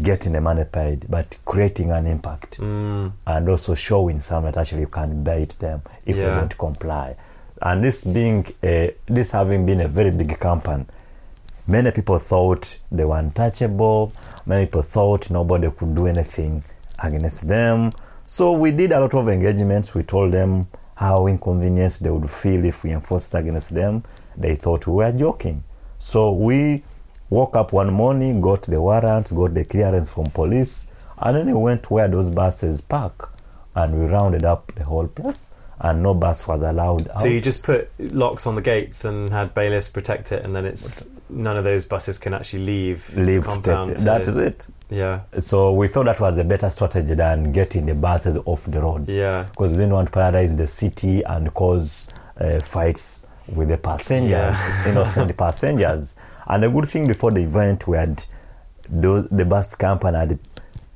getting 0.02 0.34
the 0.34 0.42
money 0.42 0.64
paid, 0.66 1.06
but 1.10 1.38
creating 1.46 1.92
an 1.92 2.06
impact 2.08 2.60
Mm. 2.60 3.12
and 3.26 3.50
also 3.50 3.76
showing 3.76 4.20
some 4.20 4.44
that 4.44 4.58
actually 4.58 4.82
you 4.82 4.88
can 4.88 5.24
bait 5.24 5.58
them 5.60 5.82
if 6.06 6.16
they 6.18 6.22
Yeah. 6.24 6.36
don't 6.40 6.58
comply. 6.58 7.16
And 7.62 7.84
this 7.84 8.04
being 8.04 8.46
a, 8.64 8.94
this 9.08 9.32
having 9.32 9.66
been 9.66 9.82
a 9.82 9.88
very 9.88 10.12
big 10.12 10.38
company, 10.40 10.86
many 11.68 11.92
people 11.92 12.20
thought 12.20 12.78
they 12.92 13.06
were 13.06 13.18
untouchable. 13.18 14.12
Many 14.46 14.66
people 14.66 14.82
thought 14.84 15.30
nobody 15.32 15.72
could 15.72 15.96
do 15.96 16.08
anything 16.08 16.64
against 17.00 17.48
them. 17.48 17.92
So 18.26 18.52
we 18.52 18.72
did 18.72 18.92
a 18.92 19.00
lot 19.00 19.14
of 19.14 19.30
engagements. 19.30 19.94
We 19.96 20.04
told 20.04 20.32
them 20.34 20.68
how 20.96 21.28
inconvenienced 21.28 22.04
they 22.04 22.10
would 22.10 22.30
feel 22.30 22.66
if 22.66 22.84
we 22.84 22.92
enforced 22.92 23.34
against 23.34 23.74
them. 23.74 24.04
They 24.38 24.56
thought 24.56 24.86
we 24.88 24.94
were 24.94 25.12
joking. 25.14 25.64
So 26.00 26.32
we 26.34 26.84
woke 27.30 27.56
up 27.56 27.74
one 27.74 27.92
morning, 27.94 28.42
got 28.42 28.64
the 28.64 28.80
warrant, 28.80 29.34
got 29.36 29.54
the 29.54 29.66
clearance 29.66 30.10
from 30.10 30.26
police, 30.26 30.88
and 31.18 31.38
then 31.38 31.48
we 31.48 31.54
went 31.54 31.90
where 31.90 32.08
those 32.08 32.30
buses 32.30 32.82
park, 32.82 33.32
and 33.76 34.00
we 34.00 34.06
rounded 34.06 34.44
up 34.46 34.72
the 34.76 34.84
whole 34.84 35.08
place, 35.08 35.52
and 35.80 36.02
no 36.04 36.14
bus 36.14 36.48
was 36.48 36.62
allowed 36.62 37.12
So 37.14 37.20
out. 37.22 37.32
you 37.32 37.42
just 37.42 37.64
put 37.64 37.90
locks 38.00 38.46
on 38.48 38.56
the 38.56 38.62
gates 38.62 39.04
and 39.06 39.30
had 39.30 39.54
bailiffs 39.54 39.90
protect 39.90 40.32
it, 40.32 40.44
and 40.46 40.56
then 40.56 40.66
it's 40.66 41.08
none 41.30 41.58
of 41.58 41.64
those 41.64 41.84
buses 41.86 42.20
can 42.20 42.34
actually 42.36 42.64
leave 42.66 43.18
Leave 43.18 43.44
compound. 43.46 43.98
That 43.98 44.28
is 44.28 44.38
it. 44.38 44.68
Yeah, 44.92 45.22
So 45.40 45.74
we 45.74 45.88
thought 45.88 46.06
that 46.06 46.20
was 46.20 46.38
a 46.38 46.44
better 46.44 46.70
strategy 46.70 47.16
than 47.16 47.52
getting 47.52 47.88
the 47.88 47.96
buses 47.96 48.38
off 48.46 48.66
the 48.66 48.80
roads. 48.80 49.10
yeah, 49.10 49.48
Because 49.50 49.72
we 49.72 49.78
didn't 49.80 49.94
want 49.94 50.10
to 50.10 50.12
paralyze 50.12 50.56
the 50.56 50.68
city 50.68 51.24
and 51.24 51.52
cause 51.56 52.08
uh, 52.40 52.60
fights 52.60 53.26
with 53.48 53.70
the 53.70 53.78
passengers, 53.80 54.30
Yeah. 54.30 54.88
innocent 54.92 55.36
passengers. 55.36 56.16
And 56.48 56.64
the 56.64 56.70
good 56.70 56.88
thing 56.88 57.08
before 57.08 57.32
the 57.32 57.42
event, 57.42 57.88
we 57.88 57.98
had 57.98 58.24
those, 58.90 59.28
the 59.30 59.46
bus 59.46 59.76
company 59.76 60.18
had 60.18 60.40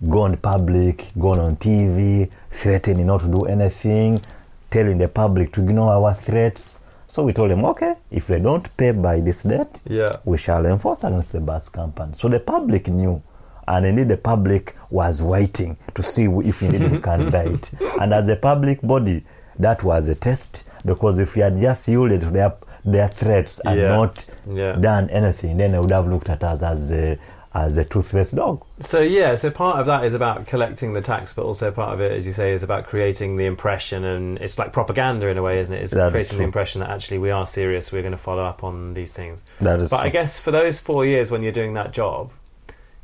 gone 0.07 0.37
public, 0.37 1.07
gone 1.17 1.39
on 1.39 1.57
TV, 1.57 2.29
threatening 2.49 3.07
not 3.07 3.21
to 3.21 3.27
do 3.27 3.41
anything, 3.41 4.21
telling 4.69 4.97
the 4.97 5.07
public 5.07 5.51
to 5.53 5.61
ignore 5.61 5.91
our 5.93 6.13
threats. 6.13 6.83
So 7.07 7.23
we 7.23 7.33
told 7.33 7.49
them, 7.49 7.65
okay, 7.65 7.95
if 8.11 8.27
they 8.27 8.39
don't 8.39 8.75
pay 8.77 8.91
by 8.91 9.19
this 9.19 9.43
date, 9.43 9.81
yeah. 9.85 10.17
we 10.23 10.37
shall 10.37 10.65
enforce 10.65 11.03
against 11.03 11.31
the 11.31 11.39
bus 11.39 11.69
company. 11.69 12.13
So 12.17 12.29
the 12.29 12.39
public 12.39 12.87
knew, 12.87 13.21
and 13.67 13.85
indeed 13.85 14.09
the 14.09 14.17
public 14.17 14.75
was 14.91 15.21
waiting 15.21 15.77
to 15.95 16.03
see 16.03 16.25
if 16.25 16.61
indeed 16.61 16.91
we 16.91 16.99
can 16.99 17.29
buy 17.31 17.45
it. 17.45 17.71
And 17.99 18.13
as 18.13 18.29
a 18.29 18.35
public 18.35 18.81
body, 18.81 19.25
that 19.57 19.83
was 19.83 20.07
a 20.07 20.15
test 20.15 20.65
because 20.85 21.19
if 21.19 21.35
we 21.35 21.41
had 21.41 21.59
just 21.59 21.87
yielded 21.87 22.21
to 22.21 22.29
their 22.29 22.53
their 22.85 23.07
threats 23.07 23.59
and 23.65 23.79
Yeah. 23.79 23.87
not 23.95 24.25
Yeah. 24.49 24.73
done 24.73 25.09
anything, 25.09 25.57
then 25.57 25.71
they 25.73 25.79
would 25.79 25.91
have 25.91 26.07
looked 26.07 26.29
at 26.29 26.43
us 26.43 26.63
as 26.63 26.91
a 26.91 27.17
as 27.51 27.77
a 27.77 27.83
toothless 27.83 28.29
dog. 28.29 28.63
So 28.79 28.99
yeah, 29.01 29.33
so 29.33 29.49
part 29.49 29.79
of 29.79 29.87
that 29.87 30.03
is 30.05 30.13
about 30.13 30.45
collecting 30.45 30.93
the 30.93 31.01
tax, 31.01 31.33
but 31.33 31.45
also 31.45 31.71
part 31.71 31.95
of 31.95 31.99
it, 31.99 32.11
as 32.11 32.27
you 32.27 32.31
say, 32.31 32.53
is 32.53 32.61
about 32.61 32.85
creating 32.85 33.37
the 33.37 33.45
impression, 33.47 34.03
and 34.05 34.37
it's 34.37 34.59
like 34.59 34.71
propaganda 34.71 35.27
in 35.29 35.37
a 35.37 35.41
way, 35.41 35.57
isn't 35.57 35.73
it? 35.73 35.81
It's 35.81 35.91
That's 35.91 36.13
creating 36.13 36.37
the 36.37 36.43
impression 36.43 36.81
that 36.81 36.91
actually 36.91 37.17
we 37.17 37.31
are 37.31 37.47
serious, 37.47 37.91
we're 37.91 38.03
going 38.03 38.11
to 38.11 38.19
follow 38.19 38.45
up 38.45 38.63
on 38.63 38.93
these 38.93 39.11
things. 39.11 39.41
That 39.61 39.79
is 39.79 39.89
But 39.89 40.01
I 40.01 40.09
guess 40.09 40.39
for 40.39 40.51
those 40.51 40.79
four 40.79 41.07
years 41.07 41.31
when 41.31 41.41
you're 41.41 41.51
doing 41.51 41.73
that 41.73 41.91
job, 41.91 42.29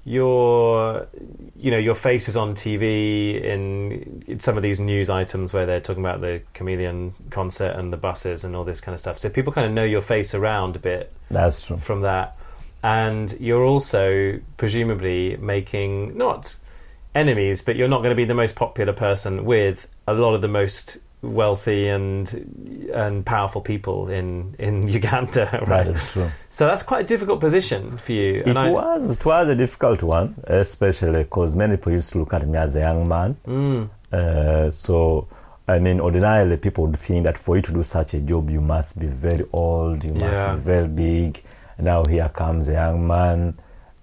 your 0.08 1.08
you 1.56 1.72
know 1.72 1.80
your 1.80 1.96
face 1.96 2.30
is 2.30 2.38
on 2.38 2.54
TV 2.54 3.44
in, 3.44 4.24
in 4.28 4.40
some 4.40 4.56
of 4.56 4.62
these 4.62 4.80
news 4.80 5.10
items 5.10 5.52
where 5.52 5.66
they're 5.66 5.82
talking 5.82 6.04
about 6.04 6.22
the 6.22 6.44
Chameleone 6.54 7.14
concert 7.32 7.72
and 7.72 7.92
the 7.92 7.98
buses 7.98 8.44
and 8.44 8.56
all 8.56 8.64
this 8.64 8.80
kind 8.80 8.94
of 8.94 9.00
stuff. 9.00 9.18
So 9.18 9.30
people 9.30 9.52
kind 9.52 9.66
of 9.66 9.74
know 9.74 9.84
your 9.84 10.02
face 10.02 10.36
around 10.36 10.76
a 10.76 10.80
bit 10.80 11.12
That's 11.32 11.66
true. 11.66 11.78
from 11.78 12.02
that, 12.02 12.38
and 12.84 13.36
you're 13.40 13.66
also 13.66 14.40
presumably 14.58 15.38
making 15.38 16.16
not 16.16 16.56
enemies, 17.16 17.64
but 17.64 17.76
you're 17.76 17.88
not 17.88 18.00
going 18.00 18.12
to 18.12 18.16
be 18.16 18.26
the 18.26 18.36
most 18.36 18.56
popular 18.56 18.94
person 18.94 19.44
with 19.44 19.90
a 20.08 20.14
lot 20.14 20.36
of 20.36 20.42
the 20.42 20.48
most 20.48 21.00
wealthy 21.26 21.88
and 21.90 22.90
and 22.94 23.26
powerful 23.26 23.62
people 23.62 24.10
in 24.10 24.56
in 24.60 24.88
Uganda, 25.00 25.64
right? 25.68 25.88
is 25.88 26.12
true. 26.12 26.30
So 26.50 26.68
that's 26.68 26.84
quite 26.84 27.06
a 27.06 27.08
difficult 27.08 27.40
position 27.40 27.98
for 27.98 28.12
you. 28.14 28.44
It 28.46 28.58
I- 28.58 28.72
was 28.72 29.10
it 29.18 29.26
was 29.26 29.50
a 29.50 29.56
difficult 29.56 30.04
one, 30.04 30.36
especially 30.46 31.24
because 31.24 31.56
many 31.56 31.78
people 31.78 31.94
used 31.94 32.12
to 32.14 32.20
look 32.20 32.34
at 32.34 32.48
me 32.48 32.58
as 32.58 32.76
a 32.76 32.80
young 32.80 33.08
man. 33.08 33.36
Mm, 33.48 33.90
Uh, 34.14 34.72
so, 34.72 35.28
I 35.68 35.80
mean, 35.80 36.00
ordinarily 36.00 36.58
people 36.58 36.86
would 36.86 36.98
think 36.98 37.26
that 37.26 37.38
for 37.38 37.56
you 37.58 37.62
to 37.64 37.74
do 37.74 37.84
such 37.84 38.14
a 38.14 38.22
job, 38.22 38.50
you 38.50 38.62
must 38.62 38.98
be 39.00 39.08
very 39.08 39.46
old, 39.52 40.04
you 40.06 40.14
must 40.14 40.24
Yeah. 40.24 40.56
be 40.56 40.62
very 40.62 40.88
big. 40.88 41.44
Now 41.80 42.06
here 42.06 42.30
comes 42.30 42.70
a 42.70 42.74
young 42.74 43.06
man, 43.06 43.56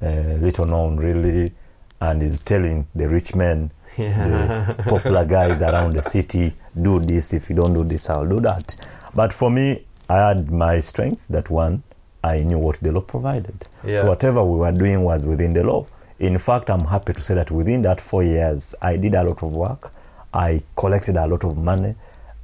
uh, 0.02 0.36
little 0.40 0.66
known 0.66 0.98
really, 0.98 1.52
and 2.00 2.22
is 2.22 2.40
telling 2.42 2.86
the 2.94 3.08
rich 3.08 3.34
men, 3.34 3.70
yeah. 3.96 4.74
the 4.76 4.82
popular 4.82 5.24
guys 5.24 5.62
around 5.62 5.92
the 5.94 6.02
city, 6.02 6.52
do 6.80 7.00
this. 7.00 7.32
If 7.32 7.50
you 7.50 7.56
don't 7.56 7.74
do 7.74 7.84
this, 7.84 8.08
I'll 8.10 8.28
do 8.28 8.40
that. 8.40 8.76
But 9.14 9.32
for 9.32 9.50
me, 9.50 9.84
I 10.08 10.28
had 10.28 10.50
my 10.50 10.80
strength. 10.80 11.26
That 11.28 11.50
one, 11.50 11.82
I 12.24 12.40
knew 12.40 12.58
what 12.58 12.78
the 12.80 12.92
law 12.92 13.00
provided. 13.00 13.66
Yeah. 13.84 14.02
So 14.02 14.08
whatever 14.08 14.44
we 14.44 14.58
were 14.58 14.72
doing 14.72 15.02
was 15.02 15.24
within 15.24 15.52
the 15.52 15.62
law. 15.64 15.86
In 16.18 16.38
fact, 16.38 16.70
I'm 16.70 16.84
happy 16.86 17.12
to 17.14 17.20
say 17.20 17.34
that 17.34 17.50
within 17.50 17.82
that 17.82 18.00
four 18.00 18.22
years, 18.22 18.74
I 18.80 18.96
did 18.96 19.14
a 19.14 19.24
lot 19.24 19.42
of 19.42 19.52
work. 19.52 19.92
I 20.32 20.62
collected 20.76 21.16
a 21.16 21.26
lot 21.26 21.44
of 21.44 21.56
money. 21.58 21.94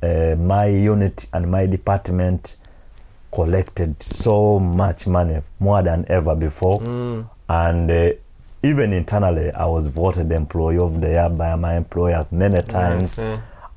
Uh, 0.03 0.35
my 0.39 0.67
unit 0.67 1.27
and 1.33 1.51
my 1.51 1.67
department 1.67 2.57
collected 3.33 4.03
so 4.03 4.59
much 4.59 5.07
money, 5.07 5.43
more 5.61 5.83
than 5.83 6.05
ever 6.09 6.35
before. 6.35 6.81
Mm, 6.81 7.29
And 7.49 7.91
uh, 7.91 8.13
even 8.63 8.93
internally, 8.93 9.51
I 9.53 9.67
was 9.67 9.87
voted 9.87 10.33
Employee 10.33 10.79
of 10.79 11.01
the 11.01 11.09
Year 11.09 11.29
by 11.31 11.55
my 11.57 11.77
employer 11.77 12.27
many 12.31 12.63
times. 12.63 13.19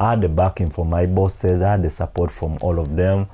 I 0.02 0.10
had 0.12 0.22
the 0.22 0.30
backing 0.30 0.72
from 0.72 0.90
my 0.90 1.06
bosses, 1.06 1.62
I 1.62 1.72
had 1.74 1.84
the 1.84 1.90
support 1.92 2.32
from 2.32 2.58
all 2.62 2.80
of 2.80 2.96
them. 2.96 3.28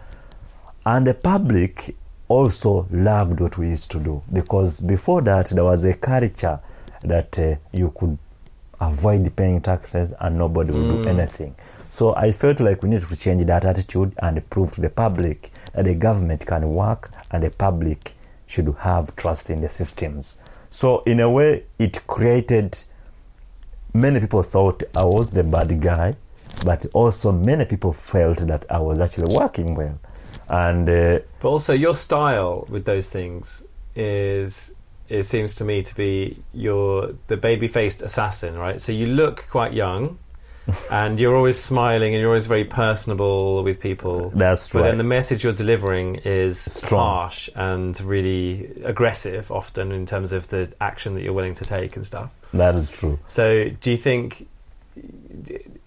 And 0.85 1.07
the 1.07 1.13
public 1.13 1.95
also 2.27 2.85
loved 2.91 3.39
what 3.39 3.57
we 3.57 3.69
used 3.69 3.89
to 3.91 3.99
do 3.99 4.21
because 4.33 4.81
before 4.81 5.21
that, 5.21 5.47
there 5.51 5.63
was 5.63 5.85
a 5.85 5.93
culture 5.93 6.59
that 7.03 7.39
uh, 7.39 7.55
you 7.71 7.93
could 7.97 8.17
avoid 8.81 9.33
paying 9.37 9.61
taxes 9.61 10.11
and 10.19 10.37
nobody 10.37 10.73
would 10.73 10.89
do 10.89 10.97
Mm. 10.97 11.07
anything. 11.07 11.55
So 11.87 12.13
I 12.15 12.33
felt 12.33 12.59
like 12.59 12.83
we 12.83 12.89
needed 12.89 13.07
to 13.07 13.15
change 13.15 13.45
that 13.45 13.63
attitude 13.63 14.11
and 14.17 14.49
prove 14.49 14.73
to 14.73 14.81
the 14.81 14.89
public 14.89 15.51
that 15.73 15.85
the 15.85 15.95
government 15.95 16.45
can 16.45 16.73
work 16.75 17.11
and 17.31 17.43
the 17.43 17.49
public 17.49 18.13
should 18.45 18.75
have 18.79 19.15
trust 19.15 19.49
in 19.49 19.61
the 19.61 19.69
systems. 19.69 20.37
So, 20.69 21.01
in 21.05 21.21
a 21.21 21.29
way, 21.29 21.63
it 21.79 22.05
created 22.07 22.77
many 23.93 24.19
people 24.19 24.43
thought 24.43 24.83
I 24.93 25.05
was 25.05 25.31
the 25.31 25.43
bad 25.45 25.79
guy, 25.79 26.17
but 26.63 26.85
also 26.93 27.31
many 27.31 27.65
people 27.65 27.93
felt 27.93 28.39
that 28.47 28.65
I 28.69 28.79
was 28.79 28.99
actually 28.99 29.33
working 29.35 29.75
well. 29.75 29.99
And 30.49 30.87
uh, 30.89 31.19
But 31.39 31.49
also, 31.49 31.73
your 31.73 31.93
style 31.93 32.65
with 32.69 32.85
those 32.85 33.09
things 33.09 33.65
is 33.95 34.73
it 35.09 35.23
seems 35.23 35.55
to 35.55 35.63
me 35.65 35.81
to 35.83 35.95
be 35.95 36.41
you're 36.53 37.13
the 37.27 37.37
baby-faced 37.37 38.01
assassin, 38.01 38.57
right? 38.57 38.79
So 38.81 38.91
you 38.91 39.07
look 39.07 39.45
quite 39.49 39.73
young, 39.73 40.19
and 40.91 41.19
you're 41.19 41.35
always 41.35 41.61
smiling, 41.61 42.13
and 42.13 42.19
you're 42.21 42.29
always 42.29 42.47
very 42.47 42.65
personable 42.65 43.63
with 43.63 43.79
people. 43.79 44.31
that's 44.35 44.69
But 44.69 44.79
right. 44.79 44.87
then 44.89 44.97
the 44.97 45.03
message 45.05 45.43
you're 45.43 45.53
delivering 45.53 46.15
is 46.25 46.59
Strong. 46.59 46.99
harsh 47.05 47.49
and 47.55 47.99
really 48.01 48.69
aggressive, 48.83 49.49
often 49.51 49.91
in 49.91 50.05
terms 50.05 50.33
of 50.33 50.47
the 50.49 50.71
action 50.81 51.13
that 51.15 51.23
you're 51.23 51.33
willing 51.33 51.55
to 51.55 51.65
take 51.65 51.95
and 51.95 52.05
stuff. 52.05 52.29
that 52.53 52.75
is 52.75 52.89
true. 52.89 53.17
So, 53.25 53.69
do 53.81 53.91
you 53.91 53.97
think 53.97 54.47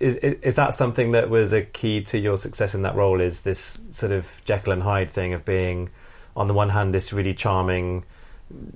is 0.01 0.17
is 0.17 0.55
that 0.55 0.75
something 0.75 1.13
that 1.13 1.29
was 1.29 1.53
a 1.53 1.63
key 1.63 2.01
to 2.05 2.19
your 2.19 2.37
success 2.37 2.75
in 2.75 2.83
that 2.83 2.95
role? 2.97 3.21
Is 3.21 3.43
this 3.43 3.79
sort 3.91 4.13
of 4.13 4.41
Jekyll 4.45 4.73
and 4.73 4.83
Hyde 4.83 5.11
thing 5.11 5.35
of 5.35 5.45
being, 5.45 5.91
on 6.35 6.49
the 6.49 6.55
one 6.55 6.71
hand, 6.71 6.95
this 6.95 7.13
really 7.13 7.35
charming, 7.35 8.05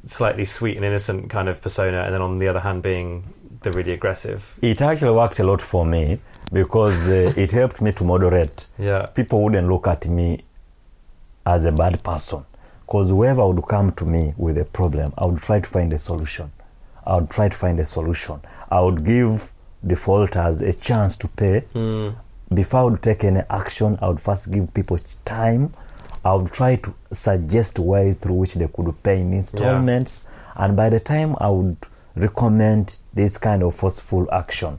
slightly 0.04 0.44
sweet 0.44 0.76
and 0.76 0.84
innocent 0.84 1.30
kind 1.30 1.48
of 1.48 1.62
persona, 1.62 2.02
and 2.02 2.14
then 2.14 2.20
on 2.20 2.38
the 2.38 2.48
other 2.48 2.60
hand, 2.60 2.82
being 2.82 3.32
the 3.62 3.72
really 3.72 3.92
aggressive? 3.92 4.54
It 4.60 4.82
actually 4.82 5.16
worked 5.16 5.38
a 5.40 5.44
lot 5.44 5.62
for 5.62 5.86
me 5.86 6.20
because 6.52 7.08
uh, 7.08 7.32
it 7.36 7.50
helped 7.50 7.80
me 7.80 7.92
to 7.92 8.04
moderate. 8.04 8.66
Yeah, 8.78 9.06
People 9.06 9.42
wouldn't 9.42 9.68
look 9.68 9.86
at 9.86 10.06
me 10.06 10.44
as 11.46 11.64
a 11.64 11.72
bad 11.72 12.02
person 12.02 12.44
because 12.86 13.08
whoever 13.08 13.46
would 13.46 13.66
come 13.66 13.92
to 13.92 14.04
me 14.04 14.34
with 14.36 14.58
a 14.58 14.64
problem, 14.66 15.14
I 15.16 15.24
would 15.24 15.40
try 15.40 15.60
to 15.60 15.66
find 15.66 15.90
a 15.94 15.98
solution. 15.98 16.52
I 17.06 17.16
would 17.16 17.30
try 17.30 17.48
to 17.48 17.56
find 17.56 17.80
a 17.80 17.86
solution. 17.86 18.40
I 18.70 18.80
would 18.82 19.04
give 19.04 19.53
defaulters 19.86 20.62
a 20.62 20.72
chance 20.72 21.16
to 21.18 21.28
pay 21.28 21.62
mm, 21.74 22.14
before 22.52 22.80
I 22.80 22.84
would 22.84 23.02
take 23.02 23.24
any 23.24 23.40
action, 23.50 23.98
I 24.00 24.08
would 24.08 24.20
first 24.20 24.50
give 24.52 24.72
people 24.74 24.98
time. 25.24 25.72
I 26.24 26.34
would 26.34 26.52
try 26.52 26.76
to 26.76 26.94
suggest 27.12 27.78
ways 27.78 28.16
through 28.16 28.34
which 28.34 28.54
they 28.54 28.68
could 28.68 29.02
pay 29.02 29.20
in 29.20 29.32
installments. 29.32 30.26
And 30.54 30.76
by 30.76 30.88
the 30.90 31.00
time 31.00 31.36
I 31.40 31.48
would 31.48 31.76
recommend 32.16 32.98
this 33.12 33.38
kind 33.38 33.62
of 33.62 33.74
forceful 33.74 34.28
action, 34.32 34.78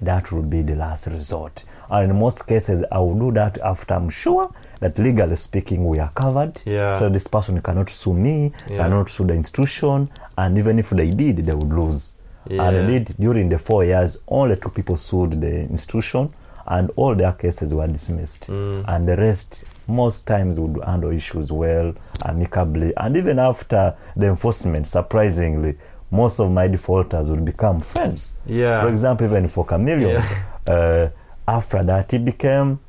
that 0.00 0.30
would 0.32 0.48
be 0.50 0.62
the 0.62 0.76
last 0.76 1.06
resort. 1.08 1.64
And 1.90 2.10
in 2.10 2.18
most 2.18 2.46
cases, 2.46 2.84
I 2.90 2.98
will 2.98 3.14
do 3.18 3.32
that 3.32 3.58
after 3.58 3.94
I'm 3.94 4.08
sure 4.10 4.52
that 4.80 4.98
legally 4.98 5.36
speaking, 5.36 5.84
we 5.86 5.98
are 5.98 6.10
covered. 6.14 6.60
Yeah. 6.64 6.98
So 6.98 7.08
this 7.08 7.26
person 7.26 7.60
cannot 7.60 7.88
sue 7.90 8.12
me, 8.14 8.52
Yeah. 8.68 8.78
cannot 8.78 9.08
sue 9.08 9.24
the 9.24 9.34
institution, 9.34 10.10
and 10.36 10.58
even 10.58 10.78
if 10.78 10.90
they 10.90 11.10
did, 11.10 11.38
they 11.46 11.54
would 11.54 11.72
lose. 11.72 12.15
Yeah. 12.48 12.68
And 12.68 12.76
indeed, 12.76 13.14
during 13.18 13.48
the 13.48 13.58
four 13.58 13.84
years, 13.84 14.18
only 14.28 14.56
two 14.56 14.70
people 14.70 14.96
sued 14.96 15.40
the 15.40 15.60
institution, 15.60 16.32
and 16.66 16.90
all 16.96 17.14
their 17.14 17.32
cases 17.32 17.72
were 17.72 17.86
dismissed. 17.86 18.48
Mm. 18.48 18.84
And 18.88 19.08
the 19.08 19.16
rest, 19.16 19.64
most 19.86 20.26
times, 20.26 20.58
would 20.58 20.82
handle 20.84 21.12
issues 21.12 21.52
well, 21.52 21.94
amicably, 22.24 22.92
and 22.96 23.16
even 23.16 23.38
after 23.38 23.96
the 24.16 24.26
enforcement, 24.26 24.86
surprisingly, 24.86 25.76
most 26.10 26.38
of 26.40 26.50
my 26.50 26.68
defaulters 26.68 27.28
would 27.28 27.44
become 27.44 27.80
friends. 27.80 28.34
Yeah. 28.46 28.80
For 28.82 28.88
example, 28.88 29.26
even 29.26 29.48
for 29.48 29.66
Chameleone, 29.66 30.22
uh, 30.66 31.08
after 31.48 31.82
that, 31.84 32.10
he 32.10 32.18
became 32.18 32.80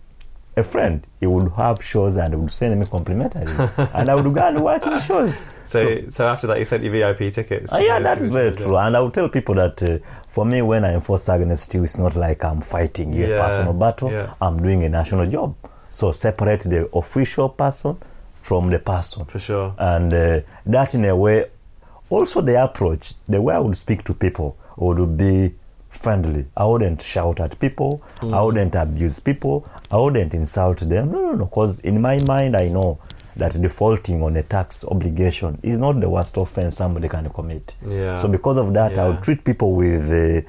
a 0.58 0.64
friend. 0.64 1.06
He 1.20 1.28
would 1.28 1.52
have 1.54 1.84
shows 1.84 2.18
and 2.18 2.34
would 2.42 2.52
send 2.52 2.80
me 2.80 2.86
complimentary, 2.86 3.46
and 3.94 4.10
I 4.10 4.16
would 4.16 4.34
go 4.34 4.42
and 4.42 4.62
watch 4.64 4.82
the 4.84 5.00
shows. 5.00 5.42
So, 5.66 6.10
so, 6.10 6.28
after 6.28 6.48
that, 6.48 6.58
he 6.58 6.66
sent 6.66 6.84
you 6.84 6.92
VIP 6.92 7.32
tickets. 7.34 7.72
Uh, 7.72 7.78
yeah, 7.78 8.00
that's 8.00 8.26
very 8.26 8.52
true. 8.56 8.76
And 8.78 8.96
I 8.98 9.02
would 9.02 9.14
tell 9.14 9.30
people 9.30 9.56
that 9.56 9.82
uh, 9.84 10.00
for 10.28 10.46
me, 10.46 10.62
when 10.62 10.84
I 10.86 10.94
enforce 10.94 11.30
against 11.30 11.74
you, 11.74 11.84
it's 11.84 11.98
not 11.98 12.16
like 12.16 12.44
I'm 12.44 12.62
fighting 12.62 13.14
Yeah, 13.14 13.28
a 13.28 13.38
personal 13.38 13.74
battle. 13.74 14.12
yeah. 14.12 14.34
I'm 14.42 14.62
doing 14.62 14.84
a 14.84 14.90
national 14.90 15.26
job. 15.28 15.56
So 15.92 16.12
separate 16.12 16.62
the 16.62 16.90
official 16.96 17.50
person 17.50 17.98
from 18.36 18.70
the 18.70 18.80
person. 18.80 19.26
For 19.26 19.40
sure. 19.40 19.76
And 19.78 20.14
uh, 20.14 20.42
that, 20.66 20.96
in 20.96 21.06
a 21.06 21.16
way, 21.16 21.46
also 22.10 22.42
the 22.42 22.64
approach, 22.64 23.14
the 23.28 23.42
way 23.42 23.54
I 23.56 23.60
would 23.60 23.76
speak 23.76 24.04
to 24.06 24.14
people 24.14 24.58
would 24.78 25.18
be 25.18 25.54
friendly. 25.98 26.46
I 26.56 26.66
wouldn't 26.66 27.02
shout 27.02 27.40
at 27.40 27.60
people. 27.60 28.02
Mm. 28.22 28.34
I 28.34 28.42
wouldn't 28.42 28.76
abuse 28.76 29.20
people. 29.20 29.68
I 29.92 29.98
wouldn't 29.98 30.34
insult 30.34 30.80
them. 30.80 31.12
No, 31.12 31.22
no, 31.22 31.32
no. 31.34 31.46
Because 31.46 31.80
in 31.82 32.02
my 32.02 32.20
mind, 32.20 32.56
I 32.56 32.70
know 32.70 33.00
that 33.36 33.60
defaulting 33.62 34.24
on 34.24 34.36
a 34.36 34.44
tax 34.44 34.84
obligation 34.86 35.60
is 35.64 35.80
not 35.80 36.00
the 36.00 36.10
worst 36.10 36.38
offense 36.38 36.78
somebody 36.78 37.08
can 37.10 37.30
commit. 37.30 37.76
Yeah. 37.86 38.22
So 38.22 38.28
because 38.28 38.58
of 38.58 38.74
that, 38.74 38.98
I 38.98 39.08
would 39.10 39.22
treat 39.24 39.44
people 39.44 39.74
with 39.74 40.06
uh, 40.10 40.42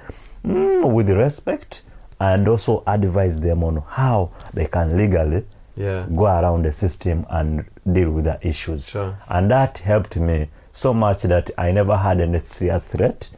mm, 0.47 0.93
with 0.93 1.11
respect 1.11 1.83
and 2.21 2.49
also 2.49 2.83
advise 2.87 3.41
them 3.41 3.63
on 3.65 3.83
how 3.89 4.31
they 4.55 4.67
can 4.67 4.97
legally 4.97 5.45
Yeah. 5.77 6.07
go 6.17 6.25
around 6.27 6.65
the 6.65 6.73
system 6.73 7.27
and 7.31 7.65
deal 7.93 8.11
with 8.11 8.25
the 8.25 8.39
issues. 8.47 8.89
Sure. 8.89 9.17
And 9.29 9.51
that 9.51 9.79
helped 9.79 10.17
me 10.17 10.49
so 10.73 10.93
much 10.95 11.23
that 11.23 11.51
I 11.59 11.71
never 11.73 11.97
had 11.97 12.21
any 12.21 12.41
serious 12.41 12.85
threat 12.85 13.31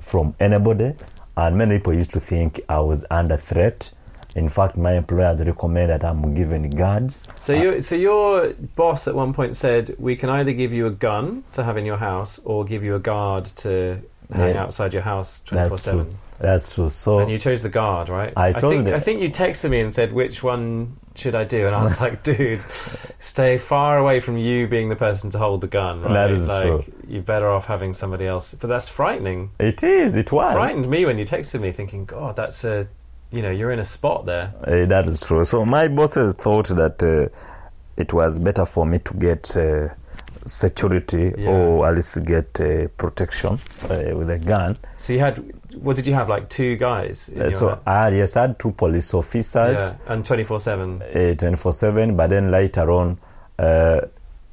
from 0.00 0.34
anybody. 0.40 0.94
And 1.36 1.56
many 1.58 1.78
people 1.78 1.94
used 1.94 2.12
to 2.12 2.20
think 2.20 2.60
I 2.68 2.78
was 2.80 3.04
under 3.10 3.36
threat. 3.36 3.92
In 4.34 4.48
fact, 4.48 4.76
my 4.76 4.92
employers 4.92 5.40
recommend 5.42 5.90
that 5.90 6.04
I'm 6.04 6.34
given 6.34 6.68
guards. 6.70 7.26
So 7.36 7.54
uh, 7.56 7.60
you, 7.62 7.80
so 7.80 7.94
your 7.94 8.52
boss 8.74 9.08
at 9.08 9.14
one 9.14 9.32
point 9.32 9.56
said 9.56 9.94
we 9.98 10.14
can 10.16 10.28
either 10.28 10.52
give 10.52 10.72
you 10.74 10.86
a 10.86 10.90
gun 10.90 11.42
to 11.54 11.64
have 11.64 11.78
in 11.78 11.86
your 11.86 11.96
house 11.96 12.38
or 12.44 12.64
give 12.64 12.82
you 12.84 12.94
a 12.96 12.98
guard 12.98 13.46
to 13.56 13.98
hang 14.32 14.54
Yeah. 14.54 14.62
outside 14.64 14.92
your 14.92 15.02
house 15.02 15.40
twenty 15.40 15.68
four 15.68 15.76
That's 15.76 15.84
true. 15.84 15.92
seven. 15.92 16.18
That's 16.38 16.74
true. 16.74 16.90
So 16.90 17.18
And 17.20 17.30
you 17.30 17.38
chose 17.38 17.62
the 17.62 17.70
guard, 17.70 18.10
right? 18.10 18.32
I 18.36 18.52
chose 18.52 18.60
think, 18.74 18.84
the- 18.84 18.96
I 18.96 19.00
think 19.00 19.22
you 19.22 19.30
texted 19.30 19.70
me 19.70 19.80
and 19.80 19.92
said 19.92 20.12
which 20.12 20.42
one 20.42 20.98
should 21.18 21.34
I 21.34 21.44
do, 21.44 21.66
and 21.66 21.74
I 21.74 21.82
was 21.82 22.00
like, 22.00 22.22
dude, 22.22 22.60
stay 23.18 23.58
far 23.58 23.98
away 23.98 24.20
from 24.20 24.36
you 24.38 24.66
being 24.66 24.88
the 24.88 24.96
person 24.96 25.30
to 25.30 25.38
hold 25.38 25.60
the 25.60 25.66
gun. 25.66 26.02
Right? 26.02 26.12
That 26.12 26.30
is 26.30 26.48
like, 26.48 26.62
true. 26.64 26.84
You're 27.08 27.22
better 27.22 27.48
off 27.48 27.66
having 27.66 27.92
somebody 27.92 28.26
else. 28.26 28.54
But 28.54 28.68
that's 28.68 28.88
frightening. 28.88 29.50
it 29.58 29.82
is. 29.82 30.16
It 30.16 30.32
was. 30.32 30.52
It 30.52 30.54
Frightened 30.54 30.88
me 30.88 31.04
when 31.04 31.18
you 31.18 31.24
texted 31.24 31.60
me, 31.60 31.72
thinking, 31.72 32.04
God, 32.04 32.36
that's 32.36 32.64
a, 32.64 32.86
you 33.30 33.42
know, 33.42 33.50
you're 33.50 33.70
in 33.72 33.78
a 33.78 33.84
spot 33.84 34.26
there. 34.26 34.52
Uh, 34.62 34.86
that 34.86 35.06
is 35.06 35.20
true. 35.20 35.44
So 35.44 35.64
my 35.64 35.88
bosses 35.88 36.34
thought 36.34 36.68
that 36.68 37.02
uh, 37.02 37.28
it 37.96 38.12
was 38.12 38.38
better 38.38 38.66
for 38.66 38.84
me 38.86 38.98
to 39.00 39.14
get 39.14 39.56
uh, 39.56 39.88
security 40.46 41.32
Yeah. 41.36 41.48
or 41.50 41.88
at 41.88 41.96
least 41.96 42.22
get 42.24 42.60
uh, 42.60 42.88
protection 42.96 43.58
uh, 43.84 44.14
with 44.16 44.30
a 44.30 44.38
gun. 44.38 44.76
So 44.96 45.12
you 45.12 45.20
had, 45.20 45.42
what 45.76 45.96
did 45.96 46.06
you 46.06 46.14
have? 46.14 46.28
Like 46.28 46.48
two 46.48 46.76
guys. 46.76 47.28
Uh, 47.28 47.50
so 47.50 47.80
I 47.86 48.04
had, 48.04 48.14
yes, 48.14 48.36
I 48.36 48.42
had 48.42 48.58
two 48.58 48.72
police 48.72 49.12
officers, 49.14 49.78
yeah, 49.78 50.12
and 50.12 50.24
twenty 50.24 50.44
four 50.44 50.60
seven. 50.60 51.00
twenty 51.36 51.56
four 51.56 51.72
seven. 51.72 52.16
But 52.16 52.30
then 52.30 52.50
later 52.50 52.90
on, 52.90 53.18
uh, 53.58 54.00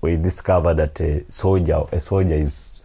we 0.02 0.16
discovered 0.18 0.76
that 0.76 1.00
a 1.02 1.24
soldier, 1.32 1.84
a 1.92 2.00
soldier 2.02 2.36
is 2.36 2.82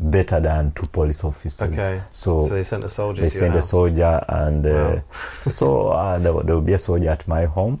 better 0.00 0.38
than 0.40 0.70
two 0.72 0.86
police 0.86 1.24
officers. 1.24 1.72
Okay. 1.72 2.02
So, 2.12 2.42
So 2.42 2.54
they 2.54 2.62
sent 2.62 2.84
a 2.84 2.88
soldier. 2.88 3.22
they 3.22 3.28
sent 3.30 3.56
a 3.56 3.62
soldier, 3.62 4.24
and 4.28 4.66
uh, 4.66 5.00
so 5.50 5.88
uh, 5.88 6.18
there, 6.18 6.32
there 6.44 6.54
will 6.54 6.62
be 6.62 6.74
a 6.74 6.78
soldier 6.78 7.08
at 7.10 7.26
my 7.26 7.46
home. 7.46 7.80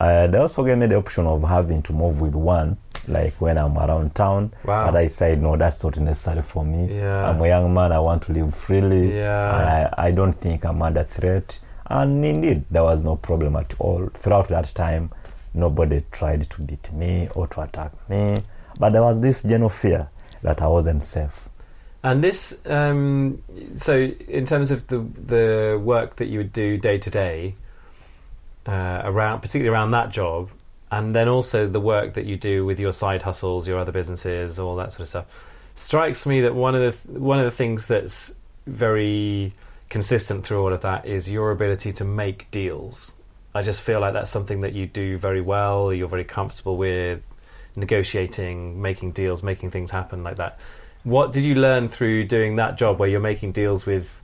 Uh, 0.00 0.28
they 0.28 0.38
also 0.38 0.64
gave 0.64 0.78
me 0.78 0.86
the 0.86 0.94
option 0.94 1.26
of 1.26 1.42
having 1.42 1.82
to 1.82 1.92
move 1.92 2.20
with 2.20 2.34
one, 2.34 2.76
like 3.08 3.34
when 3.40 3.58
I'm 3.58 3.76
around 3.76 4.14
town. 4.14 4.52
Wow. 4.64 4.86
But 4.86 4.96
I 4.96 5.08
said, 5.08 5.42
no, 5.42 5.56
that's 5.56 5.82
not 5.82 5.96
necessary 5.98 6.42
for 6.42 6.64
me. 6.64 6.96
Yeah. 6.98 7.28
I'm 7.28 7.40
a 7.40 7.48
young 7.48 7.74
man, 7.74 7.90
I 7.90 7.98
want 7.98 8.22
to 8.24 8.32
live 8.32 8.54
freely. 8.54 9.16
Yeah. 9.16 9.58
And 9.58 9.68
I, 9.68 9.94
I 10.06 10.10
don't 10.12 10.34
think 10.34 10.64
I'm 10.64 10.80
under 10.82 11.02
threat. 11.02 11.58
And 11.86 12.24
indeed, 12.24 12.64
there 12.70 12.84
was 12.84 13.02
no 13.02 13.16
problem 13.16 13.56
at 13.56 13.74
all. 13.80 14.08
Throughout 14.14 14.48
that 14.48 14.72
time, 14.74 15.10
nobody 15.54 16.04
tried 16.12 16.48
to 16.50 16.62
beat 16.62 16.92
me 16.92 17.28
or 17.34 17.48
to 17.48 17.62
attack 17.62 17.92
me. 18.08 18.36
But 18.78 18.90
there 18.92 19.02
was 19.02 19.20
this 19.20 19.42
general 19.42 19.70
fear 19.70 20.08
that 20.42 20.62
I 20.62 20.68
wasn't 20.68 21.02
safe. 21.02 21.48
And 22.04 22.22
this, 22.22 22.60
um, 22.66 23.42
so 23.74 23.96
in 23.96 24.44
terms 24.46 24.70
of 24.70 24.86
the 24.86 24.98
the 24.98 25.80
work 25.82 26.14
that 26.16 26.26
you 26.26 26.38
would 26.38 26.52
do 26.52 26.76
day 26.78 26.98
to 26.98 27.10
day, 27.10 27.56
uh, 28.68 29.00
around 29.04 29.40
particularly 29.40 29.74
around 29.74 29.92
that 29.92 30.10
job, 30.10 30.50
and 30.90 31.14
then 31.14 31.28
also 31.28 31.66
the 31.66 31.80
work 31.80 32.14
that 32.14 32.26
you 32.26 32.36
do 32.36 32.66
with 32.66 32.78
your 32.78 32.92
side 32.92 33.22
hustles, 33.22 33.66
your 33.66 33.78
other 33.78 33.92
businesses, 33.92 34.58
all 34.58 34.76
that 34.76 34.92
sort 34.92 35.00
of 35.00 35.08
stuff, 35.08 35.26
strikes 35.74 36.26
me 36.26 36.42
that 36.42 36.54
one 36.54 36.74
of 36.74 36.82
the 36.82 36.92
th- 36.92 37.18
one 37.18 37.38
of 37.38 37.46
the 37.46 37.50
things 37.50 37.86
that's 37.86 38.34
very 38.66 39.54
consistent 39.88 40.44
through 40.44 40.62
all 40.62 40.72
of 40.72 40.82
that 40.82 41.06
is 41.06 41.30
your 41.30 41.50
ability 41.50 41.92
to 41.94 42.04
make 42.04 42.50
deals. 42.50 43.12
I 43.54 43.62
just 43.62 43.80
feel 43.80 44.00
like 44.00 44.12
that's 44.12 44.30
something 44.30 44.60
that 44.60 44.74
you 44.74 44.86
do 44.86 45.16
very 45.16 45.40
well. 45.40 45.92
You're 45.92 46.08
very 46.08 46.24
comfortable 46.24 46.76
with 46.76 47.22
negotiating, 47.74 48.82
making 48.82 49.12
deals, 49.12 49.42
making 49.42 49.70
things 49.70 49.90
happen 49.90 50.22
like 50.22 50.36
that. 50.36 50.60
What 51.04 51.32
did 51.32 51.44
you 51.44 51.54
learn 51.54 51.88
through 51.88 52.24
doing 52.24 52.56
that 52.56 52.76
job 52.76 52.98
where 52.98 53.08
you're 53.08 53.20
making 53.20 53.52
deals 53.52 53.86
with 53.86 54.20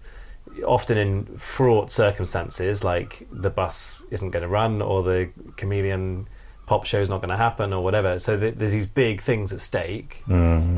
often 0.67 0.99
in 0.99 1.39
fraught 1.39 1.91
circumstances, 1.91 2.85
like 2.85 3.27
the 3.33 3.51
bus 3.51 4.05
isn't 4.11 4.31
going 4.31 4.43
to 4.43 4.49
run 4.49 4.83
or 4.83 5.03
the 5.03 5.31
Chameleone 5.57 6.27
pop 6.67 6.87
show 6.87 7.01
is 7.01 7.09
not 7.09 7.19
going 7.19 7.31
to 7.31 7.37
happen 7.37 7.73
or 7.73 7.83
whatever? 7.83 8.19
So 8.19 8.39
th- 8.39 8.55
there's 8.57 8.73
these 8.73 8.87
big 8.87 9.21
things 9.21 9.53
at 9.53 9.61
stake, 9.61 10.23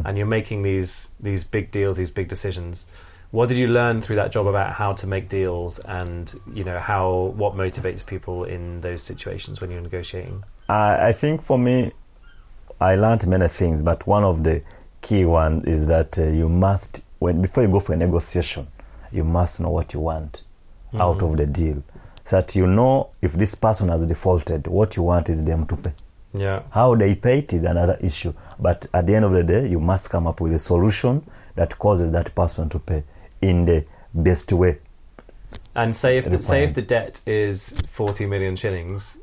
and 0.07 0.17
you're 0.17 0.27
making 0.27 0.63
these 0.63 1.11
these 1.21 1.45
big 1.45 1.71
deals, 1.71 1.97
these 1.97 2.11
big 2.11 2.29
decisions. 2.29 2.87
What 3.33 3.49
did 3.49 3.59
you 3.59 3.69
learn 3.69 4.03
through 4.03 4.17
that 4.17 4.31
job 4.33 4.47
about 4.47 4.73
how 4.73 4.93
to 4.95 5.07
make 5.07 5.29
deals, 5.29 5.79
and 5.81 6.33
you 6.53 6.65
know 6.65 6.79
how 6.79 7.33
what 7.37 7.55
motivates 7.55 8.05
people 8.05 8.45
in 8.45 8.81
those 8.81 9.03
situations 9.03 9.61
when 9.61 9.71
you're 9.71 9.81
negotiating? 9.81 10.45
I, 10.69 11.09
I 11.09 11.13
think 11.13 11.43
for 11.43 11.59
me, 11.59 11.93
I 12.81 12.95
learned 12.95 13.27
many 13.27 13.49
things, 13.49 13.83
but 13.83 14.07
one 14.07 14.25
of 14.25 14.45
the 14.45 14.63
key 15.01 15.25
one 15.25 15.65
is 15.67 15.87
that 15.87 16.19
uh, 16.19 16.25
you 16.25 16.49
must, 16.49 17.03
when 17.19 17.43
before 17.43 17.63
you 17.63 17.69
go 17.71 17.81
for 17.81 17.93
a 17.93 17.97
negotiation, 17.97 18.67
you 19.13 19.25
must 19.25 19.61
know 19.61 19.71
what 19.71 19.93
you 19.95 20.01
want 20.01 20.43
mm. 20.93 21.01
out 21.01 21.23
of 21.23 21.37
the 21.37 21.47
deal, 21.47 21.83
so 22.25 22.37
that 22.41 22.55
you 22.57 22.67
know 22.67 23.11
if 23.23 23.33
this 23.33 23.55
person 23.55 23.89
has 23.89 24.07
defaulted, 24.07 24.67
what 24.67 24.97
you 24.97 25.03
want 25.03 25.29
is 25.29 25.45
them 25.45 25.67
to 25.67 25.77
pay. 25.77 25.93
Yeah, 26.35 26.63
How 26.71 26.95
they 26.95 27.15
pay 27.15 27.39
it 27.39 27.53
is 27.55 27.63
another 27.63 27.97
issue, 28.01 28.35
but 28.59 28.87
at 28.93 29.07
the 29.07 29.15
end 29.15 29.25
of 29.25 29.33
the 29.33 29.43
day, 29.43 29.69
you 29.69 29.81
must 29.81 30.11
come 30.11 30.27
up 30.27 30.41
with 30.41 30.53
a 30.53 30.59
solution 30.59 31.25
that 31.55 31.79
causes 31.79 32.13
that 32.13 32.35
person 32.35 32.69
to 32.69 32.79
pay 32.79 33.05
in 33.41 33.65
the 33.65 33.87
best 34.13 34.53
way. 34.53 34.79
And 35.75 35.95
say 35.95 36.19
if 36.19 36.29
the, 36.29 36.41
say 36.43 36.65
if 36.65 36.75
the 36.75 36.83
debt 36.83 37.21
is 37.27 37.71
forty 37.89 38.27
million 38.27 38.57
shillings, 38.57 39.17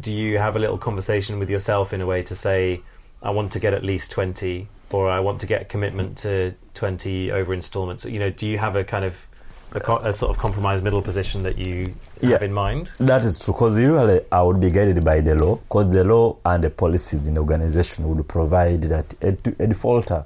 do 0.00 0.12
you 0.12 0.38
have 0.38 0.56
a 0.56 0.58
little 0.58 0.78
conversation 0.78 1.38
with 1.38 1.50
yourself 1.50 1.92
in 1.92 2.00
a 2.00 2.06
way 2.06 2.22
to 2.22 2.34
say, 2.34 2.82
I 3.22 3.30
want 3.30 3.52
to 3.52 3.60
get 3.60 3.74
at 3.74 3.84
least 3.84 4.10
twenty, 4.12 4.68
or 4.90 5.10
I 5.10 5.20
want 5.20 5.40
to 5.40 5.46
get 5.46 5.62
a 5.62 5.64
commitment 5.64 6.18
to 6.18 6.54
twenty 6.74 7.30
over 7.32 7.52
instalments? 7.54 8.04
You 8.04 8.18
know, 8.18 8.30
do 8.30 8.46
you 8.46 8.58
have 8.58 8.76
a 8.76 8.84
kind 8.84 9.04
of 9.04 9.26
a, 9.72 9.80
co- 9.80 9.98
a 9.98 10.12
sort 10.12 10.30
of 10.30 10.38
compromise 10.38 10.80
middle 10.80 11.02
position 11.02 11.42
that 11.42 11.58
you 11.58 11.94
have 12.22 12.30
Yeah. 12.30 12.44
in 12.44 12.52
mind? 12.52 12.92
That 13.00 13.24
is 13.24 13.38
true, 13.38 13.52
because 13.52 13.76
usually 13.78 14.20
I 14.30 14.42
would 14.42 14.60
be 14.60 14.70
guided 14.70 15.04
by 15.04 15.20
the 15.20 15.34
law, 15.34 15.56
because 15.56 15.92
the 15.92 16.04
law 16.04 16.36
and 16.44 16.62
the 16.64 16.70
policies 16.70 17.26
in 17.26 17.34
the 17.34 17.40
organization 17.40 18.08
would 18.08 18.26
provide 18.28 18.82
that 18.84 19.14
a, 19.22 19.36
a 19.62 19.66
defaulter 19.66 20.24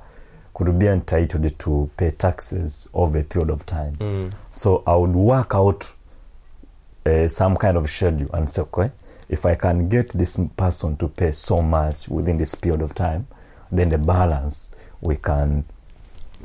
could 0.52 0.78
be 0.78 0.86
entitled 0.88 1.58
to 1.58 1.90
pay 1.96 2.10
taxes 2.10 2.86
over 2.92 3.18
a 3.18 3.24
period 3.24 3.48
of 3.50 3.64
time. 3.64 3.96
Mm. 3.96 4.32
So 4.50 4.82
I 4.86 4.94
would 4.94 5.12
work 5.14 5.54
out 5.54 5.90
uh, 7.06 7.28
some 7.28 7.56
kind 7.56 7.78
of 7.78 7.88
schedule 7.88 8.28
and 8.34 8.48
say, 8.50 8.60
okay, 8.62 8.90
if 9.30 9.46
I 9.46 9.54
can 9.54 9.88
get 9.88 10.10
this 10.10 10.38
person 10.56 10.98
to 10.98 11.08
pay 11.08 11.32
so 11.32 11.62
much 11.62 12.08
within 12.08 12.36
this 12.36 12.54
period 12.56 12.82
of 12.82 12.94
time, 12.94 13.26
then 13.72 13.88
the 13.90 13.98
balance 13.98 14.74
we 15.00 15.16
can 15.16 15.64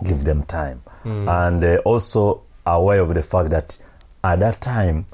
give 0.03 0.23
them 0.23 0.43
time. 0.43 0.81
And 1.03 1.63
uh, 1.63 1.77
also 1.85 2.41
aware 2.65 3.01
of 3.01 3.13
the 3.13 3.21
fact 3.21 3.51
that 3.51 3.77
at 4.23 4.39
that 4.39 4.59
time, 4.59 5.05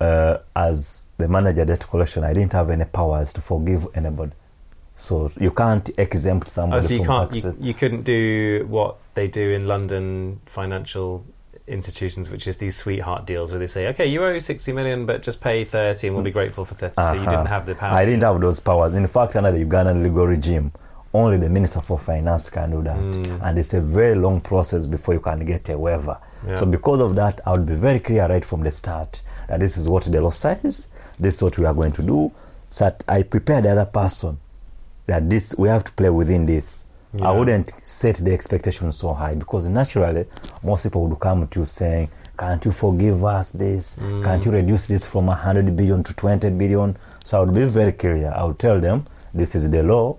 uh, 0.00 0.38
as 0.56 1.04
the 1.18 1.28
manager 1.28 1.64
debt 1.66 1.86
collection, 1.88 2.24
I 2.24 2.32
didn't 2.32 2.52
have 2.54 2.70
any 2.70 2.84
powers 2.86 3.32
to 3.34 3.40
forgive 3.42 3.86
anybody. 3.94 4.32
So 4.96 5.30
you 5.38 5.50
can't 5.50 5.90
exempt 5.98 6.46
Oh, 6.48 6.50
somebody 6.50 6.86
so 6.86 6.94
you 6.94 7.04
from 7.04 7.06
can't. 7.30 7.34
You, 7.34 7.54
you 7.60 7.74
couldn't 7.74 8.02
do 8.04 8.64
what 8.68 8.96
they 9.14 9.28
do 9.28 9.50
in 9.50 9.66
London 9.68 10.40
financial 10.46 11.24
institutions, 11.66 12.30
which 12.30 12.46
is 12.46 12.56
these 12.58 12.76
sweetheart 12.76 13.26
deals 13.26 13.50
where 13.50 13.58
they 13.58 13.66
say, 13.66 13.88
"Okay, 13.88 14.06
you 14.06 14.24
owe 14.24 14.38
sixty 14.38 14.72
million, 14.72 15.04
but 15.06 15.22
just 15.22 15.40
pay 15.40 15.64
thirty, 15.64 16.06
and 16.06 16.16
we'll 16.16 16.24
be 16.24 16.30
grateful 16.30 16.64
for 16.64 16.74
30 16.74 16.94
So 16.96 17.02
you 17.12 17.20
Uh-huh. 17.20 17.30
didn't 17.30 17.46
have 17.46 17.66
the 17.66 17.74
power. 17.74 17.92
I 17.92 18.04
didn't 18.04 18.22
have 18.22 18.40
those 18.40 18.60
powers. 18.60 18.94
In 18.94 19.06
fact, 19.06 19.36
under 19.36 19.50
the 19.52 19.64
Ugandan 19.64 20.02
legal 20.02 20.26
regime, 20.26 20.72
only 21.14 21.38
the 21.38 21.48
Minister 21.48 21.80
for 21.80 21.98
Finance 21.98 22.50
can 22.50 22.72
do 22.72 22.82
that. 22.82 22.96
Mm. 22.96 23.40
And 23.42 23.58
it's 23.58 23.72
a 23.72 23.80
very 23.80 24.16
long 24.16 24.40
process 24.40 24.86
before 24.86 25.14
you 25.14 25.20
can 25.20 25.44
get 25.46 25.68
a 25.68 25.78
waiver. 25.78 26.18
Yeah. 26.46 26.58
So, 26.58 26.66
because 26.66 27.00
of 27.00 27.14
that, 27.14 27.40
I 27.46 27.52
would 27.52 27.66
be 27.66 27.76
very 27.76 28.00
clear 28.00 28.26
right 28.28 28.44
from 28.44 28.64
the 28.64 28.70
start 28.72 29.22
that 29.48 29.60
this 29.60 29.76
is 29.76 29.88
what 29.88 30.04
the 30.04 30.20
law 30.20 30.30
says, 30.30 30.90
this 31.18 31.36
is 31.36 31.42
what 31.42 31.56
we 31.56 31.64
are 31.64 31.74
going 31.74 31.92
to 31.92 32.02
do. 32.02 32.32
So 32.70 32.86
that 32.86 33.04
I 33.06 33.22
prepare 33.22 33.62
the 33.62 33.70
other 33.70 33.86
person 33.86 34.38
that 35.06 35.30
this 35.30 35.54
we 35.56 35.68
have 35.68 35.84
to 35.84 35.92
play 35.92 36.10
within 36.10 36.46
this. 36.46 36.84
Yeah. 37.12 37.28
I 37.28 37.32
wouldn't 37.32 37.72
set 37.84 38.16
the 38.16 38.32
expectation 38.32 38.90
so 38.90 39.12
high 39.14 39.34
because 39.34 39.66
naturally 39.66 40.26
most 40.64 40.82
people 40.82 41.06
would 41.06 41.20
come 41.20 41.46
to 41.46 41.60
you 41.60 41.66
saying, 41.66 42.10
Can't 42.36 42.64
you 42.64 42.72
forgive 42.72 43.24
us 43.24 43.50
this? 43.52 43.96
Can't 44.24 44.44
you 44.44 44.50
reduce 44.50 44.86
this 44.86 45.06
from 45.06 45.26
100 45.26 45.76
billion 45.76 46.02
to 46.02 46.12
20 46.14 46.50
billion? 46.50 46.96
So 47.24 47.38
I 47.38 47.44
would 47.44 47.54
be 47.54 47.64
very 47.66 47.92
clear. 47.92 48.32
I 48.34 48.42
would 48.42 48.58
tell 48.58 48.80
them, 48.80 49.06
This 49.32 49.54
is 49.54 49.70
the 49.70 49.84
law. 49.84 50.18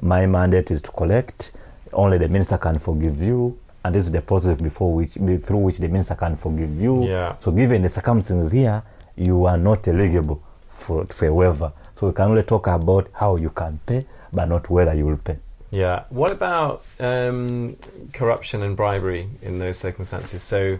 My 0.00 0.26
mandate 0.26 0.70
is 0.70 0.82
to 0.82 0.90
collect. 0.90 1.52
Only 1.92 2.18
the 2.18 2.28
minister 2.28 2.58
can 2.58 2.78
forgive 2.78 3.20
you. 3.20 3.58
And 3.84 3.94
this 3.94 4.04
is 4.04 4.12
the 4.12 4.22
process 4.22 4.60
before 4.60 4.94
which, 4.94 5.12
through 5.12 5.58
which 5.58 5.78
the 5.78 5.88
minister 5.88 6.14
can 6.14 6.36
forgive 6.36 6.78
you. 6.80 7.06
Yeah. 7.06 7.36
So, 7.36 7.50
given 7.50 7.82
the 7.82 7.88
circumstances 7.88 8.52
here, 8.52 8.82
you 9.16 9.46
are 9.46 9.56
not 9.56 9.88
eligible 9.88 10.42
for, 10.72 11.06
for 11.06 11.26
a 11.26 11.34
waiver. 11.34 11.72
So, 11.94 12.08
we 12.08 12.12
can 12.12 12.30
only 12.30 12.42
talk 12.42 12.66
about 12.66 13.10
how 13.14 13.36
you 13.36 13.50
can 13.50 13.80
pay, 13.86 14.06
but 14.32 14.46
not 14.46 14.68
whether 14.68 14.94
you 14.94 15.06
will 15.06 15.16
pay. 15.16 15.38
Yeah. 15.70 16.04
What 16.10 16.30
about 16.30 16.84
um, 16.98 17.76
corruption 18.12 18.62
and 18.62 18.76
bribery 18.76 19.28
in 19.40 19.58
those 19.58 19.78
circumstances? 19.78 20.42
So, 20.42 20.78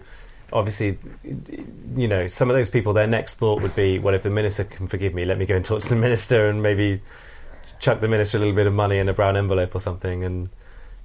obviously, 0.53 0.99
you 1.95 2.07
know, 2.07 2.27
some 2.27 2.49
of 2.49 2.55
those 2.55 2.69
people, 2.69 2.93
their 2.93 3.07
next 3.07 3.35
thought 3.35 3.61
would 3.61 3.75
be, 3.75 3.99
well, 3.99 4.13
if 4.13 4.23
the 4.23 4.29
minister 4.29 4.63
can 4.63 4.87
forgive 4.87 5.13
me, 5.13 5.25
let 5.25 5.37
me 5.37 5.45
go 5.45 5.55
and 5.55 5.65
talk 5.65 5.81
to 5.81 5.89
the 5.89 5.95
minister 6.07 6.49
and 6.49 6.61
maybe 6.61 7.01
chuck 7.81 7.99
the 7.99 8.07
minister 8.07 8.37
a 8.37 8.39
little 8.39 8.55
bit 8.55 8.67
of 8.67 8.73
money 8.73 8.97
in 8.97 9.09
a 9.09 9.13
brown 9.13 9.35
envelope 9.35 9.75
or 9.75 9.79
something 9.81 10.23
and. 10.23 10.49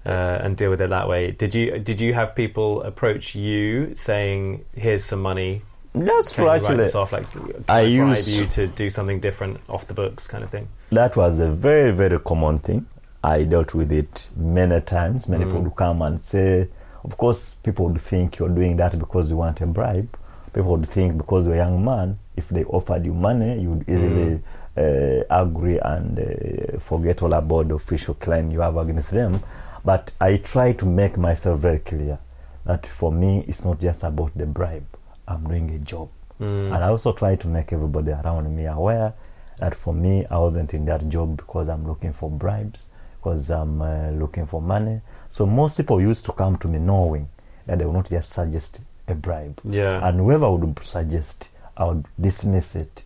Uh, 0.05 0.39
and 0.44 0.57
deal 0.57 0.70
with 0.70 0.81
it 0.81 0.90
that 0.90 1.09
way. 1.09 1.32
Did 1.32 1.53
you 1.53 1.81
did 1.81 2.01
you 2.01 2.15
have 2.15 2.36
people 2.36 2.81
approach 2.85 3.35
you 3.35 3.97
saying, 3.97 4.65
"Here's 4.77 5.05
some 5.05 5.20
money, 5.20 5.62
That's 5.94 6.39
you 6.39 6.47
write 6.47 6.62
this 6.77 6.94
off?" 6.94 7.11
Like, 7.11 7.27
I 7.69 7.81
used- 7.81 8.28
you 8.28 8.47
to 8.47 8.69
do 8.69 8.89
something 8.89 9.19
different 9.19 9.59
off 9.69 9.89
the 9.89 9.94
books, 9.94 10.28
kind 10.28 10.44
of 10.44 10.51
thing. 10.51 10.69
That 10.90 11.16
was 11.16 11.40
a 11.40 11.48
very, 11.51 11.90
very 11.90 12.20
common 12.20 12.61
thing. 12.61 12.86
I 13.24 13.43
dealt 13.43 13.74
with 13.74 13.90
it 13.90 14.31
many 14.36 14.81
times. 14.82 15.28
Many 15.28 15.44
people 15.44 15.62
would 15.62 15.74
come 15.74 16.03
and 16.03 16.23
say, 16.23 16.69
of 17.03 17.16
course, 17.16 17.57
people 17.65 17.86
would 17.89 18.01
think 18.01 18.39
you're 18.39 18.48
doing 18.61 18.77
that 18.77 18.97
because 18.97 19.28
you 19.31 19.39
want 19.39 19.61
a 19.61 19.66
bribe. 19.66 20.16
People 20.55 20.70
would 20.77 20.86
think 20.86 21.16
because 21.19 21.47
you're 21.47 21.57
a 21.57 21.59
young 21.66 21.85
man, 21.85 22.16
if 22.36 22.48
they 22.51 22.62
offered 22.62 23.05
you 23.05 23.12
money, 23.12 23.61
you 23.61 23.70
would 23.70 23.89
easily 23.89 24.40
uh, 24.77 25.23
agree 25.31 25.78
and 25.78 26.19
uh, 26.19 26.78
forget 26.78 27.23
all 27.23 27.32
about 27.32 27.69
the 27.69 27.74
official 27.74 28.15
claim 28.15 28.51
you 28.51 28.61
have 28.61 28.77
against 28.77 29.12
them. 29.12 29.40
But 29.85 30.12
I 30.20 30.39
try 30.39 30.73
to 30.74 30.86
make 30.86 31.16
myself 31.16 31.61
very 31.61 31.78
clear 31.78 32.19
that 32.65 32.86
for 32.86 33.12
me, 33.12 33.44
it's 33.47 33.65
not 33.65 33.81
just 33.81 34.03
about 34.03 34.36
the 34.36 34.47
bribe. 34.47 34.86
I'm 35.27 35.47
doing 35.47 35.70
a 35.70 35.78
job. 35.78 36.09
Mm. 36.40 36.74
And 36.74 36.85
I 36.85 36.89
also 36.89 37.12
try 37.12 37.36
to 37.36 37.48
make 37.48 37.73
everybody 37.73 38.11
around 38.11 38.55
me 38.55 38.66
aware 38.66 39.15
that 39.59 39.74
for 39.74 39.94
me, 39.94 40.27
I 40.27 40.39
wasn't 40.39 40.74
in 40.74 40.85
that 40.86 41.09
job 41.09 41.39
because 41.39 41.69
I'm 41.69 41.86
looking 41.86 42.12
for 42.12 42.31
bribes, 42.31 42.90
because 43.16 43.51
I'm 43.51 43.81
uh, 43.81 44.11
looking 44.11 44.47
for 44.47 44.61
money. 44.61 45.01
So 45.28 45.47
most 45.47 45.78
people 45.78 46.01
used 46.01 46.27
to 46.27 46.32
come 46.32 46.59
to 46.59 46.69
me 46.69 46.78
knowing 46.78 47.28
that 47.66 47.78
they 47.78 47.86
would 47.86 47.94
not 47.94 48.11
just 48.11 48.32
suggest 48.32 48.81
a 49.09 49.15
bribe. 49.15 49.61
Yeah. 49.65 50.07
And 50.07 50.20
whoever 50.20 50.51
would 50.51 50.85
suggest, 50.85 51.48
I 51.77 51.85
would 51.85 52.07
dismiss 52.20 52.77
it 52.77 53.06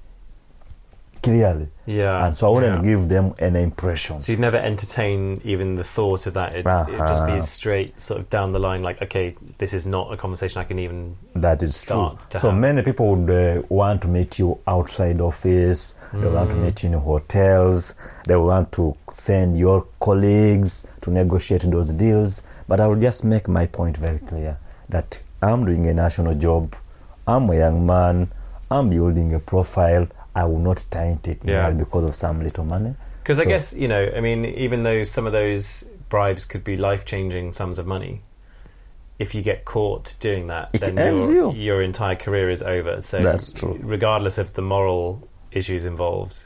clearly. 1.22 1.68
Yeah. 1.86 2.24
and 2.26 2.36
so 2.36 2.46
I 2.48 2.50
wouldn't 2.54 2.84
yeah. 2.84 2.90
give 2.90 3.08
them 3.08 3.34
any 3.40 3.62
impression. 3.62 4.20
So 4.20 4.30
you'd 4.32 4.40
never 4.40 4.56
entertain 4.58 5.40
even 5.44 5.74
the 5.74 5.82
thought 5.84 6.26
of 6.26 6.34
that. 6.34 6.54
It, 6.54 6.60
It'd 6.60 6.98
just 6.98 7.26
be 7.26 7.32
Uh-huh. 7.32 7.40
straight, 7.40 7.98
sort 8.00 8.20
of 8.20 8.30
down 8.30 8.52
the 8.52 8.60
line. 8.60 8.82
Like, 8.82 9.02
okay, 9.02 9.34
this 9.58 9.72
is 9.74 9.86
not 9.86 10.12
a 10.12 10.16
conversation 10.16 10.60
I 10.60 10.64
can 10.64 10.78
even. 10.78 11.16
That 11.34 11.62
is 11.62 11.74
start 11.76 12.20
true. 12.30 12.40
So 12.40 12.50
have. 12.50 12.58
many 12.60 12.82
people 12.82 13.14
would 13.16 13.30
uh, 13.30 13.62
want 13.68 14.02
to 14.02 14.08
meet 14.08 14.38
you 14.38 14.58
outside 14.66 15.20
office. 15.20 15.96
They 16.12 16.28
want 16.28 16.50
to 16.50 16.56
Mm. 16.56 16.62
meet 16.62 16.84
you 16.84 16.90
in 16.92 16.98
hotels. 16.98 17.94
They 18.26 18.36
want 18.36 18.70
to 18.72 18.96
send 19.12 19.58
your 19.58 19.86
colleagues 20.00 20.86
to 21.02 21.10
negotiate 21.10 21.62
those 21.70 21.92
deals. 21.92 22.42
But 22.68 22.78
I 22.80 22.86
will 22.86 23.00
just 23.00 23.24
make 23.24 23.48
my 23.48 23.66
point 23.66 23.96
very 23.96 24.18
clear 24.20 24.58
that 24.90 25.20
I'm 25.42 25.64
doing 25.64 25.86
a 25.88 25.94
national 25.94 26.34
job. 26.34 26.74
I'm 27.26 27.50
a 27.50 27.56
young 27.56 27.84
man. 27.84 28.30
I'm 28.70 28.90
building 28.90 29.34
a 29.34 29.40
profile. 29.40 30.06
I 30.34 30.44
will 30.44 30.58
not 30.58 30.84
taint 30.90 31.26
it 31.28 31.40
Yeah. 31.44 31.70
because 31.70 32.04
of 32.04 32.14
some 32.14 32.42
little 32.42 32.64
money. 32.64 32.94
Because 33.22 33.40
I 33.40 33.44
guess 33.44 33.76
you 33.76 33.88
know, 33.88 34.10
I 34.16 34.20
mean, 34.20 34.44
even 34.44 34.82
though 34.82 35.04
some 35.04 35.26
of 35.26 35.32
those 35.32 35.84
bribes 36.08 36.44
could 36.44 36.64
be 36.64 36.76
life-changing 36.76 37.52
sums 37.52 37.78
of 37.78 37.86
money, 37.86 38.22
if 39.18 39.34
you 39.34 39.42
get 39.42 39.64
caught 39.64 40.16
doing 40.20 40.46
that, 40.46 40.72
then 40.72 41.18
your, 41.18 41.52
you. 41.52 41.52
your 41.52 41.82
entire 41.82 42.14
career 42.14 42.50
is 42.50 42.62
over. 42.62 43.02
So 43.02 43.20
That's 43.20 43.50
true. 43.50 43.78
Regardless 43.82 44.38
of 44.38 44.54
the 44.54 44.62
moral 44.62 45.28
issues 45.52 45.84
involved, 45.84 46.44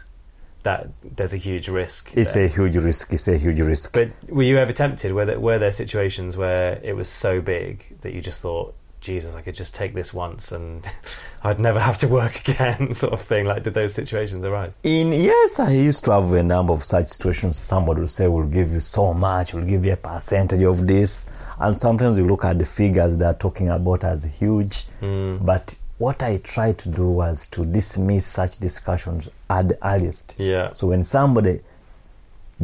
that 0.64 0.88
there's 1.04 1.32
a 1.32 1.36
huge 1.38 1.68
risk. 1.68 2.10
It's 2.16 2.34
there. 2.34 2.46
a 2.46 2.48
huge 2.48 2.76
risk. 2.76 3.12
It's 3.12 3.28
a 3.28 3.36
huge 3.38 3.60
risk. 3.60 3.92
But 3.92 4.10
were 4.28 4.42
you 4.42 4.58
ever 4.58 4.72
tempted? 4.72 5.12
Were 5.12 5.24
there, 5.24 5.38
were 5.38 5.58
there 5.58 5.70
situations 5.70 6.36
where 6.36 6.80
it 6.82 6.96
was 6.96 7.08
so 7.08 7.40
big 7.40 7.84
that 8.00 8.12
you 8.12 8.20
just 8.20 8.40
thought, 8.40 8.74
Jesus, 9.04 9.34
I 9.34 9.42
could 9.42 9.54
just 9.54 9.74
take 9.74 9.92
this 9.94 10.14
once 10.14 10.50
and 10.50 10.82
I'd 11.44 11.60
never 11.60 11.78
have 11.78 11.98
to 11.98 12.08
work 12.08 12.48
again, 12.48 12.94
sort 13.02 13.12
of 13.12 13.20
thing? 13.20 13.44
Like, 13.44 13.62
did 13.62 13.74
those 13.74 13.92
situations 13.94 14.42
arise? 14.44 14.72
In 14.82 15.12
yes, 15.12 15.60
I 15.60 15.72
used 15.72 16.04
to 16.04 16.12
have 16.12 16.32
a 16.32 16.42
number 16.42 16.72
of 16.72 16.82
such 16.84 17.08
situations. 17.08 17.56
Somebody 17.56 18.00
will 18.00 18.08
say, 18.08 18.26
"We'll 18.28 18.46
give 18.46 18.72
you 18.72 18.80
so 18.80 19.12
much. 19.12 19.52
We'll 19.52 19.66
give 19.66 19.84
you 19.84 19.92
a 19.92 19.96
percentage 19.96 20.62
of 20.62 20.86
this," 20.86 21.26
and 21.60 21.76
sometimes 21.76 22.16
you 22.16 22.26
look 22.26 22.44
at 22.46 22.58
the 22.58 22.64
figures 22.64 23.16
they're 23.18 23.34
talking 23.34 23.68
about 23.68 24.04
as 24.04 24.24
huge. 24.24 24.86
Mm. 25.02 25.44
But 25.44 25.76
what 25.98 26.22
I 26.22 26.38
tried 26.38 26.78
to 26.78 26.88
do 26.88 27.06
was 27.08 27.46
to 27.48 27.64
dismiss 27.64 28.26
such 28.26 28.58
discussions 28.58 29.28
at 29.50 29.68
the 29.68 29.86
earliest. 29.86 30.34
Yeah. 30.38 30.72
So 30.72 30.86
when 30.88 31.04
somebody 31.04 31.60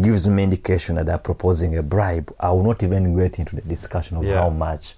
gives 0.00 0.26
me 0.26 0.42
indication 0.44 0.96
that 0.96 1.06
they're 1.06 1.18
proposing 1.18 1.76
a 1.76 1.82
bribe, 1.82 2.34
I 2.40 2.50
will 2.50 2.64
not 2.64 2.82
even 2.82 3.14
get 3.16 3.38
into 3.38 3.56
the 3.56 3.62
discussion 3.62 4.16
of 4.16 4.24
Yeah. 4.24 4.40
how 4.40 4.48
much. 4.50 4.96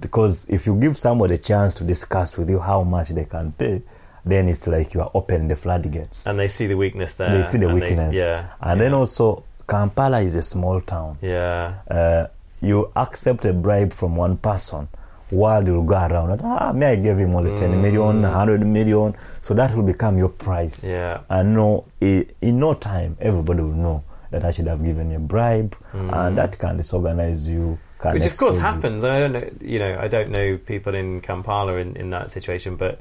Because 0.00 0.48
if 0.48 0.66
you 0.66 0.74
give 0.76 0.96
somebody 0.96 1.34
a 1.34 1.38
chance 1.38 1.74
to 1.74 1.84
discuss 1.84 2.36
with 2.36 2.48
you 2.50 2.58
how 2.58 2.82
much 2.82 3.10
they 3.10 3.24
can 3.24 3.52
pay, 3.52 3.82
then 4.24 4.48
it's 4.48 4.66
like 4.66 4.94
you 4.94 5.00
are 5.00 5.10
opening 5.14 5.48
the 5.48 5.56
floodgates. 5.56 6.26
And 6.26 6.38
they 6.38 6.48
see 6.48 6.66
the 6.66 6.76
weakness 6.76 7.14
there. 7.14 7.36
they 7.36 7.44
see 7.44 7.58
the 7.58 7.68
and 7.68 7.74
weakness. 7.80 8.14
yeah. 8.14 8.50
And 8.60 8.78
yeah. 8.78 8.84
then 8.84 8.94
also, 8.94 9.44
Kampala 9.66 10.20
is 10.20 10.34
a 10.34 10.42
small 10.42 10.80
town. 10.80 11.18
Yeah. 11.22 11.74
Uh, 11.90 12.26
you 12.60 12.90
accept 12.96 13.44
a 13.44 13.52
bribe 13.52 13.92
from 13.92 14.16
one 14.16 14.36
person, 14.36 14.88
while 15.30 15.64
you'll 15.66 15.84
go 15.84 15.94
around, 15.94 16.30
and, 16.30 16.40
ah, 16.42 16.72
may 16.72 16.86
I 16.86 16.96
give 16.96 17.18
him 17.18 17.34
only 17.36 17.56
10 17.56 17.80
million, 17.80 18.22
100 18.22 18.66
million. 18.66 19.14
So 19.40 19.54
that 19.54 19.74
will 19.74 19.82
become 19.84 20.18
your 20.18 20.30
price. 20.30 20.84
Mm. 20.84 20.88
Yeah. 20.88 21.20
And 21.28 21.54
no, 21.54 21.84
in 22.00 22.26
no 22.58 22.74
time, 22.74 23.16
everybody 23.20 23.60
will 23.62 23.74
know 23.74 24.04
that 24.30 24.44
I 24.44 24.50
should 24.50 24.66
have 24.66 24.82
given 24.84 25.14
a 25.14 25.18
bribe, 25.18 25.76
and 25.92 26.36
that 26.36 26.58
can 26.58 26.76
disorganize 26.78 27.48
you. 27.48 27.78
Mm. 28.00 28.14
Which 28.14 28.26
of 28.26 28.36
course 28.36 28.58
happens. 28.58 29.04
And 29.04 29.12
I 29.12 29.20
don't 29.20 29.32
know, 29.32 29.50
you 29.60 29.78
know, 29.78 29.98
I 30.00 30.08
don't 30.08 30.30
know 30.30 30.56
people 30.58 30.94
in 30.94 31.20
Kampala 31.20 31.76
in, 31.76 31.96
in 31.96 32.10
that 32.10 32.30
situation, 32.30 32.76
but 32.76 33.00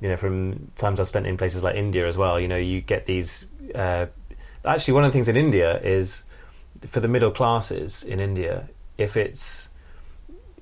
you 0.00 0.08
know, 0.08 0.16
from 0.16 0.70
times 0.76 1.00
I've 1.00 1.08
spent 1.08 1.26
in 1.26 1.36
places 1.36 1.62
like 1.62 1.76
India 1.76 2.06
as 2.06 2.18
well, 2.18 2.38
you 2.38 2.48
know, 2.48 2.56
you 2.56 2.80
get 2.80 3.06
these. 3.06 3.46
Uh, 3.74 4.06
actually, 4.64 4.94
one 4.94 5.04
of 5.04 5.12
the 5.12 5.16
things 5.16 5.28
in 5.28 5.36
India 5.36 5.80
is 5.80 6.24
for 6.86 7.00
the 7.00 7.08
middle 7.08 7.30
classes 7.30 8.02
in 8.02 8.20
India, 8.20 8.68
if 8.98 9.16
it's 9.16 9.70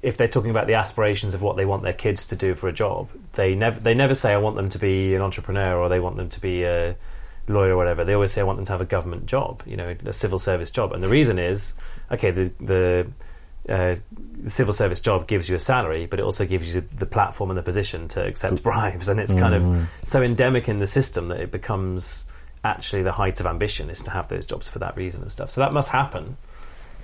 if 0.03 0.19
they're 0.19 0.29
talking 0.29 0.51
about 0.51 0.67
the 0.67 0.75
aspirations 0.75 1.33
of 1.33 1.41
what 1.41 1.57
they 1.57 1.65
want 1.65 1.83
their 1.83 1.95
kids 1.95 2.27
to 2.27 2.37
do 2.37 2.55
for 2.55 2.69
a 2.69 2.73
job, 2.73 3.09
they 3.33 3.55
never 3.55 3.81
they 3.81 3.95
never 3.95 4.15
say 4.15 4.33
I 4.33 4.37
want 4.37 4.57
them 4.57 4.69
to 4.71 4.79
be 4.79 5.15
an 5.15 5.23
entrepreneur 5.23 5.77
or 5.79 5.89
they 5.89 6.01
want 6.01 6.17
them 6.17 6.29
to 6.29 6.41
be 6.41 6.65
a 6.65 6.95
lawyer 7.49 7.73
or 7.73 7.77
whatever. 7.77 8.05
They 8.05 8.15
always 8.15 8.33
say 8.33 8.43
I 8.43 8.45
want 8.45 8.57
them 8.57 8.67
to 8.67 8.73
have 8.73 8.81
a 8.81 8.87
government 8.87 9.27
job, 9.27 9.63
you 9.67 9.77
know, 9.77 9.97
a 10.05 10.13
civil 10.13 10.39
service 10.39 10.71
job. 10.71 10.93
And 10.93 11.03
the 11.03 11.09
reason 11.09 11.39
is, 11.39 11.75
okay, 12.11 12.31
the 12.31 12.53
the 12.61 13.07
uh, 13.69 13.97
civil 14.47 14.73
service 14.73 15.01
job 15.01 15.27
gives 15.27 15.49
you 15.49 15.57
a 15.57 15.61
salary, 15.61 16.07
but 16.07 16.19
it 16.19 16.23
also 16.23 16.47
gives 16.47 16.75
you 16.75 16.83
the 16.93 17.07
platform 17.07 17.51
and 17.51 17.59
the 17.59 17.63
position 17.63 18.09
to 18.09 18.25
accept 18.25 18.63
bribes, 18.63 19.09
and 19.09 19.21
it's 19.21 19.35
kind 19.35 19.55
of 19.55 19.91
so 20.03 20.23
endemic 20.23 20.69
in 20.69 20.79
the 20.79 20.87
system 20.87 21.29
that 21.29 21.41
it 21.41 21.51
becomes 21.51 22.25
actually 22.63 23.03
the 23.03 23.13
height 23.13 23.41
of 23.41 23.47
ambition 23.47 23.91
is 23.91 24.03
to 24.03 24.11
have 24.11 24.29
those 24.29 24.47
jobs 24.47 24.69
for 24.69 24.79
that 24.79 24.97
reason 24.97 25.21
and 25.21 25.31
stuff. 25.31 25.51
So 25.51 25.61
that 25.61 25.73
must 25.73 25.91
happen, 25.91 26.37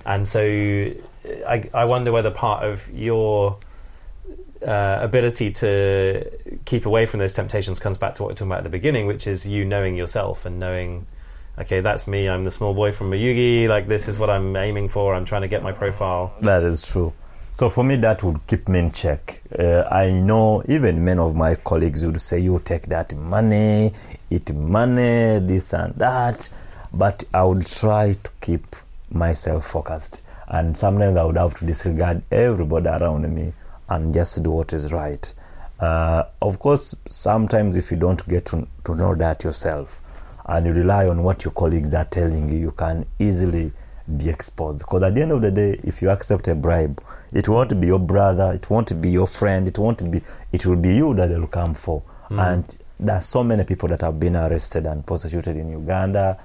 and 0.05 0.27
so 0.27 0.41
I, 0.41 1.69
I 1.73 1.85
wonder 1.85 2.11
whether 2.11 2.31
part 2.31 2.63
of 2.63 2.89
your 2.91 3.57
uh, 4.65 4.99
ability 5.01 5.51
to 5.51 6.29
keep 6.65 6.85
away 6.85 7.05
from 7.05 7.19
those 7.19 7.33
temptations 7.33 7.79
comes 7.79 7.97
back 7.97 8.13
to 8.15 8.23
what 8.23 8.29
we're 8.29 8.35
talking 8.35 8.51
about 8.51 8.59
at 8.59 8.63
the 8.63 8.69
beginning, 8.69 9.07
which 9.07 9.25
is 9.27 9.47
you 9.47 9.65
knowing 9.65 9.95
yourself 9.95 10.45
and 10.45 10.59
knowing, 10.59 11.07
okay, 11.61 11.81
that's 11.81 12.07
me. 12.07 12.27
I'm 12.27 12.43
the 12.43 12.51
small 12.51 12.73
boy 12.73 12.91
from 12.91 13.11
Mayuge. 13.11 13.69
Like 13.69 13.87
this 13.87 14.07
is 14.07 14.19
what 14.19 14.29
I'm 14.29 14.55
aiming 14.55 14.89
for. 14.89 15.13
I'm 15.13 15.25
trying 15.25 15.43
to 15.43 15.47
get 15.47 15.63
my 15.63 15.71
profile. 15.71 16.33
That 16.41 16.63
is 16.63 16.85
true. 16.85 17.13
So 17.53 17.69
for 17.69 17.83
me, 17.83 17.97
that 17.97 18.23
would 18.23 18.45
keep 18.47 18.67
me 18.69 18.79
in 18.79 18.91
check. 18.91 19.41
Uh, 19.57 19.83
I 19.91 20.11
know 20.11 20.63
even 20.67 21.03
many 21.03 21.19
of 21.19 21.35
my 21.35 21.55
colleagues 21.55 22.05
would 22.05 22.21
say, 22.21 22.39
"You 22.39 22.59
take 22.63 22.87
that 22.87 23.15
money, 23.15 23.93
eat 24.29 24.53
money, 24.53 25.39
this 25.39 25.73
and 25.73 25.93
that," 25.95 26.49
but 26.93 27.23
I 27.33 27.43
would 27.43 27.65
try 27.65 28.13
to 28.13 28.29
keep 28.39 28.75
myself 29.11 29.65
focused. 29.65 30.23
And 30.47 30.77
sometimes 30.77 31.17
I 31.17 31.23
would 31.23 31.37
have 31.37 31.57
to 31.59 31.65
disregard 31.65 32.23
everybody 32.31 32.87
around 32.87 33.33
me 33.33 33.53
and 33.89 34.13
just 34.13 34.41
do 34.43 34.51
what 34.51 34.73
is 34.73 34.91
right. 34.91 35.33
Uh, 35.79 36.23
of 36.41 36.59
course, 36.59 36.95
sometimes 37.09 37.75
if 37.75 37.91
you 37.91 37.97
don't 37.97 38.25
get 38.27 38.45
to, 38.45 38.67
to 38.85 38.95
know 38.95 39.15
that 39.15 39.43
yourself 39.43 40.00
and 40.45 40.65
you 40.65 40.73
rely 40.73 41.07
on 41.07 41.23
what 41.23 41.43
your 41.43 41.53
colleagues 41.53 41.93
are 41.93 42.05
telling 42.05 42.51
you, 42.51 42.57
you 42.57 42.71
can 42.71 43.05
easily 43.19 43.71
be 44.17 44.29
exposed. 44.29 44.79
Because 44.79 45.03
at 45.03 45.15
the 45.15 45.21
end 45.21 45.31
of 45.31 45.41
the 45.41 45.51
day, 45.51 45.79
if 45.83 46.01
you 46.01 46.09
accept 46.09 46.47
a 46.47 46.55
bribe, 46.55 47.01
it 47.31 47.47
won't 47.47 47.79
be 47.79 47.87
your 47.87 47.99
brother, 47.99 48.51
it 48.53 48.69
won't 48.69 48.99
be 49.01 49.09
your 49.11 49.27
friend, 49.27 49.67
it 49.67 49.77
won't 49.77 50.09
be, 50.11 50.21
it 50.51 50.65
will 50.65 50.75
be 50.75 50.95
you 50.95 51.13
that 51.13 51.27
they'll 51.27 51.47
come 51.47 51.73
for. 51.73 52.03
And 52.29 52.77
there 52.99 53.15
are 53.15 53.21
so 53.21 53.43
many 53.43 53.63
people 53.63 53.89
that 53.89 54.01
have 54.01 54.19
been 54.19 54.35
arrested 54.35 54.85
and 54.85 55.05
prosecuted 55.05 55.57
in 55.57 55.71
Uganda 55.71 56.37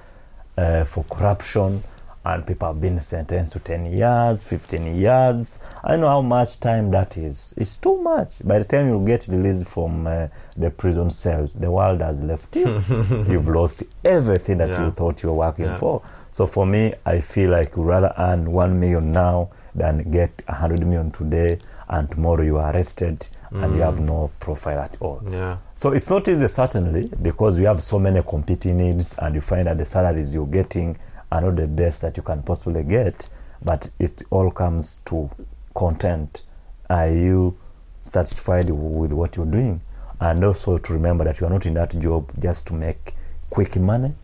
uh, 0.56 0.84
for 0.84 1.04
corruption, 1.04 1.82
and 2.26 2.44
people 2.46 2.66
have 2.68 2.80
been 2.80 2.98
sentenced 3.00 3.52
to 3.52 3.60
10 3.60 3.86
years, 3.92 4.42
15 4.42 4.96
years. 4.96 5.60
I 5.84 5.94
know 5.96 6.08
how 6.08 6.22
much 6.22 6.58
time 6.58 6.90
that 6.90 7.16
is. 7.16 7.54
It's 7.56 7.76
too 7.76 7.96
much. 8.02 8.44
By 8.44 8.58
the 8.58 8.64
time 8.64 8.88
you 8.88 9.04
get 9.06 9.28
released 9.28 9.66
from 9.66 10.06
uh, 10.08 10.26
the 10.56 10.70
prison 10.70 11.10
cells, 11.10 11.54
the 11.54 11.70
world 11.70 12.00
has 12.00 12.20
left 12.20 12.56
you. 12.56 12.64
You've 13.28 13.48
lost 13.48 13.84
everything 14.04 14.58
that 14.58 14.70
Yeah. 14.70 14.86
you 14.86 14.90
thought 14.90 15.22
you 15.22 15.28
were 15.28 15.36
working 15.36 15.66
Yeah. 15.66 15.78
for. 15.78 16.02
So 16.32 16.46
for 16.46 16.66
me, 16.66 16.94
I 17.04 17.20
feel 17.20 17.50
like 17.50 17.76
you'd 17.76 17.86
rather 17.86 18.12
earn 18.18 18.50
1 18.52 18.80
million 18.80 19.12
now 19.12 19.50
than 19.74 20.10
get 20.10 20.42
100 20.48 20.80
million 20.84 21.10
today, 21.12 21.58
and 21.88 22.10
tomorrow 22.10 22.42
you 22.42 22.56
are 22.58 22.72
arrested 22.74 23.28
and 23.52 23.76
you 23.76 23.82
have 23.82 24.00
no 24.00 24.30
profile 24.40 24.80
at 24.80 24.96
all. 25.00 25.22
Yeah. 25.30 25.58
So 25.76 25.92
it's 25.92 26.10
not 26.10 26.26
easy, 26.28 26.48
certainly, 26.48 27.10
because 27.22 27.58
we 27.60 27.66
have 27.66 27.80
so 27.82 27.98
many 27.98 28.20
competing 28.22 28.78
needs, 28.78 29.14
and 29.18 29.34
you 29.36 29.40
find 29.40 29.66
that 29.68 29.78
the 29.78 29.84
salaries 29.84 30.34
you're 30.34 30.46
getting 30.46 30.98
are 31.36 31.42
not 31.42 31.56
the 31.56 31.66
best 31.66 32.02
that 32.02 32.16
you 32.16 32.22
can 32.22 32.42
possibly 32.42 32.82
get. 32.82 33.28
But 33.62 33.90
it 33.98 34.22
all 34.30 34.50
comes 34.50 35.00
to 35.06 35.30
content. 35.74 36.42
Are 36.88 37.08
you 37.10 37.56
satisfied 38.02 38.70
with 38.70 39.12
what 39.12 39.36
you're 39.36 39.46
doing? 39.46 39.80
And 40.20 40.44
also 40.44 40.78
to 40.78 40.92
remember 40.92 41.24
that 41.24 41.40
you 41.40 41.46
are 41.46 41.50
not 41.50 41.66
in 41.66 41.74
that 41.74 41.98
job 41.98 42.30
just 42.40 42.66
to 42.68 42.74
make 42.74 43.14
quick 43.50 43.76
money, 43.76 44.14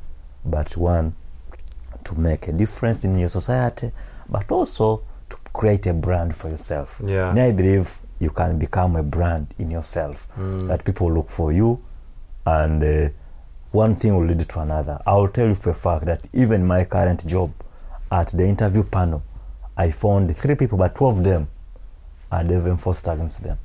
but 0.44 0.76
one 0.76 1.14
to 2.04 2.14
make 2.14 2.48
a 2.48 2.52
difference 2.52 3.04
in 3.04 3.18
your 3.18 3.28
society, 3.28 3.92
but 4.28 4.50
also 4.50 5.02
to 5.30 5.36
create 5.52 5.86
a 5.86 5.92
brand 5.94 6.34
for 6.34 6.48
yourself. 6.48 7.00
Yeah. 7.04 7.30
And 7.30 7.40
I 7.40 7.52
believe 7.52 7.98
you 8.20 8.30
can 8.30 8.58
become 8.58 8.96
a 8.96 9.02
brand 9.02 9.46
in 9.58 9.70
yourself 9.70 10.28
Mm. 10.38 10.68
that 10.68 10.84
people 10.84 11.12
look 11.12 11.28
for 11.28 11.52
you, 11.52 11.78
and 12.46 12.82
uh, 12.82 13.08
one 13.72 13.94
thing 13.94 14.14
will 14.16 14.26
lead 14.26 14.48
to 14.48 14.60
another. 14.60 15.00
I 15.06 15.14
will 15.14 15.28
tell 15.28 15.48
you 15.48 15.54
for 15.54 15.70
a 15.70 15.74
fact 15.74 16.04
that 16.06 16.20
even 16.32 16.66
my 16.66 16.84
current 16.84 17.26
job 17.26 17.52
at 18.10 18.28
the 18.28 18.44
interview 18.46 18.82
panel, 18.84 19.22
I 19.76 19.90
found 19.90 20.36
three 20.36 20.54
people, 20.54 20.78
but 20.78 20.94
two 20.94 21.06
of 21.06 21.22
them 21.24 21.48
I'd 22.30 22.50
even 22.50 22.76
forced 22.76 23.08
against 23.08 23.42
them. 23.42 23.58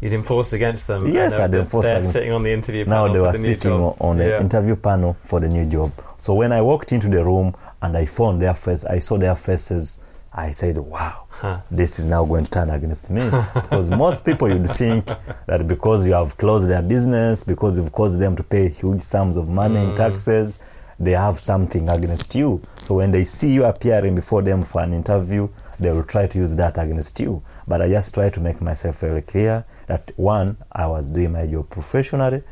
You'd 0.00 0.12
enforce 0.12 0.52
against 0.52 0.86
them. 0.86 1.08
Yes, 1.08 1.38
I'd 1.38 1.50
they're, 1.52 1.60
enforce 1.60 1.86
they're 1.86 1.96
against- 1.96 2.12
sitting 2.12 2.32
on 2.32 2.42
the 2.42 2.52
interview 2.52 2.84
panel. 2.84 3.06
Now 3.08 3.12
they 3.14 3.20
were 3.20 3.32
the 3.32 3.38
sitting 3.38 3.72
on 3.72 4.16
the 4.18 4.28
Yeah. 4.28 4.40
interview 4.40 4.76
panel 4.76 5.16
for 5.24 5.40
the 5.40 5.48
new 5.48 5.64
job. 5.64 5.92
So 6.18 6.34
when 6.34 6.52
I 6.52 6.60
walked 6.60 6.92
into 6.92 7.08
the 7.08 7.24
room 7.24 7.54
and 7.80 7.96
I 7.96 8.04
found 8.04 8.42
their 8.42 8.54
face, 8.54 8.84
I 8.84 8.98
saw 8.98 9.16
their 9.16 9.34
faces. 9.34 10.00
I 10.32 10.50
said, 10.50 10.76
"Wow, 10.76 11.24
Huh. 11.46 11.60
this 11.70 11.98
is 11.98 12.06
now 12.06 12.24
going 12.24 12.44
to 12.44 12.50
turn 12.50 12.70
against 12.70 13.10
me." 13.10 13.22
because 13.54 13.88
most 13.90 14.24
people 14.24 14.48
you'd 14.48 14.70
think 14.70 15.06
that 15.46 15.66
because 15.66 16.06
you 16.06 16.12
have 16.12 16.36
closed 16.36 16.68
their 16.68 16.82
business, 16.82 17.44
because 17.44 17.76
you've 17.76 17.92
caused 17.92 18.18
them 18.18 18.36
to 18.36 18.42
pay 18.42 18.68
huge 18.68 19.00
sums 19.00 19.36
of 19.36 19.48
money 19.48 19.80
in 19.80 19.90
mm. 19.90 19.96
taxes, 19.96 20.60
they 20.98 21.12
have 21.12 21.38
something 21.38 21.88
against 21.88 22.34
you. 22.34 22.60
So 22.84 22.94
when 22.94 23.12
they 23.12 23.24
see 23.24 23.52
you 23.52 23.64
appearing 23.64 24.14
before 24.14 24.42
them 24.42 24.64
for 24.64 24.82
an 24.82 24.92
interview, 24.92 25.48
they 25.78 25.90
will 25.92 26.04
try 26.04 26.26
to 26.26 26.38
use 26.38 26.56
that 26.56 26.78
against 26.78 27.20
you. 27.20 27.42
But 27.68 27.82
I 27.82 27.88
just 27.88 28.14
try 28.14 28.30
to 28.30 28.40
make 28.40 28.60
myself 28.60 29.00
very 29.00 29.22
clear 29.22 29.64
that 29.86 30.10
one, 30.16 30.56
I 30.72 30.86
was 30.86 31.06
doing 31.06 31.32
my 31.32 31.46
job 31.46 31.70
professionally. 31.70 32.42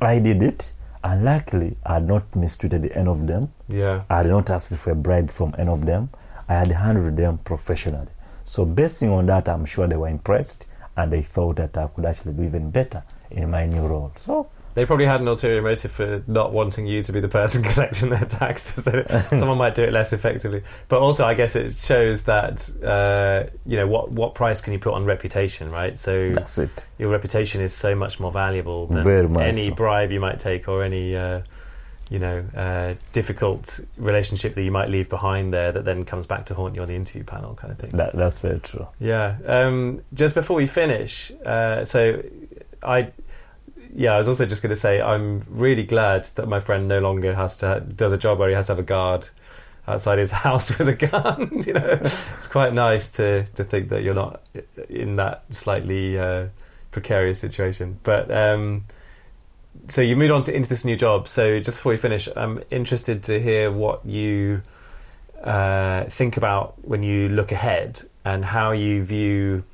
I 0.00 0.18
did 0.20 0.42
it, 0.42 0.72
and 1.02 1.24
luckily, 1.24 1.76
I 1.84 1.94
had 1.94 2.06
not 2.06 2.36
mistreated 2.36 2.92
any 2.92 3.08
of 3.08 3.26
them. 3.26 3.52
Yeah. 3.68 4.04
I 4.10 4.18
had 4.18 4.26
not 4.26 4.50
asked 4.50 4.76
for 4.76 4.90
a 4.90 4.94
bribe 4.94 5.30
from 5.30 5.54
any 5.58 5.70
of 5.70 5.86
them. 5.86 6.10
I 6.48 6.54
had 6.54 6.72
handled 6.72 7.16
them 7.16 7.38
professionally. 7.38 8.08
So, 8.48 8.64
basing 8.64 9.10
on 9.10 9.26
that, 9.26 9.46
I'm 9.48 9.66
sure 9.66 9.86
they 9.86 9.96
were 9.96 10.08
impressed 10.08 10.66
and 10.96 11.12
they 11.12 11.20
thought 11.22 11.56
that 11.56 11.76
I 11.76 11.86
could 11.88 12.06
actually 12.06 12.32
do 12.32 12.44
even 12.44 12.70
better 12.70 13.04
in 13.30 13.50
my 13.50 13.66
new 13.66 13.86
role. 13.86 14.12
So, 14.16 14.48
They 14.72 14.86
probably 14.86 15.06
had 15.06 15.20
an 15.20 15.28
ulterior 15.28 15.60
motive 15.60 15.90
for 15.90 16.22
not 16.26 16.52
wanting 16.52 16.86
you 16.86 17.02
to 17.02 17.12
be 17.12 17.20
the 17.20 17.28
person 17.28 17.62
collecting 17.74 18.08
their 18.08 18.24
taxes. 18.24 18.84
Someone 19.30 19.58
might 19.58 19.74
do 19.74 19.82
it 19.82 19.92
less 19.92 20.12
effectively. 20.12 20.62
But 20.88 21.00
also, 21.00 21.26
I 21.26 21.34
guess 21.34 21.56
it 21.56 21.74
shows 21.74 22.22
that 22.24 22.70
uh, 22.82 23.50
you 23.66 23.76
know 23.76 23.86
what 23.86 24.12
what 24.12 24.34
price 24.34 24.60
can 24.60 24.72
you 24.72 24.78
put 24.78 24.94
on 24.94 25.04
reputation, 25.04 25.70
right? 25.70 25.98
So 25.98 26.32
that's 26.34 26.58
it. 26.58 26.86
your 26.96 27.10
reputation 27.10 27.60
is 27.60 27.74
so 27.74 27.94
much 27.94 28.18
more 28.20 28.32
valuable 28.32 28.86
than 28.86 29.36
any 29.36 29.68
so. 29.68 29.74
bribe 29.74 30.10
you 30.10 30.20
might 30.20 30.38
take 30.38 30.68
or 30.68 30.82
any 30.84 31.16
uh, 31.16 31.42
you 32.10 32.18
know 32.18 32.44
uh, 32.56 32.94
difficult 33.12 33.80
relationship 33.96 34.54
that 34.54 34.62
you 34.62 34.70
might 34.70 34.88
leave 34.88 35.08
behind 35.08 35.52
there 35.52 35.72
that 35.72 35.84
then 35.84 36.04
comes 36.04 36.26
back 36.26 36.46
to 36.46 36.54
haunt 36.54 36.74
you 36.74 36.82
on 36.82 36.88
the 36.88 36.94
interview 36.94 37.24
panel, 37.24 37.54
kind 37.54 37.72
of 37.72 37.78
thing. 37.78 37.90
That, 37.90 38.14
that's 38.16 38.38
very 38.38 38.60
true. 38.60 38.86
Yeah. 38.98 39.36
Um, 39.46 40.02
just 40.14 40.34
before 40.34 40.56
we 40.56 40.66
finish, 40.66 41.30
uh, 41.44 41.84
so 41.84 42.22
I, 42.82 43.12
yeah, 43.94 44.12
I 44.12 44.18
was 44.18 44.28
also 44.28 44.46
just 44.46 44.62
going 44.62 44.70
to 44.70 44.76
say 44.76 45.00
I'm 45.00 45.44
really 45.48 45.84
glad 45.84 46.24
that 46.36 46.48
my 46.48 46.60
friend 46.60 46.88
no 46.88 47.00
longer 47.00 47.34
has 47.34 47.58
to 47.58 47.80
does 47.80 48.12
a 48.12 48.18
job 48.18 48.38
where 48.38 48.48
he 48.48 48.54
has 48.54 48.66
to 48.66 48.72
have 48.72 48.78
a 48.78 48.84
guard 48.84 49.28
outside 49.86 50.18
his 50.18 50.30
house 50.46 50.78
with 50.78 50.88
a 50.88 50.94
gun. 50.94 51.62
you 51.66 51.74
know, 51.74 51.98
it's 52.02 52.48
quite 52.48 52.72
nice 52.72 53.10
to 53.12 53.44
to 53.54 53.64
think 53.64 53.90
that 53.90 54.02
you're 54.02 54.14
not 54.14 54.42
in 54.88 55.16
that 55.16 55.44
slightly 55.50 56.18
uh, 56.18 56.46
precarious 56.90 57.38
situation. 57.38 57.98
But 58.02 58.30
um, 58.30 58.84
so 59.88 60.02
you 60.02 60.16
moved 60.16 60.32
on 60.32 60.42
to 60.42 60.54
into 60.54 60.68
this 60.68 60.84
new 60.84 60.96
job. 60.96 61.28
So 61.28 61.58
just 61.60 61.78
before 61.78 61.92
we 61.92 61.98
finish, 61.98 62.28
I'm 62.36 62.62
interested 62.70 63.22
to 63.24 63.40
hear 63.40 63.70
what 63.70 64.04
you 64.04 64.62
uh, 65.42 66.04
think 66.04 66.36
about 66.36 66.74
when 66.86 67.02
you 67.02 67.28
look 67.28 67.52
ahead 67.52 68.02
and 68.24 68.44
how 68.44 68.72
you 68.72 69.02
view 69.02 69.64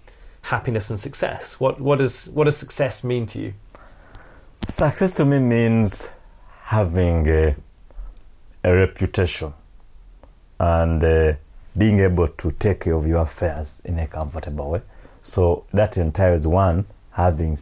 happiness 0.42 0.90
and 0.90 1.00
success. 1.00 1.58
What 1.58 1.80
what 1.80 1.98
does 1.98 2.28
what 2.28 2.44
does 2.44 2.56
success 2.56 3.02
mean 3.02 3.26
to 3.28 3.40
you? 3.40 3.54
Success 4.68 5.14
to 5.16 5.24
me 5.24 5.38
means 5.40 6.10
having 6.62 7.28
a, 7.28 7.56
a 8.62 8.74
reputation 8.74 9.52
and 10.58 11.04
uh, 11.04 11.32
being 11.76 12.00
able 12.00 12.28
to 12.28 12.50
take 12.52 12.80
care 12.80 12.94
of 12.94 13.06
your 13.06 13.22
affairs 13.22 13.82
in 13.84 13.98
a 13.98 14.06
comfortable 14.06 14.70
way. 14.70 14.82
So 15.20 15.64
that 15.72 15.96
entails 15.96 16.46
one, 16.46 16.86
having 17.10 17.56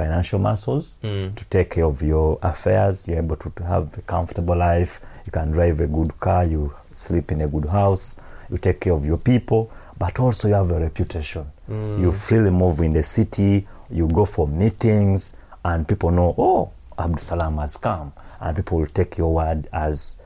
financial 0.00 0.38
muscles 0.38 0.98
Mm. 1.02 1.34
to 1.36 1.44
take 1.54 1.70
care 1.74 1.84
of 1.86 2.02
your 2.02 2.38
affairs. 2.42 3.08
You're 3.08 3.18
able 3.24 3.36
to, 3.36 3.50
have 3.64 3.86
a 3.98 4.02
comfortable 4.02 4.56
life. 4.56 5.00
You 5.26 5.32
can 5.32 5.50
drive 5.52 5.80
a 5.80 5.86
good 5.86 6.12
car. 6.20 6.44
You 6.44 6.72
sleep 6.92 7.32
in 7.32 7.40
a 7.40 7.46
good 7.48 7.66
house. 7.66 8.16
You 8.50 8.58
take 8.58 8.78
care 8.80 8.92
of 8.92 9.04
your 9.06 9.18
people, 9.18 9.70
but 9.98 10.20
also 10.20 10.48
you 10.48 10.54
have 10.54 10.70
a 10.70 10.80
reputation. 10.80 11.44
Mm. 11.70 12.00
You 12.02 12.12
freely 12.12 12.50
move 12.50 12.80
in 12.84 12.92
the 12.92 13.02
city. 13.02 13.66
You 13.90 14.06
go 14.08 14.24
for 14.26 14.46
meetings, 14.48 15.32
and 15.64 15.86
people 15.88 16.10
know, 16.10 16.34
oh, 16.38 16.70
Abdul 16.98 17.18
Sallam 17.18 17.60
has 17.60 17.76
come, 17.76 18.12
and 18.40 18.56
people 18.56 18.78
will 18.78 18.86
take 18.92 19.18
your 19.18 19.32
word 19.34 19.68
as 19.72 20.16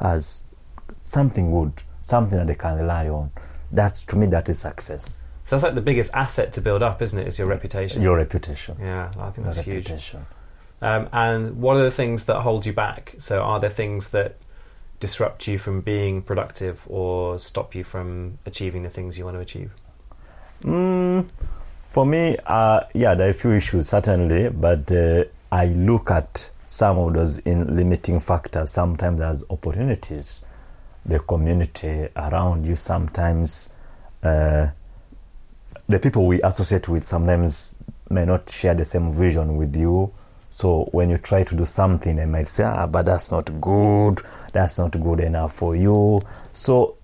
as 0.00 0.42
something 1.02 1.50
good, 1.50 1.72
something 2.02 2.38
that 2.38 2.46
they 2.46 2.54
can 2.54 2.76
rely 2.78 3.08
on. 3.08 3.30
That's 3.72 4.02
to 4.06 4.16
me 4.16 4.26
that 4.26 4.48
is 4.48 4.58
success. 4.60 5.18
So 5.44 5.54
that's 5.56 5.62
like 5.62 5.74
the 5.74 5.80
biggest 5.82 6.12
asset 6.14 6.52
to 6.54 6.60
build 6.60 6.82
up, 6.82 7.00
isn't 7.02 7.18
it? 7.18 7.26
Is 7.28 7.38
your 7.38 7.46
reputation. 7.48 8.02
Your 8.02 8.16
reputation. 8.16 8.76
yeah, 8.80 9.12
I 9.18 9.26
think 9.30 9.36
Your 9.38 9.44
that's 9.46 9.58
huge. 9.60 9.76
reputation. 9.90 10.26
Um, 10.80 11.08
and 11.12 11.60
what 11.60 11.76
are 11.76 11.84
the 11.84 11.90
things 11.90 12.24
that 12.24 12.40
hold 12.40 12.66
you 12.66 12.72
back? 12.72 13.14
So 13.18 13.40
are 13.42 13.60
there 13.60 13.70
things 13.70 14.08
that 14.10 14.36
disrupt 15.00 15.46
you 15.46 15.58
from 15.58 15.82
being 15.82 16.22
productive 16.22 16.80
or 16.86 17.38
stop 17.38 17.74
you 17.74 17.84
from 17.84 18.38
achieving 18.46 18.82
the 18.82 18.90
things 18.90 19.18
you 19.18 19.24
want 19.24 19.36
to 19.36 19.40
achieve? 19.40 19.70
Mm, 20.62 21.28
for 21.88 22.06
me, 22.06 22.36
uh, 22.46 22.80
yeah, 22.94 23.14
there 23.14 23.26
are 23.28 23.30
a 23.30 23.34
few 23.34 23.52
issues 23.52 23.88
certainly, 23.88 24.48
but 24.48 24.90
uh, 24.92 25.24
I 25.52 25.66
look 25.66 26.10
at 26.10 26.50
some 26.66 26.98
of 26.98 27.12
those 27.12 27.38
in 27.38 27.76
limiting 27.76 28.18
factors 28.20 28.70
sometimes 28.70 29.20
as 29.20 29.44
opportunities. 29.50 30.44
The 31.04 31.18
community 31.18 32.08
around 32.16 32.64
you 32.64 32.76
sometimes 32.76 33.70
uh, 34.22 34.68
the 35.88 35.98
people 35.98 36.26
we 36.26 36.40
associate 36.42 36.88
with 36.88 37.04
sometimes 37.04 37.74
may 38.10 38.24
not 38.24 38.48
share 38.50 38.74
the 38.74 38.84
same 38.84 39.12
vision 39.12 39.56
with 39.56 39.76
you. 39.76 40.12
So 40.50 40.88
when 40.92 41.10
you 41.10 41.18
try 41.18 41.42
to 41.44 41.54
do 41.54 41.64
something, 41.64 42.16
they 42.16 42.26
might 42.26 42.46
say, 42.46 42.62
ah, 42.64 42.86
but 42.86 43.06
that's 43.06 43.30
not 43.30 43.60
good. 43.60 44.20
That's 44.52 44.78
not 44.78 44.92
good 44.92 45.20
enough 45.20 45.54
for 45.54 45.74
you. 45.74 46.22
So 46.52 46.96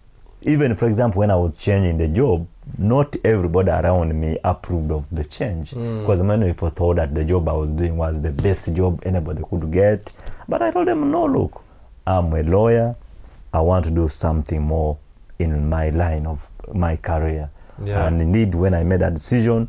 even, 0.42 0.76
for 0.76 0.86
example, 0.86 1.18
when 1.20 1.30
I 1.30 1.36
was 1.36 1.58
changing 1.58 1.98
the 1.98 2.08
job, 2.08 2.46
not 2.78 3.16
everybody 3.24 3.70
around 3.70 4.18
me 4.18 4.38
approved 4.44 4.92
of 4.92 5.04
the 5.10 5.24
change 5.24 5.72
because 5.98 6.22
many 6.22 6.46
people 6.52 6.70
thought 6.70 6.96
that 6.96 7.12
the 7.14 7.24
job 7.24 7.48
I 7.48 7.52
was 7.52 7.72
doing 7.72 7.96
was 7.96 8.22
the 8.22 8.30
best 8.30 8.72
job 8.74 9.02
anybody 9.04 9.42
could 9.50 9.72
get. 9.72 10.12
But 10.48 10.62
I 10.62 10.70
told 10.70 10.86
them, 10.86 11.10
no, 11.10 11.26
look, 11.26 11.62
I'm 12.06 12.32
a 12.32 12.42
lawyer. 12.44 12.94
I 13.52 13.60
want 13.60 13.84
to 13.86 13.90
do 13.90 14.08
something 14.08 14.62
more 14.62 14.96
in 15.40 15.68
my 15.68 15.90
line 15.90 16.26
of 16.26 16.46
my 16.72 16.96
career. 16.96 17.50
Yeah. 17.84 18.06
And 18.06 18.20
indeed, 18.20 18.54
when 18.54 18.74
I 18.74 18.84
made 18.84 19.00
that 19.00 19.14
decision, 19.14 19.68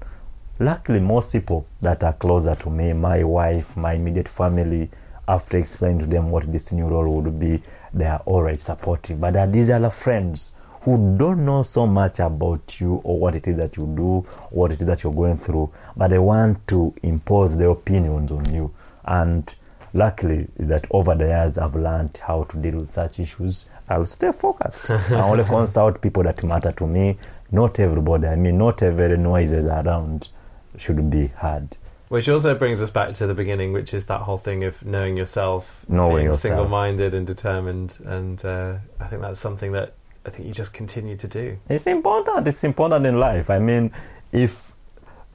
luckily, 0.59 0.99
most 0.99 1.31
people 1.31 1.65
that 1.81 2.03
are 2.03 2.13
closer 2.13 2.55
to 2.55 2.69
me, 2.69 2.93
my 2.93 3.23
wife, 3.23 3.75
my 3.77 3.93
immediate 3.93 4.27
family, 4.27 4.89
after 5.27 5.57
explaining 5.57 5.99
to 5.99 6.05
them 6.07 6.29
what 6.29 6.51
this 6.51 6.71
new 6.71 6.87
role 6.87 7.21
would 7.21 7.39
be, 7.39 7.61
they 7.93 8.05
are 8.05 8.21
already 8.27 8.57
supportive. 8.57 9.19
But 9.19 9.33
there 9.33 9.43
are 9.43 9.51
these 9.51 9.69
other 9.69 9.89
friends 9.89 10.55
who 10.81 11.15
don't 11.17 11.45
know 11.45 11.63
so 11.63 11.85
much 11.85 12.19
about 12.19 12.79
you 12.79 12.95
or 13.03 13.19
what 13.19 13.35
it 13.35 13.47
is 13.47 13.57
that 13.57 13.77
you 13.77 13.85
do, 13.95 14.21
what 14.49 14.71
it 14.71 14.81
is 14.81 14.87
that 14.87 15.03
you're 15.03 15.13
going 15.13 15.37
through, 15.37 15.71
but 15.95 16.09
they 16.09 16.17
want 16.17 16.67
to 16.67 16.93
impose 17.03 17.55
their 17.55 17.69
opinions 17.69 18.31
on 18.31 18.51
you. 18.51 18.73
And 19.05 19.53
luckily, 19.93 20.47
is 20.57 20.67
that 20.67 20.85
over 20.89 21.13
the 21.13 21.25
years, 21.25 21.57
I've 21.57 21.75
learned 21.75 22.17
how 22.17 22.43
to 22.45 22.57
deal 22.57 22.79
with 22.79 22.89
such 22.89 23.19
issues. 23.19 23.69
I'll 23.87 24.05
stay 24.05 24.31
focused. 24.31 24.89
I 24.91 25.21
only 25.21 25.43
consult 25.43 26.01
people 26.01 26.23
that 26.23 26.43
matter 26.43 26.71
to 26.71 26.87
me. 26.87 27.17
Not 27.51 27.79
everybody. 27.79 28.27
I 28.27 28.35
mean, 28.35 28.57
not 28.57 28.81
every 28.81 29.17
noises 29.17 29.65
around 29.65 30.29
should 30.77 31.09
be 31.09 31.27
heard. 31.27 31.77
Which 32.07 32.27
also 32.27 32.55
brings 32.55 32.81
us 32.81 32.89
back 32.89 33.13
to 33.15 33.27
the 33.27 33.33
beginning, 33.33 33.71
which 33.73 33.93
is 33.93 34.05
that 34.07 34.21
whole 34.21 34.37
thing 34.37 34.63
of 34.63 34.83
knowing 34.85 35.15
yourself, 35.15 35.85
Knowing 35.87 36.15
being 36.15 36.25
yourself. 36.25 36.41
single-minded 36.41 37.13
and 37.13 37.25
determined, 37.25 37.95
and 38.05 38.43
uh, 38.43 38.75
I 38.99 39.07
think 39.07 39.21
that's 39.21 39.39
something 39.39 39.71
that 39.73 39.93
I 40.25 40.29
think 40.29 40.47
you 40.47 40.53
just 40.53 40.73
continue 40.73 41.15
to 41.15 41.27
do. 41.27 41.57
It's 41.69 41.87
important. 41.87 42.47
It's 42.47 42.63
important 42.63 43.05
in 43.05 43.17
life. 43.17 43.49
I 43.49 43.59
mean, 43.59 43.91
if 44.31 44.73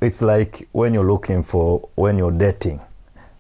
it's 0.00 0.20
like 0.20 0.68
when 0.72 0.92
you're 0.94 1.06
looking 1.06 1.42
for, 1.42 1.88
when 1.94 2.18
you're 2.18 2.30
dating, 2.30 2.80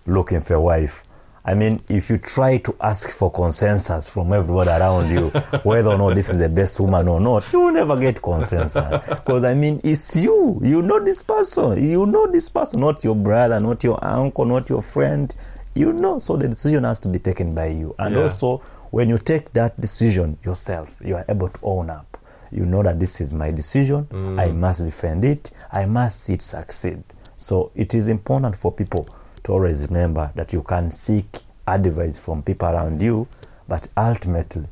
looking 0.06 0.40
for 0.40 0.54
a 0.54 0.60
wife. 0.60 1.02
I 1.48 1.54
mean, 1.54 1.78
if 1.88 2.10
you 2.10 2.18
try 2.18 2.58
to 2.58 2.74
ask 2.80 3.08
for 3.10 3.30
consensus 3.30 4.08
from 4.08 4.32
everybody 4.32 4.70
around 4.70 5.10
you, 5.10 5.28
whether 5.62 5.90
or 5.90 5.98
not 5.98 6.16
this 6.16 6.28
is 6.28 6.38
the 6.38 6.48
best 6.48 6.80
woman 6.80 7.06
or 7.06 7.20
not, 7.20 7.52
you 7.52 7.60
will 7.60 7.72
never 7.72 7.96
get 7.96 8.20
consensus. 8.20 8.74
Because, 9.06 9.44
I 9.44 9.54
mean, 9.54 9.80
it's 9.84 10.16
you. 10.16 10.60
You 10.64 10.82
know 10.82 10.98
this 10.98 11.22
person. 11.22 11.80
You 11.88 12.04
know 12.06 12.26
this 12.26 12.48
person, 12.50 12.80
not 12.80 13.04
your 13.04 13.14
brother, 13.14 13.60
not 13.60 13.84
your 13.84 14.04
uncle, 14.04 14.44
not 14.44 14.68
your 14.68 14.82
friend. 14.82 15.32
You 15.76 15.92
know, 15.92 16.18
so 16.18 16.36
the 16.36 16.48
decision 16.48 16.82
has 16.82 16.98
to 17.00 17.08
be 17.08 17.20
taken 17.20 17.54
by 17.54 17.66
you. 17.68 17.94
And 17.98 18.16
Yeah. 18.16 18.22
also, 18.22 18.58
when 18.90 19.08
you 19.08 19.18
take 19.18 19.52
that 19.52 19.80
decision 19.80 20.38
yourself, 20.44 20.96
you 21.04 21.14
are 21.14 21.24
able 21.28 21.48
to 21.50 21.58
own 21.62 21.90
up. 21.90 22.18
You 22.50 22.64
know 22.66 22.82
that 22.82 22.98
this 22.98 23.20
is 23.20 23.32
my 23.32 23.52
decision. 23.52 24.06
Mm. 24.10 24.40
I 24.40 24.50
must 24.52 24.84
defend 24.84 25.24
it. 25.24 25.50
I 25.72 25.84
must 25.84 26.22
see 26.22 26.34
it 26.34 26.42
succeed. 26.42 27.02
So 27.36 27.70
it 27.76 27.94
is 27.94 28.08
important 28.08 28.56
for 28.56 28.72
people 28.72 29.06
to 29.46 29.52
always 29.52 29.86
remember 29.86 30.32
that 30.34 30.52
you 30.52 30.60
can 30.62 30.90
seek 30.90 31.38
advice 31.68 32.18
from 32.18 32.42
people 32.42 32.68
around 32.68 33.00
you, 33.00 33.28
but 33.68 33.86
ultimately 33.96 34.64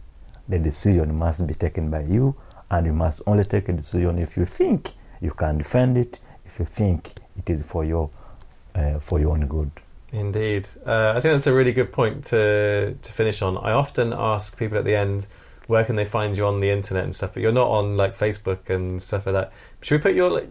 the 0.48 0.58
decision 0.58 1.16
must 1.16 1.46
be 1.46 1.54
taken 1.54 1.90
by 1.90 2.02
you, 2.02 2.34
and 2.70 2.86
you 2.86 2.92
must 2.92 3.22
only 3.26 3.44
take 3.44 3.68
a 3.68 3.72
decision 3.72 4.18
if 4.18 4.36
you 4.36 4.44
think 4.44 4.94
you 5.20 5.30
can 5.30 5.58
defend 5.58 5.96
it, 5.96 6.18
if 6.44 6.58
you 6.58 6.64
think 6.64 7.12
it 7.38 7.48
is 7.48 7.62
for 7.62 7.84
your 7.84 8.10
uh, 8.74 8.98
for 8.98 9.20
your 9.20 9.30
own 9.30 9.46
good. 9.46 9.70
Indeed, 10.12 10.66
uh, 10.84 11.10
I 11.16 11.20
think 11.20 11.34
that's 11.34 11.46
a 11.46 11.54
really 11.54 11.72
good 11.72 11.92
point 11.92 12.24
to 12.24 12.96
to 13.00 13.12
finish 13.12 13.42
on. 13.42 13.56
I 13.56 13.70
often 13.72 14.12
ask 14.12 14.58
people 14.58 14.76
at 14.76 14.84
the 14.84 14.96
end, 14.96 15.28
where 15.68 15.84
can 15.84 15.94
they 15.94 16.04
find 16.04 16.36
you 16.36 16.46
on 16.46 16.58
the 16.58 16.70
internet 16.70 17.04
and 17.04 17.14
stuff? 17.14 17.34
But 17.34 17.44
you're 17.44 17.52
not 17.52 17.68
on 17.68 17.96
like 17.96 18.18
Facebook 18.18 18.70
and 18.70 19.00
stuff 19.00 19.26
like 19.26 19.34
that. 19.34 19.52
Should 19.82 19.98
we 19.98 20.02
put 20.02 20.14
your 20.16 20.42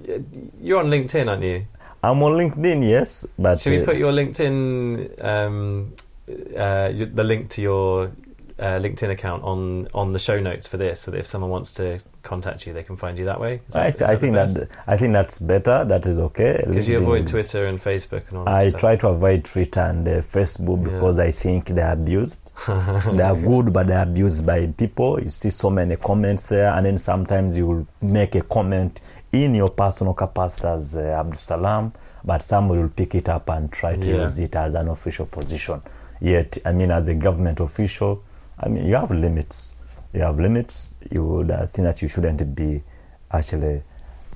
you're 0.62 0.80
on 0.80 0.86
LinkedIn, 0.90 1.30
aren't 1.30 1.44
you? 1.44 1.66
I'm 2.04 2.22
on 2.22 2.34
LinkedIn, 2.34 2.88
yes, 2.88 3.26
but 3.40 3.62
Should 3.62 3.72
we 3.72 3.82
uh, 3.82 3.86
put 3.86 3.98
your 3.98 4.12
LinkedIn, 4.12 5.24
um, 5.24 5.94
uh, 6.30 6.92
the 6.92 7.24
link 7.24 7.50
to 7.52 7.62
your 7.62 8.12
uh, 8.60 8.78
LinkedIn 8.80 9.10
account 9.10 9.44
on 9.44 9.88
on 9.94 10.12
the 10.12 10.20
show 10.20 10.40
notes 10.40 10.68
for 10.68 10.78
this, 10.78 11.02
so 11.02 11.12
that 11.12 11.18
if 11.18 11.28
someone 11.28 11.50
wants 11.50 11.74
to 11.76 12.00
contact 12.22 12.66
you, 12.68 12.74
they 12.74 12.84
can 12.84 12.98
find 12.98 13.18
you 13.18 13.26
that 13.26 13.40
way? 13.40 13.62
Is 13.68 13.76
I, 13.76 13.88
is 13.88 14.02
I 14.02 14.16
think 14.16 14.34
best? 14.34 14.56
that 14.56 14.70
I 14.86 14.98
think 14.98 15.14
that's 15.14 15.40
better. 15.40 15.86
That 15.86 16.06
is 16.06 16.20
okay. 16.20 16.64
because 16.68 16.88
you 16.88 16.98
avoid 16.98 17.26
Twitter 17.28 17.68
and 17.68 17.80
Facebook 17.82 18.28
and 18.30 18.40
all. 18.40 18.46
That 18.46 18.54
I 18.54 18.70
stuff. 18.70 18.82
try 18.82 18.96
to 18.98 19.08
avoid 19.08 19.46
Twitter 19.46 19.82
and 19.82 20.08
uh, 20.08 20.12
Facebook 20.22 20.86
Yeah. 20.86 20.94
because 20.94 21.20
I 21.20 21.32
think 21.32 21.68
they're 21.68 21.94
abused. 21.94 22.42
they 22.68 23.24
are 23.24 23.36
good, 23.42 23.74
but 23.74 23.88
they're 23.88 24.04
abused 24.04 24.46
by 24.46 24.68
people. 24.68 25.22
You 25.22 25.30
see 25.30 25.50
so 25.50 25.70
many 25.70 25.96
comments 25.96 26.48
there, 26.48 26.72
and 26.74 26.86
then 26.86 26.98
sometimes 26.98 27.58
you 27.58 27.68
will 27.68 27.88
make 28.02 28.36
a 28.36 28.42
comment 28.42 29.00
in 29.34 29.56
your 29.56 29.70
personal 29.70 30.14
capacity 30.14 30.68
as 30.68 30.96
uh, 30.96 31.00
Abdul 31.00 31.34
Sallam, 31.40 31.92
but 32.24 32.42
somebody 32.44 32.82
will 32.82 32.90
pick 32.90 33.16
it 33.16 33.28
up 33.28 33.50
and 33.50 33.72
try 33.72 33.96
to 33.96 34.08
Yeah. 34.08 34.22
use 34.24 34.40
it 34.40 34.56
as 34.56 34.76
an 34.76 34.88
official 34.88 35.26
position. 35.26 35.82
Yet, 36.22 36.58
I 36.66 36.72
mean, 36.72 36.92
as 36.92 37.08
a 37.10 37.16
government 37.16 37.60
official, 37.60 38.24
I 38.60 38.70
mean, 38.70 38.86
you 38.86 38.96
have 38.96 39.12
limits. 39.12 39.76
You 40.14 40.22
have 40.22 40.40
limits. 40.40 40.96
You 41.12 41.26
would 41.26 41.52
uh, 41.52 41.66
think 41.68 41.86
that 41.86 42.02
you 42.02 42.08
shouldn't 42.08 42.56
be 42.56 42.82
actually 43.32 43.82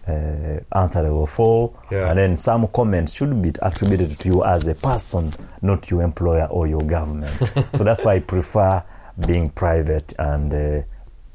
uh, 0.08 0.60
answerable 0.74 1.28
for. 1.28 1.74
Yeah. 1.92 2.10
And 2.10 2.18
then 2.20 2.36
some 2.36 2.68
comments 2.70 3.14
should 3.14 3.40
be 3.42 3.52
attributed 3.62 4.18
to 4.20 4.28
you 4.28 4.44
as 4.44 4.66
a 4.68 4.74
person, 4.76 5.34
not 5.62 5.90
your 5.92 6.02
employer 6.02 6.48
or 6.48 6.66
your 6.68 6.82
government. 6.82 7.32
so 7.78 7.84
that's 7.84 8.04
why 8.04 8.16
I 8.16 8.20
prefer 8.20 8.84
being 9.28 9.50
private. 9.52 10.14
And 10.18 10.54
uh, 10.54 10.82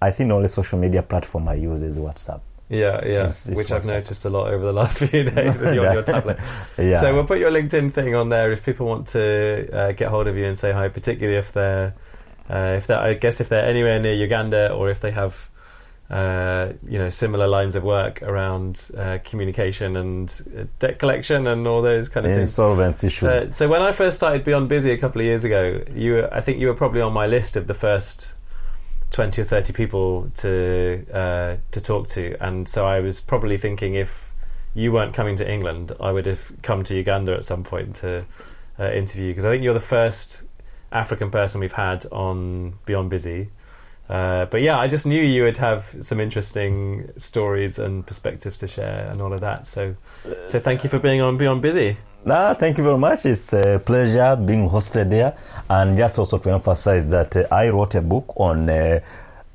I 0.02 0.10
think 0.10 0.28
the 0.28 0.34
only 0.34 0.48
social 0.48 0.78
media 0.78 1.02
platform 1.02 1.48
I 1.48 1.54
use 1.54 1.80
is 1.82 1.96
WhatsApp. 1.96 2.40
Yeah, 2.72 3.04
yeah, 3.04 3.20
It's- 3.28 3.46
it's 3.46 3.54
which 3.56 3.70
I've 3.70 3.84
noticed 3.84 4.24
a 4.24 4.30
lot 4.30 4.48
over 4.52 4.64
the 4.64 4.72
last 4.72 4.98
few 5.10 5.24
days 5.36 5.58
with 5.60 5.74
you 5.74 5.84
on 5.84 5.92
your 5.92 6.02
tablet. 6.14 6.38
Yeah. 6.78 7.00
So 7.00 7.12
we'll 7.14 7.26
put 7.26 7.38
your 7.38 7.50
LinkedIn 7.50 7.92
thing 7.92 8.14
on 8.14 8.30
there 8.30 8.50
if 8.50 8.64
people 8.64 8.86
want 8.86 9.08
to 9.08 9.68
uh, 9.72 9.92
get 9.92 10.08
hold 10.08 10.26
of 10.26 10.36
you 10.38 10.46
and 10.46 10.58
say 10.58 10.72
hi, 10.72 10.88
particularly 10.88 11.38
if 11.38 11.52
they're, 11.52 11.94
uh, 12.48 12.74
if 12.78 12.86
they're, 12.86 12.98
I 12.98 13.12
guess 13.14 13.40
if 13.42 13.48
they're 13.50 13.66
anywhere 13.66 14.00
near 14.00 14.14
Uganda 14.14 14.72
or 14.72 14.88
if 14.90 15.00
they 15.02 15.10
have, 15.10 15.48
uh, 16.10 16.72
you 16.86 16.98
know, 16.98 17.08
similar 17.10 17.46
lines 17.46 17.76
of 17.76 17.82
work 17.84 18.22
around 18.22 18.88
uh, 18.96 19.18
communication 19.24 19.96
and 19.96 20.40
uh, 20.58 20.64
debt 20.78 20.98
collection 20.98 21.46
and 21.46 21.66
all 21.66 21.82
those 21.82 22.08
kind 22.08 22.24
of 22.26 22.32
things. 22.32 22.48
Insolvency 22.48 23.06
issues. 23.08 23.28
Uh, 23.28 23.50
so 23.50 23.68
when 23.68 23.82
I 23.82 23.92
first 23.92 24.16
started 24.16 24.44
Beyond 24.44 24.68
Busy 24.68 24.92
a 24.92 24.98
couple 24.98 25.20
of 25.20 25.26
years 25.26 25.44
ago, 25.44 25.82
you, 25.94 26.12
were, 26.14 26.28
I 26.34 26.40
think 26.40 26.58
you 26.58 26.68
were 26.68 26.74
probably 26.74 27.00
on 27.02 27.12
my 27.12 27.26
list 27.26 27.56
of 27.56 27.66
the 27.66 27.74
first 27.74 28.34
twenty 29.12 29.42
or 29.42 29.44
thirty 29.44 29.72
people 29.72 30.30
to 30.36 31.06
uh, 31.12 31.56
to 31.70 31.80
talk 31.80 32.08
to, 32.08 32.36
and 32.40 32.68
so 32.68 32.86
I 32.86 32.98
was 32.98 33.20
probably 33.20 33.56
thinking 33.56 33.94
if 33.94 34.32
you 34.74 34.90
weren't 34.90 35.14
coming 35.14 35.36
to 35.36 35.48
England, 35.48 35.92
I 36.00 36.10
would 36.10 36.26
have 36.26 36.50
come 36.62 36.82
to 36.84 36.96
Uganda 36.96 37.34
at 37.34 37.44
some 37.44 37.62
point 37.62 37.94
to 37.96 38.24
uh, 38.80 38.90
interview 38.90 39.30
because 39.30 39.44
I 39.44 39.50
think 39.50 39.62
you're 39.62 39.74
the 39.74 39.80
first 39.80 40.44
African 40.90 41.30
person 41.30 41.60
we've 41.60 41.72
had 41.72 42.06
on 42.10 42.78
Beyond 42.86 43.10
Busy. 43.10 43.50
Uh, 44.08 44.46
but 44.46 44.60
yeah, 44.60 44.76
I 44.78 44.88
just 44.88 45.06
knew 45.06 45.22
you 45.22 45.44
would 45.44 45.56
have 45.58 45.94
some 46.00 46.20
interesting 46.20 47.10
stories 47.16 47.78
and 47.78 48.04
perspectives 48.06 48.58
to 48.58 48.66
share 48.66 49.08
and 49.10 49.22
all 49.22 49.32
of 49.32 49.40
that. 49.40 49.66
So, 49.66 49.96
so 50.44 50.58
thank 50.58 50.84
you 50.84 50.90
for 50.90 50.98
being 50.98 51.20
on 51.20 51.36
Beyond 51.38 51.62
Busy. 51.62 51.96
Ah, 52.26 52.54
thank 52.54 52.78
you 52.78 52.84
very 52.84 52.98
much. 52.98 53.26
It's 53.26 53.52
a 53.52 53.80
pleasure 53.84 54.36
being 54.36 54.68
hosted 54.68 55.10
there. 55.10 55.34
And 55.68 55.96
just 55.96 56.18
also 56.18 56.38
to 56.38 56.50
emphasize 56.50 57.08
that 57.10 57.34
uh, 57.36 57.46
I 57.50 57.68
wrote 57.70 57.94
a 57.96 58.02
book 58.02 58.32
on. 58.36 58.68
Uh, 58.68 59.00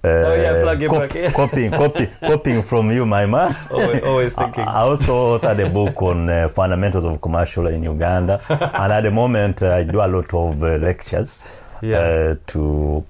uh, 0.03 0.07
Oh, 0.07 0.33
yeah, 0.35 0.61
plug 0.63 0.79
book, 0.89 1.13
yeah. 1.15 1.31
copying, 1.31 1.71
copy, 1.71 2.05
copying 2.21 2.61
from 2.61 2.91
you, 2.91 3.05
my 3.05 3.25
man. 3.25 3.55
Always, 3.71 4.03
always 4.03 4.33
thinking. 4.33 4.63
I 4.67 4.81
also 4.81 5.37
authored 5.37 5.65
a 5.65 5.69
book 5.69 6.01
on 6.01 6.29
uh, 6.29 6.47
fundamentals 6.49 7.03
of 7.05 7.19
commercial 7.21 7.63
law 7.63 7.69
in 7.69 7.83
Uganda, 7.83 8.41
and 8.49 8.93
at 8.93 9.01
the 9.01 9.11
moment 9.11 9.63
uh, 9.63 9.73
I 9.75 9.83
do 9.83 9.99
a 9.99 10.07
lot 10.07 10.33
of 10.33 10.61
uh, 10.63 10.75
lectures 10.77 11.43
Yeah. 11.81 11.97
uh, 11.99 12.35
to 12.47 13.05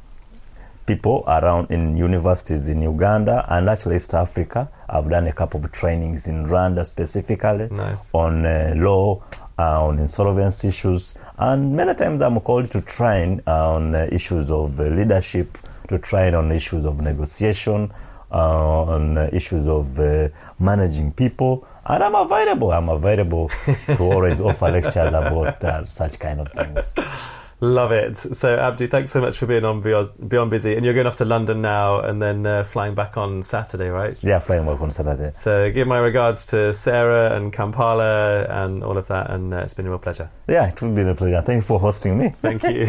people 0.86 1.24
around 1.28 1.70
in 1.72 1.98
universities 1.98 2.68
in 2.70 2.82
Uganda 2.82 3.46
and 3.50 3.70
actually 3.70 3.98
East 3.98 4.14
Africa. 4.14 4.70
I've 4.90 5.10
done 5.10 5.28
a 5.28 5.34
couple 5.34 5.64
of 5.64 5.72
trainings 5.72 6.28
in 6.28 6.46
Rwanda 6.48 6.86
specifically 6.86 7.68
Nice. 7.70 7.98
on 8.14 8.46
uh, 8.46 8.74
law, 8.76 9.22
on 9.58 10.00
insolvency 10.00 10.68
issues, 10.68 11.18
and 11.38 11.76
many 11.76 11.94
times 11.96 12.22
I'm 12.22 12.40
called 12.40 12.70
to 12.72 12.82
train 12.82 13.42
on 13.48 13.96
uh, 13.96 14.08
issues 14.12 14.52
of 14.52 14.80
uh, 14.80 14.84
leadership, 14.84 15.58
to 15.90 15.98
train 16.00 16.36
on 16.36 16.52
issues 16.52 16.86
of 16.86 17.00
negotiation, 17.00 17.92
uh, 18.32 18.82
on 18.84 19.18
uh, 19.18 19.30
issues 19.32 19.68
of 19.68 20.00
uh, 20.00 20.30
managing 20.60 21.12
people. 21.12 21.68
And 21.86 22.04
I'm 22.04 22.16
available. 22.16 22.74
I'm 22.74 22.90
available 22.90 23.50
to 23.86 23.98
always 24.00 24.42
offer 24.42 24.70
lectures 24.70 25.14
about 25.14 25.64
uh, 25.64 25.86
such 25.86 26.20
kind 26.20 26.42
of 26.42 26.52
things. 26.52 26.94
Love 27.60 27.92
it. 27.92 28.18
So, 28.18 28.56
Abdi, 28.56 28.86
thanks 28.86 29.12
so 29.12 29.20
much 29.20 29.38
for 29.38 29.48
being 29.48 29.66
on 29.66 29.82
Beyond, 29.82 30.30
Beyond 30.30 30.52
Busy. 30.52 30.76
And 30.76 30.86
you're 30.86 30.94
going 30.94 31.08
off 31.08 31.16
to 31.18 31.26
London 31.26 31.62
now 31.62 32.00
and 32.00 32.22
then 32.22 32.46
uh, 32.46 32.64
flying 32.64 32.94
back 32.94 33.18
on 33.18 33.42
Saturday, 33.42 33.90
right? 33.90 34.22
Yeah, 34.24 34.38
flying 34.40 34.66
back 34.66 34.80
on 34.80 34.92
Saturday. 34.92 35.32
So, 35.34 35.72
give 35.72 35.88
my 35.88 35.98
regards 35.98 36.46
to 36.48 36.72
Sarah 36.72 37.36
and 37.36 37.52
Kampala 37.52 38.44
and 38.44 38.84
all 38.84 38.98
of 38.98 39.08
that. 39.08 39.32
And 39.32 39.54
uh, 39.54 39.58
it's 39.58 39.74
been 39.74 39.88
a 39.88 39.90
real 39.90 39.98
pleasure. 39.98 40.30
Yeah, 40.48 40.68
it 40.68 40.80
has 40.80 40.92
been 40.92 41.08
a 41.08 41.16
pleasure. 41.16 41.42
Thank 41.42 41.64
you 41.64 41.68
for 41.68 41.80
hosting 41.80 42.18
me. 42.18 42.36
Thank 42.42 42.62
you. 42.64 42.86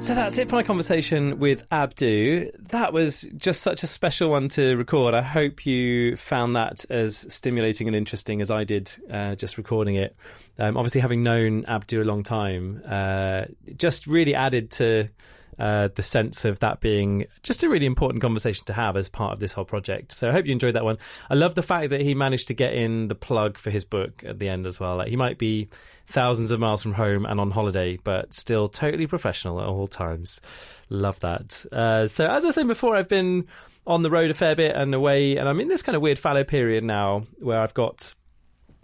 So 0.00 0.14
that's 0.14 0.38
it 0.38 0.48
for 0.48 0.54
my 0.54 0.62
conversation 0.62 1.40
with 1.40 1.64
Abdu. 1.72 2.52
That 2.70 2.92
was 2.92 3.22
just 3.36 3.62
such 3.62 3.82
a 3.82 3.88
special 3.88 4.30
one 4.30 4.48
to 4.50 4.76
record. 4.76 5.12
I 5.12 5.22
hope 5.22 5.66
you 5.66 6.16
found 6.16 6.54
that 6.54 6.84
as 6.88 7.26
stimulating 7.28 7.88
and 7.88 7.96
interesting 7.96 8.40
as 8.40 8.50
I 8.50 8.62
did 8.62 8.90
uh, 9.10 9.34
just 9.34 9.58
recording 9.58 9.96
it. 9.96 10.16
Um, 10.58 10.76
obviously, 10.76 11.00
having 11.00 11.24
known 11.24 11.64
Abdu 11.66 12.00
a 12.00 12.04
long 12.04 12.22
time, 12.22 12.80
uh, 12.88 13.46
just 13.76 14.06
really 14.06 14.36
added 14.36 14.70
to 14.72 15.08
uh, 15.58 15.88
the 15.94 16.02
sense 16.02 16.44
of 16.44 16.60
that 16.60 16.80
being 16.80 17.26
just 17.42 17.62
a 17.62 17.68
really 17.68 17.86
important 17.86 18.22
conversation 18.22 18.64
to 18.66 18.72
have 18.72 18.96
as 18.96 19.08
part 19.08 19.32
of 19.32 19.40
this 19.40 19.52
whole 19.52 19.64
project. 19.64 20.12
So 20.12 20.28
I 20.28 20.32
hope 20.32 20.46
you 20.46 20.52
enjoyed 20.52 20.74
that 20.74 20.84
one. 20.84 20.98
I 21.28 21.34
love 21.34 21.54
the 21.54 21.62
fact 21.62 21.90
that 21.90 22.00
he 22.00 22.14
managed 22.14 22.48
to 22.48 22.54
get 22.54 22.74
in 22.74 23.08
the 23.08 23.14
plug 23.14 23.58
for 23.58 23.70
his 23.70 23.84
book 23.84 24.22
at 24.24 24.38
the 24.38 24.48
end 24.48 24.66
as 24.66 24.78
well. 24.78 24.96
Like 24.96 25.08
he 25.08 25.16
might 25.16 25.38
be 25.38 25.68
thousands 26.06 26.50
of 26.50 26.60
miles 26.60 26.82
from 26.82 26.92
home 26.92 27.26
and 27.26 27.40
on 27.40 27.50
holiday, 27.50 27.98
but 28.02 28.32
still 28.32 28.68
totally 28.68 29.06
professional 29.06 29.60
at 29.60 29.66
all 29.66 29.86
times. 29.86 30.40
Love 30.88 31.20
that. 31.20 31.64
Uh, 31.70 32.06
so, 32.06 32.28
as 32.28 32.44
I 32.44 32.50
said 32.50 32.66
before, 32.66 32.96
I've 32.96 33.08
been 33.08 33.46
on 33.86 34.02
the 34.02 34.10
road 34.10 34.30
a 34.30 34.34
fair 34.34 34.54
bit 34.54 34.74
and 34.74 34.94
away, 34.94 35.36
and 35.36 35.48
I'm 35.48 35.60
in 35.60 35.68
this 35.68 35.82
kind 35.82 35.96
of 35.96 36.02
weird 36.02 36.18
fallow 36.18 36.44
period 36.44 36.84
now 36.84 37.26
where 37.38 37.60
I've 37.60 37.74
got 37.74 38.14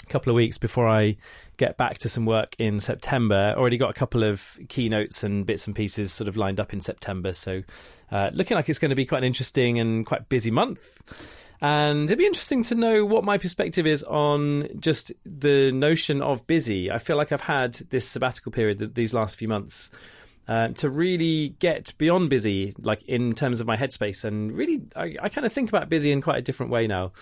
couple 0.05 0.31
of 0.31 0.36
weeks 0.36 0.59
before 0.59 0.89
I 0.89 1.16
get 1.56 1.76
back 1.76 1.98
to 1.98 2.09
some 2.09 2.26
work 2.26 2.55
in 2.59 2.81
September. 2.81 3.55
Already 3.56 3.76
got 3.76 3.90
a 3.90 3.94
couple 3.94 4.24
of 4.24 4.59
keynotes 4.68 5.22
and 5.22 5.47
bits 5.47 5.66
and 5.66 5.74
pieces 5.74 6.12
sort 6.12 6.28
of 6.28 6.36
lined 6.36 6.60
up 6.60 6.72
in 6.72 6.81
September, 6.81 7.32
so 7.32 7.62
uh, 8.10 8.31
looking 8.32 8.56
like 8.56 8.68
it's 8.68 8.78
going 8.78 8.90
to 8.90 8.97
be 8.97 9.06
quite 9.06 9.18
an 9.18 9.24
interesting 9.24 9.78
and 9.78 10.06
quite 10.06 10.28
busy 10.28 10.51
month. 10.51 11.02
And 11.60 12.05
it'd 12.05 12.18
be 12.18 12.26
interesting 12.26 12.62
to 12.64 12.74
know 12.74 13.05
what 13.05 13.24
my 13.24 13.39
perspective 13.39 13.86
is 13.86 14.02
on 14.05 14.68
just 14.78 15.12
the 15.24 15.72
notion 15.72 16.20
of 16.20 16.47
busy. 16.47 16.90
I 16.90 16.98
feel 16.98 17.16
like 17.16 17.32
I've 17.32 17.40
had 17.40 17.74
this 17.74 18.06
sabbatical 18.06 18.52
period 18.52 18.94
these 18.94 19.14
last 19.14 19.39
few 19.39 19.48
months 19.48 19.90
uh, 20.47 20.68
to 20.68 20.90
really 20.90 21.51
get 21.60 21.97
beyond 21.97 22.28
busy, 22.28 22.74
like 22.78 23.02
in 23.05 23.35
terms 23.35 23.60
of 23.60 23.66
my 23.66 23.76
headspace, 23.76 24.24
and 24.24 24.52
really, 24.52 24.82
I, 24.94 25.16
I 25.22 25.28
kind 25.28 25.47
of 25.47 25.52
think 25.52 25.70
about 25.70 25.89
busy 25.89 26.12
in 26.12 26.20
quite 26.20 26.39
a 26.39 26.43
different 26.43 26.70
way 26.70 26.86
now. 26.86 27.12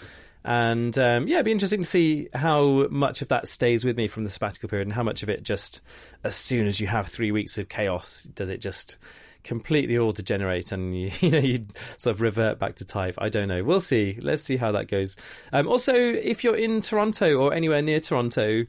And 0.44 0.96
um, 0.98 1.28
yeah, 1.28 1.36
it'd 1.36 1.44
be 1.44 1.52
interesting 1.52 1.82
to 1.82 1.88
see 1.88 2.28
how 2.34 2.88
much 2.90 3.22
of 3.22 3.28
that 3.28 3.48
stays 3.48 3.84
with 3.84 3.96
me 3.96 4.08
from 4.08 4.24
the 4.24 4.30
sabbatical 4.30 4.68
period, 4.68 4.88
and 4.88 4.94
how 4.94 5.02
much 5.02 5.22
of 5.22 5.30
it 5.30 5.42
just, 5.42 5.80
as 6.24 6.34
soon 6.34 6.66
as 6.66 6.80
you 6.80 6.86
have 6.88 7.06
three 7.06 7.30
weeks 7.30 7.58
of 7.58 7.68
chaos, 7.68 8.24
does 8.34 8.50
it 8.50 8.60
just 8.60 8.98
completely 9.44 9.98
all 9.98 10.12
degenerate 10.12 10.70
and 10.70 10.96
you, 11.00 11.10
you 11.20 11.30
know 11.30 11.38
you 11.38 11.64
sort 11.98 12.14
of 12.14 12.20
revert 12.20 12.58
back 12.58 12.76
to 12.76 12.84
type. 12.84 13.14
I 13.18 13.28
don't 13.28 13.48
know. 13.48 13.62
We'll 13.62 13.80
see. 13.80 14.18
Let's 14.20 14.42
see 14.42 14.56
how 14.56 14.72
that 14.72 14.88
goes. 14.88 15.16
Um, 15.52 15.68
also, 15.68 15.94
if 15.94 16.44
you're 16.44 16.56
in 16.56 16.80
Toronto 16.80 17.36
or 17.36 17.54
anywhere 17.54 17.82
near 17.82 18.00
Toronto, 18.00 18.64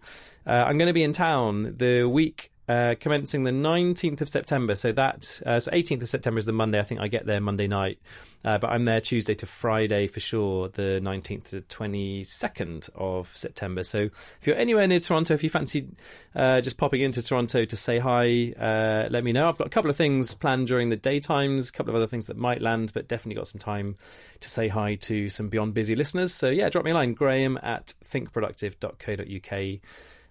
uh, 0.46 0.50
I'm 0.50 0.78
going 0.78 0.88
to 0.88 0.94
be 0.94 1.04
in 1.04 1.14
town 1.14 1.76
the 1.78 2.06
week 2.06 2.52
uh, 2.68 2.96
commencing 3.00 3.44
the 3.44 3.52
19th 3.52 4.22
of 4.22 4.30
September. 4.30 4.76
So 4.76 4.92
that 4.94 5.42
uh, 5.46 5.60
so 5.60 5.72
18th 5.72 6.04
of 6.04 6.10
September 6.10 6.40
is 6.40 6.46
the 6.46 6.54
Monday. 6.54 6.80
I 6.80 6.84
think 6.84 7.02
I 7.02 7.08
get 7.08 7.26
there 7.26 7.42
Monday 7.42 7.68
night. 7.68 8.00
Uh, 8.44 8.58
but 8.58 8.70
I'm 8.72 8.86
there 8.86 9.00
Tuesday 9.00 9.36
to 9.36 9.46
Friday 9.46 10.08
for 10.08 10.20
sure, 10.20 10.68
the 10.68 11.00
19th 11.02 11.50
to 11.52 11.62
22nd 11.62 12.90
of 12.96 13.36
September. 13.36 13.84
So 13.84 14.00
if 14.00 14.40
you're 14.46 14.58
anywhere 14.58 14.86
near 14.88 15.00
Toronto, 15.00 15.34
if 15.34 15.44
you 15.44 15.50
fancy 15.50 15.88
uh, 16.36 16.60
just 16.62 16.78
popping 16.78 17.02
into 17.02 17.24
Toronto 17.24 17.64
to 17.64 17.76
say 17.76 18.00
hi, 18.00 18.54
uh, 18.60 19.08
let 19.10 19.24
me 19.24 19.32
know. 19.32 19.48
I've 19.48 19.58
got 19.58 19.68
a 19.68 19.70
couple 19.70 19.90
of 19.90 19.96
things 19.96 20.34
planned 20.36 20.68
during 20.68 20.90
the 20.90 20.98
daytimes, 20.98 21.70
a 21.70 21.72
couple 21.72 21.92
of 21.92 21.96
other 21.96 22.08
things 22.08 22.26
that 22.26 22.38
might 22.38 22.62
land, 22.62 22.92
but 22.94 23.08
definitely 23.08 23.36
got 23.36 23.48
some 23.48 23.60
time 23.60 23.96
to 24.42 24.50
say 24.50 24.68
hi 24.68 24.96
to 24.96 25.30
some 25.30 25.48
Beyond 25.48 25.74
Busy 25.74 25.96
listeners. 25.96 26.34
So 26.34 26.50
yeah, 26.50 26.70
drop 26.70 26.84
me 26.84 26.92
a 26.92 26.96
line, 26.96 27.14
graham 27.14 27.58
at 27.64 27.94
thinkproductive.co.uk. 28.12 29.80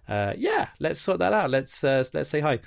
Uh, 0.07 0.33
yeah, 0.37 0.67
let's 0.79 0.99
sort 0.99 1.19
that 1.19 1.33
out. 1.33 1.49
Let's 1.49 1.83
uh, 1.83 2.03
let's 2.13 2.29
say 2.29 2.41
hi. 2.41 2.59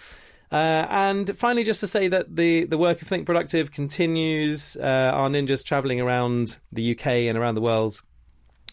Uh, 0.51 0.87
and 0.89 1.37
finally, 1.37 1.65
just 1.65 1.81
to 1.81 1.87
say 1.87 2.09
that 2.09 2.35
the, 2.35 2.65
the 2.65 2.79
work 2.79 3.03
of 3.03 3.09
Think 3.09 3.27
Productive 3.27 3.73
continues. 3.73 4.77
Uh, 4.77 5.11
our 5.15 5.29
ninjas 5.29 5.65
traveling 5.65 6.01
around 6.01 6.59
the 6.73 6.93
UK 6.93 7.07
and 7.07 7.37
around 7.37 7.55
the 7.55 7.61
world, 7.61 8.01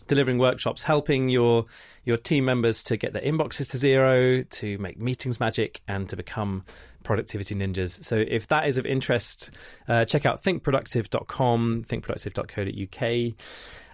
delivering 0.08 0.38
workshops, 0.38 0.84
helping 0.84 1.30
your 1.30 1.66
your 2.06 2.18
team 2.18 2.46
members 2.46 2.84
to 2.84 2.98
get 2.98 3.14
their 3.14 3.22
inboxes 3.22 3.72
to 3.72 3.78
zero, 3.78 4.44
to 4.44 4.78
make 4.78 5.00
meetings 5.00 5.40
magic, 5.40 5.82
and 5.88 6.10
to 6.10 6.18
become 6.18 6.64
productivity 7.04 7.56
ninjas. 7.56 8.04
So 8.04 8.18
if 8.18 8.48
that 8.48 8.68
is 8.68 8.78
of 8.78 8.86
interest, 8.86 9.52
uh, 9.88 10.06
check 10.06 10.26
out 10.26 10.44
thinkproductive.com, 10.44 11.86
thinkproductive.co.uk. 11.88 13.34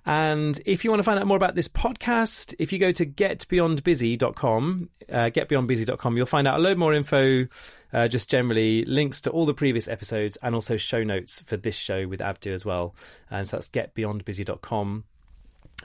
And 0.05 0.59
if 0.65 0.83
you 0.83 0.89
want 0.89 0.99
to 0.99 1.03
find 1.03 1.19
out 1.19 1.27
more 1.27 1.37
about 1.37 1.55
this 1.55 1.67
podcast, 1.67 2.55
if 2.59 2.71
you 2.71 2.79
go 2.79 2.91
to 2.91 3.05
getbeyondbusy.com, 3.05 4.89
uh, 5.09 5.13
getbeyondbusy.com, 5.13 6.17
you'll 6.17 6.25
find 6.25 6.47
out 6.47 6.59
a 6.59 6.61
load 6.61 6.77
more 6.77 6.93
info, 6.93 7.47
uh, 7.93 8.07
just 8.07 8.29
generally 8.29 8.85
links 8.85 9.21
to 9.21 9.29
all 9.29 9.45
the 9.45 9.53
previous 9.53 9.87
episodes 9.87 10.37
and 10.41 10.55
also 10.55 10.77
show 10.77 11.03
notes 11.03 11.41
for 11.41 11.57
this 11.57 11.75
show 11.75 12.07
with 12.07 12.21
Abdu 12.21 12.53
as 12.53 12.65
well. 12.65 12.95
And 13.29 13.47
so 13.47 13.57
that's 13.57 13.69
getbeyondbusy.com. 13.69 15.03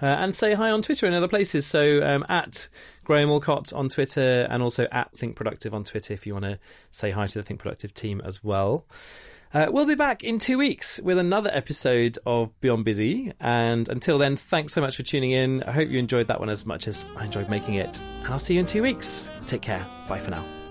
Uh, 0.03 0.07
and 0.07 0.35
say 0.35 0.55
hi 0.55 0.71
on 0.71 0.83
Twitter 0.83 1.07
and 1.07 1.15
other 1.15 1.29
places. 1.29 1.67
So 1.67 2.05
um, 2.05 2.27
at 2.29 2.69
Graham 3.05 3.29
Allcott 3.29 3.73
on 3.73 3.89
Twitter 3.89 4.47
and 4.51 4.63
also 4.63 4.89
at 4.91 5.17
Think 5.17 5.37
Productive 5.37 5.73
on 5.73 5.85
Twitter 5.85 6.15
if 6.15 6.27
you 6.27 6.33
want 6.33 6.47
to 6.47 6.59
say 6.91 7.13
hi 7.13 7.27
to 7.27 7.39
the 7.39 7.45
Think 7.45 7.61
Productive 7.61 7.95
team 7.95 8.21
as 8.25 8.43
well. 8.43 8.87
Uh, 9.55 9.69
we'll 9.71 9.87
be 9.87 9.95
back 9.95 10.25
in 10.25 10.41
two 10.41 10.59
weeks 10.59 10.99
with 11.01 11.17
another 11.17 11.49
episode 11.53 12.19
of 12.27 12.61
Beyond 12.61 12.85
Busy. 12.85 13.33
And 13.39 13.89
until 13.89 14.19
then, 14.19 14.35
thanks 14.35 14.73
so 14.73 14.81
much 14.81 14.97
for 14.97 15.05
tuning 15.05 15.31
in. 15.31 15.63
I 15.63 15.71
hope 15.71 15.89
you 15.89 16.01
enjoyed 16.01 16.27
that 16.27 16.41
one 16.41 16.51
as 16.51 16.67
much 16.67 16.89
as 16.89 17.07
I 17.17 17.25
enjoyed 17.27 17.49
making 17.49 17.75
it. 17.75 18.01
And 18.01 18.27
I'll 18.27 18.39
see 18.41 18.55
you 18.55 18.61
in 18.61 18.67
two 18.67 18.83
weeks. 18.83 19.31
Take 19.47 19.63
care. 19.63 19.87
Bye 20.09 20.19
for 20.19 20.33
now. 20.33 20.64